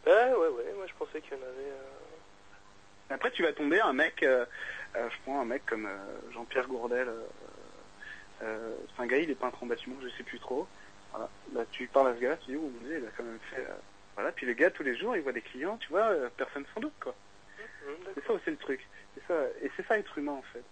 Ouais, 0.06 0.32
ouais, 0.34 0.48
ouais, 0.48 0.72
moi 0.76 0.86
je 0.86 0.94
pensais 0.94 1.20
qu'il 1.20 1.32
y 1.32 1.36
en 1.40 1.44
avait... 1.44 1.70
euh, 1.70 3.14
Après, 3.14 3.30
tu 3.30 3.42
vas 3.42 3.52
tomber 3.52 3.80
un 3.80 3.92
mec, 3.92 4.22
euh, 4.22 4.44
euh, 4.96 5.08
je 5.10 5.16
prends 5.22 5.40
un 5.40 5.44
mec 5.44 5.64
comme 5.66 5.88
Jean-Pierre 6.32 6.66
Gourdel, 6.68 7.08
c'est 8.40 8.46
un 9.02 9.06
gars, 9.06 9.18
il 9.18 9.30
est 9.30 9.34
peintre 9.36 9.62
en 9.62 9.66
bâtiment, 9.66 9.96
je 10.02 10.08
sais 10.16 10.24
plus 10.24 10.40
trop. 10.40 10.66
Voilà. 11.12 11.28
Là, 11.54 11.64
tu 11.70 11.86
parles 11.86 12.08
à 12.08 12.14
ce 12.16 12.20
gars, 12.20 12.36
tu 12.38 12.50
dis, 12.50 12.56
oh 12.56 12.70
il 12.84 12.96
a 13.06 13.10
quand 13.16 13.22
même 13.22 13.38
fait... 13.54 13.64
Voilà, 14.16 14.32
puis 14.32 14.44
le 14.46 14.52
gars, 14.52 14.70
tous 14.70 14.82
les 14.82 14.96
jours, 14.96 15.16
il 15.16 15.22
voit 15.22 15.32
des 15.32 15.40
clients, 15.40 15.76
tu 15.78 15.88
vois, 15.88 16.12
personne 16.36 16.64
sans 16.74 16.80
doute, 16.80 16.92
quoi. 17.00 17.14
hum, 17.86 17.94
C'est 18.00 18.14
d'accord. 18.16 18.22
ça 18.26 18.32
aussi 18.34 18.50
le 18.50 18.56
truc. 18.56 18.86
C'est 19.14 19.22
ça, 19.28 19.34
et 19.62 19.70
c'est 19.76 19.86
ça 19.86 19.96
être 19.98 20.18
humain, 20.18 20.32
en 20.32 20.42
fait. 20.52 20.64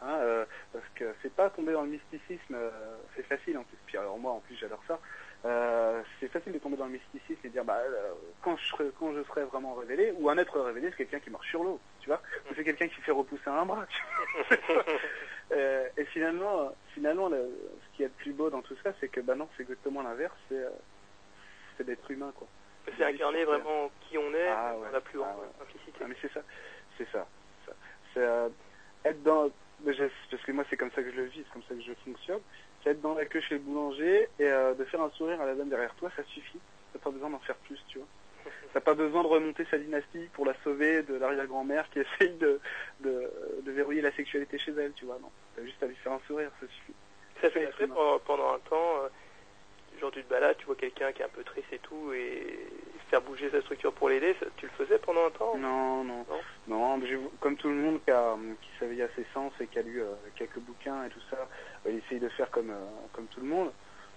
Hein, 0.00 0.14
euh, 0.20 0.44
parce 0.72 0.84
que 0.94 1.12
c'est 1.22 1.34
pas 1.34 1.50
tomber 1.50 1.72
dans 1.72 1.82
le 1.82 1.88
mysticisme, 1.88 2.54
euh, 2.54 2.70
c'est 3.16 3.24
facile 3.24 3.58
en 3.58 3.64
plus. 3.64 3.76
Puis 3.86 3.96
alors 3.98 4.16
moi, 4.18 4.32
en 4.32 4.38
plus, 4.40 4.54
j'adore 4.56 4.82
ça. 4.86 5.00
Euh, 5.44 6.02
c'est 6.20 6.28
facile 6.28 6.52
de 6.52 6.58
tomber 6.58 6.76
dans 6.76 6.86
le 6.86 6.92
mysticisme 6.92 7.40
et 7.44 7.48
dire, 7.48 7.64
bah, 7.64 7.78
euh, 7.78 8.12
quand, 8.42 8.56
je 8.56 8.64
serai, 8.68 8.90
quand 8.98 9.12
je 9.12 9.22
serai 9.24 9.42
vraiment 9.44 9.74
révélé, 9.74 10.12
ou 10.16 10.30
un 10.30 10.38
être 10.38 10.60
révélé, 10.60 10.90
c'est 10.90 10.98
quelqu'un 10.98 11.18
qui 11.20 11.30
marche 11.30 11.48
sur 11.48 11.64
l'eau, 11.64 11.80
tu 12.00 12.08
vois. 12.10 12.20
Ou 12.50 12.54
c'est 12.54 12.62
quelqu'un 12.64 12.86
qui 12.88 13.00
fait 13.00 13.10
repousser 13.12 13.48
un 13.48 13.66
bras, 13.66 13.86
tu 13.86 14.02
vois. 14.72 14.84
Euh, 15.50 15.88
et 15.96 16.04
finalement, 16.04 16.76
finalement, 16.92 17.30
le- 17.30 17.48
ce 17.82 17.96
qui 17.96 18.02
est 18.02 18.08
le 18.08 18.12
plus 18.12 18.34
beau 18.34 18.50
dans 18.50 18.60
tout 18.60 18.76
ça, 18.84 18.92
c'est 19.00 19.08
que, 19.08 19.20
bah 19.22 19.34
non, 19.34 19.48
c'est 19.56 19.62
exactement 19.62 20.02
l'inverse, 20.02 20.36
c'est, 20.46 20.58
euh, 20.58 20.68
c'est 21.78 21.84
d'être 21.84 22.10
humain, 22.10 22.32
quoi. 22.36 22.46
C'est 22.98 23.02
incarner 23.02 23.46
vraiment 23.46 23.90
qui 24.02 24.18
on 24.18 24.34
est, 24.34 24.46
Ah, 24.48 24.72
dans 24.74 24.80
ouais. 24.80 24.92
la 24.92 25.00
plus 25.00 25.18
grande 25.18 25.30
Ah, 25.38 25.40
ouais. 25.40 25.48
simplicité. 25.58 25.98
Ah, 26.02 26.06
mais 26.06 26.16
c'est 26.20 26.30
ça, 26.34 26.40
c'est 26.98 27.08
ça. 27.10 27.26
c'est 27.64 27.70
ça. 27.70 27.76
C'est 28.12 28.20
euh, 28.20 28.48
être 29.06 29.22
dans, 29.22 29.50
parce 29.84 30.42
que 30.44 30.52
moi 30.52 30.64
c'est 30.68 30.76
comme 30.76 30.90
ça 30.92 31.02
que 31.02 31.10
je 31.10 31.16
le 31.16 31.24
vis, 31.24 31.44
c'est 31.44 31.52
comme 31.52 31.62
ça 31.68 31.74
que 31.74 31.82
je 31.82 31.92
fonctionne. 32.04 32.40
C'est 32.82 32.90
être 32.90 33.00
dans 33.00 33.14
la 33.14 33.24
queue 33.26 33.40
chez 33.40 33.54
le 33.54 33.60
boulanger 33.60 34.28
et 34.38 34.44
euh, 34.44 34.74
de 34.74 34.84
faire 34.84 35.00
un 35.02 35.10
sourire 35.10 35.40
à 35.40 35.46
la 35.46 35.54
dame 35.54 35.68
derrière 35.68 35.94
toi, 35.96 36.10
ça 36.16 36.22
suffit. 36.24 36.58
T'as 36.92 36.98
pas 36.98 37.10
besoin 37.10 37.30
d'en 37.30 37.38
faire 37.40 37.56
plus, 37.56 37.78
tu 37.88 37.98
vois. 37.98 38.06
T'as 38.72 38.80
pas 38.80 38.94
besoin 38.94 39.22
de 39.22 39.28
remonter 39.28 39.64
sa 39.70 39.78
dynastie 39.78 40.28
pour 40.32 40.46
la 40.46 40.54
sauver 40.64 41.02
de 41.02 41.14
l'arrière-grand-mère 41.14 41.88
qui 41.90 42.00
essaye 42.20 42.34
de, 42.36 42.60
de, 43.00 43.30
de 43.62 43.72
verrouiller 43.72 44.02
la 44.02 44.12
sexualité 44.12 44.58
chez 44.58 44.72
elle, 44.72 44.92
tu 44.92 45.04
vois. 45.04 45.18
Non, 45.20 45.30
t'as 45.56 45.62
juste 45.62 45.82
à 45.82 45.86
lui 45.86 45.96
faire 45.96 46.12
un 46.12 46.20
sourire, 46.26 46.50
ça 46.60 46.66
suffit. 46.66 46.94
Ça 47.40 47.50
fait 47.50 47.70
pendant, 47.86 48.18
pendant 48.18 48.54
un 48.54 48.58
temps, 48.58 49.02
euh, 49.02 49.08
genre 50.00 50.10
tu 50.10 50.22
te 50.24 50.28
balades, 50.28 50.56
tu 50.58 50.66
vois 50.66 50.76
quelqu'un 50.76 51.12
qui 51.12 51.22
est 51.22 51.24
un 51.24 51.28
peu 51.28 51.44
triste 51.44 51.72
et 51.72 51.78
tout, 51.78 52.12
et 52.12 52.66
faire 53.08 53.22
bouger 53.22 53.50
sa 53.50 53.60
structure 53.62 53.92
pour 53.92 54.08
l'aider, 54.08 54.34
tu 54.56 54.66
le 54.66 54.72
faisais 54.72 54.98
pendant 54.98 55.26
un 55.26 55.30
temps 55.30 55.56
Non, 55.58 56.04
non, 56.04 56.24
Non. 56.66 57.00
comme 57.40 57.56
tout 57.56 57.68
le 57.68 57.74
monde 57.74 58.00
qui, 58.04 58.10
a, 58.10 58.36
qui 58.62 58.68
s'éveille 58.78 59.02
à 59.02 59.08
ses 59.16 59.24
sens 59.34 59.52
et 59.60 59.66
qui 59.66 59.78
a 59.78 59.82
lu 59.82 60.00
euh, 60.02 60.12
quelques 60.36 60.58
bouquins 60.58 61.04
et 61.04 61.08
tout 61.10 61.20
ça, 61.30 61.36
euh, 61.86 61.90
il 61.90 61.98
essaye 61.98 62.20
de 62.20 62.28
faire 62.30 62.50
comme, 62.50 62.70
euh, 62.70 62.86
comme 63.12 63.26
tout 63.26 63.40
le 63.40 63.46
monde. 63.46 63.70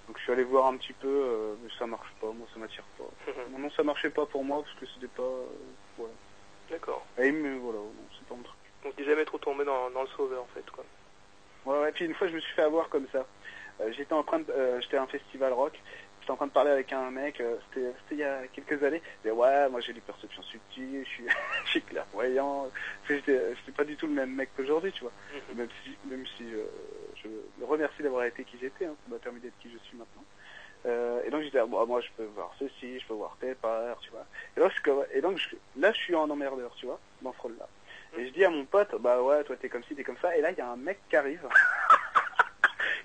Donc 0.07 0.17
je 0.17 0.23
suis 0.23 0.31
allé 0.33 0.43
voir 0.43 0.67
un 0.67 0.77
petit 0.77 0.93
peu, 0.93 1.55
mais 1.63 1.69
ça 1.79 1.85
marche 1.85 2.11
pas, 2.19 2.27
moi 2.27 2.45
ça 2.53 2.59
m'attire 2.59 2.83
pas. 2.97 3.05
Non, 3.51 3.59
non, 3.59 3.69
ça 3.71 3.83
marchait 3.83 4.09
pas 4.09 4.25
pour 4.25 4.43
moi 4.43 4.61
parce 4.63 4.73
que 4.75 4.85
c'était 4.87 5.07
pas, 5.15 5.29
voilà. 5.97 6.13
D'accord. 6.69 7.05
Et 7.17 7.31
mais 7.31 7.55
voilà, 7.59 7.79
c'est 8.17 8.27
pas 8.27 8.35
mon 8.35 8.41
truc. 8.43 8.57
Donc 8.83 8.95
t'es 8.95 9.05
jamais 9.05 9.23
trop 9.25 9.37
tombé 9.37 9.63
dans, 9.63 9.89
dans 9.91 10.01
le 10.01 10.07
sauveur 10.09 10.41
en 10.41 10.47
fait, 10.53 10.69
quoi. 10.71 10.83
Ouais, 11.65 11.79
ouais. 11.83 11.91
Puis 11.91 12.05
une 12.05 12.15
fois 12.15 12.27
je 12.27 12.33
me 12.33 12.39
suis 12.39 12.53
fait 12.55 12.63
avoir 12.63 12.89
comme 12.89 13.05
ça. 13.11 13.25
Euh, 13.79 13.91
j'étais 13.95 14.13
en 14.13 14.23
train 14.23 14.39
de, 14.39 14.51
euh, 14.51 14.81
j'étais 14.81 14.97
à 14.97 15.03
un 15.03 15.07
festival 15.07 15.53
rock. 15.53 15.79
J'étais 16.21 16.31
en 16.31 16.35
train 16.37 16.47
de 16.47 16.51
parler 16.51 16.71
avec 16.71 16.93
un 16.93 17.09
mec, 17.11 17.41
euh, 17.41 17.57
c'était 17.69 17.91
c'était 18.03 18.15
il 18.15 18.19
y 18.19 18.23
a 18.23 18.47
quelques 18.53 18.81
années. 18.83 19.01
Il 19.03 19.29
disait, 19.29 19.31
ouais, 19.31 19.69
moi 19.69 19.81
j'ai 19.81 19.91
des 19.93 20.01
perceptions 20.01 20.43
subtiles, 20.43 21.03
je 21.03 21.09
suis, 21.09 21.25
je 21.65 21.69
suis 21.71 21.81
clairvoyant. 21.81 22.69
J'étais 23.07 23.41
pas 23.75 23.83
du 23.83 23.95
tout 23.97 24.07
le 24.07 24.13
même 24.13 24.33
mec 24.33 24.49
qu'aujourd'hui, 24.55 24.91
tu 24.91 25.01
vois. 25.01 25.11
Même 25.55 25.67
si, 25.83 25.97
même 26.05 26.25
si 26.37 26.43
euh, 26.53 26.63
je 27.21 27.27
le 27.59 27.65
remercie 27.65 28.03
d'avoir 28.03 28.23
été 28.25 28.43
qui 28.43 28.57
j'étais, 28.59 28.85
hein, 28.85 28.95
ça 29.03 29.13
m'a 29.13 29.19
permis 29.19 29.39
d'être 29.39 29.57
qui 29.59 29.71
je 29.71 29.77
suis 29.79 29.97
maintenant. 29.97 30.23
Euh, 30.85 31.21
et 31.25 31.29
donc 31.29 31.41
j'étais, 31.43 31.59
ah, 31.59 31.65
bon, 31.65 31.85
moi 31.85 32.01
je 32.01 32.07
peux 32.17 32.25
voir 32.25 32.51
ceci, 32.57 32.99
je 32.99 33.05
peux 33.07 33.13
voir 33.13 33.35
telle 33.39 33.55
part, 33.55 33.99
tu 33.99 34.09
vois. 34.11 34.25
Et, 34.57 34.59
donc, 34.59 34.71
je, 34.71 35.17
et 35.17 35.21
donc 35.21 35.37
je- 35.37 35.55
là 35.79 35.91
je 35.91 35.97
suis 35.97 36.15
en 36.15 36.29
emmerdeur, 36.29 36.73
tu 36.75 36.85
vois, 36.87 36.99
dans 37.21 37.33
ce 37.33 37.41
rôle-là. 37.41 37.67
Et 38.17 38.25
je 38.27 38.31
dis 38.33 38.43
à 38.45 38.49
mon 38.49 38.65
pote, 38.65 38.93
bah 38.99 39.21
ouais, 39.21 39.43
toi 39.43 39.55
t'es 39.57 39.69
comme 39.69 39.83
ci, 39.83 39.95
t'es 39.95 40.03
comme 40.03 40.17
ça. 40.21 40.35
Et 40.35 40.41
là 40.41 40.51
il 40.51 40.57
y 40.57 40.61
a 40.61 40.69
un 40.69 40.75
mec 40.77 40.99
qui 41.09 41.15
arrive. 41.15 41.47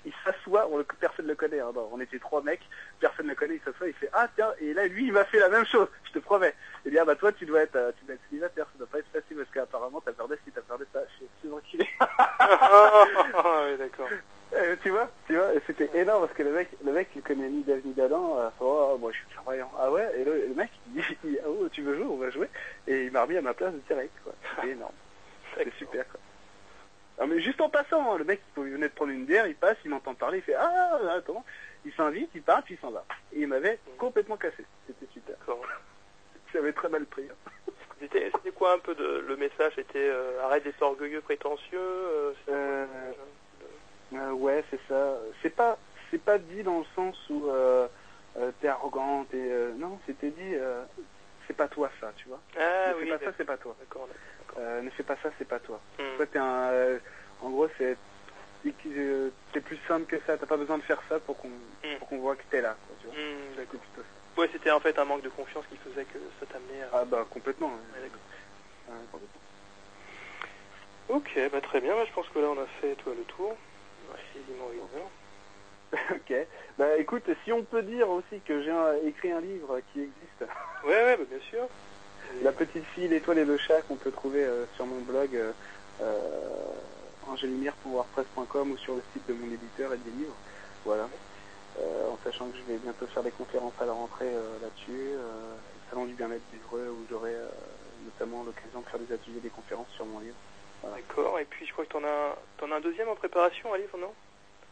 il 0.06 0.12
s'assoit, 0.24 0.66
on 0.70 0.78
le- 0.78 0.84
personne 0.84 1.26
ne 1.26 1.30
le 1.32 1.36
connaît, 1.36 1.60
hein, 1.60 1.72
on 1.92 2.00
était 2.00 2.18
trois 2.18 2.42
mecs, 2.42 2.62
personne 3.00 3.26
ne 3.26 3.30
le 3.32 3.36
connaît, 3.36 3.56
il 3.56 3.60
s'assoit, 3.60 3.88
il 3.88 3.94
fait 3.94 4.08
ah 4.14 4.28
tiens, 4.34 4.52
et 4.60 4.72
là 4.72 4.86
lui 4.86 5.06
il 5.08 5.12
m'a 5.12 5.24
fait 5.24 5.38
la 5.40 5.48
même 5.50 5.66
chose, 5.66 5.88
je 6.04 6.12
te 6.12 6.18
promets. 6.20 6.54
Il 6.84 6.92
dit 6.92 6.98
ah 6.98 7.04
bah 7.04 7.16
toi 7.16 7.32
tu 7.32 7.44
dois 7.44 7.60
être, 7.62 7.76
euh, 7.76 7.92
tu 7.98 8.04
dois 8.06 8.14
être 8.14 8.22
célibataire, 8.30 8.66
ça 8.72 8.78
doit 8.78 8.86
pas 8.86 8.98
être 9.00 9.12
facile 9.12 9.36
parce 9.36 9.50
qu'apparemment 9.50 10.00
t'as 10.00 10.12
peur 10.12 10.28
de 10.28 10.36
ci, 10.44 10.52
t'as 10.54 10.62
peur 10.62 10.78
de 10.78 10.86
ça. 10.92 11.00
Je 11.10 11.16
suis 11.16 11.26
suis 11.40 11.48
tranquille. 11.48 11.84
ah 12.00 13.64
oui, 13.66 13.76
d'accord. 13.78 14.08
Euh, 14.54 14.76
tu 14.80 14.90
vois, 14.90 15.10
tu 15.26 15.34
vois, 15.34 15.52
et 15.54 15.60
c'était 15.66 15.90
énorme 15.94 16.24
parce 16.26 16.38
que 16.38 16.44
le 16.44 16.52
mec, 16.52 16.68
le 16.84 16.92
mec 16.92 17.08
il 17.16 17.22
connaît 17.22 17.48
ni 17.48 17.62
Dave 17.64 17.80
ni 17.84 17.92
d'Adam, 17.94 18.38
euh, 18.38 18.48
oh, 18.60 18.96
moi 19.00 19.10
je 19.10 19.16
suis 19.18 19.26
clairvoyant. 19.26 19.70
Ah 19.78 19.90
ouais, 19.90 20.08
et 20.20 20.24
le, 20.24 20.46
le 20.46 20.54
mec 20.54 20.70
il 20.94 21.02
dit, 21.02 21.38
ah 21.44 21.48
oh, 21.48 21.68
tu 21.68 21.82
veux 21.82 21.96
jouer, 21.96 22.04
on 22.08 22.16
va 22.16 22.30
jouer, 22.30 22.48
et 22.86 23.06
il 23.06 23.10
m'a 23.10 23.22
remis 23.22 23.36
à 23.36 23.42
ma 23.42 23.54
place 23.54 23.74
direct, 23.88 24.12
quoi. 24.22 24.32
C'était 24.54 24.70
énorme, 24.72 24.92
c'était 25.50 25.64
D'accord. 25.64 25.78
super, 25.78 26.08
quoi. 26.08 26.20
Ah 27.18 27.26
mais 27.26 27.40
juste 27.40 27.60
en 27.60 27.68
passant, 27.70 28.12
hein, 28.12 28.18
le 28.18 28.24
mec 28.24 28.40
il 28.56 28.62
venait 28.64 28.88
de 28.88 28.94
prendre 28.94 29.12
une 29.12 29.24
bière, 29.24 29.46
il 29.46 29.54
passe, 29.54 29.76
il 29.84 29.90
m'entend 29.90 30.14
parler, 30.14 30.38
il 30.38 30.42
fait 30.42 30.54
ah 30.54 30.98
attends, 31.16 31.44
il 31.84 31.92
s'invite, 31.94 32.30
il 32.34 32.42
part, 32.42 32.62
puis 32.62 32.74
il 32.74 32.80
s'en 32.80 32.90
va. 32.90 33.04
Et 33.32 33.40
il 33.40 33.46
m'avait 33.48 33.78
complètement 33.98 34.36
cassé, 34.36 34.64
c'était 34.86 35.10
super. 35.12 35.36
J'avais 36.52 36.72
très 36.72 36.88
mal 36.88 37.04
pris. 37.06 37.24
hein. 37.30 37.72
C'était 37.98 38.30
quoi 38.54 38.74
un 38.74 38.78
peu 38.78 38.94
de, 38.94 39.24
le 39.26 39.36
message 39.36 39.72
C'était 39.74 40.10
euh, 40.10 40.42
arrête 40.44 40.64
d'être 40.64 40.82
orgueilleux, 40.82 41.22
prétentieux 41.22 41.78
euh, 41.80 42.32
Euh, 44.12 44.30
ouais, 44.32 44.62
c'est 44.70 44.80
ça. 44.88 45.16
C'est 45.42 45.54
pas, 45.54 45.78
c'est 46.10 46.22
pas 46.22 46.38
dit 46.38 46.62
dans 46.62 46.80
le 46.80 46.84
sens 46.94 47.16
où 47.30 47.48
t'es 48.60 48.68
euh, 49.34 49.72
non, 49.76 49.98
c'était 50.06 50.30
dit, 50.30 50.54
euh, 50.54 50.82
c'est 51.46 51.56
pas 51.56 51.68
toi 51.68 51.90
ça, 52.00 52.12
tu 52.16 52.28
vois. 52.28 52.40
Ah 52.58 52.92
oui, 52.98 53.08
fais 53.08 53.18
pas 53.18 53.24
ça, 53.24 53.32
c'est 53.36 53.44
pas 53.44 53.56
toi. 53.56 53.74
d'accord. 53.80 54.08
Euh, 54.58 54.82
ne 54.82 54.90
fais 54.90 55.02
pas 55.02 55.16
ça, 55.22 55.30
c'est 55.38 55.44
pas 55.48 55.60
toi. 55.60 55.80
Hmm. 55.98 56.16
Toi, 56.16 56.26
t'es 56.26 56.38
un, 56.38 56.70
euh, 56.72 56.98
en 57.40 57.50
gros, 57.50 57.68
c'est, 57.78 57.98
t'es 58.62 59.60
plus 59.60 59.78
simple 59.86 60.06
que 60.06 60.18
ça. 60.26 60.36
T'as 60.38 60.46
pas 60.46 60.56
besoin 60.56 60.78
de 60.78 60.82
faire 60.82 61.02
ça 61.08 61.20
pour 61.20 61.36
qu'on, 61.36 61.50
Hmm. 61.50 61.98
qu'on 62.08 62.18
voit 62.18 62.36
que 62.36 62.44
t'es 62.50 62.60
là, 62.62 62.76
quoi, 62.86 62.96
tu 63.00 63.06
vois. 63.06 63.16
Hmm. 63.16 64.38
Ouais, 64.38 64.48
c'était 64.52 64.70
en 64.70 64.80
fait 64.80 64.98
un 64.98 65.04
manque 65.04 65.22
de 65.22 65.28
confiance 65.30 65.66
qui 65.68 65.76
faisait 65.76 66.04
que 66.04 66.18
ça 66.40 66.46
t'amenait 66.46 66.82
à... 66.82 66.90
Ah 66.92 67.04
bah 67.04 67.26
complètement. 67.30 67.68
Ouais, 67.68 67.94
ouais. 67.94 68.00
d'accord. 68.02 68.20
Ouais, 68.88 69.06
complètement. 69.10 69.40
Ok, 71.08 71.38
bah 71.52 71.60
très 71.60 71.80
bien, 71.80 71.94
bah, 71.94 72.04
je 72.06 72.12
pense 72.12 72.28
que 72.28 72.38
là 72.40 72.48
on 72.48 72.60
a 72.60 72.66
fait 72.80 72.96
toi 72.96 73.14
le 73.16 73.24
tour. 73.24 73.56
Quasiment 74.32 74.72
une 74.72 74.80
heure. 74.80 75.10
ok. 76.16 76.34
Bah 76.78 76.96
écoute, 76.98 77.24
si 77.44 77.52
on 77.52 77.64
peut 77.64 77.82
dire 77.82 78.10
aussi 78.10 78.42
que 78.42 78.62
j'ai 78.62 79.08
écrit 79.08 79.30
un 79.30 79.40
livre 79.40 79.80
qui 79.92 80.02
existe. 80.02 80.44
Ouais, 80.84 81.04
ouais, 81.04 81.16
bah, 81.16 81.24
bien 81.24 81.40
sûr. 81.40 81.68
La 82.42 82.52
petite 82.52 82.84
fille, 82.94 83.08
l'étoile 83.08 83.38
et 83.38 83.44
le 83.44 83.56
chat 83.56 83.82
qu'on 83.82 83.96
peut 83.96 84.10
trouver 84.10 84.44
euh, 84.44 84.66
sur 84.74 84.86
mon 84.86 85.00
blog 85.00 85.34
euh, 85.34 85.52
euh, 86.00 86.26
ou 87.26 88.76
sur 88.78 88.94
le 88.94 89.02
site 89.12 89.28
de 89.28 89.34
mon 89.34 89.50
éditeur 89.52 89.92
et 89.92 89.98
des 89.98 90.10
livres. 90.10 90.36
Voilà. 90.84 91.08
Euh, 91.78 92.10
en 92.10 92.18
sachant 92.24 92.48
que 92.48 92.56
je 92.56 92.62
vais 92.62 92.78
bientôt 92.78 93.06
faire 93.08 93.22
des 93.22 93.30
conférences 93.32 93.74
à 93.80 93.86
la 93.86 93.92
rentrée 93.92 94.32
là-dessus. 94.62 95.12
Le 95.12 95.90
salon 95.90 96.06
du 96.06 96.14
bien-être 96.14 96.42
livreux 96.52 96.88
où 96.88 97.06
j'aurai 97.10 97.34
notamment 98.04 98.44
l'occasion 98.44 98.80
de 98.80 98.86
faire 98.86 99.00
des 99.00 99.12
ateliers, 99.12 99.40
des 99.40 99.50
conférences 99.50 99.90
sur 99.96 100.06
mon 100.06 100.20
livre. 100.20 100.36
D'accord, 100.84 101.38
et 101.40 101.44
puis 101.44 101.66
je 101.66 101.72
crois 101.72 101.84
que 101.84 101.92
t'en 101.92 102.04
as, 102.04 102.36
t'en 102.58 102.70
as 102.70 102.76
un 102.76 102.80
deuxième 102.80 103.08
en 103.08 103.16
préparation, 103.16 103.74
un 103.74 103.78
livre, 103.78 103.98
non? 103.98 104.12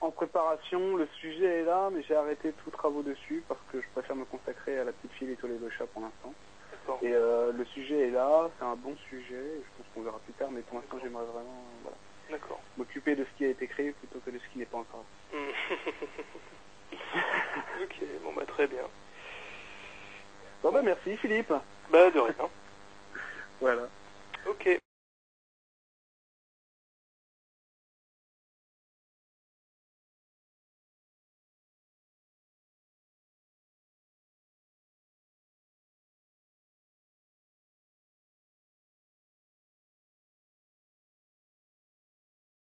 En 0.00 0.11
préparation, 0.11 0.96
le 0.96 1.09
sujet 1.20 1.61
est 1.61 1.64
là, 1.64 1.88
mais 1.92 2.02
j'ai 2.02 2.14
arrêté 2.14 2.52
tous 2.62 2.70
travaux 2.70 3.02
dessus 3.02 3.42
parce 3.48 3.61
que 3.72 3.80
je 3.80 3.86
préfère 3.94 4.16
me 4.16 4.24
consacrer 4.24 4.78
à 4.78 4.84
la 4.84 4.92
petite 4.92 5.12
fille, 5.12 5.28
l'étoile 5.28 5.52
et 5.52 5.59
le 5.59 5.70
chat 5.70 5.86
pour 5.86 6.02
l'instant. 6.02 6.34
Et 7.03 7.12
euh, 7.12 7.53
le 7.53 7.64
sujet 7.66 8.09
est 8.09 8.11
là, 8.11 8.51
c'est 8.59 8.64
un 8.64 8.76
bon 8.76 8.97
sujet, 9.09 9.61
je 9.62 9.76
pense 9.76 9.87
qu'on 9.95 10.03
verra 10.03 10.18
plus 10.20 10.32
tard, 10.35 10.51
mais 10.51 10.61
pour 10.62 10.78
l'instant 10.78 10.99
j'aimerais 11.03 11.24
vraiment 11.24 11.64
euh, 11.64 11.82
voilà, 11.82 11.97
D'accord. 12.30 12.61
m'occuper 12.76 13.16
de 13.16 13.24
ce 13.24 13.30
qui 13.37 13.45
a 13.45 13.49
été 13.49 13.66
créé 13.66 13.93
plutôt 13.93 14.20
que 14.20 14.30
de 14.30 14.39
ce 14.39 14.49
qui 14.53 14.59
n'est 14.59 14.66
pas 14.66 14.78
encore. 14.78 15.05
Hmm. 15.32 15.51
ok, 17.82 18.05
bon 18.22 18.32
bah 18.35 18.45
très 18.47 18.66
bien. 18.66 18.85
Bon 20.62 20.72
bah 20.72 20.82
merci 20.82 21.16
Philippe. 21.18 21.53
Bah 21.91 22.11
de 22.11 22.20
rien. 22.20 22.35
Voilà. 23.61 23.89
Ok. 24.47 24.80